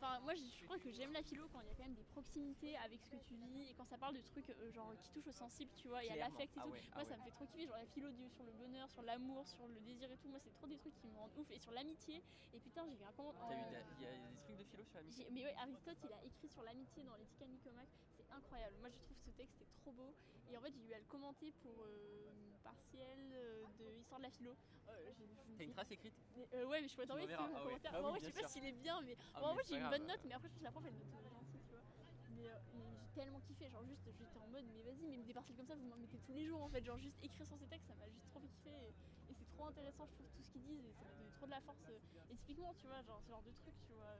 Enfin, 0.00 0.20
moi, 0.20 0.32
je 0.34 0.42
je 0.42 0.64
crois 0.64 0.78
que 0.78 0.90
j'aime 0.92 1.12
la 1.12 1.22
philo 1.24 1.48
quand 1.52 1.60
il 1.60 1.66
y 1.66 1.70
a 1.70 1.74
quand 1.74 1.82
même 1.82 1.94
des 1.94 2.04
proximités 2.04 2.76
avec 2.78 3.02
ce 3.02 3.10
que 3.10 3.16
tu 3.16 3.34
vis 3.34 3.68
et 3.68 3.74
quand 3.74 3.84
ça 3.84 3.98
parle 3.98 4.14
de 4.14 4.20
trucs 4.22 4.48
euh, 4.50 4.70
genre 4.70 4.92
qui 5.00 5.10
touchent 5.10 5.26
au 5.26 5.32
sensible, 5.32 5.70
tu 5.76 5.88
vois, 5.88 6.04
et 6.04 6.10
à 6.10 6.14
Clairement. 6.14 6.34
l'affect 6.34 6.56
et 6.56 6.60
Ah 6.60 6.64
tout. 6.64 6.70
ouais, 6.70 6.80
moi, 6.82 6.90
ah 6.94 7.04
ça 7.04 7.10
ouais. 7.14 7.18
me 7.18 7.22
fait 7.24 7.30
trop 7.32 7.46
kiffer, 7.46 7.66
genre 7.66 7.76
la 7.78 7.86
philo 7.86 8.10
du- 8.12 8.30
sur 8.30 8.44
le 8.44 8.52
bonheur, 8.52 8.88
sur 8.90 9.02
l'amour, 9.02 9.46
sur 9.48 9.66
le 9.66 9.80
désir 9.80 10.08
et 10.10 10.16
tout. 10.18 10.28
Moi, 10.28 10.38
c'est 10.38 10.52
trop 10.52 10.66
des 10.68 10.78
trucs 10.78 10.94
qui 10.96 11.06
me 11.08 11.16
rendent 11.16 11.36
ouf. 11.36 11.50
Et 11.50 11.58
sur 11.58 11.72
l'amitié. 11.72 12.22
Et 12.52 12.60
putain, 12.60 12.86
j'ai 12.88 12.94
vu 12.96 13.02
un 13.04 13.12
comment. 13.12 13.32
Il 13.50 13.72
y 13.72 13.76
a 13.76 13.82
des 14.12 14.38
trucs 14.44 14.56
de 14.56 14.64
philo 14.64 14.84
sur 14.84 14.98
la 14.98 15.02
mission 15.02 15.24
J'ai- 15.24 15.30
Mais 15.32 15.44
ouais, 15.44 15.54
Aristote, 15.58 15.98
il 16.04 16.12
a 16.12 16.24
écrit 16.24 16.48
sur 16.48 16.62
l'amitié 16.62 17.02
dans 17.02 17.16
l'éthique 17.16 17.42
à 17.42 17.46
Nicomaque. 17.48 17.90
Incroyable. 18.30 18.76
Moi, 18.80 18.90
je 18.90 18.96
trouve 18.98 19.16
que 19.16 19.24
ce 19.24 19.30
texte 19.30 19.60
est 19.62 19.68
trop 19.80 19.92
beau. 19.92 20.14
Et 20.50 20.56
en 20.56 20.60
fait, 20.62 20.72
j'ai 20.72 20.82
eu 20.82 20.92
à 20.94 20.98
le 20.98 21.04
commenter 21.04 21.52
pour 21.62 21.82
euh, 21.84 22.30
une 22.32 22.58
partielle 22.64 23.32
euh, 23.34 23.64
de 23.78 23.98
histoire 23.98 24.18
de 24.20 24.24
la 24.24 24.30
philo. 24.30 24.56
Euh, 24.88 25.12
j'ai- 25.18 25.26
je 25.26 25.32
me 25.50 25.56
T'as 25.58 25.64
une 25.64 25.68
dis- 25.70 25.74
trace 25.74 25.90
écrite? 25.90 26.14
Mais, 26.36 26.48
euh, 26.54 26.64
ouais, 26.64 26.80
mais 26.80 26.88
je 26.88 26.94
pourrais 26.94 27.04
Tu 27.06 27.08
t'envoyer 27.08 27.28
m'enverras, 27.28 27.48
mon 27.48 27.54
ah 27.56 27.58
ouais. 27.60 27.64
commentaire. 27.66 27.92
Ah 27.94 28.00
Bon, 28.00 28.08
en 28.08 28.12
oui, 28.12 28.18
vrai, 28.18 28.20
je 28.20 28.26
sais 28.26 28.32
bien 28.32 28.40
pas 28.42 28.48
sûr. 28.48 28.62
s'il 28.62 28.64
est 28.64 28.72
bien, 28.72 29.00
mais 29.02 29.16
Ah, 29.34 29.40
bon, 29.40 29.46
en 29.46 29.48
mais 29.50 29.54
vrai, 29.54 29.62
c'est 29.64 29.68
j'ai 29.68 29.74
pas 29.74 29.84
une 29.84 29.88
grave, 29.90 29.98
bonne 30.00 30.08
note. 30.08 30.20
Mais 30.24 30.34
après, 30.34 30.48
je 30.48 30.52
pense 30.54 30.58
que 30.60 30.64
la 30.64 30.70
prof, 30.70 30.84
elle 30.86 30.94
note 30.96 31.14
euh, 31.14 31.58
tu 31.66 31.70
vois. 31.72 31.82
Mais 32.30 32.48
euh, 32.48 32.56
j'ai 32.72 33.08
tellement 33.14 33.40
kiffé. 33.40 33.68
Genre, 33.70 33.84
juste, 33.84 34.10
j'étais 34.16 34.38
en 34.38 34.46
mode, 34.48 34.64
mais 34.72 34.82
vas-y, 34.82 35.06
mais 35.06 35.22
des 35.24 35.34
partiels 35.34 35.56
comme 35.56 35.66
ça, 35.66 35.76
vous 35.76 35.84
m'en 35.84 35.96
mettez 35.96 36.18
tous 36.20 36.32
les 36.32 36.46
jours 36.46 36.62
en 36.62 36.68
fait. 36.70 36.82
Genre, 36.84 36.98
juste 36.98 37.18
écrire 37.22 37.46
sur 37.46 37.58
ces 37.58 37.66
textes, 37.66 37.86
ça 37.88 37.94
m'a 37.96 38.08
juste 38.08 38.26
trop 38.28 38.40
fait 38.40 38.48
kiffer. 38.48 38.70
Et, 38.70 38.94
et 39.30 39.34
c'est 39.34 39.46
trop 39.48 39.66
intéressant, 39.66 40.06
je 40.06 40.12
trouve, 40.14 40.28
tout 40.34 40.42
ce 40.42 40.48
qu'ils 40.50 40.62
disent. 40.62 40.84
Et 40.86 40.92
ça 40.94 41.04
m'a 41.04 41.12
donné 41.12 41.30
trop 41.30 41.44
de 41.46 41.50
la 41.50 41.60
force. 41.60 41.84
euh. 41.90 41.98
Et 42.30 42.36
typiquement, 42.36 42.72
tu 42.74 42.86
vois, 42.86 43.02
genre, 43.02 43.20
ce 43.22 43.28
genre 43.30 43.42
de 43.42 43.52
truc, 43.52 43.74
tu 43.82 43.92
vois. 43.92 44.16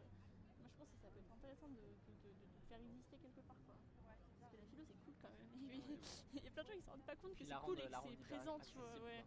Moi, 0.58 0.68
je 0.68 0.76
pense 0.76 0.90
que 0.90 0.98
ça 0.98 1.08
peut 1.10 1.20
être 1.20 1.32
intéressant 1.32 1.68
de, 1.68 1.76
de, 1.76 2.14
de- 2.24 2.34
de 2.34 2.46
faire 2.68 2.80
exister 2.80 3.16
quelque 3.18 3.40
part, 3.42 3.56
quoi. 3.64 3.76
Parce 4.40 4.50
que 4.50 4.56
la 4.56 4.66
philo, 4.66 4.84
c'est 4.84 4.94
cool 5.04 5.07
quand 5.22 5.28
même. 5.30 5.48
Il 6.34 6.42
y 6.44 6.46
a 6.46 6.50
plein 6.50 6.62
de 6.62 6.68
gens 6.68 6.74
qui 6.76 6.82
se 6.82 6.90
rendent 6.90 7.02
pas 7.06 7.16
compte 7.16 7.34
que 7.34 7.44
c'est 7.44 7.44
cool 7.64 7.78
et 7.80 7.82
que 7.84 7.88
c'est 8.02 8.16
présent, 8.36 8.58
tu 8.60 8.72
vois. 8.74 8.92
Ouais. 9.04 9.24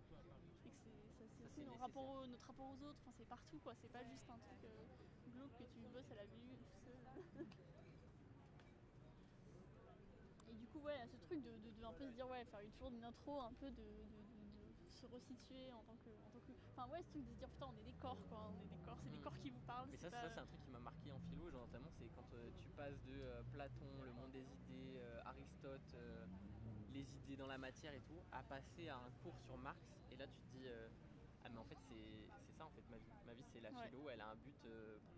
Et 0.66 0.70
que 0.70 1.36
c'est 1.38 1.44
aussi 1.46 1.62
notre 1.64 1.80
rapport, 1.80 2.08
au- 2.10 2.26
notre 2.28 2.48
rapport 2.48 2.68
aux 2.70 2.84
autres, 2.84 3.00
enfin, 3.02 3.12
c'est 3.18 3.28
partout 3.28 3.60
quoi, 3.60 3.74
c'est 3.82 3.92
pas 3.92 4.04
juste 4.04 4.30
un 4.30 4.38
truc 4.40 4.64
euh, 4.64 4.86
glauque 5.34 5.52
que 5.58 5.64
tu 5.64 5.80
bosses 5.90 6.12
à 6.12 6.16
la 6.16 6.26
BU 6.26 6.58
tout 6.58 6.80
seul. 6.86 7.00
Et 10.50 10.54
du 10.54 10.68
coup, 10.68 10.80
ouais, 10.80 11.00
ce 11.12 11.18
truc 11.26 11.42
de, 11.44 11.50
de- 11.58 11.72
de 11.80 11.86
un 11.86 11.94
peu 11.94 12.08
se 12.08 12.14
dire, 12.14 12.28
ouais, 12.28 12.44
faire 12.46 12.60
une- 12.62 12.72
toujours 12.72 12.90
une 12.90 13.04
intro, 13.04 13.42
un 13.42 13.54
peu 13.54 13.72
de 13.72 13.84
se 15.02 15.08
resituer 15.08 15.72
en 15.74 15.84
tant 15.84 15.98
que. 15.98 16.10
En 16.28 16.30
tant 16.30 16.40
que 16.42 16.52
enfin, 16.72 16.88
ouais, 16.92 17.02
ce 17.04 17.10
truc 17.10 17.26
de 17.26 17.34
se 17.34 17.38
dire, 17.40 17.50
putain, 17.50 17.68
on 17.74 17.78
est 17.78 17.84
des 17.84 17.94
corps 17.94 18.18
quoi, 18.30 18.54
on 18.54 18.62
est 18.62 18.68
des 18.70 18.78
corps, 18.86 18.98
c'est 19.04 19.10
des 19.10 19.18
Mm. 19.18 19.22
corps 19.22 19.38
qui 19.42 19.50
vous 19.50 19.60
parlent. 19.62 19.90
Mais 19.90 19.98
ça, 19.98 20.12
pas- 20.12 20.22
ça 20.22 20.30
c'est 20.30 20.40
un 20.40 20.46
truc 20.46 20.62
qui 20.62 20.70
m'a 20.70 20.80
marqué 20.80 21.12
en 21.12 21.20
philo, 21.20 21.50
genre 21.50 21.62
notamment 21.66 21.90
c'est 21.98 22.10
quand 22.16 22.32
euh, 22.34 22.52
tu 22.62 22.70
passes 22.70 23.02
de 23.04 23.14
euh, 23.22 23.44
Platon, 23.52 24.02
le 24.04 24.12
monde 24.14 24.32
des 24.32 24.46
idées, 24.46 24.98
euh, 24.98 25.20
Aristote, 25.26 25.96
les 26.94 27.16
idées 27.16 27.38
dans 27.38 27.48
la 27.48 27.58
matière 27.58 27.94
et 27.94 28.02
tout, 28.02 28.20
à 28.32 28.44
passer 28.44 28.90
à 28.90 28.98
un 28.98 29.10
cours 29.24 29.38
sur 29.46 29.58
Marx, 29.58 29.80
et 30.12 30.16
là 30.18 30.28
tu 30.28 30.40
te 30.42 30.58
dis, 30.58 30.68
ah 31.44 31.50
mais 31.50 31.58
en 31.58 31.64
fait 31.66 31.78
c'est 31.90 32.28
ça 32.58 32.66
en 32.66 32.70
fait 32.70 32.84
ma 32.90 32.98
vie, 32.98 33.12
ma 33.26 33.34
vie 33.34 33.44
c'est 33.52 33.62
la 33.62 33.72
Ouais. 33.72 33.88
philo, 33.90 34.10
elle 34.10 34.22
a 34.22 34.28
un 34.30 34.36
but 34.36 34.68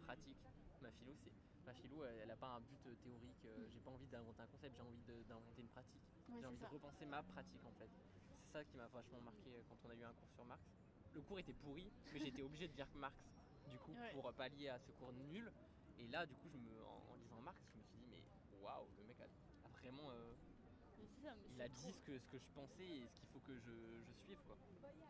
pratique, 0.05 0.37
ma 0.81 0.91
philo 0.91 1.13
c'est... 1.23 1.31
Ma 1.65 1.73
philo, 1.73 2.03
elle 2.03 2.27
n'a 2.27 2.35
pas 2.35 2.47
un 2.47 2.59
but 2.59 2.99
théorique, 3.01 3.47
j'ai 3.71 3.79
pas 3.79 3.91
envie 3.91 4.07
d'inventer 4.07 4.41
un 4.41 4.47
concept, 4.47 4.75
j'ai 4.75 4.81
envie 4.81 5.23
d'inventer 5.25 5.61
une 5.61 5.69
pratique. 5.69 6.01
J'ai 6.27 6.45
envie 6.45 6.57
ça. 6.57 6.67
de 6.67 6.73
repenser 6.73 7.05
ma 7.05 7.23
pratique 7.23 7.63
en 7.65 7.71
fait. 7.71 7.89
Ça 8.53 8.63
qui 8.63 8.77
m'a 8.77 8.85
vachement 8.87 9.19
marqué 9.21 9.49
euh, 9.49 9.61
quand 9.67 9.77
on 9.85 9.89
a 9.89 9.95
eu 9.95 10.03
un 10.03 10.13
cours 10.13 10.29
sur 10.35 10.45
Marx. 10.45 10.61
Le 11.15 11.21
cours 11.21 11.39
était 11.39 11.53
pourri, 11.53 11.91
mais 12.13 12.19
j'étais 12.19 12.43
obligé 12.43 12.67
de 12.67 12.75
lire 12.75 12.87
Marx 12.95 13.15
du 13.67 13.77
coup 13.79 13.93
Ouais. 13.93 14.11
pour 14.13 14.31
pallier 14.33 14.69
à 14.69 14.77
ce 14.79 14.91
cours 14.91 15.11
nul. 15.13 15.51
Et 15.99 16.07
là, 16.07 16.25
du 16.25 16.35
coup, 16.35 16.49
je 16.53 16.57
me, 16.57 16.83
en, 16.85 17.01
en 17.11 17.15
lisant 17.17 17.41
Marx, 17.41 17.57
je 17.73 17.79
me 17.79 17.83
suis 17.83 17.97
dit, 17.97 18.05
mais 18.11 18.57
waouh, 18.61 18.85
le 18.97 19.03
mec 19.05 19.17
a, 19.21 19.25
a 19.25 19.69
vraiment. 19.79 20.09
euh, 20.11 20.33
Mais 20.99 21.05
c'est 21.15 21.25
ça, 21.27 21.33
mais 21.35 21.47
il 21.55 21.61
a 21.61 21.67
dit 21.67 21.91
ce 21.93 22.01
que, 22.05 22.19
ce 22.19 22.27
que 22.29 22.37
je 22.37 22.45
pensais 22.53 22.85
et 22.85 23.07
ce 23.07 23.15
qu'il 23.19 23.29
faut 23.33 23.39
que 23.47 23.53
je, 23.57 23.71
je 24.05 24.13
suive 24.25 24.37
quoi. 24.45 24.55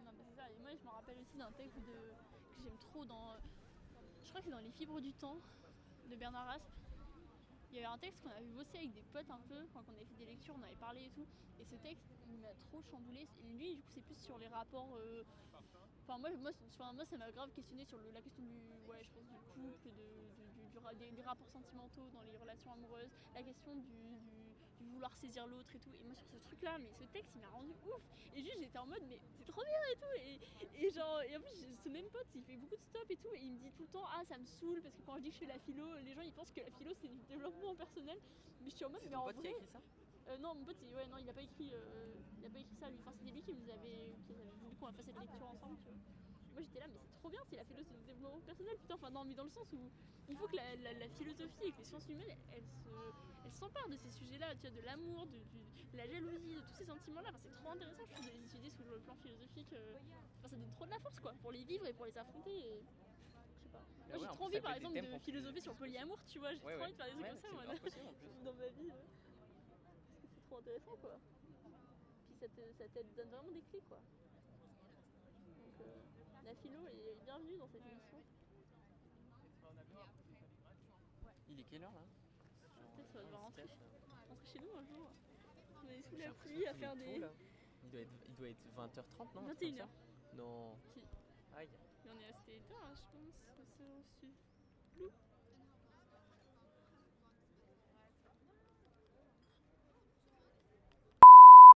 Non, 0.05 0.11
mais 0.17 0.23
c'est 0.29 0.35
ça. 0.39 0.49
Et 0.49 0.57
moi, 0.59 0.71
je 0.75 0.83
me 0.83 0.89
rappelle 0.89 1.17
aussi 1.19 1.37
d'un 1.37 1.51
texte 1.51 1.77
de... 1.79 1.83
que 1.91 2.63
j'aime 2.63 2.77
trop 2.79 3.03
dans. 3.05 3.35
Je 4.23 4.29
crois 4.29 4.39
que 4.39 4.45
c'est 4.45 4.51
dans 4.51 4.59
Les 4.59 4.71
Fibres 4.71 5.01
du 5.01 5.11
Temps 5.13 5.37
de 6.09 6.15
Bernard 6.15 6.47
Raspe. 6.47 6.63
Il 7.74 7.78
y 7.78 7.80
avait 7.80 7.91
un 7.91 7.97
texte 7.97 8.21
qu'on 8.21 8.30
avait 8.30 8.53
bossé 8.53 8.78
avec 8.78 8.93
des 8.93 9.01
potes 9.01 9.32
un 9.32 9.41
peu, 9.49 9.65
quand 9.74 9.82
on 9.89 9.95
avait 9.95 10.05
fait 10.05 10.13
des 10.13 10.28
lectures, 10.28 10.53
on 10.55 10.61
avait 10.61 10.76
parlé 10.76 11.05
et 11.05 11.09
tout. 11.09 11.26
Et 11.59 11.65
ce 11.65 11.74
texte, 11.82 12.05
il 12.30 12.38
m'a 12.38 12.53
trop 12.69 12.84
chamboulé. 12.84 13.28
Et 13.41 13.53
lui, 13.57 13.74
du 13.74 13.82
coup, 13.82 13.89
c'est 13.95 14.05
plus 14.05 14.15
sur 14.21 14.38
les 14.38 14.47
rapports. 14.47 14.95
euh, 14.95 15.24
Enfin, 16.05 16.19
moi, 16.19 16.30
moi, 16.38 16.51
enfin, 16.67 16.93
moi, 16.93 17.03
ça 17.03 17.17
m'a 17.17 17.32
grave 17.32 17.49
questionné 17.55 17.84
sur 17.86 17.97
la 17.97 18.21
question 18.21 18.43
du, 18.43 18.59
ouais, 18.88 19.01
je 19.03 19.09
pense, 19.09 19.26
du 19.26 19.38
couple, 19.55 19.89
de, 19.89 20.30
du- 20.36 20.69
du- 20.69 21.15
des, 21.15 21.21
rapports 21.24 21.49
sentimentaux 21.49 22.09
dans 22.11 22.21
les 22.21 22.38
relations 22.38 22.74
amoureuses, 22.74 23.09
la 23.34 23.41
question 23.41 23.76
du 23.78 24.53
vouloir 24.84 25.15
saisir 25.17 25.47
l'autre 25.47 25.75
et 25.75 25.79
tout. 25.79 25.93
Et 25.99 26.03
moi, 26.03 26.15
sur 26.15 26.27
ce 26.27 26.38
truc-là, 26.38 26.77
mais 26.79 26.91
ce 26.93 27.03
texte, 27.05 27.31
il 27.36 27.41
m'a 27.41 27.49
rendu 27.49 27.71
ouf. 27.71 28.03
Et 28.34 28.41
juste, 28.41 28.57
j'étais 28.59 28.77
en 28.79 28.86
mode, 28.86 29.03
mais 29.07 29.19
c'est 29.38 29.45
trop 29.45 29.61
bien 29.61 29.79
et 29.91 29.95
tout. 29.95 30.13
Et, 30.75 30.86
et 30.86 30.91
genre, 30.91 31.21
et 31.23 31.36
en 31.38 31.39
plus, 31.41 31.75
ce 31.84 31.89
même 31.89 32.05
pote, 32.11 32.27
il 32.36 32.43
fait 32.43 32.57
beaucoup 32.57 32.75
de 32.75 32.81
stop 32.84 33.05
et 33.09 33.17
tout. 33.17 33.34
Et 33.36 33.41
il 33.41 33.51
me 33.51 33.57
dit 33.59 33.71
tout 33.73 33.84
le 33.84 33.89
temps, 33.89 34.05
ah, 34.13 34.23
ça 34.25 34.38
me 34.38 34.45
saoule, 34.45 34.81
parce 34.81 34.95
que 34.95 35.01
quand 35.03 35.17
je 35.17 35.21
dis 35.23 35.29
que 35.29 35.36
je 35.36 35.39
fais 35.39 35.45
la 35.45 35.59
philo, 35.59 35.86
les 35.97 36.13
gens, 36.13 36.21
ils 36.21 36.34
pensent 36.34 36.51
que 36.51 36.61
la 36.61 36.71
philo, 36.71 36.91
c'est 36.93 37.07
du 37.07 37.21
développement 37.23 37.75
personnel. 37.75 38.17
Mais 38.61 38.69
je 38.69 38.75
suis 38.75 38.86
en 38.86 38.89
mode, 38.89 38.99
C'est 39.03 39.09
mais 39.09 39.15
en 39.15 39.25
pote 39.25 39.36
qui 39.41 39.47
a 39.47 39.51
vrai. 39.51 39.59
écrit 39.59 39.67
ça? 39.67 39.79
Euh, 40.29 40.38
non, 40.38 40.55
mon 40.55 40.63
pote, 40.63 40.77
il, 40.81 40.93
ouais, 40.95 41.07
non, 41.07 41.17
il 41.17 41.29
a 41.29 41.34
pas 41.34 41.41
écrit, 41.41 41.69
euh, 41.73 42.15
il 42.39 42.45
a 42.45 42.49
pas 42.49 42.59
écrit 42.59 42.75
ça 42.77 42.89
lui. 42.89 42.97
Enfin, 42.99 43.11
c'était 43.11 43.31
lui 43.31 43.41
qui 43.41 43.53
nous 43.53 43.69
avait, 43.69 44.15
qui 44.25 44.34
avait 44.34 44.49
voulu 44.51 44.75
qu'on 44.77 44.91
fasse 44.93 45.05
cette 45.05 45.19
lecture 45.19 45.47
ensemble. 45.47 45.77
Tu 45.84 45.89
vois. 45.89 45.97
Moi, 46.53 46.61
j'étais 46.61 46.79
là, 46.79 46.88
mais 46.88 46.99
c'est 46.99 47.17
trop 47.19 47.29
bien 47.29 47.39
si 47.49 47.55
la 47.55 47.65
philo 47.65 47.81
c'est 47.84 47.95
du 47.95 48.03
développement 48.05 48.39
personnel, 48.41 48.73
putain. 48.79 48.95
Enfin, 48.95 49.09
non, 49.09 49.25
mais 49.25 49.34
dans 49.34 49.43
le 49.43 49.49
sens 49.49 49.67
où 49.73 49.91
il 50.29 50.38
faut 50.38 50.47
que 50.47 50.55
la, 50.55 50.75
la- 50.77 50.93
la 50.93 51.09
philosophie 51.09 51.65
et 51.65 51.71
que 51.71 51.79
les 51.79 51.84
sciences 51.84 52.07
humaines, 52.07 52.29
elles, 52.29 52.59
elles 52.59 52.67
se, 52.67 52.89
elles 53.45 53.53
s'emparent 53.53 53.89
de 53.89 53.97
ces 53.97 54.11
sujets-là, 54.11 54.55
tu 54.55 54.67
vois, 54.67 54.81
de 54.81 54.85
l'amour, 54.85 55.27
de, 55.27 55.97
la 55.97 56.07
jalousie, 56.07 56.55
de 56.55 56.61
tous 56.61 56.73
ces 56.75 56.85
sentiments-là. 56.85 57.29
Enfin, 57.29 57.39
c'est 57.41 57.55
trop 57.61 57.69
intéressant, 57.69 58.03
je 58.07 58.13
trouve, 58.13 58.25
de 58.25 58.31
les 58.31 58.43
étudier 58.43 58.69
sous 58.69 58.83
le 58.83 58.99
plan 58.99 59.15
philosophique. 59.15 59.73
euh. 59.73 59.97
Enfin, 60.39 60.49
ça 60.49 60.55
donne 60.57 60.71
trop 60.71 60.85
de 60.85 60.91
la 60.91 60.99
force, 60.99 61.19
quoi, 61.19 61.33
pour 61.41 61.51
les 61.51 61.63
vivre 61.63 61.85
et 61.87 61.93
pour 61.93 62.05
les 62.05 62.17
affronter. 62.17 62.51
Et... 62.51 62.83
Je 63.57 63.63
sais 63.63 63.69
pas. 63.69 63.85
Moi, 64.09 64.17
j'ai 64.19 64.27
trop 64.27 64.45
envie, 64.45 64.61
par 64.61 64.73
exemple, 64.73 65.01
de 65.01 65.19
philosopher 65.19 65.61
sur 65.61 65.71
le 65.73 65.77
polyamour, 65.77 66.19
tu 66.25 66.39
vois. 66.39 66.53
J'ai 66.53 66.59
trop 66.59 66.69
envie 66.69 66.91
de 66.91 66.97
faire 66.97 67.07
des 67.07 67.13
trucs 67.13 67.27
comme 67.27 67.39
ça, 67.39 67.51
moi. 67.51 67.63
dans 68.43 68.53
ma 68.53 68.67
vie. 68.67 68.89
Parce 68.89 70.21
que 70.21 70.27
c'est 70.35 70.41
trop 70.45 70.57
intéressant 70.57 70.95
quoi. 71.01 71.17
Puis 72.27 72.35
ça 72.35 72.47
te, 72.47 72.61
ça 72.77 72.87
te 72.87 73.15
donne 73.15 73.29
vraiment 73.29 73.51
des 73.51 73.61
clés 73.61 73.83
quoi. 73.87 73.99
Donc 75.57 75.81
euh, 75.81 76.01
la 76.43 76.55
philo 76.55 76.79
est 76.87 77.15
bienvenue 77.23 77.57
dans 77.57 77.67
cette 77.67 77.85
émission. 77.85 78.21
Il 81.49 81.59
est 81.59 81.63
quelle 81.63 81.83
heure 81.83 81.93
là? 81.93 82.22
Ça 83.14 83.20
va 83.20 83.26
devoir 83.26 83.41
rentrer, 83.43 83.64
Steph, 83.68 83.78
euh, 83.78 84.30
rentrer 84.30 84.47
chez 84.51 84.59
nous 84.59 84.74
un 84.76 84.84
jour. 84.86 85.09
On 85.86 85.89
est 85.89 86.01
sous 86.01 86.18
la 86.18 86.32
pluie 86.34 86.66
à 86.66 86.74
faire 86.74 86.95
des. 86.95 87.22
Il 87.84 87.89
doit, 87.91 88.01
être, 88.01 88.09
il 88.28 88.36
doit 88.36 88.49
être 88.49 88.66
20h30, 88.76 89.20
non 89.36 89.41
un 89.41 89.55
truc 89.55 89.59
comme 89.59 89.70
21h. 89.70 89.78
ça 89.78 89.88
Non. 90.36 90.76
Si. 90.93 91.01
Aïe. 91.55 91.70
Mais 92.05 92.11
on 92.11 92.20
est 92.20 92.26
resté 92.26 92.61
tard, 92.68 92.89
je 92.95 93.01
pense. 93.11 93.36
Ça 93.45 93.64
s'est. 93.78 94.03